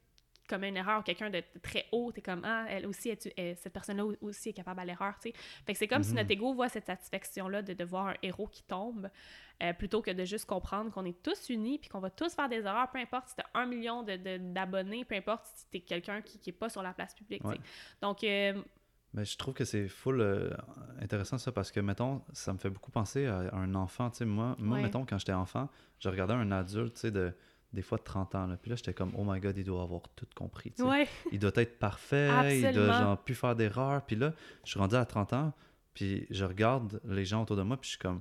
commet 0.48 0.68
une 0.68 0.76
erreur, 0.76 1.04
quelqu'un 1.04 1.30
de 1.30 1.42
très 1.62 1.86
haut, 1.92 2.12
t'es 2.12 2.20
comme 2.20 2.42
ah 2.44 2.66
elle 2.68 2.86
aussi 2.86 3.10
cette 3.16 3.72
personne-là 3.72 4.04
aussi 4.20 4.50
est 4.50 4.52
capable 4.52 4.80
à 4.80 4.84
l'erreur, 4.84 5.14
tu 5.18 5.30
sais. 5.30 5.34
Fait 5.66 5.72
que 5.72 5.78
c'est 5.78 5.88
comme 5.88 6.02
si 6.02 6.10
mhm. 6.10 6.18
notre 6.18 6.30
ego 6.30 6.52
voit 6.52 6.68
cette 6.68 6.86
satisfaction-là 6.86 7.62
de, 7.62 7.72
de, 7.72 7.84
voir 7.84 8.08
un 8.08 8.14
héros 8.22 8.46
qui 8.46 8.62
tombe, 8.62 9.10
euh, 9.62 9.72
plutôt 9.72 10.02
que 10.02 10.10
de 10.10 10.24
juste 10.24 10.44
comprendre 10.44 10.90
qu'on 10.90 11.04
est 11.04 11.22
tous 11.22 11.48
unis 11.48 11.78
puis 11.78 11.88
qu'on 11.88 12.00
va 12.00 12.10
tous 12.10 12.34
faire 12.34 12.48
des 12.48 12.60
erreurs, 12.60 12.90
peu 12.90 12.98
importe 12.98 13.28
si 13.28 13.36
t'as 13.36 13.46
un 13.54 13.66
million 13.66 14.02
d'abonnés, 14.02 15.02
de, 15.02 15.08
peu 15.08 15.14
importe 15.14 15.46
si 15.54 15.66
t'es 15.70 15.80
quelqu'un 15.80 16.20
qui, 16.20 16.38
qui 16.38 16.50
est 16.50 16.54
pas 16.54 16.68
sur 16.68 16.82
la 16.82 16.92
place 16.92 17.14
publique, 17.14 17.42
Donc 18.02 18.22
euh, 18.24 18.62
mais 19.14 19.24
je 19.24 19.38
trouve 19.38 19.54
que 19.54 19.64
c'est 19.64 19.86
full 19.86 20.20
euh, 20.20 20.50
intéressant 21.00 21.38
ça 21.38 21.52
parce 21.52 21.70
que, 21.70 21.78
mettons, 21.78 22.20
ça 22.32 22.52
me 22.52 22.58
fait 22.58 22.68
beaucoup 22.68 22.90
penser 22.90 23.26
à, 23.26 23.54
un 23.54 23.74
enfant. 23.76 24.10
Tu 24.10 24.18
sais, 24.18 24.24
moi, 24.24 24.56
moi 24.58 24.80
mettons, 24.80 25.06
quand 25.06 25.18
j'étais 25.18 25.32
enfant, 25.32 25.70
je 26.00 26.08
regardais 26.08 26.34
un 26.34 26.50
adulte, 26.50 26.94
tu 26.94 27.00
sais, 27.00 27.10
de, 27.12 27.32
des 27.72 27.82
fois 27.82 27.96
de 27.96 28.02
30 28.02 28.34
ans. 28.34 28.46
Là. 28.48 28.56
Puis 28.56 28.70
là, 28.70 28.76
j'étais 28.76 28.92
comme, 28.92 29.12
oh 29.16 29.22
my 29.24 29.38
god, 29.38 29.56
il 29.56 29.62
doit 29.62 29.82
avoir 29.82 30.02
tout 30.16 30.26
compris. 30.34 30.72
Tu 30.72 30.82
sais. 30.82 31.08
Il 31.30 31.38
doit 31.38 31.52
être 31.54 31.78
parfait, 31.78 32.58
il 32.60 32.72
doit 32.72 32.98
genre 32.98 33.22
plus 33.22 33.36
faire 33.36 33.54
d'erreurs. 33.54 34.04
Puis 34.04 34.16
là, 34.16 34.34
je 34.64 34.70
suis 34.70 34.80
rendu 34.80 34.96
à 34.96 35.04
30 35.04 35.32
ans, 35.32 35.52
puis 35.94 36.26
je 36.30 36.44
regarde 36.44 37.00
les 37.04 37.24
gens 37.24 37.42
autour 37.42 37.56
de 37.56 37.62
moi, 37.62 37.76
puis 37.76 37.86
je 37.86 37.90
suis 37.90 38.00
comme, 38.00 38.20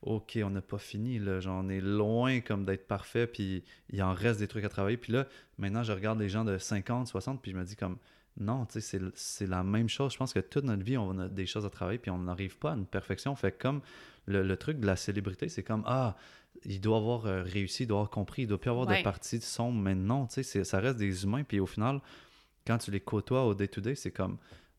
ok, 0.00 0.38
on 0.42 0.50
n'a 0.50 0.62
pas 0.62 0.78
fini, 0.78 1.18
là. 1.18 1.40
Genre, 1.40 1.62
on 1.62 1.68
est 1.68 1.80
loin 1.82 2.40
comme 2.40 2.64
d'être 2.64 2.86
parfait, 2.88 3.26
puis 3.26 3.64
il 3.90 4.02
en 4.02 4.14
reste 4.14 4.40
des 4.40 4.48
trucs 4.48 4.64
à 4.64 4.70
travailler. 4.70 4.96
Puis 4.96 5.12
là, 5.12 5.26
maintenant, 5.58 5.82
je 5.82 5.92
regarde 5.92 6.18
les 6.18 6.30
gens 6.30 6.46
de 6.46 6.56
50, 6.56 7.06
60, 7.06 7.42
puis 7.42 7.50
je 7.50 7.56
me 7.56 7.64
dis 7.64 7.76
comme, 7.76 7.98
non, 8.38 8.66
tu 8.66 8.80
sais, 8.80 9.00
c'est 9.14 9.46
la 9.46 9.62
même 9.62 9.88
chose. 9.88 10.12
Je 10.12 10.18
pense 10.18 10.32
que 10.32 10.40
toute 10.40 10.64
notre 10.64 10.82
vie, 10.82 10.98
on 10.98 11.18
a 11.18 11.28
des 11.28 11.46
choses 11.46 11.64
à 11.64 11.70
travailler, 11.70 11.98
puis 11.98 12.10
on 12.10 12.18
n'arrive 12.18 12.58
pas 12.58 12.72
à 12.72 12.74
une 12.74 12.86
perfection. 12.86 13.34
Fait 13.34 13.52
comme 13.52 13.80
le, 14.26 14.54
truc 14.56 14.78
de 14.78 14.86
la 14.86 14.96
célébrité, 14.96 15.48
c'est 15.48 15.62
comme, 15.62 15.82
ah, 15.86 16.16
il 16.64 16.80
doit 16.80 16.98
avoir 16.98 17.26
euh, 17.26 17.42
réussi, 17.42 17.84
il 17.84 17.86
doit 17.86 17.98
avoir 17.98 18.10
compris, 18.10 18.42
il 18.42 18.48
doit 18.48 18.60
plus 18.60 18.70
avoir 18.70 18.86
de 18.86 19.02
parties 19.02 19.38
de 19.38 19.44
son. 19.44 19.72
Mais 19.72 19.94
non, 19.94 20.26
tu 20.26 20.42
sais, 20.42 20.64
ça 20.64 20.80
reste 20.80 20.98
des 20.98 21.24
humains. 21.24 21.44
Puis 21.44 21.60
au 21.60 21.66
final, 21.66 22.00
quand 22.66 22.78
tu 22.78 22.90
les 22.90 23.00
côtoies 23.00 23.44
au 23.46 23.54
day-to-day, 23.54 23.94
c'est 23.94 24.10
comme, 24.10 24.36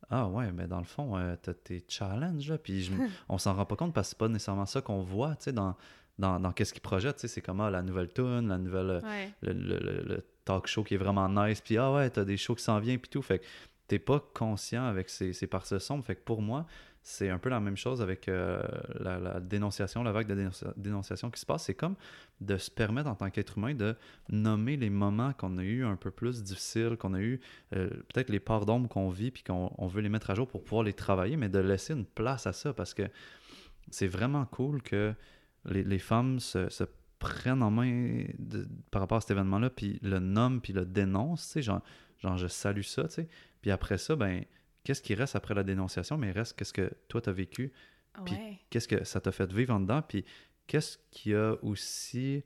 ah 0.09 0.27
ouais, 0.27 0.51
mais 0.51 0.67
dans 0.67 0.79
le 0.79 0.85
fond, 0.85 1.17
euh, 1.17 1.35
t'as 1.41 1.53
tes 1.53 1.83
challenges, 1.87 2.49
là, 2.49 2.57
puis 2.57 2.91
on 3.29 3.37
s'en 3.37 3.55
rend 3.55 3.65
pas 3.65 3.75
compte 3.75 3.93
parce 3.93 4.09
que 4.09 4.11
c'est 4.11 4.19
pas 4.19 4.27
nécessairement 4.27 4.65
ça 4.65 4.81
qu'on 4.81 5.01
voit, 5.01 5.35
tu 5.35 5.45
sais, 5.45 5.51
dans, 5.51 5.75
dans, 6.19 6.39
dans 6.39 6.51
qu'est-ce 6.51 6.73
qu'ils 6.73 6.81
projettent, 6.81 7.25
c'est 7.25 7.41
comme, 7.41 7.61
ah, 7.61 7.71
la 7.71 7.81
nouvelle 7.81 8.11
tune, 8.13 8.49
la 8.49 8.57
nouvelle, 8.57 9.01
le 9.41 10.23
talk 10.47 10.67
show 10.67 10.83
qui 10.83 10.93
est 10.93 10.97
vraiment 10.97 11.27
nice, 11.27 11.61
puis 11.61 11.77
ah 11.77 11.91
ouais, 11.91 12.09
t'as 12.09 12.23
des 12.23 12.37
shows 12.37 12.55
qui 12.55 12.63
s'en 12.63 12.79
viennent, 12.79 12.99
puis 12.99 13.09
tout. 13.09 13.21
Fait 13.21 13.39
que 13.39 13.45
t'es 13.87 13.99
pas 13.99 14.23
conscient 14.33 14.85
avec 14.85 15.09
ces, 15.09 15.33
ces 15.33 15.47
parties 15.47 15.79
sombres. 15.79 16.03
Fait 16.03 16.15
que 16.15 16.23
pour 16.23 16.41
moi, 16.41 16.65
c'est 17.09 17.29
un 17.29 17.37
peu 17.37 17.47
la 17.47 17.61
même 17.61 17.77
chose 17.77 18.01
avec 18.01 18.27
euh, 18.27 18.61
la, 18.99 19.39
dénonciation, 19.39 20.03
la 20.03 20.11
vague 20.11 20.27
de 20.27 20.49
dénonciation 20.75 21.31
qui 21.31 21.39
se 21.39 21.45
passe. 21.45 21.63
C'est 21.63 21.73
comme 21.73 21.95
de 22.41 22.57
se 22.57 22.69
permettre 22.69 23.09
en 23.09 23.15
tant 23.15 23.29
qu'être 23.29 23.57
humain 23.57 23.73
de 23.73 23.95
nommer 24.27 24.75
les 24.75 24.89
moments 24.89 25.31
qu'on 25.31 25.57
a 25.57 25.63
eu 25.63 25.85
un 25.85 25.95
peu 25.95 26.11
plus 26.11 26.43
difficiles, 26.43 26.97
qu'on 26.97 27.13
a 27.13 27.21
eu 27.21 27.39
euh, 27.73 27.87
peut-être 28.13 28.29
les 28.29 28.41
parts 28.41 28.65
d'ombre 28.65 28.89
qu'on 28.89 29.09
vit, 29.09 29.31
puis 29.31 29.41
qu'on 29.41 29.87
veut 29.87 30.01
les 30.01 30.09
mettre 30.09 30.31
à 30.31 30.35
jour 30.35 30.49
pour 30.49 30.65
pouvoir 30.65 30.83
les 30.83 30.91
travailler, 30.91 31.37
mais 31.37 31.47
de 31.47 31.59
laisser 31.59 31.93
une 31.93 32.05
place 32.05 32.45
à 32.45 32.51
ça 32.51 32.73
parce 32.73 32.93
que 32.93 33.03
c'est 33.89 34.07
vraiment 34.07 34.45
cool 34.45 34.81
que 34.81 35.13
les, 35.63 35.99
femmes 35.99 36.41
se, 36.41 36.83
prennent 37.19 37.63
en 37.63 37.71
main 37.71 38.23
par 38.91 39.01
rapport 39.01 39.17
à 39.17 39.21
cet 39.21 39.31
événement-là, 39.31 39.69
puis 39.69 39.99
le 40.01 40.19
nomment, 40.19 40.61
puis 40.61 40.73
le 40.73 40.85
dénoncent, 40.85 41.47
tu 41.47 41.53
sais, 41.53 41.61
genre, 41.61 41.81
genre 42.19 42.37
je 42.37 42.47
salue 42.47 42.81
ça, 42.81 43.03
tu 43.05 43.15
sais. 43.15 43.27
Puis 43.61 43.71
après 43.71 43.97
ça, 43.97 44.15
ben 44.15 44.43
qu'est-ce 44.83 45.01
qui 45.01 45.15
reste 45.15 45.35
après 45.35 45.53
la 45.53 45.63
dénonciation, 45.63 46.17
mais 46.17 46.27
il 46.29 46.31
reste 46.31 46.57
qu'est-ce 46.57 46.73
que 46.73 46.91
toi, 47.07 47.21
tu 47.21 47.29
as 47.29 47.33
vécu, 47.33 47.73
puis 48.25 48.35
qu'est-ce 48.69 48.87
que 48.87 49.03
ça 49.03 49.19
t'a 49.19 49.31
fait 49.31 49.51
vivre 49.51 49.73
en 49.73 49.79
dedans, 49.79 50.01
puis 50.01 50.25
qu'est-ce 50.67 50.97
qui 51.11 51.33
a 51.33 51.55
aussi 51.63 52.43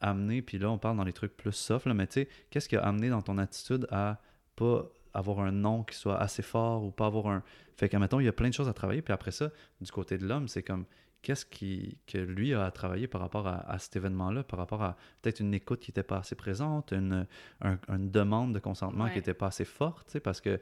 amené, 0.00 0.42
puis 0.42 0.58
là, 0.58 0.70
on 0.70 0.78
parle 0.78 0.96
dans 0.96 1.04
les 1.04 1.12
trucs 1.12 1.36
plus 1.36 1.52
soft, 1.52 1.86
là, 1.86 1.94
mais 1.94 2.06
tu 2.06 2.14
sais, 2.14 2.28
qu'est-ce 2.50 2.68
qui 2.68 2.76
a 2.76 2.82
amené 2.82 3.08
dans 3.08 3.22
ton 3.22 3.38
attitude 3.38 3.86
à 3.90 4.20
pas 4.54 4.90
avoir 5.14 5.40
un 5.40 5.52
nom 5.52 5.84
qui 5.84 5.96
soit 5.96 6.18
assez 6.20 6.42
fort 6.42 6.84
ou 6.84 6.90
pas 6.90 7.06
avoir 7.06 7.28
un... 7.28 7.42
Fait 7.76 7.88
qu'à 7.88 7.98
mettons, 7.98 8.20
il 8.20 8.24
y 8.24 8.28
a 8.28 8.32
plein 8.32 8.48
de 8.48 8.54
choses 8.54 8.68
à 8.68 8.72
travailler, 8.74 9.02
puis 9.02 9.12
après 9.12 9.30
ça, 9.30 9.50
du 9.80 9.90
côté 9.90 10.18
de 10.18 10.26
l'homme, 10.26 10.48
c'est 10.48 10.62
comme 10.62 10.84
qu'est-ce 11.24 11.46
qui, 11.46 11.96
que 12.06 12.18
lui 12.18 12.52
a 12.52 12.66
à 12.66 12.70
travailler 12.70 13.08
par 13.08 13.22
rapport 13.22 13.46
à, 13.46 13.78
cet 13.78 13.96
événement-là, 13.96 14.44
par 14.44 14.58
rapport 14.58 14.82
à 14.82 14.98
peut-être 15.22 15.40
une 15.40 15.54
écoute 15.54 15.80
qui 15.80 15.90
n'était 15.90 16.02
pas 16.02 16.18
assez 16.18 16.34
présente, 16.34 16.92
une, 16.92 17.26
une 17.62 18.10
demande 18.10 18.54
de 18.54 18.58
consentement 18.58 19.08
qui 19.08 19.16
n'était 19.16 19.32
pas 19.32 19.46
assez 19.46 19.64
forte, 19.64 20.18
parce 20.20 20.42
que 20.42 20.60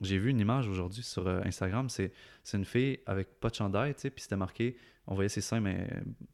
j'ai 0.00 0.18
vu 0.18 0.30
une 0.30 0.40
image 0.40 0.66
aujourd'hui 0.66 1.04
sur 1.04 1.28
euh, 1.28 1.40
Instagram, 1.44 1.88
c'est 1.88 2.12
une 2.52 2.64
fille 2.64 2.98
avec 3.06 3.38
pas 3.38 3.48
de 3.48 3.54
chandail, 3.54 3.94
puis 3.94 4.10
c'était 4.16 4.36
marqué, 4.36 4.76
on 5.06 5.14
voyait 5.14 5.28
ses 5.28 5.40
seins, 5.40 5.60
mais 5.60 5.88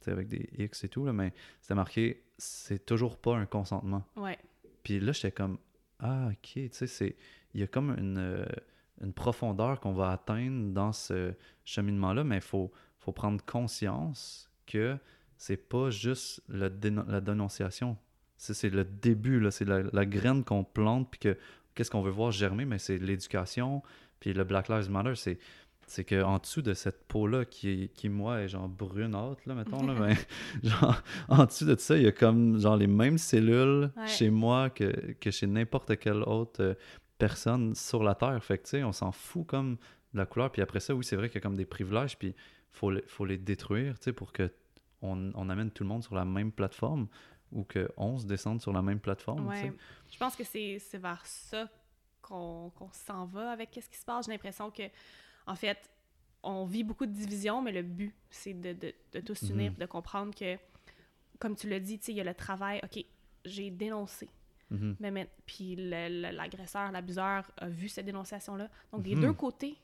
avec 0.07 0.29
des 0.29 0.49
X 0.57 0.85
et 0.85 0.89
tout, 0.89 1.05
là, 1.05 1.13
mais 1.13 1.35
c'était 1.61 1.75
marqué, 1.75 2.25
c'est 2.39 2.87
toujours 2.87 3.19
pas 3.19 3.37
un 3.37 3.45
consentement. 3.45 4.03
Ouais. 4.17 4.39
Puis 4.83 4.99
là, 4.99 5.13
j'étais 5.13 5.33
comme, 5.33 5.59
ah, 5.99 6.29
ok, 6.31 6.53
tu 6.55 6.69
sais, 6.73 6.87
c'est, 6.87 7.17
il 7.53 7.61
y 7.61 7.63
a 7.63 7.67
comme 7.67 7.91
une, 7.99 8.17
euh, 8.17 8.47
une 9.03 9.13
profondeur 9.13 9.81
qu'on 9.81 9.93
va 9.93 10.11
atteindre 10.13 10.73
dans 10.73 10.93
ce 10.93 11.35
cheminement-là, 11.65 12.25
mais 12.25 12.37
il 12.37 12.43
faut, 12.43 12.73
faut 12.99 13.13
prendre 13.13 13.45
conscience 13.45 14.51
que 14.67 14.97
c'est 15.37 15.57
pas 15.57 15.91
juste 15.91 16.43
la, 16.49 16.69
la 17.09 17.21
dénonciation. 17.21 17.97
C'est 18.37 18.71
le 18.71 18.85
début, 18.85 19.45
c'est 19.51 19.65
la, 19.65 19.83
la, 19.93 20.07
graine 20.07 20.45
qu'on 20.45 20.63
plante, 20.63 21.11
puis 21.11 21.19
que 21.19 21.37
qu'est-ce 21.75 21.91
qu'on 21.91 22.03
veut 22.03 22.11
voir 22.11 22.31
germer, 22.31 22.65
mais 22.65 22.79
c'est 22.79 22.99
l'éducation. 22.99 23.83
Puis 24.21 24.33
le 24.33 24.45
Black 24.45 24.69
Lives 24.69 24.91
Matter, 24.91 25.15
c'est 25.17 25.39
c'est 25.89 26.05
qu'en 26.05 26.39
dessous 26.39 26.63
de 26.63 26.75
cette 26.75 27.05
peau-là, 27.09 27.45
qui, 27.45 27.91
qui, 27.95 28.09
moi, 28.09 28.41
est 28.41 28.49
genre 28.49 28.69
brune 28.69 29.15
haute, 29.15 29.45
là, 29.47 29.55
mettons, 29.55 29.87
là, 29.87 29.95
ben, 29.95 30.15
genre, 30.63 31.03
en 31.29 31.47
dessous 31.47 31.65
de 31.65 31.77
ça, 31.77 31.97
il 31.97 32.03
y 32.03 32.07
a 32.07 32.13
comme, 32.13 32.61
genre, 32.61 32.77
les 32.77 32.87
mêmes 32.87 33.19
cellules 33.19 33.91
chez 34.07 34.29
moi 34.31 34.71
que, 34.71 35.15
que 35.19 35.31
chez 35.31 35.47
n'importe 35.47 35.99
quelle 35.99 36.23
autre 36.25 36.63
euh, 36.63 36.75
personne 37.17 37.75
sur 37.75 38.03
la 38.03 38.15
Terre. 38.15 38.43
Fait 38.45 38.59
que, 38.59 38.65
tu 38.65 38.71
sais, 38.71 38.85
on 38.85 38.93
s'en 38.93 39.13
fout 39.13 39.47
comme 39.47 39.77
de 40.13 40.19
la 40.19 40.27
couleur. 40.27 40.53
Puis 40.53 40.63
après 40.63 40.81
ça, 40.81 40.95
oui, 40.95 41.05
c'est 41.05 41.17
vrai 41.17 41.29
qu'il 41.29 41.37
y 41.37 41.39
a 41.39 41.43
comme 41.43 41.57
des 41.57 41.67
privilèges, 41.67 42.19
puis 42.19 42.35
il 42.73 42.79
faut, 42.79 42.93
faut 43.07 43.25
les 43.25 43.39
détruire, 43.39 43.99
tu 43.99 44.05
sais, 44.05 44.13
pour 44.13 44.33
que 44.33 44.53
on, 45.01 45.33
on, 45.35 45.49
amène 45.49 45.71
tout 45.71 45.85
le 45.85 45.89
monde 45.89 46.03
sur 46.03 46.15
la 46.15 46.25
même 46.25 46.51
plateforme 46.51 47.07
ou 47.53 47.65
qu'on 47.65 48.19
se 48.19 48.27
descende 48.27 48.61
sur 48.61 48.73
la 48.73 48.83
même 48.83 49.01
plateforme. 49.01 49.47
Ouais. 49.47 49.73
Je 50.11 50.19
pense 50.19 50.37
que 50.37 50.45
c'est 50.45 50.79
vers 50.95 51.25
ça 51.25 51.69
qu'on 52.21 52.73
s'en 52.93 53.25
va 53.25 53.53
avec 53.53 53.71
ce 53.75 53.89
qui 53.89 53.97
se 53.97 54.05
passe. 54.05 54.27
J'ai 54.27 54.33
l'impression 54.33 54.71
que, 54.71 54.83
en 55.47 55.55
fait, 55.55 55.91
on 56.43 56.65
vit 56.67 56.85
beaucoup 56.85 57.07
de 57.07 57.13
divisions, 57.13 57.63
mais 57.63 57.73
le 57.73 57.83
but, 57.83 58.15
c'est 58.31 58.55
de, 58.55 58.73
de, 58.73 58.93
de, 59.13 59.21
tous 59.21 59.35
s'unir, 59.35 59.73
mm-hmm. 59.73 59.79
de 59.79 59.87
comprendre 59.87 60.35
que, 60.35 60.57
comme 61.39 61.57
tu 61.57 61.69
l'as 61.69 61.81
dit, 61.81 62.01
il 62.09 62.15
y 62.15 62.21
a 62.21 62.25
le 62.25 62.35
travail. 62.35 62.81
OK, 62.85 63.03
j'ai 63.45 63.71
dénoncé. 63.71 64.29
Mm-hmm. 64.71 65.11
mais, 65.11 65.31
puis 65.47 65.77
l'agresseur, 65.77 66.93
l'abuseur 66.93 67.51
a 67.57 67.69
vu 67.69 67.89
cette 67.89 68.05
dénonciation-là. 68.05 68.69
Donc, 68.93 69.03
des 69.03 69.15
mm-hmm. 69.15 69.21
deux 69.21 69.33
côtés, 69.33 69.79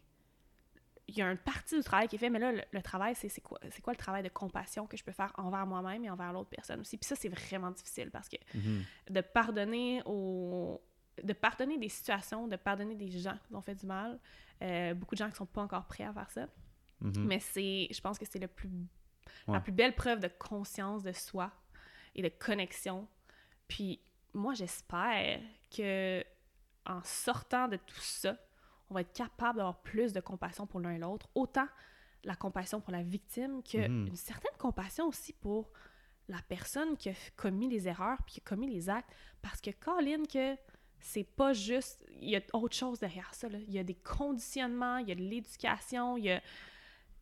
il 1.06 1.16
y 1.16 1.22
a 1.22 1.30
une 1.30 1.38
partie 1.38 1.76
du 1.76 1.82
travail 1.82 2.08
qui 2.08 2.16
est 2.16 2.18
fait, 2.18 2.30
mais 2.30 2.38
là, 2.38 2.52
le, 2.52 2.82
travail, 2.82 3.14
c'est 3.14 3.40
quoi, 3.40 3.58
quoi 3.82 3.92
le 3.92 3.98
travail 3.98 4.22
de 4.22 4.28
compassion 4.28 4.86
que 4.86 4.96
je 4.96 5.04
peux 5.04 5.12
faire 5.12 5.32
envers 5.36 5.66
moi-même 5.66 6.04
et 6.04 6.10
envers 6.10 6.32
l'autre 6.32 6.50
personne 6.50 6.80
aussi? 6.80 6.96
Puis 6.96 7.06
ça, 7.06 7.16
c'est 7.16 7.28
vraiment 7.28 7.70
difficile 7.70 8.10
parce 8.10 8.28
que 8.28 8.36
mhm. 8.54 8.84
de 9.10 9.20
pardonner 9.20 10.02
aux 10.06 10.82
de 11.22 11.32
pardonner 11.32 11.78
des 11.78 11.88
situations, 11.88 12.48
de 12.48 12.56
pardonner 12.56 12.96
des 12.96 13.08
gens 13.08 13.38
qui 13.46 13.54
ont 13.54 13.60
fait 13.60 13.76
du 13.76 13.86
mal, 13.86 14.18
euh, 14.62 14.94
beaucoup 14.94 15.14
de 15.14 15.18
gens 15.18 15.30
qui 15.30 15.36
sont 15.36 15.46
pas 15.46 15.62
encore 15.62 15.86
prêts 15.86 16.02
à 16.02 16.12
faire 16.12 16.30
ça. 16.30 16.48
Mhm. 17.00 17.24
Mais 17.26 17.38
c'est, 17.38 17.86
je 17.90 18.00
pense 18.00 18.18
que 18.18 18.24
c'est 18.24 18.40
le 18.40 18.48
plus, 18.48 18.70
la 19.46 19.60
plus 19.60 19.72
belle 19.72 19.94
preuve 19.94 20.20
de 20.20 20.28
conscience 20.28 21.04
de 21.04 21.12
soi 21.12 21.52
et 22.16 22.22
de 22.22 22.28
connexion. 22.28 23.06
Puis 23.68 24.00
moi, 24.32 24.54
j'espère 24.54 25.40
que 25.70 26.24
en 26.86 27.02
sortant 27.04 27.68
de 27.68 27.76
tout 27.76 28.00
ça, 28.00 28.36
on 28.90 28.94
va 28.94 29.00
être 29.00 29.12
capable 29.12 29.58
d'avoir 29.58 29.80
plus 29.82 30.12
de 30.12 30.20
compassion 30.20 30.66
pour 30.66 30.80
l'un 30.80 30.92
et 30.92 30.98
l'autre, 30.98 31.28
autant 31.34 31.66
la 32.24 32.36
compassion 32.36 32.80
pour 32.80 32.92
la 32.92 33.02
victime 33.02 33.62
qu'une 33.62 34.08
mhm. 34.08 34.16
certaine 34.16 34.56
compassion 34.58 35.08
aussi 35.08 35.32
pour 35.32 35.70
la 36.28 36.40
personne 36.48 36.96
qui 36.96 37.10
a 37.10 37.14
commis 37.36 37.68
les 37.68 37.86
erreurs 37.86 38.22
puis 38.24 38.34
qui 38.34 38.40
a 38.40 38.44
commis 38.44 38.70
les 38.70 38.88
actes. 38.88 39.10
Parce 39.42 39.60
que, 39.60 39.70
Colin, 39.70 40.24
que 40.24 40.56
c'est 41.00 41.24
pas 41.24 41.52
juste. 41.52 42.04
Il 42.20 42.30
y 42.30 42.36
a 42.36 42.40
autre 42.54 42.74
chose 42.74 42.98
derrière 42.98 43.34
ça. 43.34 43.48
Là. 43.48 43.58
Il 43.58 43.72
y 43.72 43.78
a 43.78 43.84
des 43.84 43.94
conditionnements, 43.94 44.98
il 44.98 45.08
y 45.08 45.12
a 45.12 45.14
de 45.14 45.22
l'éducation, 45.22 46.16
il 46.16 46.24
y 46.24 46.30
a. 46.30 46.40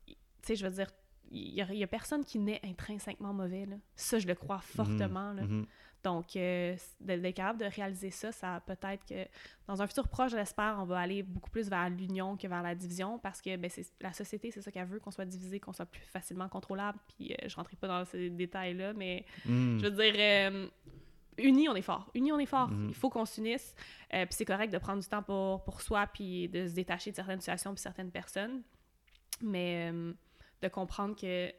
Tu 0.06 0.14
sais, 0.42 0.56
je 0.56 0.66
veux 0.66 0.72
dire, 0.72 0.88
il 1.30 1.54
y, 1.54 1.82
a, 1.82 1.86
personne 1.86 2.24
qui 2.24 2.38
naît 2.38 2.60
intrinsèquement 2.62 3.32
mauvais. 3.32 3.66
Là. 3.66 3.76
Ça, 3.96 4.18
je 4.18 4.26
le 4.26 4.34
crois 4.34 4.56
mhm. 4.56 4.62
fortement. 4.62 5.32
Là. 5.32 5.42
Mhm. 5.42 5.66
Donc, 6.02 6.34
euh, 6.34 6.76
d'être 7.00 7.34
capable 7.34 7.60
de 7.60 7.66
réaliser 7.66 8.10
ça, 8.10 8.32
ça 8.32 8.60
peut-être 8.66 9.06
que 9.06 9.26
dans 9.68 9.80
un 9.80 9.86
futur 9.86 10.08
proche, 10.08 10.32
j'espère, 10.32 10.76
on 10.80 10.84
va 10.84 10.98
aller 10.98 11.22
beaucoup 11.22 11.50
plus 11.50 11.68
vers 11.68 11.88
l'union 11.90 12.36
que 12.36 12.48
vers 12.48 12.62
la 12.62 12.74
division 12.74 13.18
parce 13.20 13.40
que 13.40 13.56
ben, 13.56 13.70
la 14.00 14.12
société, 14.12 14.50
c'est 14.50 14.62
ça 14.62 14.72
qu'elle 14.72 14.86
veut, 14.86 14.98
qu'on 14.98 15.12
soit 15.12 15.24
divisé, 15.24 15.60
qu'on 15.60 15.72
soit 15.72 15.86
plus 15.86 16.02
facilement 16.02 16.48
contrôlable. 16.48 16.98
Puis, 17.08 17.32
euh, 17.32 17.48
je 17.48 17.54
rentrerai 17.54 17.76
pas 17.76 17.86
dans 17.86 18.04
ces 18.04 18.30
détails-là, 18.30 18.94
mais 18.94 19.24
hmm. 19.46 19.78
je 19.78 19.86
veux 19.86 19.90
dire, 19.90 20.14
euh, 20.18 20.68
unis, 21.38 21.68
on 21.68 21.76
est 21.76 21.82
fort. 21.82 22.10
Unis, 22.14 22.32
on 22.32 22.38
est 22.40 22.46
fort. 22.46 22.68
Hmm. 22.68 22.88
Il 22.88 22.94
faut 22.94 23.08
qu'on 23.08 23.24
s'unisse. 23.24 23.74
puis, 24.10 24.26
c'est 24.30 24.44
correct 24.44 24.72
de 24.72 24.78
prendre 24.78 25.00
du 25.00 25.08
temps 25.08 25.22
pour, 25.22 25.62
pour 25.62 25.82
soi 25.82 26.08
puis 26.08 26.48
de 26.48 26.66
se 26.66 26.74
détacher 26.74 27.12
de 27.12 27.16
certaines 27.16 27.40
situations 27.40 27.72
puis 27.72 27.80
certaines 27.80 28.10
personnes. 28.10 28.62
Mais 29.40 29.92
de 30.62 30.68
comprendre 30.68 31.14
que 31.14 31.52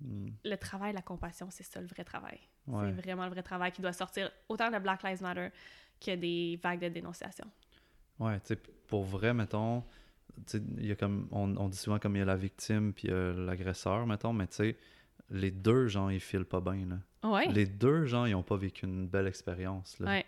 hmm. 0.00 0.28
le 0.42 0.56
travail, 0.56 0.94
la 0.94 1.02
compassion, 1.02 1.48
c'est 1.50 1.64
ça 1.64 1.82
le 1.82 1.86
vrai 1.86 2.04
travail. 2.04 2.40
C'est 2.66 3.02
vraiment 3.02 3.24
le 3.24 3.30
vrai 3.30 3.42
travail 3.42 3.72
qui 3.72 3.82
doit 3.82 3.92
sortir 3.92 4.30
autant 4.48 4.70
de 4.70 4.78
Black 4.78 5.02
Lives 5.02 5.22
Matter 5.22 5.48
que 6.00 6.14
des 6.14 6.58
vagues 6.62 6.80
de 6.80 6.88
dénonciation. 6.88 7.46
Ouais, 8.18 8.38
tu 8.40 8.48
sais, 8.48 8.56
pour 8.86 9.04
vrai, 9.04 9.34
mettons, 9.34 9.82
il 10.78 10.86
y 10.86 10.92
a 10.92 10.96
comme, 10.96 11.28
on, 11.30 11.68
dit 11.68 11.76
souvent 11.76 11.98
comme 11.98 12.16
il 12.16 12.20
y 12.20 12.22
a 12.22 12.26
la 12.26 12.36
victime 12.36 12.92
puis 12.92 13.08
l'agresseur, 13.08 14.06
mettons, 14.06 14.32
mais 14.32 14.46
tu 14.46 14.56
sais, 14.56 14.76
les 15.30 15.50
deux 15.50 15.86
gens, 15.88 16.08
ils 16.08 16.20
filent 16.20 16.44
pas 16.44 16.60
bien, 16.60 16.86
là. 16.86 17.30
Ouais. 17.30 17.46
Les 17.48 17.66
deux 17.66 18.06
gens, 18.06 18.24
ils 18.24 18.34
ont 18.34 18.42
pas 18.42 18.56
vécu 18.56 18.86
une 18.86 19.06
belle 19.06 19.26
expérience, 19.26 19.98
là. 19.98 20.10
Ouais. 20.10 20.26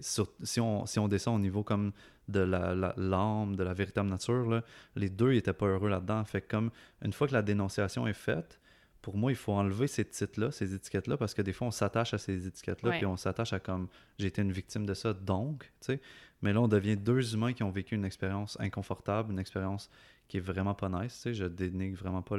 Sur, 0.00 0.32
si, 0.42 0.60
on, 0.60 0.84
si 0.84 0.98
on 0.98 1.06
descend 1.06 1.36
au 1.36 1.38
niveau 1.38 1.62
comme 1.62 1.92
de 2.26 2.40
la, 2.40 2.74
l'âme, 2.96 3.54
de 3.54 3.62
la 3.62 3.72
véritable 3.72 4.08
nature, 4.08 4.48
là, 4.48 4.64
les 4.96 5.10
deux, 5.10 5.34
ils 5.34 5.38
étaient 5.38 5.52
pas 5.52 5.66
heureux 5.66 5.88
là-dedans. 5.88 6.24
Fait 6.24 6.40
comme, 6.40 6.70
une 7.02 7.12
fois 7.12 7.28
que 7.28 7.32
la 7.32 7.42
dénonciation 7.42 8.06
est 8.08 8.12
faite, 8.12 8.59
pour 9.02 9.16
moi, 9.16 9.32
il 9.32 9.36
faut 9.36 9.52
enlever 9.52 9.86
ces 9.86 10.04
titres-là, 10.04 10.50
ces 10.50 10.74
étiquettes-là, 10.74 11.16
parce 11.16 11.34
que 11.34 11.42
des 11.42 11.52
fois, 11.52 11.68
on 11.68 11.70
s'attache 11.70 12.14
à 12.14 12.18
ces 12.18 12.46
étiquettes-là, 12.46 12.92
puis 12.92 13.06
on 13.06 13.16
s'attache 13.16 13.52
à 13.52 13.60
comme 13.60 13.88
j'ai 14.18 14.28
été 14.28 14.42
une 14.42 14.52
victime 14.52 14.86
de 14.86 14.94
ça, 14.94 15.12
donc, 15.12 15.64
tu 15.80 15.86
sais. 15.86 16.00
Mais 16.42 16.52
là, 16.52 16.60
on 16.60 16.68
devient 16.68 16.96
deux 16.96 17.34
humains 17.34 17.52
qui 17.52 17.62
ont 17.62 17.70
vécu 17.70 17.94
une 17.94 18.04
expérience 18.04 18.56
inconfortable, 18.60 19.32
une 19.32 19.38
expérience 19.38 19.90
qui 20.28 20.38
est 20.38 20.40
vraiment 20.40 20.74
pas 20.74 20.88
nice, 20.88 21.14
tu 21.14 21.20
sais. 21.20 21.34
Je 21.34 21.44
dénigre 21.44 21.98
vraiment 21.98 22.22
pas 22.22 22.36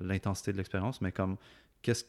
l'intensité 0.00 0.52
de 0.52 0.56
l'expérience, 0.56 1.00
mais 1.00 1.12
comme, 1.12 1.36
qu'est-ce 1.82 2.04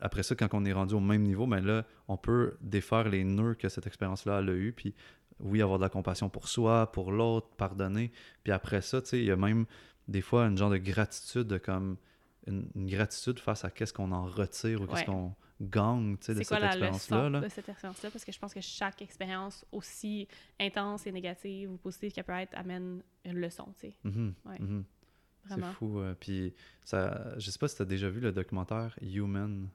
après 0.00 0.22
ça, 0.22 0.34
quand 0.34 0.52
on 0.52 0.64
est 0.64 0.72
rendu 0.72 0.94
au 0.94 1.00
même 1.00 1.22
niveau, 1.22 1.46
mais 1.46 1.60
ben 1.60 1.66
là, 1.66 1.86
on 2.08 2.16
peut 2.16 2.56
défaire 2.60 3.08
les 3.08 3.24
nœuds 3.24 3.54
que 3.54 3.68
cette 3.68 3.86
expérience-là 3.86 4.38
a 4.38 4.42
eu, 4.42 4.72
puis 4.72 4.94
oui, 5.40 5.62
avoir 5.62 5.78
de 5.78 5.84
la 5.84 5.88
compassion 5.88 6.28
pour 6.28 6.48
soi, 6.48 6.90
pour 6.92 7.12
l'autre, 7.12 7.48
pardonner. 7.56 8.12
Puis 8.42 8.52
après 8.52 8.82
ça, 8.82 9.00
tu 9.02 9.08
sais, 9.08 9.18
il 9.18 9.24
y 9.24 9.30
a 9.30 9.36
même 9.36 9.66
des 10.08 10.20
fois 10.20 10.46
une 10.46 10.56
genre 10.56 10.70
de 10.70 10.78
gratitude 10.78 11.46
de 11.46 11.58
comme 11.58 11.96
une, 12.46 12.86
gratitude 12.86 13.38
face 13.38 13.64
à 13.64 13.70
qu'est-ce 13.70 13.92
qu'on 13.92 14.12
en 14.12 14.24
retire 14.24 14.82
ou 14.82 14.86
qu'est-ce 14.86 15.04
qu'on 15.04 15.34
gagne 15.60 16.16
de 16.16 16.22
cette 16.22 16.38
expérience-là. 16.38 17.30
de 17.40 17.48
cette 17.48 17.68
expérience-là? 17.68 18.10
Parce 18.10 18.24
que 18.24 18.32
je 18.32 18.38
pense 18.38 18.54
que 18.54 18.60
chaque 18.60 19.02
expérience, 19.02 19.64
aussi 19.72 20.28
intense 20.60 21.06
et 21.06 21.12
négative 21.12 21.72
ou 21.72 21.76
positive 21.76 22.12
qu'elle 22.12 22.24
peut 22.24 22.32
être, 22.32 22.56
amène 22.56 23.02
une 23.24 23.38
leçon. 23.38 23.66
Tu 23.80 23.88
sais. 23.88 23.94
Mm-hmm. 24.04 24.32
Mm-hmm. 24.46 24.82
C'est 25.48 25.60
fou. 25.78 26.00
Euh, 26.00 26.14
puis, 26.18 26.54
ça, 26.84 27.34
je 27.38 27.50
sais 27.50 27.58
pas 27.58 27.68
si 27.68 27.76
tu 27.76 27.82
as 27.82 27.86
déjà 27.86 28.08
vu 28.08 28.20
le 28.20 28.32
documentaire 28.32 28.98
Human 29.02 29.68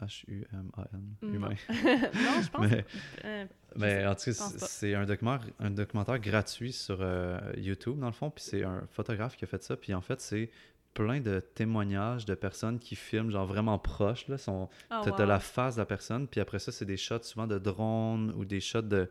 H-U-M-A-N. 0.00 1.16
Humain. 1.22 1.54
non, 1.68 2.42
je 2.42 2.50
pense. 2.50 2.70
Mais- 2.70 2.84
euh, 3.24 3.46
Mais 3.76 4.06
en 4.06 4.14
tout 4.14 4.24
cas, 4.24 4.32
c'est 4.32 4.94
un 4.94 5.04
documentaire, 5.04 5.52
un 5.58 5.70
documentaire 5.70 6.18
gratuit 6.18 6.72
sur 6.72 6.98
euh, 7.00 7.38
YouTube, 7.56 7.98
dans 7.98 8.06
le 8.06 8.12
fond. 8.12 8.30
Puis 8.30 8.44
c'est 8.44 8.64
un 8.64 8.86
photographe 8.90 9.36
qui 9.36 9.44
a 9.44 9.46
fait 9.46 9.62
ça. 9.62 9.76
Puis 9.76 9.92
en 9.92 10.00
fait, 10.00 10.20
c'est 10.20 10.50
plein 10.94 11.20
de 11.20 11.40
témoignages 11.40 12.24
de 12.24 12.34
personnes 12.34 12.78
qui 12.78 12.96
filment, 12.96 13.30
genre 13.30 13.46
vraiment 13.46 13.78
proches. 13.78 14.26
Là, 14.28 14.38
sont, 14.38 14.68
oh, 14.90 14.94
T'as 15.04 15.10
t'as 15.12 15.22
wow. 15.22 15.28
la 15.28 15.40
face 15.40 15.76
de 15.76 15.80
la 15.80 15.86
personne, 15.86 16.26
puis 16.28 16.40
après 16.40 16.58
ça, 16.58 16.72
c'est 16.72 16.84
des 16.84 16.96
shots 16.96 17.22
souvent 17.22 17.46
de 17.46 17.58
drone 17.58 18.32
ou 18.36 18.44
des 18.44 18.60
shots 18.60 18.82
de, 18.82 19.08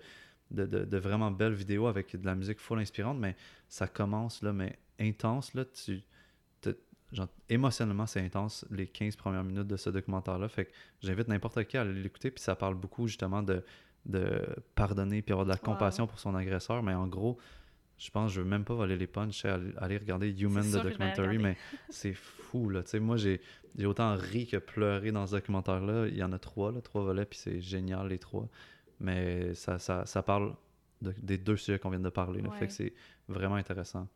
de, 0.51 0.65
de- 0.65 0.85
de 0.85 0.97
vraiment 0.97 1.31
belles 1.31 1.53
vidéos 1.53 1.87
avec 1.87 2.15
de 2.19 2.25
la 2.25 2.35
musique 2.35 2.59
full 2.59 2.79
inspirante, 2.79 3.17
mais 3.17 3.35
ça 3.67 3.87
commence, 3.87 4.41
là, 4.41 4.51
mais 4.53 4.77
intense, 4.99 5.53
là, 5.53 5.65
tu... 5.65 6.01
Genre, 7.11 7.27
émotionnellement, 7.49 8.05
c'est 8.05 8.21
intense 8.23 8.65
les 8.69 8.85
15 8.85 9.15
premières 9.15 9.43
minutes 9.43 9.65
de 9.65 9.77
ce 9.77 9.89
documentaire-là. 9.89 10.47
Fait 10.47 10.65
que 10.65 10.71
j'invite 11.01 11.27
n'importe 11.27 11.63
qui 11.63 11.75
à 11.75 11.81
aller 11.81 11.99
l'écouter, 12.03 12.29
puis 12.29 12.43
ça 12.43 12.55
parle 12.55 12.75
beaucoup 12.75 13.07
justement 13.07 13.41
de, 13.41 13.63
de 14.05 14.45
pardonner 14.75 15.23
puis 15.23 15.31
avoir 15.31 15.45
de 15.47 15.49
la 15.51 15.57
compassion 15.57 16.05
pour 16.05 16.19
son 16.19 16.35
agresseur. 16.35 16.83
Mais 16.83 16.93
en 16.93 17.07
gros, 17.07 17.39
je 17.99 18.09
pense, 18.11 18.31
je 18.31 18.41
veux 18.41 18.47
même 18.47 18.63
pas 18.63 18.73
voler 18.73 18.95
les 18.97 19.07
punchs, 19.07 19.45
aller, 19.45 19.71
aller 19.77 19.97
regarder 19.97 20.29
Human 20.31 20.63
the 20.63 20.81
Documentary, 20.83 21.37
mais 21.37 21.57
c'est 21.89 22.13
fou, 22.13 22.69
là. 22.69 22.81
Tu 22.83 22.89
sais, 22.91 22.99
moi, 22.99 23.17
j'ai 23.17 23.39
autant 23.85 24.15
ri 24.15 24.47
que 24.47 24.57
pleuré 24.57 25.11
dans 25.11 25.27
ce 25.27 25.33
documentaire-là. 25.35 26.07
Il 26.07 26.15
y 26.17 26.23
en 26.23 26.31
a 26.31 26.39
trois, 26.39 26.71
là, 26.71 26.81
trois 26.81 27.03
volets, 27.03 27.25
puis 27.25 27.37
c'est 27.37 27.61
génial, 27.61 28.07
les 28.07 28.17
trois. 28.19 28.47
Mais 28.99 29.53
ça, 29.53 29.77
ça, 29.79 30.05
ça 30.05 30.23
parle 30.23 30.55
de- 31.01 31.13
des 31.21 31.37
deux 31.37 31.57
sujets 31.57 31.77
qu'on 31.79 31.89
vient 31.89 31.99
de 31.99 32.09
parler. 32.09 32.41
Là. 32.41 32.49
Ouais. 32.49 32.57
Fait 32.57 32.67
que 32.67 32.73
c'est 32.73 32.93
vraiment 33.27 33.55
intéressant. 33.55 34.07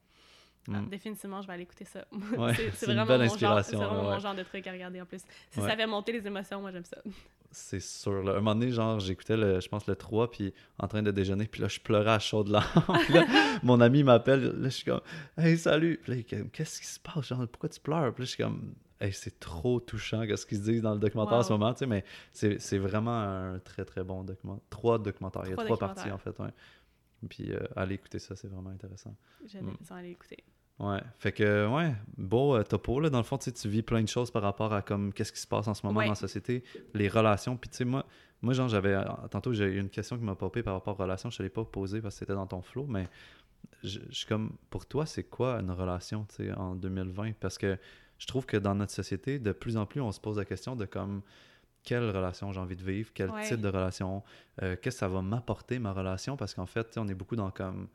Ah, 0.71 0.79
Mm. 0.81 0.89
définitivement, 0.89 1.41
je 1.41 1.47
vais 1.47 1.53
aller 1.53 1.63
écouter 1.63 1.83
ça. 1.85 2.05
Ouais, 2.37 2.53
c'est 2.73 2.85
vraiment, 2.85 3.05
mon 3.05 3.27
genre, 3.37 3.59
vraiment 3.61 4.07
ouais. 4.07 4.13
mon 4.13 4.19
genre 4.19 4.33
de 4.35 4.43
truc 4.43 4.65
à 4.65 4.71
regarder 4.71 5.01
en 5.01 5.05
plus. 5.05 5.21
Si 5.51 5.59
ça 5.61 5.75
fait 5.75 5.85
monter 5.87 6.13
les 6.13 6.25
émotions, 6.25 6.61
moi 6.61 6.71
j'aime 6.71 6.85
ça. 6.85 6.97
C'est 7.53 7.79
sûr. 7.79 8.23
Là. 8.23 8.31
Un 8.33 8.35
moment 8.35 8.55
donné, 8.55 8.71
genre, 8.71 8.99
j'écoutais, 8.99 9.37
le, 9.37 9.59
je 9.61 9.69
pense, 9.69 9.87
le 9.87 9.95
3, 9.95 10.29
puis 10.31 10.53
en 10.79 10.87
train 10.87 11.01
de 11.03 11.11
déjeuner, 11.11 11.45
puis 11.47 11.61
là, 11.61 11.67
je 11.67 11.79
pleurais 11.79 12.11
à 12.11 12.19
chaudes 12.19 12.49
larmes. 12.49 12.83
Puis 13.05 13.13
là, 13.13 13.25
mon 13.63 13.79
ami 13.79 14.03
m'appelle, 14.03 14.43
là, 14.59 14.69
je 14.69 14.69
suis 14.69 14.85
comme 14.85 15.01
«Hey, 15.37 15.57
salut!» 15.57 15.99
Puis 16.03 16.11
là, 16.11 16.17
il 16.17 16.19
est 16.21 16.23
comme 16.41 16.49
«Qu'est-ce 16.51 16.79
qui 16.81 16.87
se 16.87 16.99
passe? 16.99 17.27
Genre, 17.27 17.47
pourquoi 17.47 17.69
tu 17.69 17.79
pleures?» 17.79 18.13
Puis 18.15 18.23
là, 18.23 18.25
je 18.25 18.29
suis 18.31 18.43
comme 18.43 18.73
«Hey, 18.99 19.13
c'est 19.13 19.39
trop 19.39 19.79
touchant, 19.79 20.25
qu'est-ce 20.25 20.45
qu'ils 20.45 20.57
se 20.59 20.63
disent 20.63 20.81
dans 20.81 20.93
le 20.93 20.99
documentaire 20.99 21.37
en 21.37 21.43
ce 21.43 21.51
moment, 21.53 21.73
tu 21.73 21.79
sais, 21.79 21.85
mais 21.85 22.03
c'est 22.31 22.59
c'est 22.59 22.77
vraiment 22.77 23.19
un 23.19 23.59
très, 23.59 23.83
très 23.85 24.03
bon 24.03 24.23
documentaire. 24.23 24.63
Trois 24.69 24.97
documentaires. 24.97 25.43
Il 25.45 25.49
y 25.49 25.53
a 25.53 25.55
Trois 25.57 25.77
parties, 25.77 26.09
en 26.11 26.17
fait, 26.17 26.37
ouais. 26.39 26.49
Puis 27.29 27.51
euh, 27.53 27.59
allez 27.75 27.95
écouter 27.95 28.19
ça, 28.19 28.35
c'est 28.35 28.47
vraiment 28.47 28.69
intéressant. 28.69 29.15
J'ai 29.45 29.61
Mm. 29.61 29.75
écouter. 30.05 30.43
Ouais, 30.79 31.01
fait 31.19 31.31
que, 31.31 31.67
ouais, 31.67 31.93
beau 32.17 32.55
euh, 32.55 32.63
topo, 32.63 32.99
là, 32.99 33.09
dans 33.09 33.19
le 33.19 33.23
fond, 33.23 33.37
tu 33.37 33.51
vis 33.67 33.83
plein 33.83 34.01
de 34.01 34.07
choses 34.07 34.31
par 34.31 34.41
rapport 34.41 34.73
à 34.73 34.81
comme 34.81 35.13
qu'est-ce 35.13 35.31
qui 35.31 35.39
se 35.39 35.47
passe 35.47 35.67
en 35.67 35.73
ce 35.73 35.85
moment 35.85 35.99
Ouais. 35.99 36.05
dans 36.05 36.11
la 36.11 36.15
société, 36.15 36.63
les 36.93 37.07
relations, 37.07 37.55
puis 37.57 37.69
tu 37.69 37.77
sais, 37.77 37.85
moi, 37.85 38.05
moi, 38.41 38.53
genre, 38.53 38.67
j'avais, 38.67 38.93
euh, 38.93 39.03
tantôt, 39.29 39.53
j'ai 39.53 39.65
eu 39.65 39.79
une 39.79 39.89
question 39.89 40.17
qui 40.17 40.23
m'a 40.23 40.35
popé 40.35 40.63
par 40.63 40.73
rapport 40.73 40.95
aux 40.99 41.03
relations, 41.03 41.29
je 41.29 41.37
te 41.37 41.43
l'ai 41.43 41.49
pas 41.49 41.63
posée 41.63 42.01
parce 42.01 42.15
que 42.15 42.19
c'était 42.19 42.33
dans 42.33 42.47
ton 42.47 42.61
flow, 42.61 42.85
mais 42.87 43.07
je 43.83 43.99
je 44.09 44.15
suis 44.15 44.27
comme, 44.27 44.51
pour 44.69 44.85
toi, 44.85 45.05
c'est 45.05 45.23
quoi 45.23 45.59
une 45.59 45.71
relation, 45.71 46.25
tu 46.27 46.35
sais, 46.47 46.51
en 46.53 46.75
2020? 46.75 47.33
Parce 47.39 47.57
que 47.57 47.77
je 48.17 48.25
trouve 48.27 48.45
que 48.45 48.57
dans 48.57 48.73
notre 48.75 48.91
société, 48.91 49.37
de 49.39 49.51
plus 49.51 49.77
en 49.77 49.85
plus, 49.85 50.01
on 50.01 50.11
se 50.11 50.19
pose 50.19 50.37
la 50.37 50.45
question 50.45 50.75
de 50.75 50.85
comme, 50.85 51.21
quelle 51.83 52.09
relation 52.09 52.51
j'ai 52.51 52.59
envie 52.59 52.75
de 52.77 52.83
vivre, 52.83 53.11
quel 53.13 53.29
Ouais. 53.29 53.43
type 53.43 53.61
de 53.61 53.67
relation, 53.67 54.23
euh, 54.61 54.75
qu'est-ce 54.81 54.95
que 54.95 54.99
ça 54.99 55.07
va 55.07 55.21
m'apporter 55.21 55.77
ma 55.79 55.93
relation, 55.93 56.35
parce 56.35 56.53
qu'en 56.55 56.65
fait, 56.65 56.85
tu 56.85 56.93
sais, 56.93 56.99
on 56.99 57.07
est 57.07 57.13
beaucoup 57.13 57.35
dans 57.35 57.51
comme, 57.51 57.87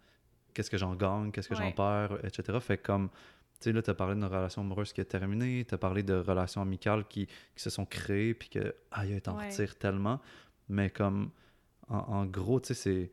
qu'est-ce 0.59 0.71
que 0.71 0.77
j'en 0.77 0.97
gagne, 0.97 1.31
qu'est-ce 1.31 1.49
que 1.49 1.55
j'en 1.55 1.71
perds, 1.73 2.19
etc. 2.25 2.59
Fait 2.61 2.79
comme, 2.79 3.11
tu 3.11 3.17
sais, 3.61 3.73
là, 3.73 3.81
tu 3.81 3.91
as 3.91 3.95
parlé 3.95 4.15
d'une 4.17 4.25
relation 4.25 4.63
amoureuse 4.63 4.93
qui 4.93 5.01
est 5.01 5.05
terminée, 5.05 5.65
tu 5.65 5.73
as 5.73 5.79
parlé 5.79 6.03
de 6.03 6.15
relations 6.15 6.61
amicales 6.61 7.07
qui, 7.07 7.27
qui 7.27 7.63
se 7.63 7.71
sont 7.71 7.87
créées, 7.87 8.35
puis 8.35 8.49
que, 8.49 8.75
aïe, 8.91 9.21
t'en 9.23 9.37
Ouais. 9.37 9.49
retires 9.49 9.77
tellement. 9.79 10.21
Mais 10.69 10.91
comme, 10.91 11.31
en, 11.89 11.99
en 11.99 12.27
gros, 12.27 12.59
tu 12.59 12.69
sais, 12.69 12.75
c'est. 12.75 13.11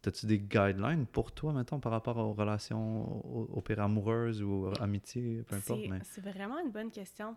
T'as-tu 0.00 0.24
des 0.24 0.38
guidelines 0.38 1.04
pour 1.06 1.32
toi, 1.32 1.52
mettons, 1.52 1.78
par 1.78 1.92
rapport 1.92 2.16
aux 2.16 2.32
relations, 2.32 3.02
au, 3.26 3.48
au 3.52 3.60
pire 3.60 3.80
amoureuses 3.80 4.40
ou 4.42 4.70
amitié, 4.80 5.42
peu 5.42 5.56
importe? 5.56 5.80
C'est 5.82 5.88
Mais... 5.90 5.98
c'est 6.04 6.20
vraiment 6.22 6.58
une 6.60 6.70
bonne 6.70 6.90
question. 6.90 7.36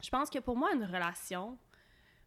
Je 0.00 0.08
pense 0.08 0.30
que 0.30 0.38
pour 0.38 0.56
moi, 0.56 0.72
une 0.74 0.84
relation, 0.84 1.58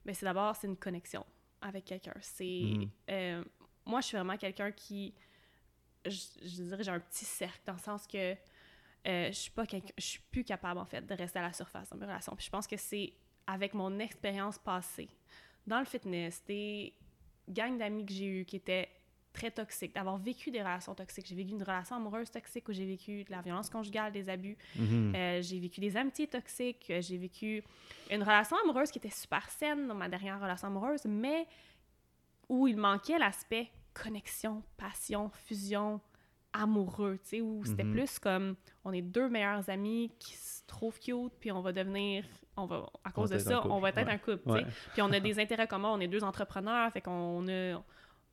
ben, 0.06 0.14
c'est 0.14 0.26
d'abord 0.26 0.54
c'est 0.58 0.68
une 0.68 0.76
connexion 0.76 1.26
avec 1.62 1.86
quelqu'un. 1.86 2.14
C'est 2.20 2.62
Mhm. 2.66 2.90
euh, 3.12 3.44
moi, 3.86 4.02
je 4.02 4.08
suis 4.08 4.18
vraiment 4.18 4.36
quelqu'un 4.36 4.72
qui, 4.72 5.14
je, 6.06 6.20
je 6.42 6.64
dirais, 6.64 6.84
j'ai 6.84 6.92
un 6.92 7.00
petit 7.00 7.26
cercle 7.26 7.62
dans 7.66 7.74
le 7.74 7.80
sens 7.80 8.08
que 8.08 8.36
euh, 9.08 9.28
je 9.28 9.38
suis 9.38 9.52
pas 9.52 9.64
je 9.98 10.04
suis 10.04 10.22
plus 10.32 10.44
capable 10.44 10.80
en 10.80 10.86
fait 10.86 11.06
de 11.06 11.14
rester 11.14 11.40
à 11.40 11.44
la 11.44 11.54
surface 11.54 11.90
dans 11.90 11.98
mes 11.98 12.06
relations. 12.06 12.36
Puis 12.36 12.46
je 12.46 12.52
pense 12.52 12.68
que 12.68 12.78
c'est 12.78 13.14
avec 13.48 13.74
mon 13.74 14.00
expérience 14.00 14.58
passée 14.58 15.10
dans 15.68 15.80
le 15.80 15.86
fitness, 15.86 16.44
des 16.48 16.94
gangs 17.48 17.78
d'amis 17.78 18.06
que 18.06 18.14
j'ai 18.14 18.26
eu 18.26 18.46
qui 18.46 18.56
étaient 18.56 18.90
très 19.36 19.52
toxiques, 19.52 19.94
d'avoir 19.94 20.18
vécu 20.18 20.50
des 20.50 20.62
relations 20.62 20.96
toxiques. 20.96 21.26
J'ai 21.28 21.36
vécu 21.36 21.52
une 21.52 21.62
relation 21.62 21.98
amoureuse 21.98 22.32
toxique 22.32 22.68
où 22.70 22.74
j'ai 22.74 22.86
vécu 22.86 23.26
de 23.26 23.32
la 23.32 23.42
violence 23.42 23.70
conjugale, 23.70 24.12
des 24.12 24.30
abus. 24.30 24.58
Mhm. 24.76 25.14
Euh, 25.14 25.42
j'ai 25.42 25.60
vécu 25.60 25.82
des 25.82 25.98
amitiés 25.98 26.28
toxiques, 26.28 26.88
euh, 26.90 27.02
j'ai 27.02 27.18
vécu 27.18 27.64
une 28.10 28.24
relation 28.24 28.56
amoureuse 28.64 28.90
qui 28.90 28.98
était 28.98 29.10
super 29.10 29.48
saine 29.50 29.88
dans 29.88 29.96
ma 29.96 30.08
dernière 30.08 30.40
relation 30.40 30.68
amoureuse, 30.68 31.06
mais 31.06 31.46
où 32.48 32.68
il 32.68 32.78
manquait 32.78 33.20
l'aspect 33.20 33.70
connexion, 33.96 34.62
passion, 34.78 35.32
fusion, 35.46 36.00
amoureux, 36.54 37.18
tu 37.24 37.30
sais, 37.30 37.42
où 37.42 37.66
c'était 37.66 37.84
Mhm. 37.84 37.92
plus 37.94 38.20
comme 38.20 38.56
on 38.84 38.94
est 38.94 39.02
deux 39.02 39.28
meilleurs 39.30 39.70
amis 39.70 40.12
qui 40.20 40.36
se 40.36 40.62
trouvent 40.68 41.00
cute, 41.00 41.34
puis 41.40 41.52
on 41.52 41.62
va 41.62 41.72
devenir, 41.74 42.24
on 42.56 42.66
va, 42.66 42.86
à 43.04 43.12
cause 43.12 43.30
de 43.32 43.40
ça, 43.40 43.66
on 43.68 43.80
va 43.80 43.90
être 43.90 43.98
ouais. 43.98 44.10
un 44.10 44.18
couple, 44.18 44.44
tu 44.46 44.52
sais. 44.52 44.64
Ouais. 44.64 44.66
Puis 44.94 45.02
on 45.02 45.12
a 45.12 45.20
des 45.20 45.40
intérêts 45.40 45.68
communs, 45.68 45.90
on 45.92 46.00
est 46.00 46.08
deux 46.08 46.24
entrepreneurs, 46.24 46.92
fait 46.94 47.02
qu'on 47.02 47.46
a, 47.50 47.84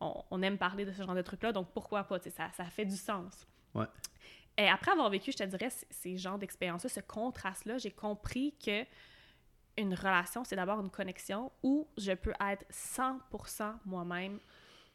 on, 0.00 0.24
on 0.30 0.42
aime 0.42 0.58
parler 0.58 0.84
de 0.84 0.92
ce 0.92 1.02
genre 1.02 1.14
de 1.14 1.22
trucs-là, 1.22 1.52
donc 1.52 1.72
pourquoi 1.72 2.04
pas, 2.04 2.18
tu 2.20 2.30
sais, 2.30 2.36
ça, 2.36 2.50
ça 2.56 2.64
fait 2.66 2.84
du 2.84 2.96
sens. 2.96 3.46
Ouais. 3.74 3.86
Et 4.58 4.68
après 4.68 4.92
avoir 4.92 5.08
vécu, 5.10 5.32
je 5.32 5.38
te 5.38 5.44
dirais, 5.44 5.70
ces 5.90 6.16
genres 6.16 6.38
d'expériences-là, 6.38 6.90
ce 6.90 7.00
contraste-là, 7.00 7.78
j'ai 7.78 7.90
compris 7.90 8.54
que 8.64 8.84
une 9.78 9.94
relation, 9.94 10.44
c'est 10.44 10.54
d'abord 10.56 10.78
une 10.80 10.90
connexion 10.90 11.50
où 11.62 11.88
je 11.96 12.12
peux 12.12 12.34
être 12.46 12.64
100% 12.70 13.72
moi-même, 13.86 14.38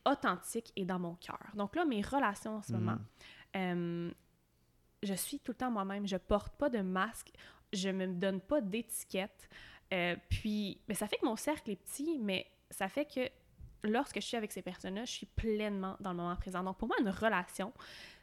authentique 0.10 0.72
et 0.76 0.86
dans 0.86 1.00
mon 1.00 1.16
cœur. 1.16 1.40
Donc 1.56 1.76
là, 1.76 1.86
mes 1.86 2.02
relations 2.02 2.58
en 2.58 2.62
ce 2.62 2.74
Mhm. 2.74 2.80
moment, 2.80 2.98
euh, 3.56 4.12
je 5.04 5.14
suis 5.14 5.40
tout 5.40 5.52
le 5.52 5.58
temps 5.58 5.72
moi-même, 5.72 6.08
je 6.08 6.18
porte 6.18 6.56
pas 6.58 6.70
de 6.70 6.80
masque, 6.80 7.32
je 7.74 7.90
me 7.90 8.08
donne 8.08 8.42
pas 8.42 8.62
d'étiquette. 8.62 9.50
Euh, 9.94 10.16
puis, 10.30 10.82
mais 10.88 10.94
ça 10.96 11.08
fait 11.08 11.18
que 11.18 11.26
mon 11.26 11.36
cercle 11.36 11.72
est 11.72 11.76
petit, 11.76 12.18
mais 12.20 12.48
ça 12.70 12.90
fait 12.90 13.06
que 13.06 13.30
lorsque 13.84 14.16
je 14.16 14.26
suis 14.26 14.36
avec 14.38 14.52
ces 14.52 14.62
personnes-là, 14.62 15.06
je 15.06 15.12
suis 15.12 15.26
pleinement 15.28 15.96
dans 16.00 16.12
le 16.12 16.18
moment 16.18 16.36
présent. 16.36 16.64
Donc, 16.64 16.78
pour 16.78 16.88
moi, 16.88 16.98
une 17.00 17.10
relation, 17.10 17.72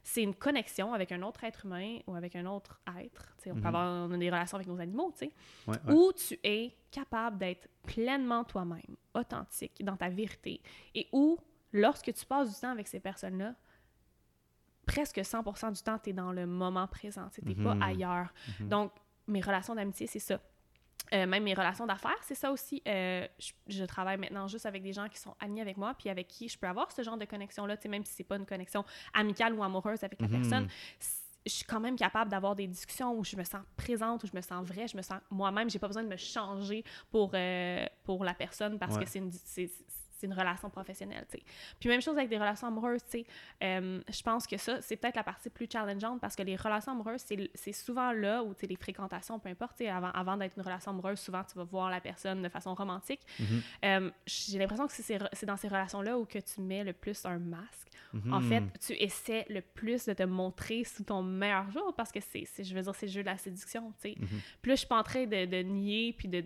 c'est 0.03 0.23
une 0.23 0.35
connexion 0.35 0.93
avec 0.93 1.13
un 1.13 1.23
autre 1.23 1.45
être 1.45 1.65
humain 1.65 2.01
ou 2.07 2.15
avec 2.15 2.37
un 2.37 2.45
autre 2.45 2.81
être. 3.01 3.35
Tu 3.39 3.45
sais, 3.45 3.53
on 3.53 3.61
peut 3.61 3.69
avoir 3.69 4.09
on 4.09 4.13
a 4.13 4.19
des 4.19 4.29
relations 4.31 4.57
avec 4.57 4.67
nos 4.67 4.79
animaux, 4.81 5.13
tu 5.13 5.27
sais, 5.27 5.33
Ouais, 5.67 5.77
ouais. 5.87 5.93
où 5.95 6.13
tu 6.13 6.39
es 6.43 6.77
capable 6.91 7.39
d'être 7.39 7.69
pleinement 7.85 8.45
toi-même, 8.45 8.97
authentique, 9.15 9.83
dans 9.83 9.97
ta 9.97 10.11
vérité, 10.11 10.61
et 10.95 11.09
où, 11.13 11.39
lorsque 11.75 12.11
tu 12.15 12.25
passes 12.25 12.55
du 12.55 12.59
temps 12.61 12.71
avec 12.71 12.89
ces 12.89 13.01
personnes-là, 13.01 13.55
presque 14.87 15.19
100% 15.19 15.73
du 15.73 15.83
temps, 15.83 15.99
tu 15.99 16.11
es 16.11 16.13
dans 16.13 16.33
le 16.33 16.47
moment 16.47 16.87
présent, 16.87 17.29
tu 17.31 17.43
n'es 17.45 17.55
Mhm. 17.55 17.65
pas 17.65 17.85
ailleurs. 17.85 18.33
Mhm. 18.61 18.69
Donc, 18.69 18.93
mes 19.27 19.41
relations 19.41 19.75
d'amitié, 19.75 20.07
c'est 20.07 20.19
ça. 20.19 20.41
Euh, 21.13 21.27
même 21.27 21.43
mes 21.43 21.55
relations 21.55 21.87
d'affaires, 21.87 22.17
c'est 22.23 22.35
ça 22.35 22.51
aussi. 22.51 22.83
Euh, 22.89 23.27
je, 23.39 23.53
je 23.67 23.85
travaille 23.85 24.17
maintenant 24.17 24.47
juste 24.49 24.65
avec 24.67 24.83
des 24.83 24.93
gens 24.93 25.09
qui 25.09 25.19
sont 25.19 25.35
amis 25.41 25.61
avec 25.61 25.77
moi, 25.77 25.95
puis 25.95 26.09
avec 26.09 26.29
qui 26.29 26.49
je 26.49 26.59
peux 26.59 26.67
avoir 26.67 26.91
ce 26.93 27.03
genre 27.03 27.19
de 27.19 27.25
connexion-là, 27.27 27.77
même 27.89 28.05
si 28.05 28.15
c'est 28.15 28.25
pas 28.25 28.37
une 28.37 28.47
connexion 28.47 28.85
amicale 29.13 29.53
ou 29.55 29.63
amoureuse 29.63 30.03
avec 30.03 30.21
la 30.21 30.29
Mhm. 30.29 30.33
personne. 30.41 30.69
Je 31.47 31.51
suis 31.51 31.65
quand 31.67 31.81
même 31.81 31.97
capable 31.97 32.31
d'avoir 32.31 32.55
des 32.55 32.67
discussions 32.67 33.13
où 33.19 33.23
je 33.23 33.37
me 33.37 33.45
sens 33.45 33.63
présente, 33.77 34.25
où 34.25 34.27
je 34.27 34.33
me 34.35 34.41
sens 34.41 34.67
vraie, 34.67 34.89
je 34.89 34.97
me 34.97 35.03
sens 35.03 35.21
moi-même. 35.31 35.69
J'ai 35.69 35.79
pas 35.79 35.89
besoin 35.89 36.03
de 36.03 36.09
me 36.09 36.17
changer 36.17 36.83
pour, 37.11 37.33
euh, 37.35 37.85
pour 38.03 38.25
la 38.25 38.33
personne 38.33 38.79
parce 38.79 38.97
Ouais. 38.97 39.05
que 39.05 39.11
c'est 39.11 39.19
une, 39.19 39.31
c'est 40.25 40.33
une 40.33 40.39
relation 40.39 40.71
professionnelle, 40.71 41.27
tu 41.31 41.39
sais. 41.39 41.45
Puis 41.79 41.89
même 41.89 42.01
chose 42.01 42.17
avec 42.17 42.31
des 42.31 42.39
relations 42.39 42.67
amoureuses, 42.67 43.05
tu 43.05 43.19
sais. 43.19 43.27
Euh, 43.63 44.01
je 44.09 44.23
pense 44.23 44.47
que 44.47 44.57
ça, 44.57 44.81
c'est 44.81 44.97
peut-être 44.97 45.17
la 45.17 45.23
partie 45.23 45.51
plus 45.51 45.69
challengeante 45.71 46.21
parce 46.21 46.35
que 46.35 46.43
les 46.43 46.57
relations 46.57 46.93
amoureuses, 46.93 47.25
c'est, 47.55 47.73
souvent 47.73 48.13
là 48.13 48.43
où, 48.43 48.55
tu 48.55 48.61
sais, 48.61 48.67
les 48.67 48.77
fréquentations, 48.77 49.39
peu 49.39 49.51
importe, 49.51 49.77
tu 49.77 49.85
sais, 49.85 49.91
avant, 49.91 50.11
avant 50.11 50.37
d'être 50.37 50.57
une 50.57 50.63
relation 50.63 50.93
amoureuse, 50.93 51.21
souvent, 51.21 51.45
tu 51.45 51.57
vas 51.57 51.65
voir 51.65 51.91
la 51.91 52.01
personne 52.01 52.43
de 52.43 52.49
façon 52.49 52.75
romantique. 52.75 53.21
Mhm. 53.39 53.63
Euh, 53.85 54.11
j'ai 54.27 54.59
l'impression 54.59 54.87
que 54.87 54.93
c'est, 54.93 55.45
dans 55.45 55.57
ces 55.57 55.69
relations-là 55.69 56.19
où 56.19 56.25
que 56.25 56.39
tu 56.39 56.61
mets 56.61 56.85
le 56.85 56.93
plus 56.93 57.25
un 57.27 57.39
masque. 57.39 57.91
En 58.31 58.41
fait, 58.41 58.63
tu 58.79 58.93
essaies 58.93 59.45
le 59.51 59.61
plus 59.61 60.05
de 60.05 60.13
te 60.13 60.23
montrer 60.23 60.85
sous 60.85 61.03
ton 61.03 61.25
meilleur 61.25 61.69
jour 61.73 61.93
parce 61.97 62.13
que 62.13 62.21
c'est, 62.21 62.47
je 62.63 62.73
veux 62.73 62.81
dire, 62.81 62.95
c'est 62.95 63.07
le 63.07 63.13
jeu 63.13 63.23
de 63.23 63.27
la 63.27 63.37
séduction, 63.37 63.93
tu 64.01 64.11
sais. 64.11 64.15
Puis 64.63 64.71
là, 64.71 64.75
je 64.75 64.77
suis 64.77 64.87
pas 64.87 65.01
en 65.01 65.03
train 65.03 65.27
de, 65.27 65.47
de 65.47 65.63
nier 65.63 66.13
puis 66.17 66.29
de, 66.29 66.45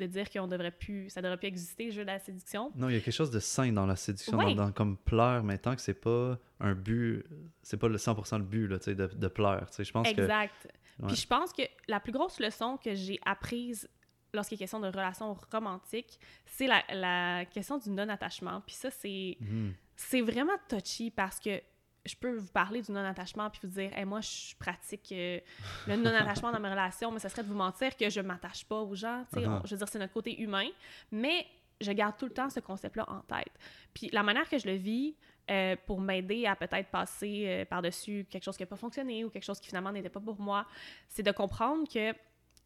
de 0.00 0.06
dire 0.06 0.28
qu'on 0.30 0.46
devrait 0.48 0.70
plus, 0.72 1.08
ça 1.10 1.22
devrait 1.22 1.36
plus 1.36 1.46
exister, 1.48 1.86
le 1.86 1.90
jeu 1.92 2.02
de 2.02 2.06
la 2.08 2.18
séduction. 2.18 2.72
Non, 2.74 2.88
il 2.88 2.94
y 2.94 2.98
a 2.98 3.00
quelque 3.00 3.14
chose 3.14 3.30
de 3.30 3.38
sain 3.40 3.70
dans 3.72 3.86
la 3.86 3.96
séduction, 3.96 4.36
Ouais. 4.38 4.54
dans, 4.54 4.66
dans 4.66 4.72
comme 4.72 4.96
plaire, 4.96 5.42
mais 5.44 5.58
tant 5.58 5.76
que 5.76 5.80
c'est 5.80 5.94
pas 5.94 6.38
un 6.58 6.74
but, 6.74 7.24
c'est 7.62 7.76
pas 7.76 7.88
le 7.88 7.96
100% 7.96 8.38
le 8.38 8.44
but, 8.44 8.66
là, 8.66 8.78
tu 8.78 8.86
sais, 8.86 8.94
de, 8.94 9.06
de 9.06 9.28
sais, 9.70 9.84
je 9.84 9.92
pense 9.92 10.06
que... 10.12 10.20
Exact. 10.20 10.68
Ouais. 10.98 11.06
Puis 11.08 11.16
je 11.16 11.26
pense 11.26 11.52
que 11.52 11.62
la 11.88 12.00
plus 12.00 12.12
grosse 12.12 12.40
leçon 12.40 12.76
que 12.76 12.94
j'ai 12.94 13.18
apprise 13.24 13.88
lorsqu'il 14.34 14.56
est 14.56 14.58
question 14.58 14.80
de 14.80 14.86
relations 14.88 15.36
romantiques, 15.50 16.18
c'est 16.46 16.66
la, 16.66 16.82
la 16.92 17.44
question 17.46 17.78
du 17.78 17.90
non-attachement. 17.90 18.60
Puis 18.66 18.74
ça, 18.76 18.90
c'est 18.90 19.36
Mhm. 19.40 19.72
c'est 19.96 20.20
vraiment 20.20 20.52
touchy 20.68 21.10
parce 21.10 21.40
que 21.40 21.60
je 22.06 22.14
peux 22.16 22.34
vous 22.36 22.48
parler 22.50 22.80
du 22.82 22.90
non-attachement 22.92 23.50
puis 23.50 23.60
vous 23.64 23.68
dire 23.74 23.96
hey, 23.96 24.04
moi 24.04 24.20
je 24.20 24.54
pratique 24.56 25.12
euh, 25.12 25.38
le 25.86 25.96
non-attachement 25.96 26.50
dans 26.50 26.60
mes 26.60 26.70
relations 26.70 27.10
mais 27.12 27.18
ça 27.18 27.28
serait 27.28 27.42
de 27.42 27.48
vous 27.48 27.54
mentir 27.54 27.96
que 27.96 28.08
je 28.08 28.20
m'attache 28.20 28.64
pas 28.64 28.80
aux 28.80 28.94
gens 28.94 29.24
tu 29.32 29.40
sais 29.40 29.46
Uh-huh. 29.46 29.60
on- 29.62 29.66
je 29.66 29.70
veux 29.74 29.78
dire 29.78 29.88
c'est 29.88 29.98
notre 29.98 30.12
côté 30.14 30.40
humain 30.40 30.66
mais 31.12 31.46
je 31.80 31.92
garde 31.92 32.16
tout 32.18 32.26
le 32.26 32.32
temps 32.32 32.50
ce 32.50 32.60
concept-là 32.60 33.04
en 33.08 33.20
tête. 33.20 33.52
Puis 33.94 34.10
la 34.12 34.22
manière 34.22 34.46
que 34.48 34.58
je 34.58 34.66
le 34.66 34.74
vis 34.74 35.14
euh, 35.50 35.76
pour 35.86 35.98
m'aider 36.00 36.44
à 36.46 36.54
peut-être 36.54 36.90
passer 36.90 37.44
euh, 37.46 37.64
par-dessus 37.64 38.26
quelque 38.30 38.44
chose 38.44 38.56
qui 38.56 38.62
n'a 38.62 38.66
pas 38.66 38.76
fonctionné 38.76 39.24
ou 39.24 39.30
quelque 39.30 39.44
chose 39.44 39.58
qui 39.60 39.68
finalement 39.68 39.90
n'était 39.92 40.10
pas 40.10 40.20
pour 40.20 40.38
moi 40.40 40.66
c'est 41.08 41.22
de 41.22 41.32
comprendre 41.32 41.88
que 41.88 42.12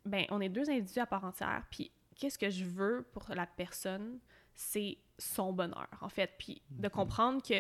ben 0.05 0.24
on 0.30 0.41
est 0.41 0.49
deux 0.49 0.68
individus 0.68 0.99
à 0.99 1.07
part 1.07 1.24
entière 1.24 1.62
puis 1.70 1.91
qu'est-ce 2.16 2.39
que 2.39 2.51
je 2.51 2.64
veux 2.64 3.07
pour 3.12 3.24
la 3.35 3.47
personne 3.47 4.18
c'est 4.57 4.99
son 5.18 5.53
bonheur 5.53 5.89
en 6.01 6.09
fait. 6.09 6.30
Puis 6.39 6.61
de 6.70 6.89
comprendre 6.89 7.41
que 7.43 7.55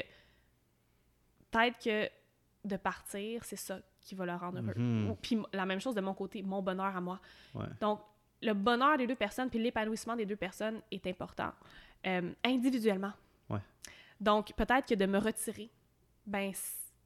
peut-être 1.54 1.78
que 1.82 2.10
de 2.68 2.76
partir 2.76 3.44
c'est 3.44 3.56
ça 3.56 3.78
qui 4.00 4.14
va 4.14 4.26
le 4.26 4.34
rendre 4.34 4.58
heureux 4.58 4.74
Mhm. 4.76 5.10
Ou- 5.10 5.14
puis 5.16 5.38
la 5.52 5.66
même 5.66 5.80
chose 5.80 5.94
de 5.94 6.00
mon 6.00 6.14
côté 6.14 6.42
mon 6.42 6.62
bonheur 6.62 6.96
à 6.96 7.00
moi 7.00 7.20
Ouais. 7.54 7.66
donc 7.80 8.00
le 8.42 8.52
bonheur 8.54 8.96
des 8.98 9.06
deux 9.06 9.14
personnes 9.16 9.48
puis 9.50 9.58
l'épanouissement 9.58 10.16
des 10.16 10.26
deux 10.26 10.36
personnes 10.36 10.80
est 10.90 11.06
important 11.06 11.52
euh, 12.06 12.32
individuellement 12.44 13.12
Ouais. 13.50 13.60
donc 14.20 14.52
peut-être 14.54 14.86
que 14.88 14.94
de 14.94 15.06
me 15.06 15.18
retirer 15.18 15.70
ben 16.26 16.52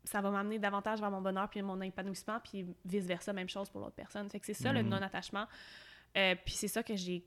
ça 0.05 0.21
va 0.21 0.31
m'amener 0.31 0.59
davantage 0.59 1.01
vers 1.01 1.11
mon 1.11 1.21
bonheur 1.21 1.49
puis 1.51 1.61
mon 1.63 1.81
épanouissement 1.81 2.39
puis 2.41 2.65
vice 2.85 3.05
versa 3.07 3.33
même 3.33 3.49
chose 3.49 3.69
pour 3.69 3.81
l'autre 3.81 3.97
personne 3.97 4.29
fait 4.31 4.41
que 4.41 4.47
c'est 4.47 4.55
ça 4.55 4.73
le 4.73 4.83
Mhm. 4.83 4.89
non 4.89 5.03
attachement 5.03 5.47
Euh, 6.17 6.35
puis 6.43 6.55
c'est 6.55 6.69
ça 6.69 6.83
que 6.83 6.97
j'ai 6.97 7.23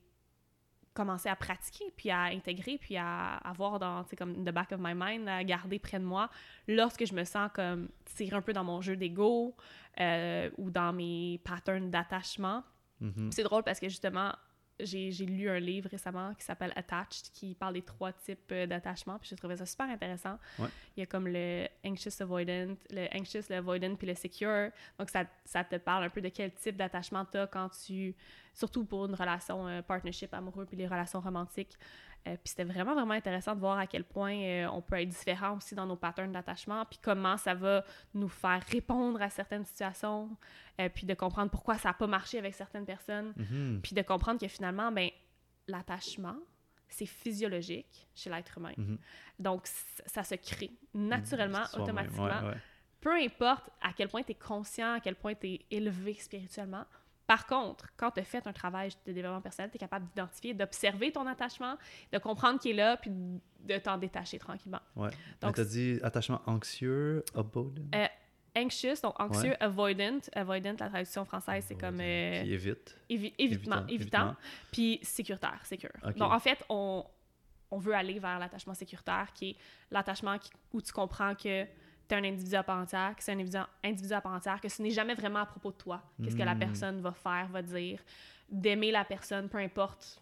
commencé 0.93 1.29
à 1.29 1.35
pratiquer, 1.35 1.85
puis 1.95 2.09
à 2.09 2.23
intégrer, 2.23 2.77
puis 2.77 2.97
à 2.97 3.35
avoir 3.37 3.79
dans, 3.79 4.03
tu 4.03 4.11
sais, 4.11 4.15
comme 4.15 4.43
the 4.43 4.51
back 4.51 4.71
of 4.71 4.79
my 4.81 4.93
mind, 4.95 5.27
à 5.27 5.43
garder 5.43 5.79
près 5.79 5.99
de 5.99 6.05
moi 6.05 6.29
lorsque 6.67 7.05
je 7.05 7.13
me 7.13 7.23
sens 7.23 7.49
comme 7.53 7.89
tirée 8.15 8.35
un 8.35 8.41
peu 8.41 8.53
dans 8.53 8.63
mon 8.63 8.81
jeu 8.81 8.95
d'ego 8.95 9.55
euh, 9.99 10.49
ou 10.57 10.69
dans 10.69 10.93
mes 10.93 11.39
patterns 11.43 11.89
d'attachement. 11.89 12.63
Mhm. 12.99 13.13
Puis 13.13 13.31
C'est 13.31 13.43
drôle 13.43 13.63
parce 13.63 13.79
que 13.79 13.89
justement, 13.89 14.33
j'ai 14.83 15.25
lu 15.25 15.49
un 15.49 15.59
livre 15.59 15.89
récemment 15.89 16.33
qui 16.33 16.43
s'appelle 16.43 16.73
Attached, 16.75 17.31
qui 17.33 17.55
parle 17.55 17.73
des 17.73 17.81
trois 17.81 18.11
types 18.11 18.51
euh, 18.51 18.65
d'attachement, 18.65 19.17
puis 19.19 19.29
j'ai 19.29 19.35
trouvé 19.35 19.57
ça 19.57 19.65
super 19.65 19.89
intéressant. 19.89 20.37
Ouais. 20.59 20.67
Il 20.95 21.01
y 21.01 21.03
a 21.03 21.05
comme 21.05 21.27
le 21.27 21.67
anxious 21.85 22.21
avoidant, 22.21 22.75
le 22.89 23.07
anxious, 23.17 23.43
le 23.49 23.57
avoidant, 23.57 23.95
puis 23.95 24.07
le 24.07 24.15
secure. 24.15 24.69
Donc, 24.97 25.09
ça, 25.09 25.25
ça 25.45 25.63
te 25.63 25.75
parle 25.75 26.05
un 26.05 26.09
peu 26.09 26.21
de 26.21 26.29
quel 26.29 26.51
type 26.53 26.75
d'attachement 26.77 27.25
tu 27.25 27.37
as 27.37 27.47
quand 27.47 27.69
tu. 27.85 28.15
Surtout 28.53 28.83
pour 28.83 29.05
une 29.05 29.15
relation 29.15 29.65
euh, 29.67 29.81
partnership 29.81 30.33
amoureux, 30.33 30.65
puis 30.65 30.75
les 30.75 30.87
relations 30.87 31.21
romantiques. 31.21 31.77
Euh, 32.27 32.35
puis 32.35 32.49
c'était 32.49 32.63
vraiment, 32.65 32.93
vraiment 32.93 33.13
intéressant 33.13 33.55
de 33.55 33.59
voir 33.59 33.79
à 33.79 33.87
quel 33.87 34.03
point 34.03 34.35
euh, 34.35 34.67
on 34.71 34.81
peut 34.81 35.01
être 35.01 35.09
différent 35.09 35.57
aussi 35.57 35.73
dans 35.73 35.87
nos 35.87 35.95
patterns 35.95 36.31
d'attachement, 36.31 36.85
puis 36.85 36.99
comment 37.01 37.35
ça 37.35 37.55
va 37.55 37.83
nous 38.13 38.27
faire 38.29 38.61
répondre 38.69 39.19
à 39.21 39.29
certaines 39.31 39.65
situations, 39.65 40.29
euh, 40.79 40.87
puis 40.93 41.07
de 41.07 41.15
comprendre 41.15 41.49
pourquoi 41.49 41.79
ça 41.79 41.89
n'a 41.89 41.93
pas 41.93 42.05
marché 42.07 42.37
avec 42.37 42.53
certaines 42.53 42.85
personnes, 42.85 43.33
Mhm. 43.35 43.79
puis 43.81 43.95
de 43.95 44.01
comprendre 44.03 44.39
que 44.39 44.47
finalement, 44.47 44.91
ben, 44.91 45.09
l'attachement, 45.67 46.35
c'est 46.87 47.05
physiologique 47.05 48.07
chez 48.13 48.29
l'être 48.29 48.57
humain. 48.57 48.73
Mhm. 48.77 48.97
Donc, 49.39 49.65
ça 50.05 50.23
se 50.23 50.35
crée 50.35 50.71
naturellement, 50.93 51.65
Soi-même, 51.65 51.83
automatiquement. 51.87 52.25
ouais, 52.41 52.49
ouais. 52.49 52.57
Peu 52.99 53.15
importe 53.15 53.69
à 53.81 53.93
quel 53.93 54.09
point 54.09 54.21
tu 54.21 54.31
es 54.33 54.35
conscient, 54.35 54.93
à 54.93 54.99
quel 54.99 55.15
point 55.15 55.33
tu 55.33 55.47
es 55.47 55.65
élevé 55.71 56.13
spirituellement. 56.15 56.85
Par 57.31 57.45
contre, 57.47 57.87
quand 57.95 58.11
tu 58.11 58.19
as 58.19 58.25
fait 58.25 58.45
un 58.45 58.51
travail 58.51 58.89
de 59.05 59.13
développement 59.13 59.39
personnel, 59.39 59.69
tu 59.71 59.77
es 59.77 59.79
capable 59.79 60.05
d'identifier, 60.07 60.53
d'observer 60.53 61.13
ton 61.13 61.25
attachement, 61.27 61.77
de 62.11 62.17
comprendre 62.17 62.59
qu'il 62.59 62.71
est 62.71 62.73
là, 62.83 62.97
puis 62.97 63.09
de 63.09 63.77
t'en 63.77 63.97
détacher 63.97 64.37
tranquillement. 64.37 64.81
Ouais. 64.97 65.11
Donc, 65.39 65.55
tu 65.55 65.61
as 65.61 65.63
dit 65.63 65.99
attachement 66.03 66.41
anxieux, 66.45 67.23
avoidant, 67.33 67.81
Euh, 67.95 68.07
Anxious, 68.57 68.95
donc 69.01 69.17
anxieux, 69.17 69.55
avoidant. 69.63 70.19
Avoidant, 70.33 70.75
la 70.77 70.89
traduction 70.89 71.23
française, 71.23 71.63
c'est 71.69 71.75
comme 71.79 72.01
euh, 72.01 72.43
qui 72.43 72.51
évite. 72.51 72.97
évi- 73.09 73.33
évitement, 73.37 73.87
Évitant, 73.87 74.27
évitant, 74.27 74.35
puis 74.73 74.99
sécuritaire, 75.01 75.65
sécure. 75.65 75.91
Donc, 76.17 76.33
en 76.33 76.39
fait, 76.39 76.61
on, 76.67 77.05
on 77.71 77.77
veut 77.77 77.95
aller 77.95 78.19
vers 78.19 78.39
l'attachement 78.39 78.73
sécuritaire, 78.73 79.31
qui 79.33 79.51
est 79.51 79.55
l'attachement 79.89 80.35
où 80.73 80.81
tu 80.81 80.91
comprends 80.91 81.33
que 81.33 81.65
tu 82.11 82.17
es 82.17 82.19
un 82.19 82.23
individu 82.29 82.55
à 82.55 82.63
part 82.63 82.79
entière, 82.79 83.15
que 83.15 83.23
c'est 83.23 83.31
un 83.31 83.39
individu, 83.83 84.13
à 84.13 84.21
part 84.21 84.33
entière, 84.33 84.59
que 84.59 84.69
ce 84.69 84.81
n'est 84.81 84.91
jamais 84.91 85.15
vraiment 85.15 85.39
à 85.39 85.45
propos 85.45 85.71
de 85.71 85.77
toi, 85.77 86.01
qu'est-ce 86.23 86.35
que 86.35 86.43
la 86.43 86.55
Mm. 86.55 86.59
personne 86.59 87.01
va 87.01 87.11
faire, 87.13 87.47
va 87.49 87.61
dire, 87.61 87.99
d'aimer 88.49 88.91
la 88.91 89.05
personne, 89.05 89.47
peu 89.47 89.57
importe 89.57 90.21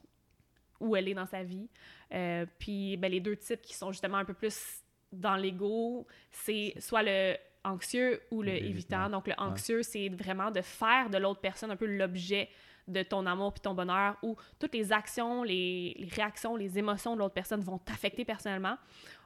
où 0.80 0.96
elle 0.96 1.08
est 1.08 1.14
dans 1.14 1.26
sa 1.26 1.44
vie. 1.44 1.68
Euh, 2.14 2.46
puis, 2.58 2.96
ben, 2.98 3.12
les 3.12 3.20
deux 3.20 3.36
types 3.36 3.62
qui 3.62 3.74
sont 3.74 3.92
justement 3.92 4.18
un 4.18 4.26
peu 4.26 4.34
plus 4.34 4.82
dans 5.12 5.36
l'ego, 5.36 6.06
c'est 6.32 6.74
soit 6.80 7.04
le 7.04 7.36
anxieux 7.66 8.22
ou 8.32 8.42
le 8.42 8.52
évitant. 8.54 9.10
Donc, 9.10 9.28
le 9.28 9.34
anxieux, 9.38 9.84
c'est 9.84 10.08
vraiment 10.10 10.52
de 10.52 10.62
faire 10.62 11.10
de 11.10 11.18
l'autre 11.18 11.42
personne 11.42 11.72
un 11.72 11.76
peu 11.76 11.86
l'objet 11.88 12.50
de 12.88 13.04
ton 13.04 13.26
amour 13.26 13.54
puis 13.54 13.62
ton 13.62 13.74
bonheur 13.74 14.16
ou 14.24 14.36
toutes 14.58 14.74
les 14.74 14.92
actions, 14.92 15.44
les, 15.44 15.96
les 16.00 16.08
réactions, 16.08 16.56
les 16.56 16.78
émotions 16.80 17.14
de 17.16 17.20
l'autre 17.20 17.34
personne 17.34 17.62
vont 17.62 17.78
t'affecter 17.78 18.26
personnellement 18.26 18.78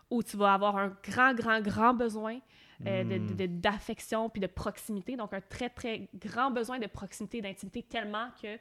ou 0.10 0.22
tu 0.24 0.38
vas 0.38 0.54
avoir 0.54 0.78
un 0.78 0.96
grand, 1.04 1.34
grand, 1.34 1.60
grand 1.62 1.94
besoin 1.94 2.40
euh, 2.86 3.04
de- 3.04 3.46
d'affection 3.46 4.30
puis 4.30 4.42
de 4.42 4.48
proximité. 4.48 5.16
Donc, 5.16 5.34
un 5.34 5.42
très, 5.42 5.70
très 5.70 6.08
grand 6.16 6.52
besoin 6.52 6.80
de 6.80 6.88
proximité, 6.88 7.42
d'intimité 7.42 7.84
tellement 7.84 8.28
que 8.42 8.58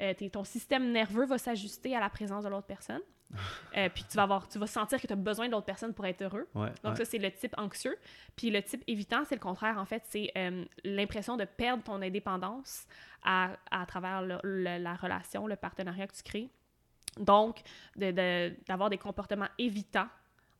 euh, 0.00 0.14
ton 0.32 0.42
système 0.44 0.90
nerveux 0.90 1.26
va 1.26 1.38
s'ajuster 1.38 1.94
à 1.94 2.00
la 2.00 2.08
présence 2.10 2.44
de 2.44 2.48
l'autre 2.48 2.66
personne. 2.66 3.00
Euh, 3.74 3.88
puis 3.88 4.04
tu 4.06 4.14
vas, 4.18 4.24
avoir, 4.24 4.46
tu 4.46 4.58
vas 4.58 4.66
sentir 4.66 5.00
que 5.00 5.06
tu 5.06 5.12
as 5.14 5.16
besoin 5.16 5.46
de 5.46 5.52
l'autre 5.52 5.64
personne 5.64 5.94
pour 5.94 6.04
être 6.04 6.20
heureux. 6.20 6.46
Ouais, 6.54 6.68
Donc 6.84 6.92
ouais. 6.92 6.96
ça, 6.96 7.04
c'est 7.06 7.16
le 7.16 7.30
type 7.30 7.54
anxieux. 7.56 7.96
Puis 8.36 8.50
le 8.50 8.62
type 8.62 8.84
évitant, 8.86 9.24
c'est 9.24 9.36
le 9.36 9.40
contraire, 9.40 9.78
en 9.78 9.86
fait. 9.86 10.02
C'est 10.10 10.30
euh, 10.36 10.62
l'impression 10.84 11.38
de 11.38 11.46
perdre 11.46 11.82
ton 11.82 12.02
indépendance 12.02 12.84
à, 13.22 13.52
à 13.70 13.86
travers 13.86 14.20
le- 14.20 14.38
le- 14.42 14.76
la 14.76 14.94
relation, 14.94 15.46
le 15.46 15.56
partenariat 15.56 16.06
que 16.06 16.14
tu 16.14 16.22
crées. 16.22 16.50
Donc, 17.18 17.62
de- 17.96 18.10
de- 18.10 18.54
d'avoir 18.66 18.90
des 18.90 18.98
comportements 18.98 19.48
évitants 19.58 20.08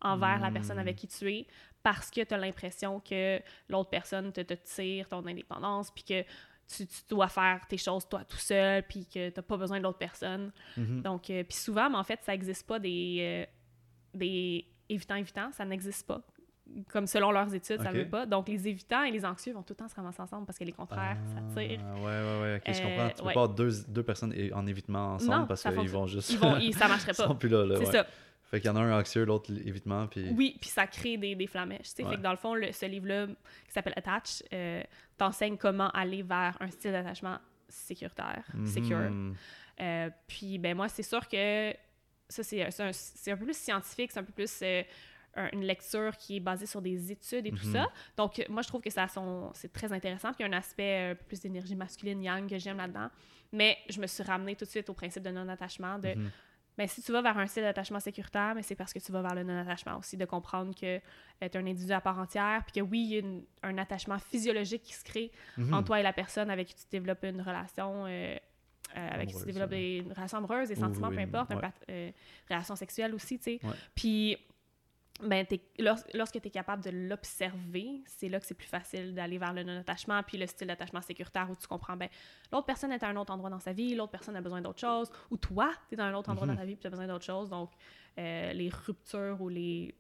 envers 0.03 0.41
la 0.41 0.51
personne 0.51 0.77
Hmm. 0.77 0.81
avec 0.81 0.97
qui 0.97 1.07
tu 1.09 1.31
es 1.33 1.47
parce 1.83 2.11
que 2.11 2.23
tu 2.23 2.35
as 2.35 2.39
l'impression 2.39 3.01
que 3.01 3.41
l'autre 3.69 3.91
personne 3.91 4.33
te, 4.33 4.41
te 4.41 4.55
tire 4.55 5.09
ton 5.09 5.25
indépendance 5.27 5.91
puis 5.91 6.05
que 6.05 6.23
tu, 6.69 6.87
tu 6.87 7.01
dois 7.09 7.29
faire 7.29 7.67
tes 7.69 7.77
choses 7.77 8.09
toi 8.09 8.25
tout 8.25 8.37
seul 8.37 8.83
puis 8.85 9.05
que 9.07 9.29
tu 9.31 9.35
n'as 9.37 9.43
pas 9.43 9.57
besoin 9.57 9.79
de 9.79 9.83
l'autre 9.83 9.99
personne. 9.99 10.53
Mhm. 10.77 11.03
Donc, 11.03 11.29
euh, 11.31 11.43
puis 11.45 11.57
souvent, 11.59 11.91
mais 11.91 11.97
en 11.99 12.05
fait, 12.05 12.21
ça 12.23 12.33
n'existe 12.33 12.67
pas 12.67 12.79
des, 12.79 13.19
euh, 13.21 13.47
des 14.15 14.67
évitants 14.89 15.17
évitants, 15.17 15.53
ça 15.53 15.65
n'existe 15.65 16.07
pas. 16.07 16.21
Comme 16.89 17.07
selon 17.07 17.33
leurs 17.33 17.53
études, 17.53 17.83
ça 17.83 17.89
Ok. 17.91 17.95
ne 17.95 17.99
veut 18.03 18.09
pas. 18.09 18.25
Donc, 18.25 18.49
les 18.49 18.67
évitants 18.69 19.03
et 19.03 19.11
les 19.11 19.25
anxieux 19.27 19.53
vont 19.53 19.63
tout 19.63 19.73
le 19.73 19.77
temps 19.77 19.89
se 19.89 19.95
ramasser 19.95 20.23
ensemble 20.23 20.47
parce 20.47 20.57
que 20.59 20.65
les 20.65 20.73
contraires, 20.73 21.19
ça 21.35 21.61
tire. 21.61 21.81
Ah, 21.85 21.95
ouais, 21.97 22.03
ouais, 22.03 22.41
ouais, 22.41 22.57
ok, 22.65 22.75
je 22.75 22.81
Euh, 22.81 22.85
comprends. 22.89 23.09
Tu 23.11 23.15
peux 23.17 23.23
ouais. 23.29 23.35
pas 23.35 23.41
avoir 23.43 23.49
deux, 23.55 23.71
deux 23.89 24.03
personnes 24.03 24.35
en 24.55 24.67
évitement 24.67 25.15
ensemble 25.15 25.41
Non, 25.41 25.47
parce 25.47 25.61
ça 25.63 25.73
qu'ils 25.73 25.91
vont 25.91 26.07
juste. 26.07 26.31
Ils 26.31 26.39
vont, 26.39 26.57
ils, 26.59 26.75
ça 26.75 26.89
marcherait 26.89 27.13
Ils 27.13 27.17
pas. 27.17 27.27
sont 27.27 27.35
plus 27.37 27.49
là, 27.51 27.67
là. 27.67 27.75
C'est 27.81 27.87
ouais. 27.87 27.93
ça. 27.93 28.07
Fait 28.53 28.61
qu'il 28.61 28.69
y 28.69 28.71
en 28.71 28.77
a 28.77 28.81
un 28.81 28.99
anxieux, 29.01 29.25
l'autre 29.25 29.51
évitement, 29.51 30.07
puis. 30.07 30.29
Oui, 30.37 30.59
puis 30.61 30.69
ça 30.69 30.87
crée 30.87 31.17
des, 31.17 31.35
des 31.35 31.47
flamèches. 31.47 31.89
Ouais. 31.99 32.05
Fait 32.11 32.17
que 32.17 32.21
dans 32.23 32.31
le 32.33 32.37
fond, 32.37 32.55
le- 32.55 32.71
ce 32.71 32.85
livre-là, 32.85 33.27
qui 33.27 33.73
s'appelle 33.73 33.95
Attach, 33.97 34.43
euh, 34.53 34.83
t'enseigne 35.17 35.57
comment 35.57 35.89
aller 35.93 36.23
vers 36.23 36.57
un 36.61 36.71
style 36.71 36.93
d'attachement 36.93 37.39
sécuritaire, 37.69 38.45
Mhm. 38.53 38.67
secure. 38.67 39.11
Euh, 39.81 40.11
puis, 40.29 40.59
ben 40.59 40.77
moi, 40.77 40.89
c'est 40.89 41.03
sûr 41.03 41.27
que 41.27 41.73
ça, 42.29 42.43
c'est 42.43 42.63
un, 42.63 42.89
un 43.33 43.37
peu 43.39 43.45
plus 43.47 43.57
scientifique, 43.57 44.13
c'est 44.13 44.21
un 44.21 44.25
peu 44.25 44.33
plus 44.33 44.61
euh, 44.63 44.83
un- 45.35 45.49
une 45.55 45.65
lecture 45.65 46.15
qui 46.19 46.37
est 46.37 46.41
basée 46.41 46.67
sur 46.67 46.83
des 46.83 47.11
études 47.11 47.47
et 47.47 47.51
tout 47.53 47.67
Mhm. 47.67 47.73
ça. 47.73 47.87
Donc, 48.19 48.45
moi, 48.51 48.61
je 48.61 48.69
trouve 48.69 48.83
que 48.83 48.91
ça 48.91 49.07
c'est 49.55 49.73
très 49.73 49.91
intéressant. 49.95 50.29
Puis, 50.35 50.45
il 50.45 50.51
y 50.51 50.53
a 50.53 50.55
un 50.55 50.59
aspect 50.59 51.11
un 51.13 51.15
peu 51.15 51.25
plus 51.25 51.41
d'énergie 51.41 51.75
masculine, 51.75 52.23
yang, 52.23 52.47
que 52.51 52.59
j'aime 52.59 52.77
là-dedans. 52.77 53.09
Mais 53.51 53.79
je 53.89 53.99
me 53.99 54.07
suis 54.07 54.23
ramenée 54.23 54.57
tout 54.57 54.67
de 54.67 54.71
suite 54.71 54.91
au 54.91 54.95
principe 54.95 55.23
de 55.23 55.31
non-attachement, 55.31 55.99
de 55.99 56.15
Mhm. 56.15 56.31
Ben, 56.79 56.89
si 56.89 57.03
tu 57.03 57.13
vas 57.13 57.21
vers 57.23 57.37
un 57.39 57.47
style 57.47 57.63
d'attachement 57.63 58.01
sécuritaire, 58.01 58.55
mais 58.55 58.63
c'est 58.63 58.75
parce 58.75 58.93
que 58.93 58.99
tu 58.99 59.13
vas 59.13 59.21
vers 59.23 59.35
le 59.35 59.43
non-attachement 59.45 59.99
aussi, 59.99 60.17
de 60.17 60.25
comprendre 60.25 60.75
que 60.75 60.99
tu 60.99 61.03
es 61.41 61.57
un 61.57 61.67
individu 61.67 61.93
à 61.93 62.01
part 62.01 62.19
entière, 62.19 62.63
puis 62.65 62.81
que 62.81 62.87
oui, 62.87 63.01
il 63.01 63.09
y 63.13 63.17
a 63.17 63.19
une- 63.21 63.45
un 63.63 63.77
attachement 63.79 64.19
physiologique 64.19 64.83
qui 64.83 64.95
se 64.95 65.05
crée 65.05 65.31
Mhm. 65.59 65.75
entre 65.75 65.87
toi 65.89 66.01
et 66.01 66.03
la 66.03 66.13
personne 66.13 66.51
avec 66.51 66.69
qui 66.69 66.75
tu 66.75 66.85
développes 66.91 67.25
une 67.25 67.41
relation, 67.43 68.07
euh, 68.07 68.37
euh, 68.97 69.09
avec 69.11 69.29
qui 69.29 69.35
tu 69.39 69.45
développes 69.47 69.71
des 69.71 69.99
une 70.05 70.13
relation 70.13 70.39
amoureuse, 70.39 70.69
des 70.69 70.75
sentiments, 70.77 71.09
oui, 71.09 71.17
peu 71.17 71.23
importe, 71.23 71.51
une 71.53 71.59
ouais. 71.59 71.71
euh, 71.91 72.11
relation 72.51 72.77
sexuelle 72.77 73.15
aussi, 73.15 73.39
tu 73.39 73.45
sais. 73.45 73.61
Puis, 73.95 74.37
ben, 75.21 75.47
lors- 75.79 75.99
lorsque 76.15 76.41
tu 76.41 76.49
es 76.49 76.51
capable 76.51 76.83
de 76.83 76.91
l'observer, 76.91 78.03
c'est 78.07 78.29
là 78.29 78.41
que 78.41 78.47
c'est 78.47 78.55
plus 78.55 78.67
facile 78.67 79.15
d'aller 79.15 79.39
vers 79.39 79.53
le 79.53 79.63
non-attachement, 79.63 80.23
puis 80.23 80.39
le 80.39 80.47
style 80.47 80.67
d'attachement 80.69 81.01
sécuritaire 81.03 81.49
où 81.51 81.55
tu 81.57 81.67
comprends, 81.69 81.97
ben, 81.97 82.09
l'autre 82.53 82.67
personne 82.67 82.91
est 82.93 83.03
à 83.03 83.09
un 83.09 83.17
autre 83.17 83.33
endroit 83.33 83.51
dans 83.51 83.59
sa 83.61 83.73
vie, 83.73 83.95
l'autre 83.95 84.11
personne 84.13 84.35
a 84.37 84.41
besoin 84.41 84.61
d'autre 84.63 84.81
chose, 84.81 85.11
ou 85.31 85.37
toi, 85.37 85.71
tu 85.89 85.95
es 85.95 85.97
dans 85.97 86.05
un 86.05 86.15
autre 86.15 86.31
endroit 86.31 86.47
Mhm. 86.47 86.55
dans 86.55 86.61
ta 86.61 86.67
vie, 86.67 86.75
puis 86.75 86.81
tu 86.83 86.87
as 86.87 86.91
besoin 86.91 87.07
d'autre 87.07 87.25
chose. 87.25 87.51
Donc, 87.51 87.71
euh, 88.19 88.53
les 88.53 88.69
ruptures 88.69 89.41
ou 89.41 89.49
les 89.49 89.95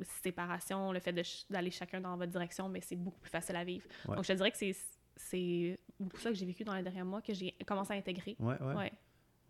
séparations, 0.00 0.92
le 0.92 1.00
fait 1.00 1.12
d'aller 1.50 1.70
chacun 1.70 2.00
dans 2.00 2.16
votre 2.16 2.32
direction, 2.32 2.68
mais 2.68 2.80
c'est 2.80 2.96
beaucoup 2.96 3.20
plus 3.20 3.30
facile 3.30 3.56
à 3.56 3.64
vivre. 3.64 3.86
Ouais. 4.08 4.16
Donc, 4.16 4.24
je 4.24 4.28
te 4.32 4.36
dirais 4.36 4.50
que 4.50 4.56
c'est 4.58 4.74
c'est 5.14 5.78
beaucoup 6.00 6.16
ça 6.16 6.30
que 6.30 6.34
j'ai 6.34 6.46
vécu 6.46 6.64
dans 6.64 6.74
les 6.74 6.82
derniers 6.82 7.02
mois, 7.02 7.20
que 7.20 7.34
j'ai 7.34 7.52
commencé 7.66 7.92
à 7.92 7.96
intégrer. 7.96 8.34
Ouais, 8.40 8.60
ouais. 8.60 8.74
Ouais. 8.74 8.92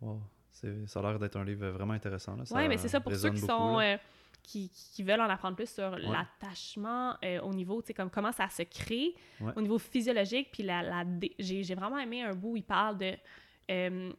Wow. 0.01 0.21
Ça 0.51 0.99
a 0.99 1.01
l'air 1.01 1.17
d'être 1.17 1.37
un 1.37 1.45
livre 1.45 1.69
vraiment 1.69 1.93
intéressant. 1.93 2.35
Là. 2.35 2.43
Oui, 2.51 2.67
mais 2.67 2.77
c'est 2.77 2.89
ça 2.89 2.99
pour 2.99 3.15
ceux 3.15 3.29
qui 3.31 3.39
beaucoup, 3.41 3.47
sont. 3.47 3.79
euh, 3.79 3.97
qui, 4.43 4.69
qui 4.69 5.01
veulent 5.03 5.21
en 5.21 5.29
apprendre 5.29 5.55
plus 5.55 5.69
sur 5.69 5.95
l'attachement 5.97 7.15
euh, 7.23 7.39
au 7.41 7.53
niveau, 7.53 7.81
tu 7.81 7.87
sais, 7.87 7.93
comme 7.93 8.09
comment 8.09 8.31
ça 8.31 8.49
se 8.49 8.63
crée, 8.63 9.15
Ouais. 9.39 9.53
au 9.55 9.61
niveau 9.61 9.79
physiologique. 9.79 10.49
Puis 10.51 10.63
la, 10.63 11.05
j'ai 11.39 11.75
vraiment 11.75 11.97
aimé 11.97 12.23
un 12.23 12.33
bout 12.35 12.51
où 12.51 12.57
il 12.57 12.63
parle 12.63 12.97
de. 12.97 13.13
euh, 13.71 14.11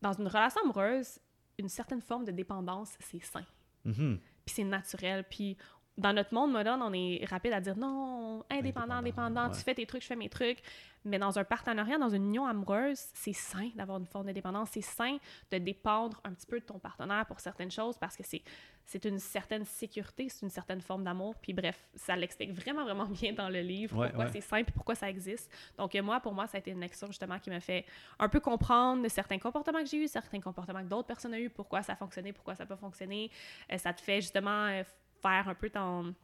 dans 0.00 0.12
une 0.12 0.28
relation 0.28 0.60
amoureuse, 0.62 1.18
une 1.58 1.68
certaine 1.68 2.00
forme 2.00 2.24
de 2.24 2.30
dépendance, 2.30 2.94
c'est 3.00 3.20
sain. 3.22 3.44
Mhm. 3.84 4.20
Puis 4.46 4.54
c'est 4.54 4.64
naturel. 4.64 5.24
Puis 5.28 5.56
dans 5.96 6.12
notre 6.12 6.32
monde 6.32 6.52
moderne, 6.52 6.80
on 6.82 6.92
est 6.92 7.24
rapide 7.28 7.52
à 7.52 7.60
dire 7.60 7.76
non, 7.76 8.44
indépendant, 8.48 8.58
Indépendant, 8.58 8.94
indépendant, 8.94 9.48
ouais. 9.48 9.56
tu 9.56 9.62
fais 9.64 9.74
tes 9.74 9.84
trucs, 9.86 10.02
je 10.02 10.06
fais 10.06 10.14
mes 10.14 10.28
trucs. 10.28 10.60
Mais 11.04 11.18
dans 11.18 11.36
un 11.36 11.42
partenariat, 11.42 11.98
dans 11.98 12.08
une 12.10 12.26
union 12.26 12.46
amoureuse, 12.46 13.00
c'est 13.14 13.32
sain 13.32 13.70
d'avoir 13.74 13.98
une 13.98 14.06
forme 14.06 14.26
de 14.28 14.32
dépendance. 14.32 14.68
C'est 14.70 14.80
sain 14.82 15.16
de 15.50 15.58
dépendre 15.58 16.20
un 16.22 16.32
petit 16.32 16.46
peu 16.46 16.60
de 16.60 16.64
ton 16.64 16.78
partenaire 16.78 17.26
pour 17.26 17.40
certaines 17.40 17.72
choses 17.72 17.98
parce 17.98 18.16
que 18.16 18.22
c'est, 18.22 18.42
c'est 18.88 19.04
une 19.04 19.18
certaine 19.18 19.66
sécurité, 19.66 20.30
c'est 20.30 20.46
une 20.46 20.50
certaine 20.50 20.80
forme 20.80 21.04
d'amour. 21.04 21.34
Puis 21.42 21.52
bref, 21.52 21.78
ça 21.94 22.16
l'explique 22.16 22.52
vraiment, 22.52 22.84
vraiment 22.84 23.04
bien 23.20 23.34
dans 23.34 23.50
le 23.50 23.60
livre 23.60 23.98
Ouais, 23.98 24.06
pourquoi 24.06 24.24
ouais. 24.24 24.40
c'est 24.40 24.64
puis 24.64 24.72
pourquoi 24.72 24.94
ça 24.94 25.10
existe. 25.10 25.52
Donc 25.76 25.94
moi, 25.96 26.20
pour 26.20 26.32
moi, 26.32 26.46
ça 26.46 26.56
a 26.56 26.60
été 26.60 26.70
une 26.70 26.80
lecture 26.80 27.06
justement 27.08 27.38
qui 27.38 27.50
m'a 27.50 27.60
fait 27.60 27.84
un 28.18 28.30
peu 28.30 28.40
comprendre 28.40 29.06
certains 29.08 29.38
comportements 29.38 29.80
que 29.80 29.90
j'ai 29.90 29.98
eus, 29.98 30.08
certains 30.08 30.40
comportements 30.40 30.82
que 30.82 30.88
d'autres 30.88 31.06
personnes 31.06 31.34
ont 31.34 31.38
eus, 31.38 31.50
pourquoi 31.50 31.82
ça 31.82 31.92
a 31.92 31.96
fonctionné, 31.96 32.32
pourquoi 32.32 32.54
ça 32.54 32.62
n'a 32.62 32.66
pas 32.66 32.78
fonctionné. 32.78 33.30
Euh, 33.70 33.76
ça 33.76 33.92
te 33.92 34.00
fait 34.00 34.22
justement 34.22 34.68
euh, 34.68 34.82
faire 35.20 35.46
un 35.48 35.54
peu 35.54 35.68
ton, 35.68 36.14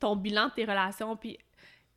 ton 0.00 0.16
bilan 0.16 0.48
de 0.48 0.54
tes 0.54 0.64
relations, 0.64 1.16
puis 1.16 1.38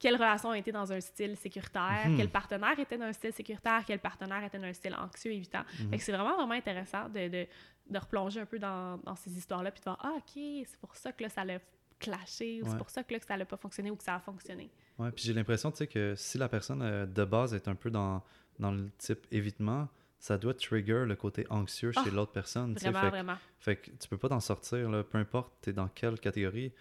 quelle 0.01 0.15
relation 0.15 0.53
été 0.53 0.71
dans 0.71 0.91
un 0.91 0.99
style 0.99 1.37
sécuritaire, 1.37 2.07
Mhm. 2.09 2.17
quel 2.17 2.29
partenaire 2.29 2.77
était 2.79 2.97
dans 2.97 3.05
un 3.05 3.13
style 3.13 3.31
sécuritaire, 3.31 3.83
quel 3.85 3.99
partenaire 3.99 4.43
était 4.43 4.57
dans 4.57 4.65
un 4.65 4.73
style 4.73 4.95
anxieux, 4.95 5.31
évitant. 5.31 5.61
Que 5.91 5.97
c'est 5.99 6.11
vraiment, 6.11 6.35
vraiment 6.35 6.53
intéressant 6.53 7.07
de, 7.07 7.27
de, 7.29 7.47
de 7.89 7.97
replonger 7.99 8.39
un 8.41 8.45
peu 8.45 8.57
dans, 8.59 8.97
dans 8.97 9.15
ces 9.15 9.37
histoires-là, 9.37 9.69
puis 9.71 9.79
de 9.79 9.83
voir, 9.85 9.99
ah, 10.01 10.13
OK, 10.17 10.31
c'est 10.33 10.79
pour 10.79 10.95
ça 10.95 11.11
que 11.11 11.21
là, 11.23 11.29
ça 11.29 11.45
l'a 11.45 11.59
clashé, 11.99 12.61
ou 12.63 12.67
c'est 12.67 12.77
pour 12.77 12.89
ça 12.89 13.03
que 13.03 13.13
là, 13.13 13.19
que 13.19 13.25
ça 13.27 13.37
n'a 13.37 13.45
pas 13.45 13.57
fonctionné 13.57 13.91
ou 13.91 13.95
que 13.95 14.03
ça 14.03 14.15
a 14.15 14.19
fonctionné. 14.19 14.71
Ouais, 14.97 15.11
puis 15.11 15.23
j'ai 15.23 15.33
l'impression, 15.33 15.69
tu 15.71 15.77
sais, 15.77 15.87
que 15.87 16.15
si 16.15 16.37
la 16.39 16.49
personne 16.49 16.81
euh, 16.81 17.05
de 17.05 17.23
base 17.23 17.53
est 17.53 17.67
un 17.67 17.75
peu 17.75 17.91
dans, 17.91 18.23
dans 18.59 18.71
le 18.71 18.89
type 18.97 19.27
évitement, 19.31 19.87
ça 20.17 20.37
doit 20.37 20.53
trigger 20.55 21.03
le 21.07 21.15
côté 21.15 21.45
anxieux 21.49 21.91
chez 21.91 21.99
Ah, 22.05 22.09
l'autre 22.11 22.31
personne. 22.31 22.75
tu. 22.75 22.81
Vraiment, 22.83 23.01
Fait, 23.01 23.09
vraiment. 23.09 23.35
fait 23.59 23.75
que 23.75 23.91
tu 23.91 24.07
peux 24.07 24.17
pas 24.17 24.29
t'en 24.29 24.39
sortir, 24.39 24.89
là, 24.89 25.03
peu 25.03 25.17
importe 25.19 25.51
t'es 25.61 25.73
dans 25.73 25.87
quelle 25.89 26.19
catégorie. 26.19 26.71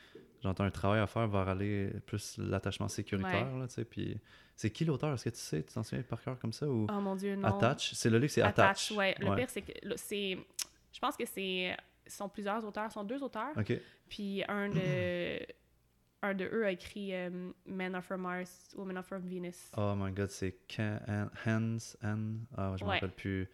Genre, 0.43 0.55
t'as 0.55 0.65
un 0.65 0.71
travail 0.71 1.01
à 1.01 1.07
faire 1.07 1.29
vers 1.29 1.49
aller 1.49 1.91
plus 2.07 2.39
l'attachement 2.39 2.89
sécuritaire, 2.89 3.57
là, 3.57 3.69
tu 3.69 3.75
sais. 3.75 3.85
Puis 3.85 4.19
c'est 4.57 4.71
qui 4.71 4.85
l'auteur? 4.85 5.13
Est-ce 5.15 5.25
que 5.25 5.31
tu 5.31 5.37
sais, 5.41 5.63
tu 5.63 5.73
t'en 5.75 5.83
souviens 5.83 6.03
par 6.03 6.23
cœur 6.23 6.39
comme 6.39 6.53
ça? 6.53 6.67
Ou 6.67 6.87
Oh 6.91 7.01
mon 7.01 7.15
Dieu, 7.17 7.37
non. 7.37 7.49
Attach? 7.49 7.93
C'est 7.95 8.09
le 8.11 8.19
livre, 8.19 8.33
c'est 8.33 8.43
Attach. 8.43 8.91
ouais. 8.93 9.15
Le 9.19 9.35
pire, 9.37 9.51
c'est 9.51 9.63
que 9.63 9.73
là, 9.87 9.95
c'est. 9.97 10.39
Je 10.93 10.99
pense 10.99 11.17
que 11.17 11.27
c'est. 11.27 11.77
Ce 12.07 12.17
sont 12.17 12.29
plusieurs 12.29 12.65
auteurs, 12.65 12.89
ce 12.91 12.95
sont 12.95 13.05
deux 13.05 13.23
auteurs. 13.23 13.53
Puis 14.09 14.43
un 14.49 14.69
de. 14.71 15.41
un 16.23 16.35
de 16.35 16.45
eux 16.53 16.67
a 16.67 16.71
écrit 16.73 17.15
euh, 17.15 17.51
Men 17.67 17.95
are 17.95 18.03
from 18.03 18.21
Mars, 18.23 18.75
Women 18.77 18.97
are 18.99 19.05
from 19.05 19.23
Venus. 19.27 19.71
Oh 19.77 19.95
my 19.97 20.11
god, 20.13 20.31
c'est 20.31 20.55
Can- 20.69 21.01
Han- 21.07 21.31
Hans, 21.47 21.97
Han, 22.03 22.35
ah, 22.57 22.75
je 22.79 22.85
me 22.85 22.89
Ouais. 22.91 22.95
rappelle 22.97 23.13
plus, 23.13 23.49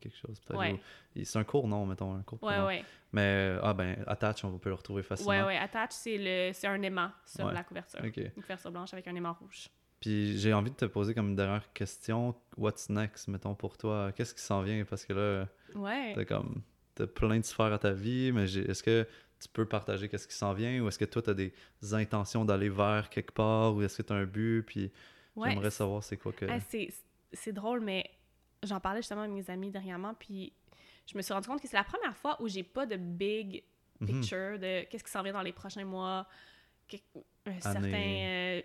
Quelque 0.00 0.16
chose 0.16 0.40
peut-être. 0.40 0.58
Ouais. 0.58 0.80
C'est 1.24 1.38
un 1.38 1.44
court 1.44 1.68
nom, 1.68 1.86
mettons, 1.86 2.14
un 2.14 2.22
court 2.22 2.42
Ouais, 2.42 2.60
ouais. 2.60 2.84
Mais, 3.12 3.56
ah 3.62 3.72
ben, 3.74 3.96
Attach, 4.06 4.44
on 4.44 4.58
peut 4.58 4.68
le 4.70 4.74
retrouver 4.74 5.02
facilement. 5.02 5.30
Ouais, 5.32 5.42
ouais. 5.42 5.56
Attach, 5.56 5.90
c'est 5.92 6.18
le 6.18 6.52
c'est 6.52 6.66
un 6.66 6.80
aimant 6.82 7.10
sur 7.24 7.50
la 7.50 7.62
couverture. 7.64 8.00
OK. 8.04 8.16
Une 8.16 8.42
couverture 8.42 8.70
blanche 8.70 8.92
avec 8.92 9.06
un 9.08 9.14
aimant 9.14 9.34
rouge. 9.40 9.68
Puis 10.00 10.38
j'ai 10.38 10.52
envie 10.54 10.70
de 10.70 10.76
te 10.76 10.86
poser 10.86 11.12
comme 11.14 11.28
une 11.28 11.36
dernière 11.36 11.72
question. 11.72 12.34
What's 12.56 12.88
next, 12.88 13.28
mettons, 13.28 13.54
pour 13.54 13.76
toi? 13.76 14.12
Qu'est-ce 14.12 14.34
qui 14.34 14.40
s'en 14.40 14.62
vient? 14.62 14.84
Parce 14.84 15.04
que 15.04 15.12
là, 15.12 15.46
Ouais. 15.74 16.12
t'as 16.14 16.24
comme... 16.24 16.62
T'as 16.94 17.06
plein 17.06 17.38
de 17.38 17.44
sphères 17.44 17.72
à 17.72 17.78
ta 17.78 17.92
vie, 17.92 18.32
mais 18.32 18.46
j'ai- 18.46 18.68
est-ce 18.70 18.82
que 18.82 19.06
tu 19.40 19.48
peux 19.48 19.64
partager 19.66 20.08
qu'est-ce 20.08 20.26
qui 20.26 20.34
s'en 20.34 20.52
vient? 20.54 20.80
Ou 20.82 20.88
est-ce 20.88 20.98
que 20.98 21.04
toi, 21.04 21.22
t'as 21.22 21.34
des 21.34 21.52
intentions 21.92 22.44
d'aller 22.44 22.68
vers 22.68 23.08
quelque 23.10 23.32
part? 23.32 23.74
Ou 23.74 23.82
est-ce 23.82 23.98
que 23.98 24.02
t'as 24.02 24.14
un 24.16 24.24
but? 24.26 24.62
Puis 24.66 24.90
Ouais. 25.36 25.50
j'aimerais 25.50 25.70
savoir 25.70 26.02
c'est 26.02 26.16
quoi 26.16 26.32
que... 26.32 26.46
Ah, 26.50 26.60
c'est 26.60 26.92
c'est 27.32 27.52
drôle, 27.52 27.80
mais 27.80 28.04
j'en 28.62 28.80
parlais 28.80 29.00
justement 29.00 29.22
avec 29.22 29.32
mes 29.32 29.48
amis 29.50 29.70
dernièrement, 29.70 30.14
puis 30.14 30.52
je 31.06 31.16
me 31.16 31.22
suis 31.22 31.32
rendu 31.32 31.48
compte 31.48 31.60
que 31.60 31.68
c'est 31.68 31.76
la 31.76 31.84
première 31.84 32.16
fois 32.16 32.40
où 32.42 32.48
j'ai 32.48 32.62
pas 32.62 32.86
de 32.86 32.96
big 32.96 33.62
Mhm. 34.00 34.06
picture 34.06 34.58
de 34.58 34.84
qu'est-ce 34.84 35.04
qui 35.04 35.10
s'en 35.10 35.22
vient 35.22 35.32
dans 35.34 35.42
les 35.42 35.52
prochains 35.52 35.84
mois, 35.84 36.26
un 37.46 37.60
certain 37.60 37.82
euh, 37.92 38.62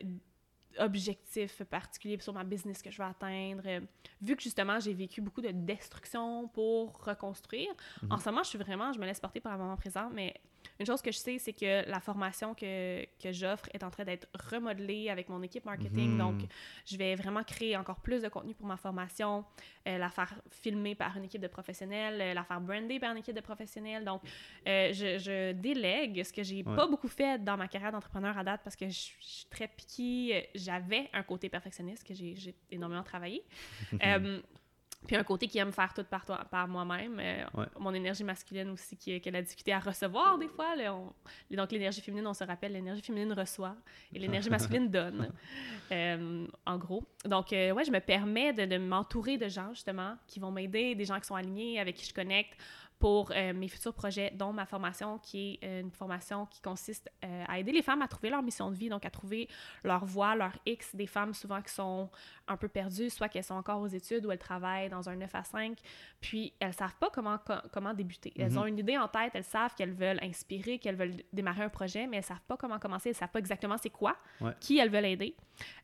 objectif 0.79 1.63
particulier 1.63 2.19
sur 2.19 2.33
ma 2.33 2.43
business 2.43 2.81
que 2.81 2.89
je 2.91 2.97
veux 3.01 3.07
atteindre. 3.07 3.63
Euh, 3.65 3.81
Vu 4.21 4.35
que 4.35 4.43
justement 4.43 4.79
j'ai 4.79 4.93
vécu 4.93 5.21
beaucoup 5.21 5.41
de 5.41 5.51
destruction 5.51 6.47
pour 6.49 7.03
reconstruire, 7.03 7.71
Mhm. 8.03 8.11
en 8.13 8.17
ce 8.17 8.29
moment 8.29 8.43
je 8.43 8.49
suis 8.49 8.57
vraiment, 8.57 8.91
je 8.93 8.99
me 8.99 9.05
laisse 9.05 9.19
porter 9.19 9.39
par 9.41 9.53
le 9.53 9.59
moment 9.59 9.75
présent, 9.77 10.09
mais 10.11 10.33
une 10.79 10.85
chose 10.85 11.01
que 11.01 11.11
je 11.11 11.17
sais, 11.17 11.37
c'est 11.39 11.53
que 11.53 11.89
la 11.89 11.99
formation 11.99 12.53
que, 12.53 13.05
que 13.21 13.31
j'offre 13.31 13.67
est 13.73 13.83
en 13.83 13.89
train 13.89 14.03
d'être 14.03 14.27
remodelée 14.51 15.09
avec 15.09 15.29
mon 15.29 15.41
équipe 15.41 15.65
marketing. 15.65 16.11
Mhm. 16.11 16.17
Donc, 16.17 16.41
je 16.85 16.97
vais 16.97 17.15
vraiment 17.15 17.43
créer 17.43 17.75
encore 17.77 17.99
plus 18.01 18.21
de 18.21 18.27
contenu 18.29 18.53
pour 18.55 18.67
ma 18.67 18.77
formation, 18.77 19.45
euh, 19.87 19.97
la 19.97 20.09
faire 20.09 20.33
filmer 20.51 20.95
par 20.95 21.15
une 21.17 21.25
équipe 21.25 21.41
de 21.41 21.47
professionnels, 21.47 22.19
euh, 22.21 22.33
la 22.33 22.43
faire 22.43 22.61
brander 22.61 22.99
par 22.99 23.11
une 23.11 23.17
équipe 23.19 23.35
de 23.35 23.41
professionnels. 23.41 24.03
Donc, 24.03 24.21
euh, 24.67 24.91
je, 24.93 25.17
je 25.17 25.51
délègue 25.53 26.23
ce 26.23 26.33
que 26.33 26.43
j'ai 26.43 26.63
Ouais. 26.65 26.75
pas 26.75 26.87
beaucoup 26.87 27.07
fait 27.07 27.43
dans 27.43 27.57
ma 27.57 27.67
carrière 27.67 27.91
d'entrepreneur 27.91 28.37
à 28.37 28.43
date 28.43 28.61
parce 28.63 28.75
que 28.75 28.87
je, 28.87 29.11
je 29.19 29.25
suis 29.25 29.45
très 29.49 29.67
piquée. 29.67 30.49
J'avais 30.55 31.09
un 31.13 31.23
côté 31.23 31.49
perfectionniste 31.49 32.03
que 32.07 32.13
j'ai 32.13 32.55
énormément 32.71 33.03
travaillé. 33.03 33.43
Puis 35.07 35.15
un 35.15 35.23
côté 35.23 35.47
qui 35.47 35.59
aime 35.59 35.71
faire 35.71 35.93
tout 35.93 36.03
par, 36.03 36.25
toi, 36.25 36.43
par 36.49 36.67
moi-même. 36.67 37.19
Euh, 37.19 37.45
Ouais. 37.53 37.65
Mon 37.79 37.93
énergie 37.93 38.23
masculine 38.23 38.69
aussi, 38.71 38.97
qui, 38.97 39.21
qui 39.21 39.29
a 39.29 39.31
la 39.31 39.41
difficulté 39.43 39.71
à 39.71 39.79
recevoir 39.79 40.37
des 40.39 40.47
fois. 40.47 40.75
là, 40.75 40.95
on- 40.95 41.13
donc 41.55 41.71
l'énergie 41.71 42.01
féminine, 42.01 42.25
on 42.27 42.33
se 42.33 42.43
rappelle, 42.43 42.71
l'énergie 42.73 43.01
féminine 43.03 43.31
reçoit 43.33 43.75
et 44.13 44.17
l'énergie 44.19 44.49
masculine 44.49 44.89
donne, 44.91 45.31
euh, 45.91 46.47
en 46.65 46.77
gros. 46.77 47.03
Donc, 47.23 47.53
euh, 47.53 47.71
ouais, 47.71 47.83
je 47.85 47.91
me 47.91 47.99
permets 47.99 48.51
de, 48.53 48.65
de 48.65 48.77
m'entourer 48.77 49.37
de 49.37 49.47
gens, 49.47 49.69
justement, 49.73 50.15
qui 50.27 50.39
vont 50.39 50.51
m'aider, 50.51 50.95
des 50.95 51.05
gens 51.05 51.19
qui 51.19 51.27
sont 51.27 51.35
alignés, 51.35 51.79
avec 51.79 51.95
qui 51.95 52.05
je 52.05 52.13
connecte 52.13 52.57
pour 52.99 53.31
euh, 53.35 53.53
mes 53.53 53.67
futurs 53.67 53.93
projets, 53.93 54.31
dont 54.31 54.53
ma 54.53 54.65
formation, 54.65 55.19
qui 55.19 55.59
est 55.61 55.65
euh, 55.67 55.81
une 55.81 55.91
formation 55.91 56.45
qui 56.45 56.61
consiste 56.61 57.11
euh, 57.23 57.43
à 57.47 57.59
aider 57.59 57.71
les 57.71 57.81
femmes 57.81 58.01
à 58.01 58.07
trouver 58.07 58.29
leur 58.29 58.41
mission 58.41 58.71
de 58.71 58.75
vie, 58.75 58.89
donc 58.89 59.05
à 59.05 59.09
trouver 59.09 59.49
leur 59.83 60.05
voie, 60.05 60.33
leur 60.35 60.53
X, 60.65 60.95
des 60.95 61.05
femmes 61.05 61.33
souvent 61.33 61.61
qui 61.61 61.73
sont 61.73 62.09
un 62.47 62.57
peu 62.57 62.67
perdues, 62.69 63.09
soit 63.09 63.27
qu'elles 63.27 63.43
sont 63.43 63.55
encore 63.55 63.81
aux 63.81 63.87
études 63.87 64.25
ou 64.25 64.31
elles 64.31 64.39
travaillent 64.39 64.89
dans 64.89 65.09
un 65.09 65.15
9 65.17 65.35
à 65.35 65.43
5, 65.43 65.77
puis 66.21 66.53
elles 66.59 66.73
savent 66.73 66.95
pas 66.95 67.09
comment, 67.11 67.37
co- 67.37 67.53
comment 67.73 67.93
débuter. 67.93 68.31
Elles 68.37 68.51
Mhm. 68.53 68.57
ont 68.59 68.65
une 68.65 68.79
idée 68.79 68.97
en 68.97 69.07
tête, 69.09 69.31
elles 69.35 69.43
savent 69.43 69.75
qu'elles 69.75 69.93
veulent 69.93 70.19
inspirer, 70.23 70.79
qu'elles 70.79 70.95
veulent 70.95 71.17
démarrer 71.33 71.63
un 71.63 71.69
projet, 71.69 72.07
mais 72.07 72.17
elles 72.17 72.23
savent 72.23 72.41
pas 72.47 72.55
comment 72.57 72.79
commencer, 72.79 73.09
elles 73.09 73.15
savent 73.15 73.29
pas 73.31 73.39
exactement 73.39 73.77
c'est 73.77 73.89
quoi, 73.89 74.15
Ouais. 74.41 74.53
qui 74.61 74.77
elles 74.79 74.89
veulent 74.89 75.05
aider, 75.05 75.35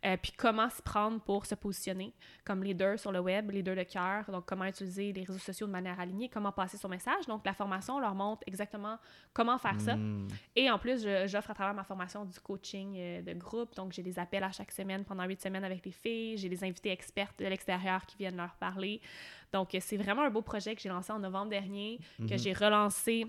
euh, 0.06 0.18
puis 0.22 0.32
comment 0.36 0.70
se 0.70 0.82
prendre 0.82 1.20
pour 1.22 1.46
se 1.46 1.56
positionner 1.56 2.14
comme 2.44 2.64
leader 2.64 2.98
sur 3.00 3.12
le 3.12 3.20
web, 3.20 3.52
leader 3.52 3.76
de 3.76 3.84
cœur, 3.84 4.30
donc 4.32 4.46
comment 4.46 4.66
utiliser 4.66 5.14
les 5.14 5.24
réseaux 5.24 5.40
sociaux 5.40 5.68
de 5.68 5.72
manière 5.72 6.00
alignée, 6.00 6.30
comment 6.30 6.52
passer 6.52 6.78
son 6.78 6.90
message. 6.90 7.26
Donc 7.28 7.46
la 7.46 7.54
formation 7.54 8.00
leur 8.00 8.16
montre 8.16 8.44
exactement 8.48 8.98
comment 9.34 9.58
faire 9.58 9.80
ça. 9.80 9.96
Hmm. 9.96 10.28
Et 10.56 10.70
en 10.70 10.78
plus, 10.78 11.08
j'offre 11.28 11.52
à 11.52 11.54
travers 11.54 11.74
ma 11.74 11.84
formation 11.84 12.26
du 12.26 12.40
coaching 12.40 12.96
euh, 12.98 13.22
de 13.22 13.34
groupe. 13.34 13.76
Donc, 13.76 13.94
j'ai 13.94 14.04
des 14.04 14.18
appels 14.20 14.44
à 14.44 14.52
chaque 14.52 14.72
semaine 14.72 15.04
pendant 15.06 15.24
huit 15.26 15.42
semaines 15.42 15.64
avec 15.64 15.86
les 15.86 15.92
filles. 15.92 16.38
J'ai 16.38 16.50
des 16.50 16.64
invités 16.64 16.92
expertes 16.92 17.38
de 17.40 17.46
l'extérieur 17.46 18.06
qui 18.06 18.18
viennent 18.18 18.38
leur 18.38 18.54
parler. 18.56 19.02
Donc, 19.54 19.76
c'est 19.80 19.98
vraiment 19.98 20.24
un 20.24 20.30
beau 20.30 20.42
projet 20.42 20.76
que 20.76 20.82
j'ai 20.82 20.90
lancé 20.90 21.12
en 21.12 21.20
novembre 21.20 21.50
dernier, 21.50 22.00
que 22.18 22.34
Mhm. 22.34 22.38
j'ai 22.40 22.54
relancé 22.54 23.26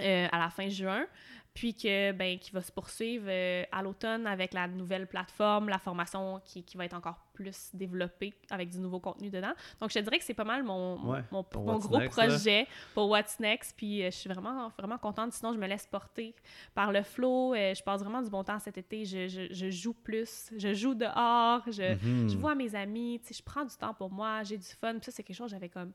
euh, 0.00 0.26
à 0.32 0.38
la 0.38 0.48
fin 0.48 0.68
juin, 0.68 1.06
puis 1.54 1.74
que, 1.74 2.12
ben, 2.12 2.38
qui 2.38 2.50
va 2.50 2.62
se 2.62 2.72
poursuivre 2.72 3.26
euh, 3.28 3.64
à 3.72 3.82
l'automne 3.82 4.26
avec 4.26 4.54
la 4.54 4.66
nouvelle 4.68 5.06
plateforme, 5.06 5.68
la 5.68 5.78
formation 5.78 6.40
qui, 6.44 6.62
qui 6.64 6.76
va 6.78 6.86
être 6.86 6.94
encore 6.94 7.18
plus 7.34 7.70
développée 7.74 8.32
avec 8.50 8.70
du 8.70 8.78
nouveau 8.78 9.00
contenu 9.00 9.28
dedans. 9.28 9.52
Donc, 9.80 9.90
je 9.90 9.98
te 9.98 10.04
dirais 10.04 10.18
que 10.18 10.24
c'est 10.24 10.32
pas 10.34 10.44
mal 10.44 10.62
mon, 10.62 10.96
mon- 10.96 11.12
Ouais, 11.12 11.22
mon, 11.30 11.42
pour 11.44 11.62
mon 11.64 11.74
What's 11.74 11.86
gros 11.86 11.98
Next, 11.98 12.16
là. 12.16 12.26
projet 12.26 12.66
pour 12.94 13.08
What's 13.10 13.38
Next. 13.38 13.74
Puis, 13.76 14.02
euh, 14.02 14.06
je 14.10 14.16
suis 14.16 14.30
vraiment, 14.30 14.70
vraiment 14.78 14.96
contente. 14.98 15.32
Sinon, 15.32 15.52
je 15.52 15.58
me 15.58 15.66
laisse 15.66 15.86
porter 15.86 16.34
par 16.74 16.90
le 16.90 17.02
flow. 17.02 17.54
Euh, 17.54 17.74
je 17.74 17.82
passe 17.82 18.00
vraiment 18.00 18.22
du 18.22 18.30
bon 18.30 18.44
temps 18.44 18.58
cet 18.58 18.78
été. 18.78 19.04
Je, 19.04 19.28
je- 19.28 19.52
je 19.52 19.70
joue 19.70 19.94
plus. 19.94 20.50
Je 20.56 20.72
joue 20.72 20.94
dehors. 20.94 21.62
Je, 21.70 21.94
Mhm. 21.94 22.28
je 22.30 22.36
vois 22.38 22.54
mes 22.54 22.74
amis. 22.74 23.20
Je 23.30 23.42
prends 23.42 23.64
du 23.64 23.76
temps 23.76 23.92
pour 23.94 24.10
moi. 24.10 24.42
J'ai 24.42 24.56
du 24.56 24.66
fun. 24.66 24.92
Puis 24.94 25.04
ça, 25.04 25.10
c'est 25.12 25.22
quelque 25.22 25.36
chose 25.36 25.48
que 25.50 25.56
j'avais 25.56 25.68
comme 25.68 25.92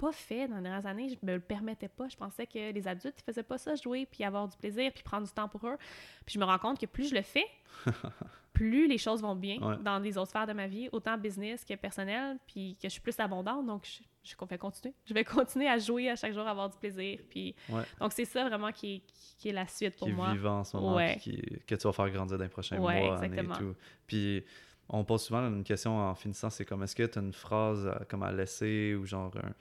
pas 0.00 0.12
fait 0.12 0.48
dans 0.48 0.56
les 0.56 0.62
dernières 0.62 0.86
années. 0.86 1.08
Je 1.10 1.16
me 1.26 1.34
le 1.34 1.40
permettais 1.40 1.88
pas. 1.88 2.08
Je 2.08 2.16
pensais 2.16 2.46
que 2.46 2.72
les 2.72 2.88
adultes, 2.88 3.16
ils 3.20 3.24
faisaient 3.24 3.42
pas 3.42 3.58
ça, 3.58 3.74
jouer, 3.74 4.06
puis 4.06 4.24
avoir 4.24 4.48
du 4.48 4.56
plaisir, 4.56 4.90
puis 4.92 5.02
prendre 5.02 5.26
du 5.26 5.32
temps 5.32 5.48
pour 5.48 5.66
eux. 5.66 5.76
Puis 6.26 6.34
je 6.34 6.38
me 6.38 6.44
rends 6.44 6.58
compte 6.58 6.78
que 6.80 6.86
plus 6.86 7.08
je 7.10 7.14
le 7.14 7.22
fais, 7.22 7.44
plus 8.52 8.86
les 8.88 8.98
choses 8.98 9.22
vont 9.22 9.36
bien 9.36 9.58
Ouais. 9.60 9.76
dans 9.82 9.98
les 9.98 10.18
autres 10.18 10.30
sphères 10.30 10.46
de 10.46 10.52
ma 10.52 10.66
vie, 10.66 10.88
autant 10.92 11.16
business 11.16 11.64
que 11.64 11.74
personnel, 11.74 12.38
puis 12.46 12.74
que 12.76 12.88
je 12.88 12.92
suis 12.92 13.00
plus 13.00 13.18
abondante. 13.20 13.64
Donc, 13.66 13.84
je, 13.86 14.02
je 14.30 14.34
vais 14.48 14.58
continuer. 14.58 14.94
Je 15.06 15.14
vais 15.14 15.24
continuer 15.24 15.68
à 15.68 15.78
jouer 15.78 16.10
à 16.10 16.16
chaque 16.16 16.32
jour, 16.32 16.46
avoir 16.46 16.68
du 16.68 16.76
plaisir. 16.78 17.20
Puis, 17.30 17.54
Ouais. 17.68 17.82
donc, 18.00 18.12
c'est 18.12 18.24
ça 18.24 18.46
vraiment 18.48 18.72
qui 18.72 18.96
est, 18.96 19.02
qui 19.38 19.48
est 19.48 19.52
la 19.52 19.66
suite 19.66 19.96
pour 19.96 20.06
qui 20.08 20.12
est 20.12 20.16
moi. 20.16 20.32
vivant 20.32 20.58
en 20.60 20.64
ce 20.64 20.76
moment, 20.76 20.96
Ouais. 20.96 21.16
qui- 21.20 21.40
que 21.66 21.74
tu 21.74 21.86
vas 21.86 21.92
faire 21.92 22.10
grandir 22.10 22.36
dans 22.38 22.44
les 22.44 22.50
prochains 22.50 22.78
mois, 22.78 22.92
années 22.92 23.38
et 23.40 23.46
tout. 23.58 23.74
Puis 24.06 24.44
on 24.88 25.04
pose 25.04 25.22
souvent 25.22 25.46
une 25.46 25.62
question 25.64 25.96
en 25.96 26.14
finissant, 26.16 26.50
c'est 26.50 26.64
comme 26.64 26.82
est-ce 26.82 26.96
que 26.96 27.04
tu 27.06 27.18
as 27.18 27.22
une 27.22 27.32
phrase 27.32 27.86
à, 27.86 28.04
comme 28.08 28.24
à 28.24 28.32
laisser 28.32 28.94
ou 28.96 29.06
genre 29.06 29.32
un, 29.36 29.52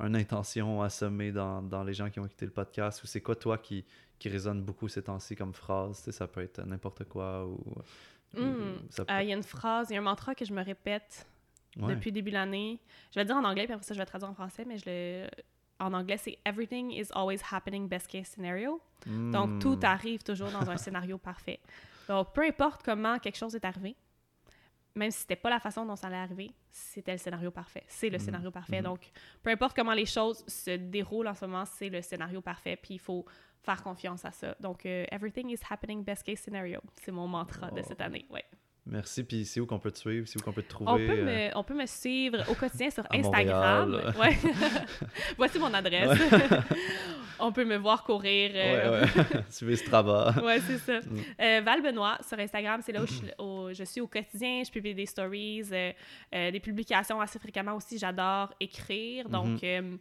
une 0.00 0.16
intention 0.16 0.82
à 0.82 0.90
semer 0.90 1.32
dans, 1.32 1.62
dans, 1.62 1.82
les 1.82 1.94
gens 1.94 2.10
qui 2.10 2.20
ont 2.20 2.26
écouté 2.26 2.46
le 2.46 2.52
podcast? 2.52 3.02
Ou 3.02 3.06
c'est 3.06 3.20
quoi, 3.20 3.34
toi, 3.34 3.58
qui, 3.58 3.84
qui 4.18 4.28
résonne 4.28 4.62
beaucoup 4.62 4.88
ces 4.88 5.02
temps-ci 5.02 5.36
comme 5.36 5.54
phrase? 5.54 5.98
Tu 5.98 6.04
sais, 6.04 6.12
ça 6.12 6.26
peut 6.26 6.42
être 6.42 6.64
n'importe 6.64 7.04
quoi 7.04 7.46
ou... 7.46 7.58
Hmm. 8.34 8.76
Euh, 8.98 9.22
il 9.22 9.28
y 9.28 9.32
a 9.32 9.36
une 9.36 9.42
phrase, 9.42 9.88
il 9.88 9.94
y 9.94 9.96
a 9.96 10.00
un 10.00 10.02
mantra 10.02 10.34
que 10.34 10.44
je 10.44 10.52
me 10.52 10.62
répète 10.62 11.26
depuis 11.76 12.12
début 12.12 12.30
de 12.30 12.34
l'année. 12.34 12.78
Je 13.10 13.14
vais 13.14 13.24
le 13.24 13.26
dire 13.26 13.36
en 13.36 13.44
anglais, 13.44 13.64
puis 13.64 13.72
après 13.72 13.86
ça, 13.86 13.94
je 13.94 13.98
vais 13.98 14.04
le 14.04 14.08
traduire 14.08 14.30
en 14.30 14.34
français, 14.34 14.64
mais 14.66 14.76
je 14.76 14.84
le... 14.86 15.28
en 15.78 15.94
anglais, 15.94 16.18
c'est 16.18 16.38
Everything 16.44 16.92
is 16.92 17.06
always 17.14 17.40
happening 17.50 17.88
best 17.88 18.06
case 18.06 18.26
scenario. 18.26 18.80
Donc, 19.06 19.60
tout 19.60 19.76
hmm. 19.76 19.84
arrive 19.84 20.22
toujours 20.22 20.50
dans 20.50 20.68
un 20.68 20.76
scénario 20.76 21.16
parfait. 21.18 21.60
Donc, 22.06 22.32
peu 22.34 22.42
importe 22.42 22.82
comment 22.84 23.18
quelque 23.18 23.38
chose 23.38 23.54
est 23.54 23.64
arrivé, 23.64 23.96
même 24.98 25.10
si 25.10 25.20
c'était 25.20 25.36
pas 25.36 25.50
la 25.50 25.60
façon 25.60 25.86
dont 25.86 25.96
ça 25.96 26.08
allait 26.08 26.16
arriver, 26.16 26.50
c'était 26.70 27.12
le 27.12 27.18
scénario 27.18 27.50
parfait. 27.50 27.84
C'est 27.86 28.10
le 28.10 28.18
hmm. 28.18 28.20
scénario 28.20 28.50
parfait. 28.50 28.82
Donc, 28.82 29.10
peu 29.42 29.50
importe 29.50 29.74
comment 29.74 29.94
les 29.94 30.06
choses 30.06 30.44
se 30.46 30.76
déroulent 30.76 31.28
en 31.28 31.34
ce 31.34 31.46
moment, 31.46 31.64
c'est 31.64 31.88
le 31.88 32.02
scénario 32.02 32.40
parfait. 32.40 32.76
Puis 32.76 32.94
il 32.94 33.00
faut 33.00 33.24
faire 33.62 33.82
confiance 33.82 34.24
à 34.24 34.32
ça. 34.32 34.54
Donc, 34.60 34.84
euh, 34.84 35.04
everything 35.10 35.50
is 35.50 35.60
happening 35.68 36.04
best 36.04 36.22
case 36.22 36.40
scenario. 36.40 36.80
C'est 37.02 37.12
mon 37.12 37.26
mantra 37.26 37.70
de 37.70 37.82
cette 37.82 38.00
année. 38.00 38.26
Ouais. 38.30 38.44
Merci. 38.88 39.24
Puis 39.24 39.44
c'est 39.44 39.60
où 39.60 39.66
qu'on 39.66 39.78
peut 39.78 39.90
te 39.90 39.98
suivre? 39.98 40.26
C'est 40.26 40.40
où 40.40 40.42
qu'on 40.42 40.52
peut 40.52 40.62
te 40.62 40.70
trouver? 40.70 40.90
On 40.90 40.96
peut, 40.96 41.22
me, 41.22 41.30
euh? 41.30 41.50
on 41.54 41.62
peut 41.62 41.74
me 41.74 41.86
suivre 41.86 42.38
au 42.50 42.54
quotidien 42.54 42.90
sur 42.90 43.04
Instagram. 43.12 44.00
Ouais. 44.18 44.36
Voici 45.36 45.58
mon 45.58 45.72
adresse. 45.72 46.18
on 47.38 47.52
peut 47.52 47.64
me 47.64 47.76
voir 47.76 48.02
courir. 48.04 48.50
Euh... 48.54 49.02
Ouais, 49.02 49.06
ouais. 49.06 49.42
Suivez 49.50 49.76
Strava. 49.76 50.34
ouais, 50.42 50.60
c'est 50.60 50.78
ça. 50.78 51.00
Mm. 51.00 51.20
Euh, 51.40 51.60
Val 51.64 51.82
Benoît 51.82 52.18
sur 52.26 52.38
Instagram, 52.38 52.80
c'est 52.84 52.92
là 52.92 53.02
où 53.02 53.06
je, 53.72 53.84
suis 53.84 54.00
au 54.00 54.06
quotidien. 54.06 54.62
Je 54.64 54.70
publie 54.70 54.94
des 54.94 55.06
stories, 55.06 55.64
des 56.32 56.60
publications 56.60 57.20
assez 57.20 57.38
fréquemment 57.38 57.74
aussi. 57.74 57.98
J'adore 57.98 58.54
écrire. 58.60 59.28
Donc, 59.28 59.60
mm-hmm 59.60 59.98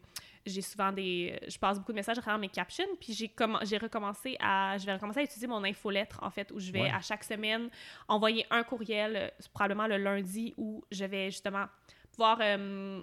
j'ai 0.47 0.61
souvent 0.61 0.91
des 0.91 1.39
je 1.47 1.57
passe 1.57 1.77
beaucoup 1.77 1.91
de 1.91 1.97
messages 1.97 2.17
à 2.17 2.21
travers 2.21 2.39
mes 2.39 2.49
captions 2.49 2.85
puis 2.99 3.13
j'ai 3.13 3.31
j'ai 3.63 3.77
recommencé 3.77 4.37
à 4.39 4.77
je 4.77 4.85
vais 4.85 4.93
recommencer 4.93 5.19
à 5.19 5.23
utiliser 5.23 5.47
mon 5.47 5.63
infolettre 5.63 6.19
en 6.23 6.29
fait 6.29 6.51
où 6.51 6.59
je 6.59 6.71
vais 6.71 6.89
à 6.89 7.01
chaque 7.01 7.23
semaine 7.23 7.69
envoyer 8.07 8.45
un 8.49 8.63
courriel 8.63 9.15
euh, 9.15 9.27
probablement 9.53 9.87
le 9.87 9.97
lundi 9.97 10.53
où 10.57 10.83
je 10.91 11.05
vais 11.05 11.29
justement 11.31 11.65
pouvoir 12.11 12.39
euh, 12.41 13.01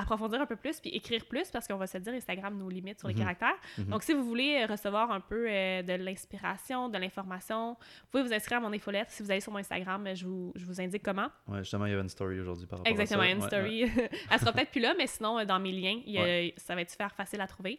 approfondir 0.00 0.40
un 0.40 0.46
peu 0.46 0.56
plus 0.56 0.80
puis 0.80 0.90
écrire 0.90 1.24
plus 1.26 1.50
parce 1.50 1.66
qu'on 1.66 1.76
va 1.76 1.86
se 1.86 1.98
dire 1.98 2.12
Instagram 2.12 2.56
nous 2.56 2.68
limite 2.68 2.98
sur 2.98 3.08
les 3.08 3.14
mhm. 3.14 3.20
caractères. 3.20 3.56
Mhm. 3.78 3.84
Donc 3.86 4.02
si 4.02 4.12
vous 4.12 4.24
voulez 4.24 4.64
recevoir 4.64 5.10
un 5.10 5.20
peu 5.20 5.46
euh, 5.48 5.82
de 5.82 5.92
l'inspiration, 5.92 6.88
de 6.88 6.98
l'information, 6.98 7.72
vous 7.74 8.08
pouvez 8.10 8.22
vous 8.22 8.32
inscrire 8.32 8.58
à 8.58 8.60
mon 8.60 8.72
infolettre. 8.72 9.10
Si 9.10 9.22
vous 9.22 9.30
allez 9.30 9.40
sur 9.40 9.52
mon 9.52 9.58
Instagram, 9.58 10.08
je 10.14 10.26
vous, 10.26 10.52
je 10.54 10.64
vous 10.64 10.80
indique 10.80 11.02
comment. 11.02 11.28
Ouais, 11.48 11.58
justement, 11.58 11.86
il 11.86 11.90
y 11.90 11.92
avait 11.92 12.02
une 12.02 12.08
story 12.08 12.40
aujourd'hui 12.40 12.66
par 12.66 12.78
rapport 12.78 12.90
Exactement, 12.90 13.22
à 13.22 13.26
ça. 13.26 13.32
une 13.32 13.42
story. 13.42 13.82
Elle 14.30 14.38
sera 14.38 14.52
peut-être 14.52 14.70
plus 14.70 14.80
là, 14.80 14.94
mais 14.96 15.06
sinon, 15.06 15.38
euh, 15.38 15.44
dans 15.44 15.60
mes 15.60 15.72
liens, 15.72 16.00
ça 16.56 16.74
va 16.74 16.82
être 16.82 16.90
super 16.90 17.14
facile 17.14 17.40
à 17.40 17.46
trouver. 17.46 17.78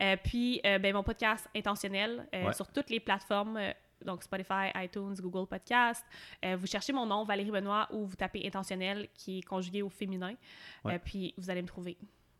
Euh, 0.00 0.16
puis, 0.22 0.60
ben, 0.62 0.92
mon 0.92 1.02
podcast 1.02 1.48
intentionnel 1.54 2.26
sur 2.52 2.70
toutes 2.70 2.90
les 2.90 3.00
plateformes 3.00 3.58
donc 4.04 4.22
Spotify, 4.22 4.70
iTunes, 4.76 5.14
Google 5.20 5.46
Podcast. 5.46 6.04
Euh, 6.44 6.56
vous 6.56 6.66
cherchez 6.66 6.92
mon 6.92 7.06
nom, 7.06 7.24
Valérie 7.24 7.50
Benoît, 7.50 7.88
ou 7.92 8.06
vous 8.06 8.16
tapez 8.16 8.46
intentionnel, 8.46 9.08
qui 9.14 9.38
est 9.38 9.42
conjugué 9.42 9.82
au 9.82 9.88
féminin, 9.88 10.34
euh, 10.86 10.98
puis 11.02 11.34
vous 11.36 11.50
allez 11.50 11.62
me 11.62 11.68
trouver. 11.68 11.96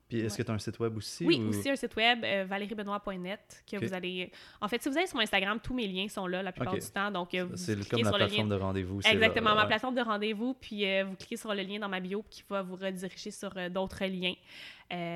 Puis 0.08 0.20
est-ce 0.20 0.36
que 0.36 0.42
tu 0.42 0.50
as 0.50 0.54
un 0.54 0.58
site 0.58 0.78
web 0.78 0.94
aussi? 0.94 1.24
Oui, 1.24 1.40
aussi 1.48 1.70
un 1.70 1.76
site 1.76 1.96
web, 1.96 2.22
euh, 2.22 2.44
valériebenoît.net, 2.44 3.64
que 3.66 3.78
vous 3.78 3.94
allez... 3.94 4.30
En 4.60 4.68
fait, 4.68 4.82
si 4.82 4.90
vous 4.90 4.98
allez 4.98 5.06
sur 5.06 5.16
mon 5.16 5.22
Instagram, 5.22 5.58
tous 5.58 5.72
mes 5.72 5.88
liens 5.88 6.06
sont 6.08 6.26
là 6.26 6.42
la 6.42 6.52
plupart 6.52 6.74
du 6.74 6.90
temps, 6.90 7.10
donc 7.10 7.34
vous 7.34 7.56
C'est 7.56 7.88
comme 7.88 8.02
la 8.02 8.12
plateforme 8.12 8.50
de 8.50 8.54
rendez-vous. 8.56 9.00
Exactement, 9.04 9.54
ma 9.54 9.66
plateforme 9.66 9.94
de 9.94 10.02
rendez-vous, 10.02 10.54
puis 10.54 10.84
vous 11.02 11.16
cliquez 11.16 11.36
sur 11.36 11.54
le 11.54 11.62
lien 11.62 11.78
dans 11.78 11.88
ma 11.88 12.00
bio 12.00 12.24
qui 12.28 12.44
va 12.48 12.62
vous 12.62 12.76
rediriger 12.76 13.30
sur 13.30 13.54
d'autres 13.70 14.04
liens. 14.04 14.34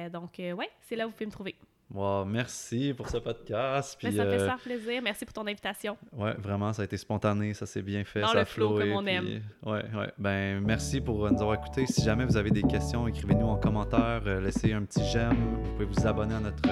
donc, 0.08 0.34
ouais, 0.38 0.70
c'est 0.80 0.96
là 0.96 1.06
où 1.06 1.10
vous 1.10 1.14
pouvez 1.14 1.26
me 1.26 1.32
trouver. 1.32 1.56
Wow, 1.94 2.24
merci 2.24 2.92
pour 2.96 3.08
ce 3.08 3.18
podcast. 3.18 3.96
Puis, 3.98 4.12
ça 4.12 4.24
fait 4.24 4.40
euh, 4.40 4.56
plaisir. 4.62 5.00
Merci 5.02 5.24
pour 5.24 5.34
ton 5.34 5.46
invitation. 5.46 5.96
Ouais, 6.12 6.34
vraiment, 6.38 6.72
ça 6.72 6.82
a 6.82 6.84
été 6.84 6.96
spontané, 6.96 7.54
ça 7.54 7.64
s'est 7.64 7.82
bien 7.82 8.04
fait. 8.04 8.22
Dans 8.22 8.28
ça 8.28 8.40
le 8.40 8.44
flow 8.44 8.76
comme 8.76 8.92
on 8.92 9.06
aime. 9.06 9.42
Ouais, 9.64 9.84
ouais. 9.94 10.12
Ben, 10.18 10.60
merci 10.60 11.00
pour 11.00 11.30
nous 11.30 11.40
avoir 11.40 11.54
écoutés. 11.54 11.86
Si 11.86 12.02
jamais 12.02 12.24
vous 12.24 12.36
avez 12.36 12.50
des 12.50 12.62
questions, 12.62 13.06
écrivez-nous 13.06 13.46
en 13.46 13.56
commentaire, 13.56 14.22
euh, 14.26 14.40
laissez 14.40 14.72
un 14.72 14.82
petit 14.82 15.04
j'aime. 15.04 15.36
Vous 15.62 15.72
pouvez 15.72 15.84
vous 15.84 16.06
abonner 16.06 16.34
à 16.34 16.40
notre 16.40 16.62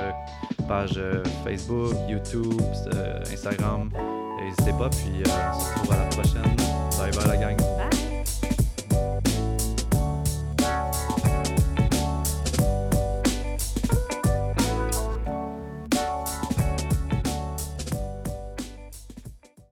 page 0.66 0.94
euh, 0.96 1.22
Facebook, 1.44 1.94
YouTube, 2.08 2.60
Instagram. 3.32 3.90
N'hésitez 4.40 4.72
pas, 4.72 4.90
puis 4.90 5.22
on 5.24 5.60
se 5.60 5.74
retrouve 5.74 5.92
à 5.92 5.98
la 5.98 6.06
prochaine. 6.06 6.56
Bye 6.98 7.12
bye 7.12 7.28
la 7.28 7.36
gang. 7.36 7.56
Bye. 7.56 7.84